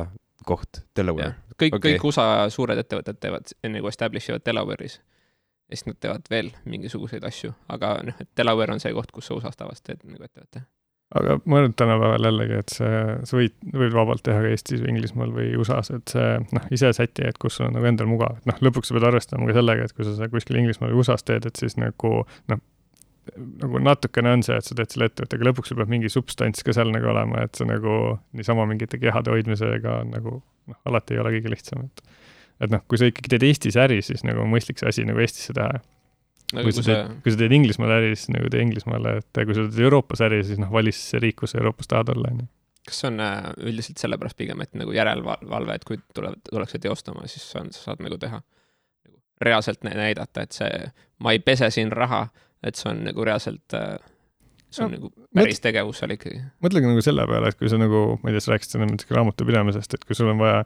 koht, 0.46 0.82
Delaware. 0.96 1.34
kõik 1.58 1.76
okay., 1.76 1.92
kõik 1.92 2.08
USA 2.10 2.48
suured 2.50 2.78
ettevõtted 2.78 3.18
teevad, 3.20 3.52
nagu 3.66 3.90
establish 3.90 4.30
ivad 4.30 4.44
Delaware'is. 4.46 5.00
ja 5.68 5.76
siis 5.76 5.86
nad 5.86 5.98
teevad 6.00 6.30
veel 6.30 6.52
mingisuguseid 6.64 7.24
asju, 7.24 7.52
aga 7.68 7.98
noh, 8.06 8.20
et 8.20 8.30
Delaware 8.36 8.72
on 8.72 8.80
see 8.80 8.94
koht, 8.94 9.12
kus 9.12 9.26
sa 9.26 9.34
USA-s 9.34 9.56
tavaliselt 9.56 9.84
teed 9.90 10.04
nagu 10.04 10.24
ettevõtte. 10.24 10.62
Aga 11.16 11.38
ma 11.44 11.60
arvan, 11.60 11.72
et 11.72 11.76
tänapäeval 11.80 12.26
jällegi, 12.28 12.56
et 12.62 12.72
see, 12.74 13.02
sa 13.30 13.38
võid, 13.38 13.54
võid 13.82 13.94
vabalt 13.96 14.24
teha 14.26 14.42
ka 14.44 14.50
Eestis 14.52 14.82
või 14.82 14.92
Inglismaal 14.92 15.30
või 15.32 15.52
USA-s, 15.56 15.92
et 15.96 16.14
see 16.14 16.32
noh, 16.52 16.66
ise 16.74 16.90
säti, 16.96 17.24
et 17.28 17.38
kus 17.40 17.56
sul 17.58 17.68
on 17.68 17.78
nagu 17.78 17.88
endal 17.88 18.10
mugav, 18.10 18.40
et 18.40 18.50
noh, 18.50 18.58
lõpuks 18.68 18.90
sa 18.90 18.96
pead 18.96 19.06
arvestama 19.08 19.48
ka 19.48 19.56
sellega, 19.56 19.86
et 19.88 19.96
kui 19.96 20.08
sa 20.08 20.28
kuskil 20.32 20.60
Inglismaal 20.60 20.92
või 20.92 21.00
USA-s 21.04 21.24
teed, 21.28 21.48
et 21.48 21.62
siis 21.62 21.78
nagu 21.80 22.12
noh, 22.52 22.60
nagu 23.62 23.80
natukene 23.84 24.36
on 24.36 24.44
see, 24.44 24.56
et 24.60 24.68
sa 24.68 24.76
teed 24.76 24.92
selle 24.92 25.08
ettevõttega, 25.08 25.48
lõpuks 25.48 25.72
sul 25.72 25.80
peab 25.80 25.92
mingi 25.92 26.12
substants 26.12 26.64
ka 26.64 26.76
seal 26.76 26.92
nagu 26.92 27.08
olema, 27.12 27.44
et 27.48 27.56
see 27.56 27.68
nagu 27.68 28.18
niisama 28.36 28.68
mingite 28.68 29.00
kehade 29.00 29.32
hoidmisega 29.32 30.02
nagu 30.12 30.40
noh, 30.40 30.80
alati 30.88 31.16
ei 31.16 31.22
ole 31.24 31.38
kõige 31.38 31.56
lihtsam, 31.56 31.88
et 31.88 32.04
et 32.58 32.72
noh, 32.72 32.82
kui 32.90 32.98
sa 32.98 33.06
ikkagi 33.06 33.30
teed 33.30 33.44
Eestis 33.46 33.76
äri, 33.78 34.00
siis 34.02 34.24
nagu 34.26 34.42
on 34.42 34.50
mõistlik 34.50 34.80
see 34.80 34.90
asi 34.90 35.04
nagu 35.06 35.22
Eestisse 35.22 35.54
teha. 35.54 35.78
Nagu 36.56 36.64
kui 36.64 36.72
sa 36.72 36.84
teed, 36.86 37.16
kui 37.24 37.32
sa 37.34 37.40
teed 37.42 37.52
Inglismaal 37.52 37.90
äri, 37.98 38.14
siis 38.16 38.30
nagu 38.32 38.48
tee 38.52 38.62
Inglismaale, 38.64 39.18
et 39.20 39.40
kui 39.42 39.56
sa 39.56 39.66
teed 39.66 39.82
Euroopas 39.84 40.22
äri, 40.24 40.38
siis 40.48 40.60
noh, 40.62 40.70
vali 40.72 40.94
siis 40.94 41.10
see 41.12 41.20
riik, 41.20 41.36
kus 41.42 41.52
sa 41.52 41.60
Euroopas 41.60 41.90
tahad 41.90 42.14
olla, 42.14 42.30
on 42.32 42.44
ju 42.44 42.48
kas 42.88 43.02
see 43.02 43.10
on 43.10 43.20
äh, 43.20 43.48
üldiselt 43.68 44.00
sellepärast 44.00 44.38
pigem, 44.38 44.62
et 44.64 44.74
nagu 44.78 44.92
järelevalve, 44.96 45.76
et 45.76 45.86
kui 45.88 45.98
tuleb, 46.16 46.38
tullakse 46.48 46.80
teostama, 46.82 47.26
siis 47.30 47.44
on, 47.60 47.72
sa 47.74 47.90
saad 47.90 48.04
nagu 48.04 48.18
teha, 48.20 48.40
nagu 49.04 49.18
reaalselt 49.44 49.84
näidata, 49.86 50.46
et 50.46 50.56
see, 50.56 50.84
ma 51.24 51.34
ei 51.36 51.42
pese 51.44 51.70
siin 51.74 51.92
raha, 51.94 52.26
et 52.64 52.80
see 52.80 52.90
on 52.92 53.02
nagu 53.06 53.26
reaalselt, 53.28 53.76
äh, 53.76 53.98
see 54.72 54.86
on 54.86 54.94
no, 54.94 54.98
nagu 54.98 55.28
päris 55.36 55.60
tegevus 55.64 56.00
seal 56.00 56.16
ikkagi. 56.16 56.40
mõtlegi 56.64 56.90
nagu 56.90 57.04
selle 57.04 57.26
peale, 57.30 57.52
et 57.52 57.60
kui 57.60 57.72
sa 57.72 57.80
nagu, 57.80 58.04
ma 58.22 58.30
ei 58.30 58.38
tea, 58.38 58.46
sa 58.46 58.54
rääkisid 58.54 58.78
enne 58.78 58.92
näiteks 58.94 59.18
raamatupidamisest, 59.18 59.98
et 59.98 60.08
kui 60.08 60.18
sul 60.18 60.32
on 60.32 60.40
vaja 60.40 60.64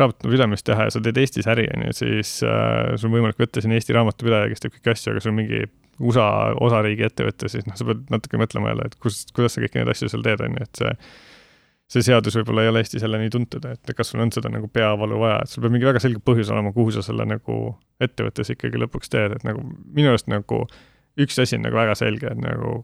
raamatupidamist 0.00 0.66
teha 0.66 0.88
ja 0.88 0.94
sa 0.94 1.02
teed 1.02 1.18
Eestis 1.22 1.48
äri, 1.50 1.66
on 1.76 1.86
ju, 1.88 1.96
siis 2.00 2.38
äh, 2.46 2.94
sul 2.96 3.10
on 3.10 3.18
võimalik 3.18 3.40
võtta 3.40 3.62
siin 3.62 3.74
Eesti 3.76 3.96
raamatupidaja, 3.96 4.50
kes 4.52 4.64
teeb 4.64 4.76
kõiki 4.76 4.92
asju, 4.94 5.14
aga 5.14 5.24
sul 5.24 5.36
mingi 5.36 5.62
USA 5.96 6.26
osariigi 6.60 7.06
ettevõte, 7.06 7.48
siis 7.52 7.64
noh, 7.68 7.76
sa 7.78 7.86
pead 7.88 8.04
natuke 8.12 8.40
mõtlema 8.40 8.74
jälle, 8.74 8.90
et 8.90 8.98
kus, 9.00 9.24
kuidas 9.36 9.56
sa 9.56 9.64
kõiki 9.64 9.80
neid 9.80 9.92
asju 9.94 10.10
seal 10.12 10.26
teed, 10.26 10.44
on 10.44 10.58
ju, 10.58 10.68
et 10.68 10.82
see 10.82 10.92
see 11.86 12.02
seadus 12.02 12.34
võib-olla 12.40 12.64
ei 12.64 12.70
ole 12.72 12.80
Eestis 12.82 13.04
jälle 13.04 13.18
nii 13.20 13.30
tuntud, 13.30 13.66
et 13.70 13.92
kas 13.94 14.10
sul 14.10 14.22
on 14.24 14.32
seda 14.34 14.50
nagu 14.50 14.66
peavalu 14.72 15.20
vaja, 15.20 15.38
et 15.44 15.52
sul 15.52 15.62
peab 15.62 15.74
mingi 15.76 15.86
väga 15.86 16.02
selge 16.02 16.18
põhjus 16.26 16.50
olema, 16.50 16.72
kuhu 16.74 16.96
sa 16.96 17.04
selle 17.06 17.26
nagu 17.30 17.58
ettevõttes 18.02 18.50
ikkagi 18.56 18.80
lõpuks 18.82 19.12
teed, 19.12 19.36
et 19.36 19.46
nagu 19.46 19.62
minu 19.94 20.10
arust 20.10 20.26
nagu 20.30 20.64
üks 21.22 21.38
asi 21.42 21.58
on 21.58 21.62
nagu 21.68 21.78
väga 21.78 21.94
selge, 21.98 22.32
et 22.32 22.42
nagu 22.42 22.80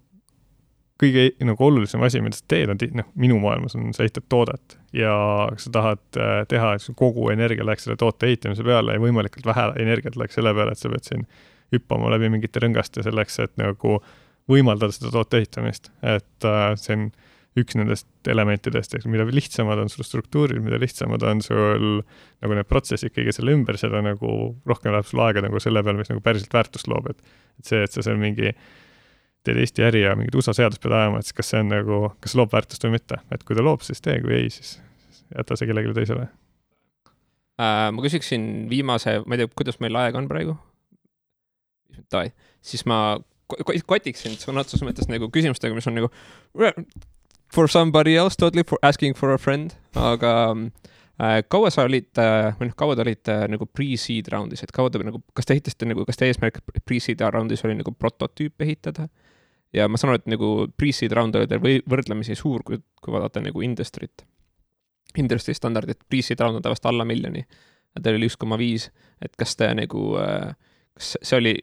kõige 1.03 1.27
nagu 1.47 1.67
olulisem 1.67 2.03
asi, 2.07 2.23
mida 2.25 2.39
sa 2.39 2.47
teed, 2.51 2.73
on 2.73 2.81
noh, 2.99 3.09
minu 3.19 3.39
maailmas 3.43 3.77
on, 3.79 3.91
sa 3.97 4.05
ehitad 4.07 4.27
toodet. 4.33 4.77
Ja 4.97 5.15
sa 5.61 5.73
tahad 5.75 6.21
äh, 6.21 6.43
teha, 6.51 6.75
et 6.77 6.89
kogu 6.99 7.29
energia 7.33 7.67
läheks 7.67 7.89
selle 7.89 7.99
toote 8.01 8.29
ehitamise 8.31 8.65
peale 8.67 8.97
ja 8.97 9.03
võimalikult 9.03 9.47
vähe 9.49 9.71
energiat 9.83 10.19
läheks 10.21 10.39
selle 10.39 10.55
peale, 10.57 10.75
et 10.75 10.83
sa 10.83 10.93
pead 10.93 11.09
siin 11.09 11.27
hüppama 11.73 12.13
läbi 12.13 12.29
mingite 12.33 12.61
rõngaste 12.63 13.05
selleks, 13.05 13.39
et 13.43 13.55
nagu 13.61 13.99
võimaldada 14.51 14.93
seda 14.95 15.13
toote 15.15 15.41
ehitamist, 15.41 15.93
et 16.05 16.49
äh, 16.49 16.73
see 16.81 16.99
on 16.99 17.11
üks 17.59 17.77
nendest 17.77 18.31
elementidest, 18.33 18.95
ehk 18.97 19.09
mida 19.13 19.27
lihtsamad 19.29 19.81
on 19.83 19.91
sul 19.93 20.07
struktuurid, 20.09 20.63
mida 20.65 20.79
lihtsamad 20.81 21.25
on 21.29 21.43
sul 21.45 21.99
nagu 22.01 22.57
need 22.57 22.69
protsessid 22.69 23.13
kõige 23.13 23.35
selle 23.37 23.53
ümber, 23.53 23.77
seda 23.81 24.01
nagu 24.05 24.31
rohkem 24.69 24.95
läheb 24.95 25.09
sul 25.09 25.21
aega 25.25 25.43
nagu 25.45 25.61
selle 25.61 25.83
peale, 25.85 26.01
mis 26.01 26.09
nagu 26.09 26.25
päriselt 26.25 26.55
väärtust 26.57 26.89
loob, 26.89 27.11
et 27.13 27.21
et 27.61 27.69
see, 27.69 27.83
et 27.85 27.93
sa 27.93 28.05
seal 28.07 28.17
mingi 28.17 28.55
teed 29.47 29.59
Eesti 29.63 29.85
äri 29.87 30.05
ja 30.05 30.15
mingit 30.19 30.37
USA 30.39 30.55
seadust 30.57 30.83
pead 30.83 30.95
ajama, 30.97 31.21
et 31.21 31.29
siis 31.29 31.39
kas 31.39 31.53
see 31.53 31.63
on 31.63 31.73
nagu, 31.73 32.03
kas 32.23 32.37
loob 32.39 32.53
väärtust 32.53 32.87
või 32.87 32.97
mitte, 32.97 33.19
et 33.35 33.45
kui 33.47 33.59
ta 33.59 33.65
loob, 33.65 33.85
siis 33.87 34.03
tee, 34.05 34.19
kui 34.25 34.37
ei, 34.39 34.51
siis 34.55 34.77
jäta 35.33 35.59
see 35.59 35.69
kellelegi 35.71 35.97
teisele 35.97 36.29
äh,. 37.61 37.89
ma 37.95 38.05
küsiksin 38.05 38.69
viimase, 38.71 39.19
ma 39.27 39.37
ei 39.37 39.43
tea, 39.43 39.53
kuidas 39.57 39.81
meil 39.83 39.99
aeg 39.99 40.19
on 40.19 40.31
praegu? 40.31 40.59
siis 42.63 42.87
ma 42.89 43.19
kotiksin 43.87 44.37
sõna 44.41 44.63
otseses 44.63 44.85
mõttes 44.87 45.09
nagu 45.11 45.29
küsimustega, 45.33 45.77
mis 45.77 45.89
on 45.89 45.99
nagu 45.99 46.09
for 47.53 47.69
somebody 47.69 48.17
else 48.17 48.37
totally 48.37 48.65
for 48.65 48.79
asking 48.83 49.15
for 49.15 49.33
a 49.33 49.39
friend, 49.39 49.75
aga 49.97 50.33
äh, 51.21 51.43
kaua 51.49 51.71
sa 51.71 51.85
olid 51.89 52.09
äh, 52.21 52.53
või 52.59 52.71
noh, 52.71 52.77
kaua 52.79 52.97
te 52.97 53.05
olite 53.05 53.35
äh, 53.45 53.49
nagu 53.53 53.69
pre-seed 53.69 54.31
round'is, 54.33 54.65
et 54.65 54.73
kaua 54.73 54.93
te 54.93 55.03
nagu, 55.05 55.21
kas 55.37 55.49
te 55.49 55.57
ehitasite 55.57 55.89
nagu, 55.91 56.07
kas 56.09 56.21
teie 56.21 56.33
eesmärk 56.33 56.63
pre-seed 56.89 57.25
round'is 57.35 57.65
oli 57.69 57.77
nagu 57.81 57.93
prototüüp 57.93 58.65
ehitada? 58.65 59.09
Ja 59.73 59.89
ma 59.89 60.01
saan 60.01 60.13
aru, 60.13 60.23
et 60.23 60.31
nagu 60.35 60.53
pre-seed 60.79 61.15
round 61.17 61.37
oli 61.39 61.49
teil 61.51 61.63
või 61.63 61.81
võrdlemisi 61.89 62.37
suur, 62.39 62.65
kui, 62.67 62.79
kui 63.03 63.15
vaadata 63.15 63.43
nagu 63.45 63.65
industry't, 63.65 64.25
industry 65.19 65.55
standardit, 65.57 66.03
pre-seed 66.09 66.41
round 66.41 66.61
on 66.61 66.65
tavaliselt 66.65 66.91
alla 66.93 67.07
miljoni. 67.09 67.45
Teil 68.01 68.17
oli 68.17 68.29
üks 68.31 68.39
koma 68.41 68.57
viis, 68.61 68.89
et 69.21 69.35
kas 69.37 69.57
te 69.61 69.69
nagu, 69.77 70.15
äh, 70.21 70.53
kas 70.97 71.15
see 71.21 71.39
oli, 71.39 71.55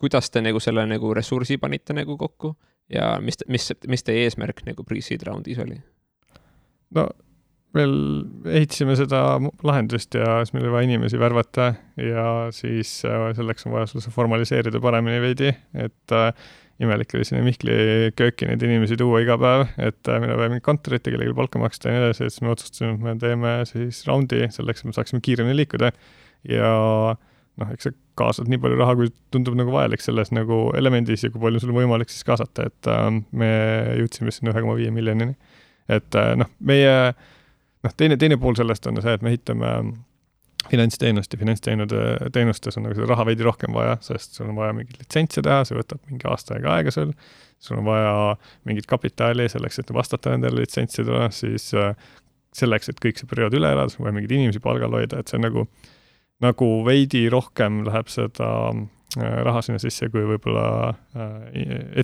kuidas 0.00 0.30
te 0.32 0.42
nagu 0.44 0.60
selle 0.60 0.84
nagu 0.88 1.12
ressursi 1.16 1.58
panite 1.60 1.96
nagu 1.96 2.16
kokku 2.20 2.54
ja 2.92 3.14
mis, 3.20 3.40
mis, 3.48 3.70
mis 3.88 4.04
teie 4.04 4.26
eesmärk 4.26 4.64
nagu 4.68 4.84
pre-seed 4.84 5.24
round'is 5.28 5.60
oli? 5.64 5.78
no 6.94 7.08
veel 7.74 7.94
ehitasime 8.46 8.94
seda 8.98 9.20
lahendust 9.66 10.14
ja 10.14 10.38
siis 10.44 10.54
meil 10.54 10.68
oli 10.68 10.74
vaja 10.76 10.88
inimesi 10.88 11.18
värvata 11.18 11.72
ja 11.98 12.26
siis 12.54 13.00
äh, 13.08 13.30
selleks 13.36 13.66
on 13.66 13.74
vaja 13.74 13.88
see 13.90 14.12
formaliseerida 14.14 14.80
paremini 14.84 15.22
veidi, 15.22 15.50
et 15.74 16.14
äh, 16.14 16.30
imelik 16.82 17.14
oli 17.14 17.26
sinna 17.26 17.42
Mihkli 17.44 17.74
kööki 18.18 18.48
neid 18.48 18.62
inimesi 18.66 18.96
tuua 18.98 19.20
iga 19.22 19.36
päev, 19.40 19.66
et 19.78 20.10
äh, 20.10 20.20
meil 20.22 20.34
on 20.34 20.40
vaja 20.40 20.52
mingit 20.52 20.66
kontorit 20.66 21.06
ja 21.06 21.14
kellelegi 21.14 21.36
palka 21.38 21.60
maksta 21.62 21.90
ja 21.90 21.94
nii 21.94 22.02
edasi, 22.08 22.26
et 22.26 22.34
siis 22.34 22.42
me 22.44 22.50
otsustasime, 22.54 22.94
et 22.96 23.04
me 23.04 23.14
teeme 23.22 23.52
siis 23.70 24.00
raundi 24.08 24.42
selleks, 24.54 24.82
et 24.82 24.90
me 24.90 24.96
saaksime 24.96 25.22
kiiremini 25.24 25.58
liikuda 25.60 25.92
ja 26.50 26.72
noh, 27.60 27.70
eks 27.74 27.88
sa 27.88 27.94
kaasad 28.18 28.50
nii 28.50 28.60
palju 28.62 28.78
raha, 28.80 28.96
kui 28.98 29.12
tundub 29.34 29.56
nagu 29.58 29.74
vajalik 29.74 30.02
selles 30.02 30.32
nagu 30.34 30.66
elemendis 30.78 31.26
ja 31.26 31.30
kui 31.34 31.42
palju 31.42 31.62
sul 31.62 31.74
on 31.74 31.78
võimalik 31.82 32.10
siis 32.10 32.26
kaasata, 32.26 32.66
et 32.70 32.90
äh, 32.90 33.06
me 33.30 33.52
jõudsime 34.00 34.34
sinna 34.34 34.54
ühe 34.54 34.64
koma 34.64 34.74
viie 34.80 34.90
miljonini. 34.94 35.36
et 35.88 36.18
äh, 36.18 36.32
noh, 36.40 36.50
meie 36.58 36.96
noh, 37.14 37.94
teine, 37.96 38.18
teine 38.18 38.40
pool 38.40 38.58
sellest 38.58 38.90
on 38.90 38.98
see, 39.02 39.14
et 39.14 39.22
me 39.22 39.30
ehitame 39.34 39.76
finantsteenust 40.70 41.32
ja 41.32 41.38
finantsteenude, 41.38 42.02
teenustes 42.32 42.78
on 42.78 42.86
nagu 42.86 42.96
seda 42.96 43.08
raha 43.10 43.26
veidi 43.28 43.46
rohkem 43.46 43.74
vaja, 43.76 43.96
sest 44.04 44.38
sul 44.38 44.50
on 44.50 44.58
vaja 44.58 44.74
mingeid 44.76 45.00
litsentse 45.02 45.42
teha, 45.44 45.64
see 45.68 45.76
võtab 45.78 46.00
mingi 46.10 46.28
aasta 46.30 46.56
aega 46.56 46.76
aega 46.78 46.94
sul, 46.94 47.12
sul 47.62 47.80
on 47.80 47.88
vaja 47.88 48.14
mingit 48.68 48.88
kapitali 48.90 49.48
selleks, 49.52 49.80
et 49.82 49.92
vastata 49.94 50.34
nendele 50.34 50.62
litsentsidele, 50.62 51.28
siis 51.36 51.70
äh, 51.78 51.92
selleks, 52.56 52.90
et 52.90 53.02
kõik 53.02 53.20
see 53.20 53.28
periood 53.30 53.56
üle 53.58 53.74
elada, 53.74 53.92
sul 53.92 54.02
on 54.04 54.08
vaja 54.08 54.18
mingeid 54.18 54.36
inimesi 54.38 54.62
palgal 54.64 54.96
hoida, 54.96 55.20
et 55.20 55.32
see 55.32 55.42
nagu, 55.42 55.66
nagu 56.44 56.70
veidi 56.86 57.26
rohkem 57.32 57.82
läheb 57.88 58.10
seda 58.12 58.50
äh, 58.70 59.36
raha 59.48 59.64
sinna 59.66 59.82
sisse, 59.82 60.08
kui 60.14 60.24
võib-olla 60.32 60.66
äh, 60.90 61.36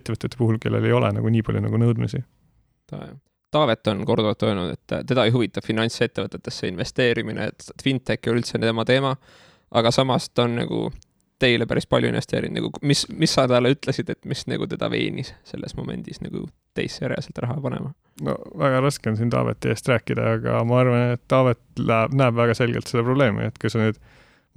ettevõtete 0.00 0.40
puhul, 0.40 0.60
kellel 0.62 0.86
ei 0.88 0.96
ole 0.96 1.12
nagu 1.16 1.32
nii 1.32 1.46
palju 1.46 1.64
nagu 1.64 1.80
nõudmisi. 1.80 2.24
Taavet 3.50 3.86
on 3.90 4.04
korduvalt 4.06 4.42
öelnud, 4.46 4.74
et 4.76 5.06
teda 5.06 5.24
ei 5.26 5.32
huvita 5.34 5.62
finantsettevõtetesse 5.64 6.68
investeerimine, 6.70 7.50
et 7.50 7.70
fintech 7.82 8.26
ei 8.26 8.32
ole 8.32 8.44
üldse 8.44 8.60
tema 8.62 8.84
teema, 8.86 9.16
aga 9.74 9.90
samas 9.94 10.28
ta 10.30 10.46
on 10.46 10.54
nagu 10.60 10.84
teile 11.40 11.66
päris 11.66 11.86
palju 11.88 12.10
investeerinud, 12.10 12.58
nagu 12.60 12.70
mis, 12.86 13.06
mis 13.16 13.32
sa 13.34 13.46
talle 13.48 13.72
ütlesid, 13.74 14.10
et 14.12 14.24
mis 14.28 14.44
nagu 14.50 14.68
teda 14.70 14.90
veenis 14.92 15.32
selles 15.48 15.74
momendis 15.78 16.20
nagu 16.20 16.44
teisse 16.76 17.08
reaalselt 17.08 17.40
raha 17.42 17.56
panema? 17.64 17.92
no 18.26 18.34
väga 18.60 18.82
raske 18.84 19.08
on 19.10 19.16
siin 19.16 19.30
Taaveti 19.32 19.70
eest 19.72 19.88
rääkida, 19.88 20.26
aga 20.36 20.58
ma 20.68 20.80
arvan, 20.82 21.04
et 21.16 21.22
Taavet 21.28 21.62
läheb, 21.80 22.16
näeb 22.20 22.36
väga 22.36 22.56
selgelt 22.58 22.90
seda 22.90 23.04
probleemi, 23.06 23.46
et 23.48 23.56
kui 23.60 23.72
sa 23.72 23.80
nüüd 23.80 24.00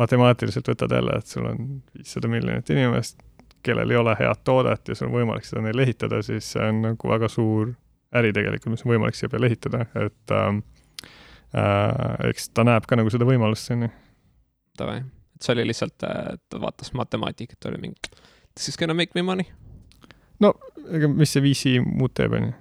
matemaatiliselt 0.02 0.68
võtad 0.68 0.92
jälle, 0.98 1.16
et 1.18 1.30
sul 1.32 1.48
on 1.48 1.70
viissada 1.96 2.28
miljonit 2.28 2.70
inimest, 2.74 3.22
kellel 3.64 3.94
ei 3.94 4.02
ole 4.02 4.18
head 4.20 4.44
toodet 4.44 4.92
ja 4.92 4.98
sul 4.98 5.08
on 5.08 5.16
võimalik 5.16 5.48
seda 5.48 5.64
neile 5.64 5.86
ehitada, 5.86 6.20
siis 6.26 6.52
see 6.56 6.68
on 6.68 6.84
nagu 6.90 7.14
väga 7.14 7.32
suur 7.32 7.72
äri 8.20 8.34
tegelikult, 8.36 8.74
mis 8.76 8.86
on 8.86 8.94
võimalik 8.94 9.18
siia 9.18 9.32
peale 9.32 9.50
ehitada, 9.50 9.86
et 10.00 10.34
ähm, 10.36 10.62
äh, 11.58 12.30
eks 12.30 12.52
ta 12.56 12.66
näeb 12.68 12.88
ka 12.90 12.98
nagu 13.00 13.12
seda 13.14 13.28
võimalust 13.28 13.70
siin. 13.70 13.88
Davai, 14.80 15.02
et 15.36 15.46
see 15.46 15.56
oli 15.56 15.68
lihtsalt, 15.70 15.98
ta 16.02 16.62
vaatas 16.62 16.94
matemaatikat, 16.98 17.60
oli 17.72 17.82
mingi, 17.88 18.14
this 18.54 18.70
is 18.72 18.80
gonna 18.80 18.98
make 18.98 19.16
me 19.18 19.26
money. 19.26 19.50
no 20.44 20.54
ega 20.92 21.08
mis 21.10 21.34
see 21.34 21.44
VC 21.44 21.76
muud 21.86 22.16
teeb, 22.18 22.36
on 22.38 22.50
ju. 22.50 22.54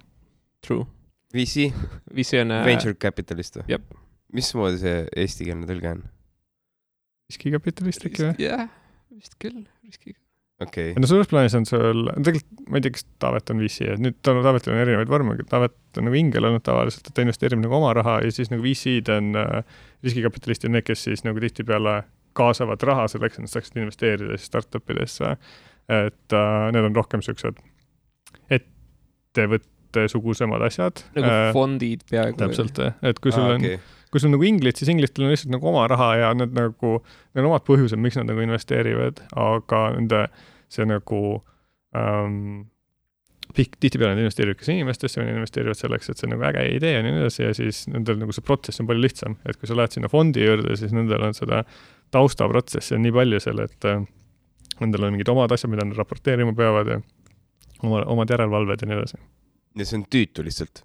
True. 0.63 0.87
VC? 1.33 1.71
VC 2.13 2.43
on 2.43 2.53
äh, 2.53 2.65
Venture 2.65 2.95
capitalist 2.95 3.57
või? 3.57 3.65
jah. 3.73 3.81
mismoodi 4.33 4.79
see 4.83 4.99
eestikeelne 5.23 5.67
tõlge 5.69 5.95
on? 5.97 6.03
riskikapitalist 7.31 8.05
äkki 8.09 8.27
või? 8.27 8.35
jah, 8.45 8.67
vist 9.13 9.39
küll, 9.41 9.63
riskiga 9.85 10.22
okay.. 10.61 10.93
no 10.99 11.09
suures 11.09 11.29
plaanis 11.31 11.55
on 11.57 11.65
sul, 11.67 12.05
tegelikult 12.19 12.69
ma 12.69 12.79
ei 12.79 12.85
tea, 12.85 12.95
kas 12.95 13.07
Taavet 13.21 13.51
on 13.53 13.61
VC, 13.63 13.89
et 13.95 14.03
nüüd 14.03 14.19
Taavetil 14.25 14.73
on 14.73 14.81
erinevaid 14.83 15.11
vorme, 15.11 15.35
Taavet 15.49 15.99
on 15.99 16.07
nagu 16.07 16.19
ingel 16.19 16.49
olnud 16.49 16.63
tavaliselt, 16.65 17.09
et 17.09 17.17
ta 17.17 17.25
investeerib 17.25 17.63
nagu 17.63 17.77
oma 17.79 17.91
raha 17.97 18.19
ja 18.25 18.33
siis 18.33 18.51
nagu 18.53 18.65
VC-d 18.65 19.17
on 19.17 19.39
äh, 19.39 19.81
riskikapitalistid, 20.05 20.73
need, 20.73 20.85
kes 20.87 21.05
siis 21.09 21.25
nagu 21.27 21.41
tihtipeale 21.43 22.01
kaasavad 22.37 22.81
raha 22.87 23.07
selleks, 23.11 23.37
et 23.37 23.45
nad 23.45 23.53
saaksid 23.53 23.81
investeerida 23.81 24.37
siis 24.37 24.49
startup 24.49 24.93
idesse. 24.93 25.35
et 25.91 26.37
äh, 26.37 26.71
need 26.71 26.89
on 26.89 26.95
rohkem 26.95 27.21
siuksed 27.25 27.59
ettevõttesugusemad 28.53 30.63
asjad. 30.69 31.03
nagu 31.17 31.33
äh, 31.33 31.49
fondid 31.55 32.07
peaaegu. 32.09 32.39
täpselt, 32.39 32.79
et 33.01 33.19
kui 33.19 33.35
sul 33.35 33.47
ah, 33.47 33.57
on 33.57 33.61
okay 33.61 33.81
kui 34.13 34.21
sul 34.21 34.29
nagu 34.29 34.45
inglid, 34.45 34.77
siis 34.77 34.91
inglitel 34.93 35.25
on 35.25 35.33
lihtsalt 35.33 35.49
nagu 35.55 35.71
oma 35.71 35.87
raha 35.89 36.09
ja 36.19 36.27
nad 36.37 36.53
nagu, 36.53 36.99
neil 37.33 37.47
on 37.47 37.49
omad 37.49 37.65
põhjused, 37.65 37.97
miks 37.97 38.19
nad 38.19 38.29
nagu 38.29 38.43
investeerivad, 38.45 39.23
aga 39.41 39.79
nende 39.95 40.27
see 40.73 40.85
nagu 40.85 41.21
ähm, 41.97 42.67
tihtipeale 43.57 44.13
nad 44.13 44.21
investeerivad 44.21 44.59
kas 44.59 44.69
inimestesse 44.73 45.19
või 45.19 45.31
nad 45.31 45.39
investeerivad 45.41 45.79
selleks, 45.79 46.09
et 46.09 46.21
see 46.21 46.29
on 46.29 46.35
nagu 46.35 46.45
äge 46.49 46.63
idee 46.75 46.93
ja 46.95 47.01
nii 47.05 47.17
edasi 47.23 47.43
ja 47.43 47.57
siis 47.57 47.83
nendel 47.89 48.21
nagu 48.21 48.35
see 48.35 48.45
protsess 48.45 48.81
on 48.81 48.89
palju 48.89 49.03
lihtsam, 49.03 49.37
et 49.49 49.57
kui 49.57 49.69
sa 49.69 49.77
lähed 49.77 49.97
sinna 49.97 50.09
fondi 50.13 50.45
juurde, 50.45 50.77
siis 50.79 50.93
nendel 50.95 51.25
on 51.25 51.37
seda 51.37 51.63
taustaprotsessi 52.13 52.97
on 52.97 53.05
nii 53.05 53.13
palju 53.17 53.41
seal, 53.43 53.61
et 53.65 53.89
äh, 53.89 54.05
nendel 54.81 55.09
on 55.09 55.17
mingid 55.17 55.33
omad 55.33 55.53
asjad, 55.53 55.73
mida 55.73 55.85
nad 55.89 55.97
raporteerima 55.97 56.55
peavad 56.57 56.95
ja 56.95 56.99
oma, 57.83 58.03
omad 58.13 58.33
järelevalved 58.33 58.85
ja 58.85 58.89
nii 58.89 58.99
edasi. 58.99 59.21
ja 59.77 59.89
see 59.89 59.99
on 59.99 60.05
tüütu 60.15 60.45
lihtsalt. 60.45 60.83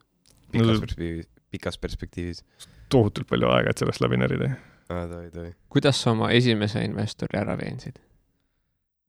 Pikas 0.48 0.64
no, 0.64 0.72
perspektiivis, 0.72 1.28
pikas 1.50 1.78
perspektiivis. 1.78 2.44
tohutult 2.92 3.28
palju 3.28 3.48
aega, 3.52 3.72
et 3.72 3.80
sellest 3.80 4.02
läbi 4.04 4.20
närida 4.20 4.52
ah,. 4.88 5.06
toi, 5.08 5.30
toi. 5.34 5.50
kuidas 5.68 6.02
sa 6.02 6.12
oma 6.16 6.30
esimese 6.34 6.84
investori 6.84 7.40
ära 7.40 7.56
veensid 7.60 7.98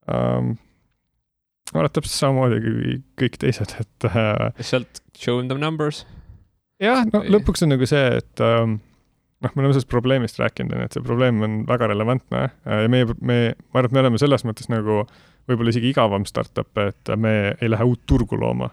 um,? 0.07 0.57
ma 1.69 1.83
arvan, 1.83 1.89
et 1.89 1.95
täpselt 1.99 2.15
samamoodi 2.15 2.61
kui 2.65 2.99
kõik 3.23 3.39
teised, 3.41 3.75
et 3.81 4.09
äh,. 4.09 4.49
sealt 4.59 5.03
show 5.17 5.41
them 5.45 5.61
numbers. 5.61 6.05
jah, 6.81 7.03
no 7.11 7.23
Või... 7.23 7.35
lõpuks 7.37 7.65
on 7.65 7.75
nagu 7.75 7.89
see, 7.89 8.05
et 8.19 8.45
ähm, 8.45 8.79
noh, 9.43 9.53
me 9.53 9.63
oleme 9.63 9.75
sellest 9.75 9.91
probleemist 9.91 10.39
rääkinud, 10.41 10.75
on 10.75 10.83
ju, 10.83 10.89
et 10.89 10.97
see 10.97 11.05
probleem 11.05 11.43
on 11.45 11.61
väga 11.69 11.91
relevantne 11.93 12.45
äh, 12.49 12.85
ja 12.85 12.91
meie, 12.91 13.09
me, 13.21 13.39
ma 13.69 13.81
arvan, 13.81 13.91
et 13.91 13.97
me 13.97 14.05
oleme 14.05 14.21
selles 14.21 14.45
mõttes 14.47 14.71
nagu 14.71 15.03
võib-olla 15.49 15.73
isegi 15.73 15.93
igavam 15.93 16.27
startup, 16.29 16.69
et 16.81 17.11
me 17.17 17.55
ei 17.57 17.71
lähe 17.71 17.87
uut 17.87 18.03
turgu 18.09 18.37
looma 18.37 18.69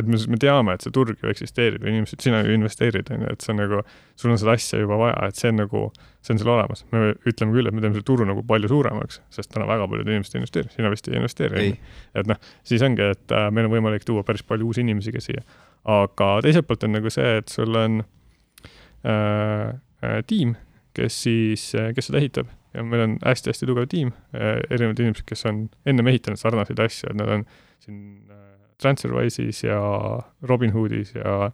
et 0.00 0.08
me, 0.08 0.18
me 0.30 0.38
teame, 0.40 0.74
et 0.74 0.84
see 0.84 0.92
turg 0.94 1.20
ju 1.20 1.30
eksisteerib 1.30 1.84
ja 1.84 1.92
inimesed, 1.92 2.22
sina 2.24 2.40
ju 2.44 2.54
investeerid, 2.56 3.10
on 3.14 3.24
ju, 3.24 3.34
et 3.34 3.44
see 3.44 3.52
on 3.54 3.60
nagu, 3.62 3.82
sul 4.20 4.34
on 4.34 4.40
seda 4.40 4.56
asja 4.58 4.80
juba 4.82 4.98
vaja, 5.00 5.28
et 5.28 5.40
see 5.40 5.52
on 5.52 5.60
nagu, 5.62 5.84
see 6.24 6.34
on 6.34 6.40
seal 6.42 6.52
olemas. 6.54 6.84
me 6.94 7.12
ütleme 7.30 7.56
küll, 7.56 7.70
et 7.70 7.76
me 7.76 7.84
teeme 7.84 7.96
selle 7.96 8.08
turu 8.08 8.26
nagu 8.28 8.44
palju 8.48 8.72
suuremaks, 8.72 9.20
sest 9.34 9.52
täna 9.54 9.68
väga 9.70 9.86
paljud 9.92 10.10
inimesed 10.10 10.38
investeerivad, 10.40 10.74
sina 10.76 10.92
vist 10.94 11.08
ei 11.10 11.20
investeeri. 11.20 11.68
et 12.20 12.30
noh, 12.30 12.42
siis 12.66 12.84
ongi, 12.86 13.12
et 13.16 13.36
äh, 13.36 13.46
meil 13.54 13.70
on 13.70 13.76
võimalik 13.76 14.08
tuua 14.08 14.26
päris 14.26 14.44
palju 14.46 14.72
uusi 14.72 14.84
inimesi 14.84 15.14
ka 15.14 15.22
siia. 15.24 15.46
aga 15.84 16.34
teiselt 16.44 16.68
poolt 16.68 16.84
on 16.88 16.96
nagu 16.98 17.12
see, 17.12 17.38
et 17.40 17.52
sul 17.52 17.80
on 17.80 18.02
äh, 19.04 19.72
äh, 20.04 20.20
tiim, 20.26 20.56
kes 20.94 21.22
siis, 21.26 21.72
äh, 21.78 21.92
kes 21.94 22.10
seda 22.10 22.22
ehitab 22.22 22.52
ja 22.74 22.82
meil 22.82 23.04
on 23.04 23.18
hästi-hästi 23.22 23.66
tugev 23.68 23.86
tiim 23.90 24.10
äh,, 24.34 24.58
erinevad 24.70 25.00
inimesed, 25.02 25.26
kes 25.28 25.46
on 25.50 25.68
ennem 25.86 26.10
ehitanud 26.10 26.40
sarnaseid 26.40 26.80
asju, 26.82 27.12
et 27.12 27.20
nad 27.20 27.30
on 27.36 27.44
siin 27.84 28.00
äh, 28.30 28.53
TransferWise'is 28.84 29.64
ja 29.66 29.80
Robinhoodis 30.42 31.14
ja 31.16 31.50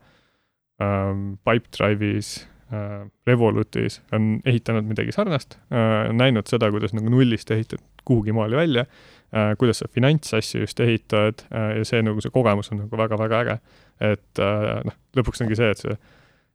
ähm, 0.83 1.39
Pipedrive'is 1.47 2.33
äh,, 2.73 3.07
Revolutis 3.27 4.01
on 4.13 4.41
ehitanud 4.45 4.89
midagi 4.91 5.15
sarnast 5.17 5.59
äh,, 5.71 6.11
näinud 6.13 6.51
seda, 6.51 6.71
kuidas 6.75 6.95
nagu 6.97 7.13
nullist 7.13 7.51
ehitad 7.55 7.83
kuhugi 8.05 8.35
maale 8.37 8.59
välja 8.59 8.87
äh,, 8.87 9.55
kuidas 9.59 9.83
sa 9.83 9.91
finantsasju 9.93 10.65
just 10.65 10.81
ehitad 10.81 11.47
äh, 11.51 11.77
ja 11.79 11.85
see 11.89 12.03
nagu 12.03 12.23
see 12.25 12.35
kogemus 12.35 12.73
on 12.73 12.85
nagu 12.85 13.03
väga-väga 13.05 13.45
äge. 13.45 13.61
et 14.01 14.43
äh, 14.43 14.81
noh, 14.87 14.99
lõpuks 15.17 15.45
ongi 15.45 15.59
see, 15.59 15.71
et 15.71 15.85
see 15.85 16.01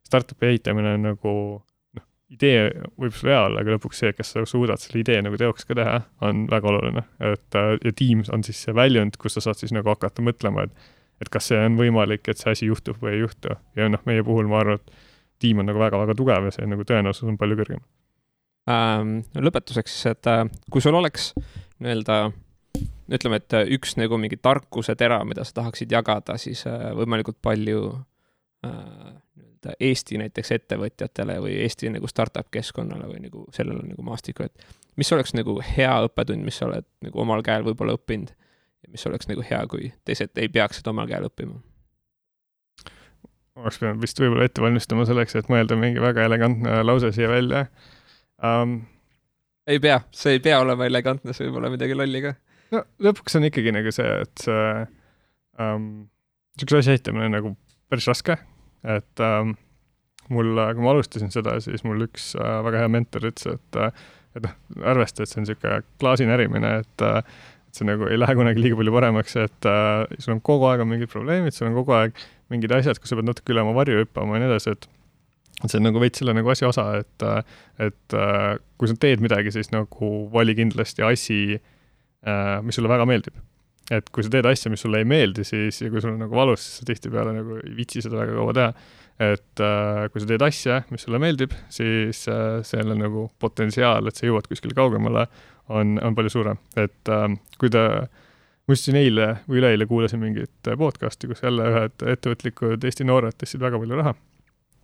startup'i 0.05 0.51
ehitamine 0.53 0.97
on 0.97 1.09
nagu 1.11 1.33
idee 2.33 2.69
võib 2.99 3.13
sul 3.13 3.29
hea 3.29 3.41
olla, 3.45 3.61
aga 3.61 3.75
lõpuks 3.75 4.01
see, 4.01 4.13
kas 4.17 4.33
sa 4.33 4.43
suudad 4.49 4.81
selle 4.81 5.03
idee 5.03 5.19
nagu 5.21 5.37
teoks 5.39 5.67
ka 5.69 5.77
teha, 5.77 5.99
on 6.25 6.45
väga 6.51 6.71
oluline. 6.71 7.03
et 7.19 7.57
äh, 7.59 7.75
ja 7.83 7.93
Teams 7.95 8.31
on 8.33 8.43
siis 8.43 8.61
see 8.65 8.75
väljund, 8.75 9.19
kus 9.21 9.37
sa 9.37 9.45
saad 9.45 9.61
siis 9.61 9.73
nagu 9.75 9.89
hakata 9.93 10.25
mõtlema, 10.25 10.65
et 10.65 10.93
et 11.23 11.29
kas 11.31 11.47
see 11.47 11.59
on 11.63 11.77
võimalik, 11.79 12.27
et 12.27 12.41
see 12.41 12.51
asi 12.51 12.67
juhtub 12.67 12.97
või 13.01 13.13
ei 13.15 13.21
juhtu. 13.23 13.55
ja 13.75 13.89
noh, 13.89 14.01
meie 14.05 14.23
puhul 14.23 14.49
ma 14.51 14.63
arvan, 14.63 14.81
et 14.81 15.05
tiim 15.39 15.61
on 15.61 15.69
nagu 15.69 15.79
väga-väga 15.79 16.15
tugev 16.17 16.49
ja 16.49 16.55
see 16.55 16.67
nagu 16.67 16.87
tõenäosus 16.87 17.27
on 17.29 17.37
palju 17.37 17.59
kõrgem 17.61 17.83
ähm,. 18.71 19.19
lõpetuseks 19.35 19.99
et 20.11 20.31
äh, 20.31 20.47
kui 20.71 20.83
sul 20.83 20.97
oleks 20.97 21.33
nii-öelda 21.79 22.19
ütleme, 23.15 23.37
et 23.37 23.53
üks 23.75 23.95
nagu 23.99 24.17
mingi 24.19 24.39
tarkuse 24.41 24.95
tera, 24.99 25.21
mida 25.27 25.45
sa 25.45 25.61
tahaksid 25.61 25.91
jagada, 25.91 26.39
siis 26.41 26.65
äh, 26.67 26.89
võimalikult 26.97 27.37
palju 27.45 27.83
äh, 28.65 29.13
nii-öelda 29.65 29.75
Eesti 29.79 30.17
näiteks 30.17 30.51
ettevõtjatele 30.51 31.39
või 31.41 31.57
Eesti 31.63 31.89
nagu 31.89 32.07
startup 32.07 32.47
keskkonnale 32.51 33.07
või 33.07 33.21
nagu 33.25 33.45
sellele 33.53 33.83
nagu 33.87 34.03
maastikule, 34.03 34.45
et 34.45 34.65
mis 34.97 35.11
oleks 35.13 35.33
nagu 35.33 35.59
hea 35.61 35.93
õppetund, 36.07 36.43
mis 36.45 36.57
sa 36.57 36.67
oled 36.67 36.85
nagu 37.01 37.21
omal 37.21 37.43
käel 37.43 37.63
võib-olla 37.65 37.95
õppinud 37.97 38.31
ja 38.83 38.91
mis 38.91 39.05
oleks 39.07 39.27
nagu 39.27 39.41
hea, 39.41 39.65
kui 39.67 39.91
teised 40.05 40.35
ei 40.37 40.49
peaks 40.49 40.81
seda 40.81 40.93
omal 40.93 41.07
käel 41.07 41.25
õppima? 41.29 41.61
oleks 43.55 43.79
pidanud 43.79 44.01
vist 44.03 44.19
võib-olla 44.19 44.45
ette 44.45 44.61
valmistama 44.61 45.05
selleks, 45.07 45.35
et 45.35 45.47
mõelda 45.49 45.77
mingi 45.79 46.01
väga 46.03 46.25
elegantne 46.27 46.81
lause 46.83 47.11
siia 47.15 47.29
välja 47.31 47.65
um,. 48.43 48.81
ei 49.67 49.79
pea, 49.79 50.01
see 50.11 50.35
ei 50.37 50.41
pea 50.43 50.59
olema 50.59 50.85
elegantne, 50.85 51.33
see 51.33 51.47
võib 51.47 51.61
olla 51.61 51.71
midagi 51.71 51.95
lolli 51.95 52.21
ka. 52.21 52.35
no 52.75 52.83
lõpuks 52.99 53.39
on 53.39 53.47
ikkagi 53.47 53.71
nagu 53.71 53.93
see, 53.95 54.17
et 54.25 54.43
see 54.43 54.67
um, 55.59 55.87
niisuguse 56.55 56.83
asja 56.83 56.97
ehitamine 56.97 57.29
on 57.29 57.39
nagu 57.39 57.55
päris 57.89 58.11
raske 58.11 58.35
et 58.85 59.23
ähm, 59.23 59.55
mul, 60.33 60.53
kui 60.55 60.85
ma 60.85 60.93
alustasin 60.93 61.33
seda, 61.33 61.57
siis 61.63 61.83
mul 61.87 62.05
üks 62.07 62.33
äh, 62.39 62.59
väga 62.65 62.83
hea 62.83 62.91
mentor 62.91 63.27
ütles, 63.31 63.57
et 63.57 63.81
äh, 63.81 64.05
et 64.35 64.43
noh, 64.43 64.55
arvesta, 64.91 65.23
et 65.23 65.31
see 65.31 65.39
on 65.39 65.45
niisugune 65.45 65.83
klaasinärimine, 66.01 66.71
et 66.83 67.05
äh, 67.05 67.19
et 67.69 67.79
see 67.79 67.87
nagu 67.87 68.07
ei 68.07 68.19
lähe 68.19 68.35
kunagi 68.37 68.61
liiga 68.63 68.79
palju 68.79 68.95
paremaks, 68.95 69.37
et 69.41 69.69
äh, 69.69 70.17
sul 70.23 70.35
on 70.35 70.41
kogu 70.45 70.67
aeg 70.69 70.83
on 70.83 70.91
mingid 70.91 71.11
probleemid, 71.11 71.55
sul 71.55 71.69
on 71.69 71.77
kogu 71.77 71.95
aeg 71.97 72.19
mingid 72.53 72.73
asjad, 72.75 72.99
kus 73.01 73.11
sa 73.11 73.19
pead 73.19 73.27
natuke 73.27 73.55
üle 73.55 73.63
oma 73.65 73.75
varju 73.77 74.03
hüppama 74.03 74.37
ja 74.37 74.43
nii 74.43 74.51
edasi, 74.53 74.75
et 74.75 74.91
et 75.63 75.71
see 75.71 75.79
on 75.79 75.85
nagu 75.87 76.01
veits 76.03 76.19
selle 76.19 76.33
nagu 76.35 76.51
asja 76.51 76.67
osa, 76.67 76.83
et, 76.99 77.23
äh, 77.23 77.59
et 77.87 78.15
äh, 78.19 78.57
kui 78.79 78.91
sa 78.91 78.97
teed 78.99 79.23
midagi, 79.23 79.53
siis 79.55 79.71
nagu 79.71 80.11
vali 80.33 80.55
kindlasti 80.57 81.05
asi, 81.05 81.39
mis 82.65 82.73
sulle 82.73 82.89
väga 82.89 83.05
meeldib 83.05 83.35
et 83.93 84.07
kui 84.13 84.25
sa 84.25 84.31
teed 84.33 84.47
asja, 84.49 84.71
mis 84.73 84.81
sulle 84.81 85.01
ei 85.03 85.07
meeldi, 85.07 85.45
siis 85.45 85.81
ja 85.83 85.89
kui 85.93 86.01
sul 86.01 86.15
on 86.15 86.23
nagu 86.25 86.37
valus, 86.37 86.63
siis 86.65 86.81
sa 86.81 86.87
tihtipeale 86.89 87.35
nagu 87.35 87.59
ei 87.61 87.73
viitsi 87.77 88.01
seda 88.05 88.17
väga 88.21 88.37
kaua 88.37 88.55
teha. 88.57 88.69
et 89.25 89.61
äh, 89.63 90.05
kui 90.11 90.19
sa 90.19 90.27
teed 90.27 90.43
asja, 90.43 90.81
mis 90.91 91.05
sulle 91.05 91.21
meeldib, 91.23 91.53
siis 91.71 92.25
äh, 92.27 92.59
selle 92.67 92.97
nagu 92.99 93.29
potentsiaal, 93.39 94.09
et 94.09 94.17
sa 94.17 94.25
jõuad 94.27 94.49
kuskile 94.51 94.75
kaugemale, 94.75 95.27
on, 95.71 95.95
on 96.03 96.17
palju 96.17 96.33
suurem, 96.33 96.59
et 96.75 97.13
äh, 97.13 97.29
kui 97.61 97.71
ta 97.71 97.85
ma 98.65 98.73
just 98.73 98.89
siin 98.89 98.97
eile 98.99 99.29
või 99.45 99.61
üleeile 99.61 99.87
kuulasin 99.87 100.19
mingit 100.19 100.71
podcast'i, 100.81 101.29
kus 101.29 101.43
jälle 101.45 101.69
ühed 101.71 102.05
ettevõtlikud 102.15 102.83
Eesti 102.83 103.05
noored 103.07 103.37
tõstsid 103.37 103.61
väga 103.61 103.79
palju 103.79 104.01
raha. 104.01 104.15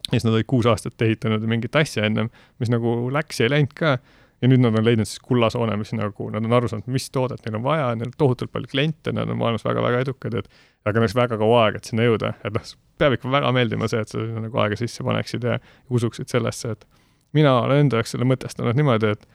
ja 0.07 0.13
siis 0.13 0.25
nad 0.27 0.37
olid 0.37 0.47
kuus 0.47 0.69
aastat 0.69 1.01
ehitanud 1.01 1.43
mingit 1.49 1.75
asja 1.75 2.05
ennem, 2.05 2.29
mis 2.59 2.71
nagu 2.71 3.09
läks 3.11 3.41
ja 3.41 3.49
ei 3.49 3.55
läinud 3.57 3.73
ka 3.75 3.97
ja 4.41 4.49
nüüd 4.49 4.63
nad 4.63 4.77
on 4.77 4.85
leidnud 4.85 5.09
siis 5.09 5.21
kullasoone, 5.25 5.75
mis 5.77 5.93
nagu, 5.97 6.29
nad 6.33 6.45
on 6.47 6.55
aru 6.57 6.69
saanud, 6.71 6.87
mis 6.93 7.09
toodet 7.13 7.43
neil 7.45 7.59
on 7.59 7.65
vaja, 7.65 7.91
neil 7.97 8.09
on 8.09 8.15
tohutult 8.17 8.51
palju 8.53 8.71
kliente, 8.71 9.13
nad 9.13 9.29
on 9.29 9.37
maailmas 9.39 9.65
väga-väga 9.67 10.01
edukad, 10.05 10.37
et 10.39 10.49
aga 10.89 11.03
läks 11.03 11.15
väga 11.17 11.37
kaua 11.41 11.65
aega, 11.65 11.81
et 11.81 11.91
sinna 11.91 12.07
jõuda, 12.07 12.33
et 12.41 12.55
noh, 12.55 12.71
peab 13.01 13.17
ikka 13.17 13.33
väga 13.33 13.51
meeldima 13.55 13.89
see, 13.91 14.01
et 14.01 14.13
sa 14.13 14.17
sinna 14.17 14.45
nagu 14.47 14.63
aega 14.63 14.79
sisse 14.79 15.05
paneksid 15.05 15.45
ja 15.45 15.59
usuksid 15.93 16.33
sellesse, 16.33 16.73
et 16.73 16.87
mina 17.37 17.53
olen 17.61 17.85
enda 17.85 18.01
jaoks 18.01 18.15
selle 18.15 18.27
mõtestanud 18.29 18.79
niimoodi, 18.79 19.13
et 19.15 19.29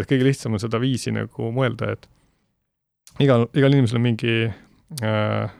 et 0.00 0.08
kõige 0.08 0.24
lihtsam 0.24 0.54
on 0.56 0.60
seda 0.62 0.78
viisi 0.80 1.12
nagu 1.12 1.50
mõelda, 1.52 1.90
et 1.92 2.06
igal, 3.20 3.44
igal 3.52 3.74
inimesel 3.74 3.98
on 4.00 4.06
mingi 4.06 4.36
äh, 4.48 5.50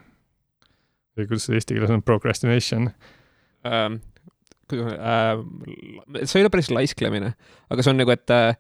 või 1.17 1.29
kuidas 1.29 1.49
see 1.49 1.59
eesti 1.59 1.77
keeles 1.77 1.93
on, 1.93 2.05
procrastination. 2.07 2.89
Ähm, 3.69 4.01
äh, 4.79 6.23
see 6.25 6.41
ei 6.41 6.47
ole 6.47 6.53
päris 6.53 6.71
laisklemine, 6.73 7.35
aga 7.73 7.85
see 7.85 7.93
on 7.93 8.01
nagu, 8.01 8.15
et 8.15 8.33
äh, 8.35 8.57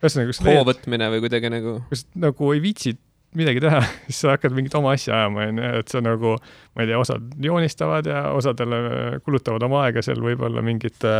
hoo 0.47 0.67
võtmine 0.69 1.09
või 1.15 1.25
kuidagi 1.25 1.53
nagu. 1.53 1.79
kus 1.91 2.07
nagu 2.19 2.53
ei 2.57 2.63
viitsi 2.65 2.95
midagi 3.39 3.63
teha, 3.65 3.81
siis 4.07 4.21
sa 4.25 4.35
hakkad 4.35 4.55
mingit 4.57 4.75
oma 4.77 4.93
asja 4.97 5.15
ajama, 5.17 5.47
onju, 5.49 5.73
et 5.81 5.93
sa 5.93 6.03
nagu, 6.05 6.35
ma 6.77 6.85
ei 6.85 6.91
tea, 6.91 7.01
osad 7.01 7.29
joonistavad 7.43 8.09
ja 8.09 8.23
osadele 8.37 8.81
kulutavad 9.25 9.65
oma 9.69 9.87
aega 9.87 10.05
seal 10.05 10.21
võib-olla 10.25 10.65
mingite 10.65 11.15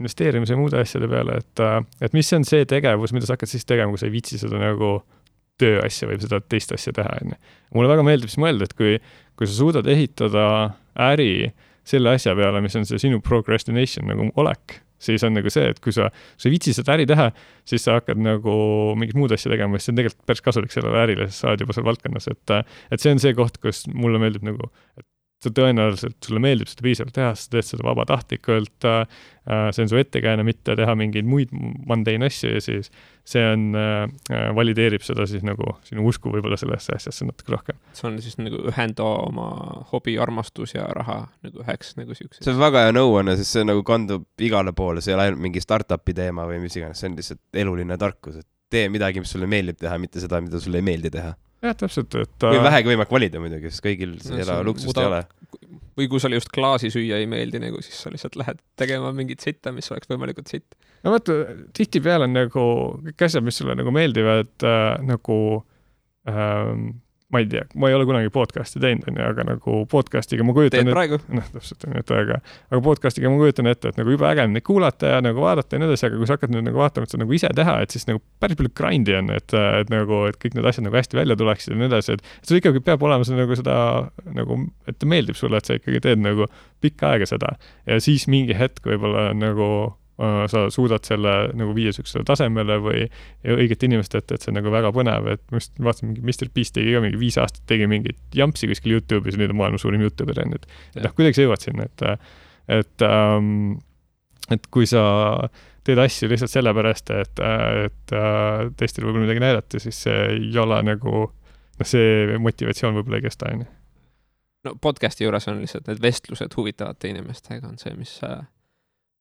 investeerimise 0.00 0.56
ja 0.56 0.60
muude 0.60 0.80
asjade 0.80 1.08
peale, 1.10 1.40
et, 1.44 1.64
äh, 1.64 1.80
et 2.06 2.16
mis 2.16 2.32
on 2.36 2.46
see 2.48 2.66
tegevus, 2.68 3.14
mida 3.16 3.28
sa 3.28 3.36
hakkad 3.36 3.52
siis 3.52 3.68
tegema, 3.68 3.92
kui 3.92 4.00
sa 4.00 4.08
ei 4.08 4.14
viitsi 4.14 4.40
seda 4.40 4.60
nagu 4.60 4.98
tööasja 5.60 6.08
või 6.08 6.20
seda 6.22 6.40
teist 6.40 6.72
asja 6.72 6.94
teha, 6.96 7.18
onju. 7.20 7.40
mulle 7.76 7.92
väga 7.92 8.06
meeldib 8.06 8.32
siis 8.32 8.40
mõelda, 8.40 8.68
et 8.68 8.76
kui, 8.78 8.96
kui 9.36 9.48
sa 9.48 9.56
suudad 9.58 9.88
ehitada 9.92 10.46
äri 11.10 11.50
selle 11.88 12.14
asja 12.16 12.34
peale, 12.38 12.62
mis 12.64 12.76
on 12.78 12.86
see 12.88 13.00
sinu 13.02 13.20
procrastination 13.24 14.08
nagu 14.10 14.30
olek, 14.40 14.80
siis 15.00 15.24
on 15.26 15.34
nagu 15.36 15.52
see, 15.52 15.70
et 15.72 15.80
kui 15.82 15.94
sa, 15.96 16.10
sa 16.36 16.48
ei 16.48 16.54
viitsi 16.54 16.74
seda 16.76 16.94
äri 16.96 17.06
teha, 17.08 17.30
siis 17.68 17.86
sa 17.86 17.98
hakkad 17.98 18.20
nagu 18.20 18.56
mingit 19.00 19.18
muud 19.18 19.32
asja 19.36 19.52
tegema, 19.52 19.78
siis 19.78 19.88
see 19.88 19.94
on 19.94 20.00
tegelikult 20.02 20.26
päris 20.28 20.44
kasulik 20.44 20.74
sellele 20.74 21.04
ärile, 21.04 21.28
sest 21.30 21.44
sa 21.44 21.52
oled 21.52 21.64
juba 21.64 21.76
seal 21.76 21.88
valdkonnas, 21.88 22.28
et 22.32 22.56
et 22.60 23.00
see 23.02 23.14
on 23.14 23.22
see 23.22 23.36
koht, 23.38 23.60
kus 23.62 23.86
mulle 23.94 24.20
meeldib 24.22 24.44
nagu, 24.46 24.70
et 25.00 25.06
sa 25.40 25.52
tõenäoliselt, 25.56 26.18
sulle 26.24 26.40
meeldib 26.42 26.68
seda 26.68 26.84
piisavalt 26.84 27.16
teha, 27.16 27.30
sa 27.38 27.52
teed 27.54 27.68
seda 27.70 27.86
vabatahtlikult 27.86 28.86
äh,, 28.88 29.22
see 29.72 29.86
on 29.86 29.92
su 29.92 30.00
ettekääne, 30.00 30.44
mitte 30.44 30.76
teha 30.76 30.96
mingeid 31.00 31.28
muid 31.28 31.54
mundane 31.54 32.28
asju 32.28 32.52
ja 32.52 32.60
siis 32.64 32.92
see 33.30 33.42
on 33.46 33.66
äh,, 33.78 34.48
valideerib 34.56 35.04
seda 35.06 35.26
siis 35.30 35.44
nagu 35.46 35.74
sinu 35.86 36.04
usku 36.10 36.32
võib-olla 36.34 36.58
sellesse 36.60 36.96
asjasse 36.96 37.26
natuke 37.28 37.54
rohkem. 37.54 37.78
see 37.96 38.08
on 38.10 38.18
siis 38.22 38.38
nagu 38.40 38.62
ühenda 38.72 39.06
oma 39.06 39.50
hobi, 39.92 40.16
armastus 40.22 40.74
ja 40.74 40.88
raha 40.96 41.20
nagu 41.46 41.64
üheks 41.64 41.94
nagu 42.00 42.16
siukse. 42.18 42.42
see 42.44 42.54
on 42.54 42.62
väga 42.62 42.86
hea 42.86 42.96
nõuanne, 42.96 43.36
sest 43.40 43.58
see 43.58 43.66
nagu 43.66 43.84
kandub 43.86 44.26
igale 44.42 44.74
poole, 44.76 45.04
see 45.04 45.14
ei 45.14 45.18
ole 45.18 45.28
ainult 45.28 45.44
mingi 45.46 45.62
startup'i 45.62 46.16
teema 46.16 46.48
või 46.50 46.62
mis 46.64 46.78
iganes, 46.80 47.02
see 47.02 47.12
on 47.12 47.20
lihtsalt 47.20 47.62
eluline 47.64 48.00
tarkus, 48.00 48.42
et 48.42 48.48
tee 48.70 48.88
midagi, 48.92 49.22
mis 49.22 49.30
sulle 49.34 49.48
meeldib 49.50 49.78
teha, 49.80 49.96
mitte 49.98 50.22
seda, 50.22 50.42
mida 50.42 50.60
sulle 50.62 50.82
ei 50.82 50.86
meeldi 50.86 51.10
teha 51.14 51.34
jah, 51.64 51.76
täpselt, 51.76 52.16
et 52.20 52.46
või 52.46 52.62
vähegi 52.64 52.92
võimalik 52.92 53.12
valida 53.12 53.42
muidugi, 53.42 53.72
sest 53.72 53.84
kõigil 53.84 54.16
no, 54.16 54.22
seda 54.28 54.60
luksust 54.66 54.92
muda... 54.92 55.02
ei 55.02 55.10
ole. 55.10 55.80
või 55.98 56.08
kui 56.12 56.22
sulle 56.22 56.38
just 56.38 56.52
klaasi 56.54 56.90
süüa 56.92 57.20
ei 57.20 57.28
meeldi 57.30 57.60
nagu, 57.62 57.82
siis 57.84 57.98
sa 58.04 58.12
lihtsalt 58.12 58.38
lähed 58.40 58.62
tegema 58.80 59.12
mingit 59.16 59.44
sitta, 59.44 59.74
mis 59.76 59.90
oleks 59.92 60.10
võimalikult 60.10 60.50
sitt. 60.50 60.78
No 61.04 61.14
vaata, 61.16 61.36
tihtipeale 61.76 62.28
on 62.28 62.36
nagu 62.36 62.64
kõik 63.10 63.28
asjad, 63.28 63.46
mis 63.46 63.60
sulle 63.60 63.76
nagu 63.78 63.94
meeldivad 63.94 64.66
äh, 64.66 64.96
nagu 65.06 65.38
ähm, 66.28 66.90
ma 67.30 67.38
ei 67.38 67.46
tea, 67.46 67.62
ma 67.78 67.88
ei 67.88 67.94
ole 67.94 68.06
kunagi 68.08 68.30
podcast'i 68.34 68.80
teinud, 68.82 69.06
onju, 69.06 69.22
aga 69.22 69.44
nagu 69.46 69.74
podcast'iga 69.90 70.44
ma 70.46 70.54
kujutan 70.54 70.82
teed 70.82 70.94
praegu? 70.94 71.20
noh, 71.38 71.46
täpselt, 71.54 71.86
onju, 71.86 72.02
et 72.02 72.10
aga, 72.16 72.38
aga 72.72 72.80
podcast'iga 72.84 73.30
ma 73.30 73.38
kujutan 73.38 73.70
ette, 73.70 73.92
et 73.92 74.00
nagu 74.00 74.14
jube 74.14 74.26
äge 74.26 74.46
on 74.48 74.56
neid 74.56 74.66
kuulata 74.66 75.12
ja 75.14 75.20
nagu 75.22 75.44
vaadata 75.44 75.76
ja 75.76 75.82
nii 75.82 75.90
edasi, 75.92 76.08
aga 76.08 76.18
kui 76.18 76.30
sa 76.30 76.36
hakkad 76.36 76.54
nüüd 76.54 76.66
nagu 76.66 76.82
vaatama, 76.82 77.06
et 77.06 77.14
sa 77.14 77.22
nagu 77.22 77.36
ise 77.38 77.52
teha, 77.60 77.76
et 77.84 77.94
siis 77.94 78.08
nagu 78.10 78.22
päris 78.42 78.58
palju 78.58 78.74
grind'i 78.82 79.14
on, 79.20 79.30
et, 79.36 79.54
et 79.54 79.94
nagu, 79.94 80.24
et 80.30 80.40
kõik 80.42 80.58
need 80.58 80.70
asjad 80.72 80.88
nagu 80.88 80.98
hästi 80.98 81.20
välja 81.20 81.38
tuleksid 81.38 81.74
ja 81.74 81.78
nii 81.78 81.90
edasi, 81.92 82.18
et 82.18 82.50
sul 82.50 82.58
ikkagi 82.58 82.82
peab 82.90 83.06
olema 83.06 83.28
see 83.28 83.38
nagu 83.38 83.60
seda 83.62 83.78
nagu, 84.34 84.58
et 84.90 84.98
ta 84.98 85.10
meeldib 85.14 85.38
sulle, 85.38 85.62
et 85.62 85.70
sa 85.70 85.78
ikkagi 85.78 86.02
teed 86.08 86.26
nagu 86.26 86.50
pikka 86.82 87.14
aega 87.14 87.30
seda 87.30 87.54
ja 87.86 88.02
siis 88.02 88.26
mingi 88.32 88.58
hetk 88.58 88.82
võib-olla 88.90 89.30
nagu 89.38 89.70
Äh, 89.90 90.09
sa 90.52 90.66
suudad 90.72 91.04
selle 91.06 91.34
nagu 91.56 91.74
viia 91.76 91.90
niisugusele 91.90 92.26
tasemele 92.28 92.76
või 92.82 93.04
õigete 93.56 93.88
inimeste 93.88 94.20
ette, 94.20 94.36
et 94.36 94.44
see 94.44 94.52
on 94.52 94.58
nagu 94.60 94.72
väga 94.72 94.92
põnev, 94.94 95.28
et 95.34 95.42
ma 95.52 95.60
just 95.60 95.78
vaatasin, 95.80 96.10
mingi 96.10 96.24
Mr 96.24 96.50
Beast 96.54 96.76
tegi 96.76 96.92
ka 96.96 97.02
mingi 97.04 97.20
viis 97.20 97.38
aastat, 97.40 97.64
tegi 97.70 97.88
mingit 97.90 98.18
jampsi 98.36 98.68
kuskil 98.70 98.98
Youtube'is 98.98 99.38
nüüd 99.40 99.54
on 99.54 99.60
maailma 99.62 99.80
suurim 99.80 100.04
Youtuber, 100.04 100.42
on 100.44 100.56
ju, 100.56 100.60
et 100.96 101.02
noh, 101.06 101.16
kuidagi 101.16 101.40
sa 101.40 101.46
jõuad 101.46 101.64
sinna, 101.64 101.88
et 101.88 102.06
et 102.70 103.06
ähm, 103.06 103.80
et 104.50 104.70
kui 104.74 104.86
sa 104.88 105.02
teed 105.86 105.98
asju 106.02 106.28
lihtsalt 106.30 106.52
sellepärast, 106.52 107.10
et, 107.16 107.42
et 107.86 108.14
äh, 108.14 108.68
teistele 108.76 109.08
võib-olla 109.08 109.24
midagi 109.24 109.42
näidata, 109.42 109.80
siis 109.82 110.04
see 110.04 110.22
ei 110.36 110.52
ole 110.60 110.80
nagu, 110.86 111.26
noh, 111.32 111.88
see 111.88 112.38
motivatsioon 112.38 112.98
võib-olla 113.00 113.20
ei 113.20 113.26
kesta, 113.26 113.50
on 113.54 113.64
ju. 113.64 113.68
no 114.68 114.76
podcast'i 114.84 115.24
juures 115.24 115.48
on 115.48 115.62
lihtsalt 115.64 115.88
need 115.88 116.02
vestlused 116.04 116.56
huvitavate 116.56 117.14
inimestega 117.14 117.70
on 117.70 117.78
see, 117.80 117.96
mis 117.96 118.18
äh 118.26 118.42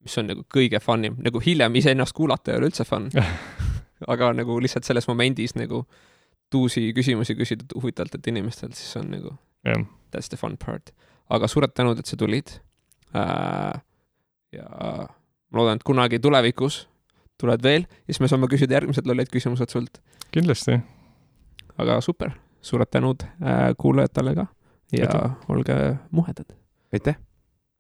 mis 0.04 0.18
on 0.18 0.30
nagu 0.32 0.46
kõige 0.54 0.80
fun 0.84 1.06
im, 1.06 1.18
nagu 1.24 1.42
hiljem 1.44 1.76
iseennast 1.76 2.16
kuulata 2.16 2.54
ei 2.54 2.60
ole 2.62 2.70
üldse 2.72 2.86
fun 2.88 3.10
aga 4.14 4.32
nagu 4.38 4.60
lihtsalt 4.64 4.88
selles 4.88 5.08
momendis 5.10 5.56
nagu 5.60 5.84
uusi 6.56 6.88
küsimusi 6.98 7.36
küsida 7.38 7.68
huvitavatelt 7.76 8.28
inimestelt, 8.32 8.74
siis 8.74 8.96
on 8.98 9.12
nagu 9.12 9.36
yeah. 9.68 9.86
that's 10.16 10.30
the 10.30 10.38
fun 10.38 10.58
part. 10.58 10.94
aga 11.30 11.48
suured 11.48 11.74
tänud, 11.76 12.00
et 12.00 12.06
sa 12.06 12.18
tulid 12.18 12.56
äh,. 13.16 13.82
ja 14.52 14.70
ma 15.50 15.62
loodan, 15.62 15.78
et 15.78 15.86
kunagi 15.86 16.20
tulevikus 16.20 16.88
tuled 17.40 17.64
veel 17.64 17.86
ja 17.86 18.14
siis 18.14 18.22
me 18.24 18.32
saame 18.32 18.50
küsida 18.52 18.80
järgmised 18.80 19.08
lollid 19.08 19.32
küsimused 19.34 19.74
sult. 19.74 20.02
kindlasti. 20.32 20.80
aga 21.78 22.00
super, 22.02 22.34
suured 22.62 22.90
tänud 22.92 23.26
äh, 23.26 23.70
kuulajatele 23.78 24.36
ka 24.36 24.48
ja 24.92 25.06
aitäh. 25.06 25.38
olge 25.50 25.76
muhedad. 26.12 26.58
aitäh. 26.94 27.20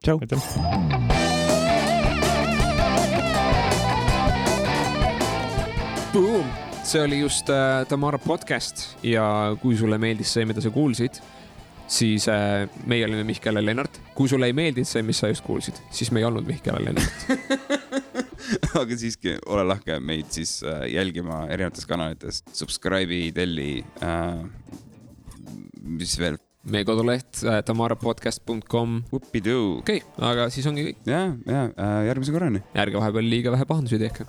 tšau. 0.03 0.19
aitäh. 0.21 1.18
Boom! 6.13 6.47
see 6.83 7.01
oli 7.01 7.19
just 7.19 7.49
äh, 7.49 7.85
Tamara 7.87 8.17
podcast 8.17 8.97
ja 9.03 9.55
kui 9.61 9.75
sulle 9.77 9.99
meeldis 10.01 10.31
see, 10.33 10.45
mida 10.49 10.61
sa 10.63 10.71
kuulsid, 10.73 11.19
siis 11.85 12.25
äh, 12.31 12.63
meie 12.89 13.05
olime 13.05 13.25
Mihkel 13.27 13.59
ja 13.59 13.61
Lennart. 13.61 13.99
kui 14.17 14.29
sulle 14.31 14.49
ei 14.49 14.55
meeldinud 14.57 14.89
see, 14.89 15.03
mis 15.05 15.19
sa 15.21 15.29
just 15.29 15.45
kuulsid, 15.45 15.77
siis 15.93 16.09
me 16.15 16.23
ei 16.23 16.25
olnud 16.25 16.49
Mihkel 16.49 16.79
ja 16.79 16.81
Lennart 16.87 17.29
aga 18.81 18.97
siiski, 18.97 19.35
ole 19.53 19.67
lahke 19.69 19.99
meid 20.01 20.33
siis 20.33 20.59
äh, 20.65 20.87
jälgima 20.95 21.43
erinevates 21.51 21.85
kanalites, 21.85 22.41
subscribe'i, 22.57 23.29
telli 23.35 23.71
äh,. 24.01 24.41
mis 25.83 26.17
veel? 26.17 26.41
meie 26.65 26.89
koduleht 26.89 27.43
äh, 27.45 27.61
tamarapodcast.com. 27.69 29.01
okei 29.13 29.45
okay,, 29.45 30.01
aga 30.17 30.49
siis 30.49 30.65
ongi 30.73 30.89
kõik. 30.89 31.05
ja, 31.05 31.25
ja 31.45 31.65
äh, 31.69 31.97
järgmise 32.09 32.33
korrani. 32.33 32.65
ärge 32.73 32.97
vahepeal 32.97 33.35
liiga 33.37 33.53
vähe 33.53 33.69
pahandusi 33.69 34.01
tehke 34.01 34.25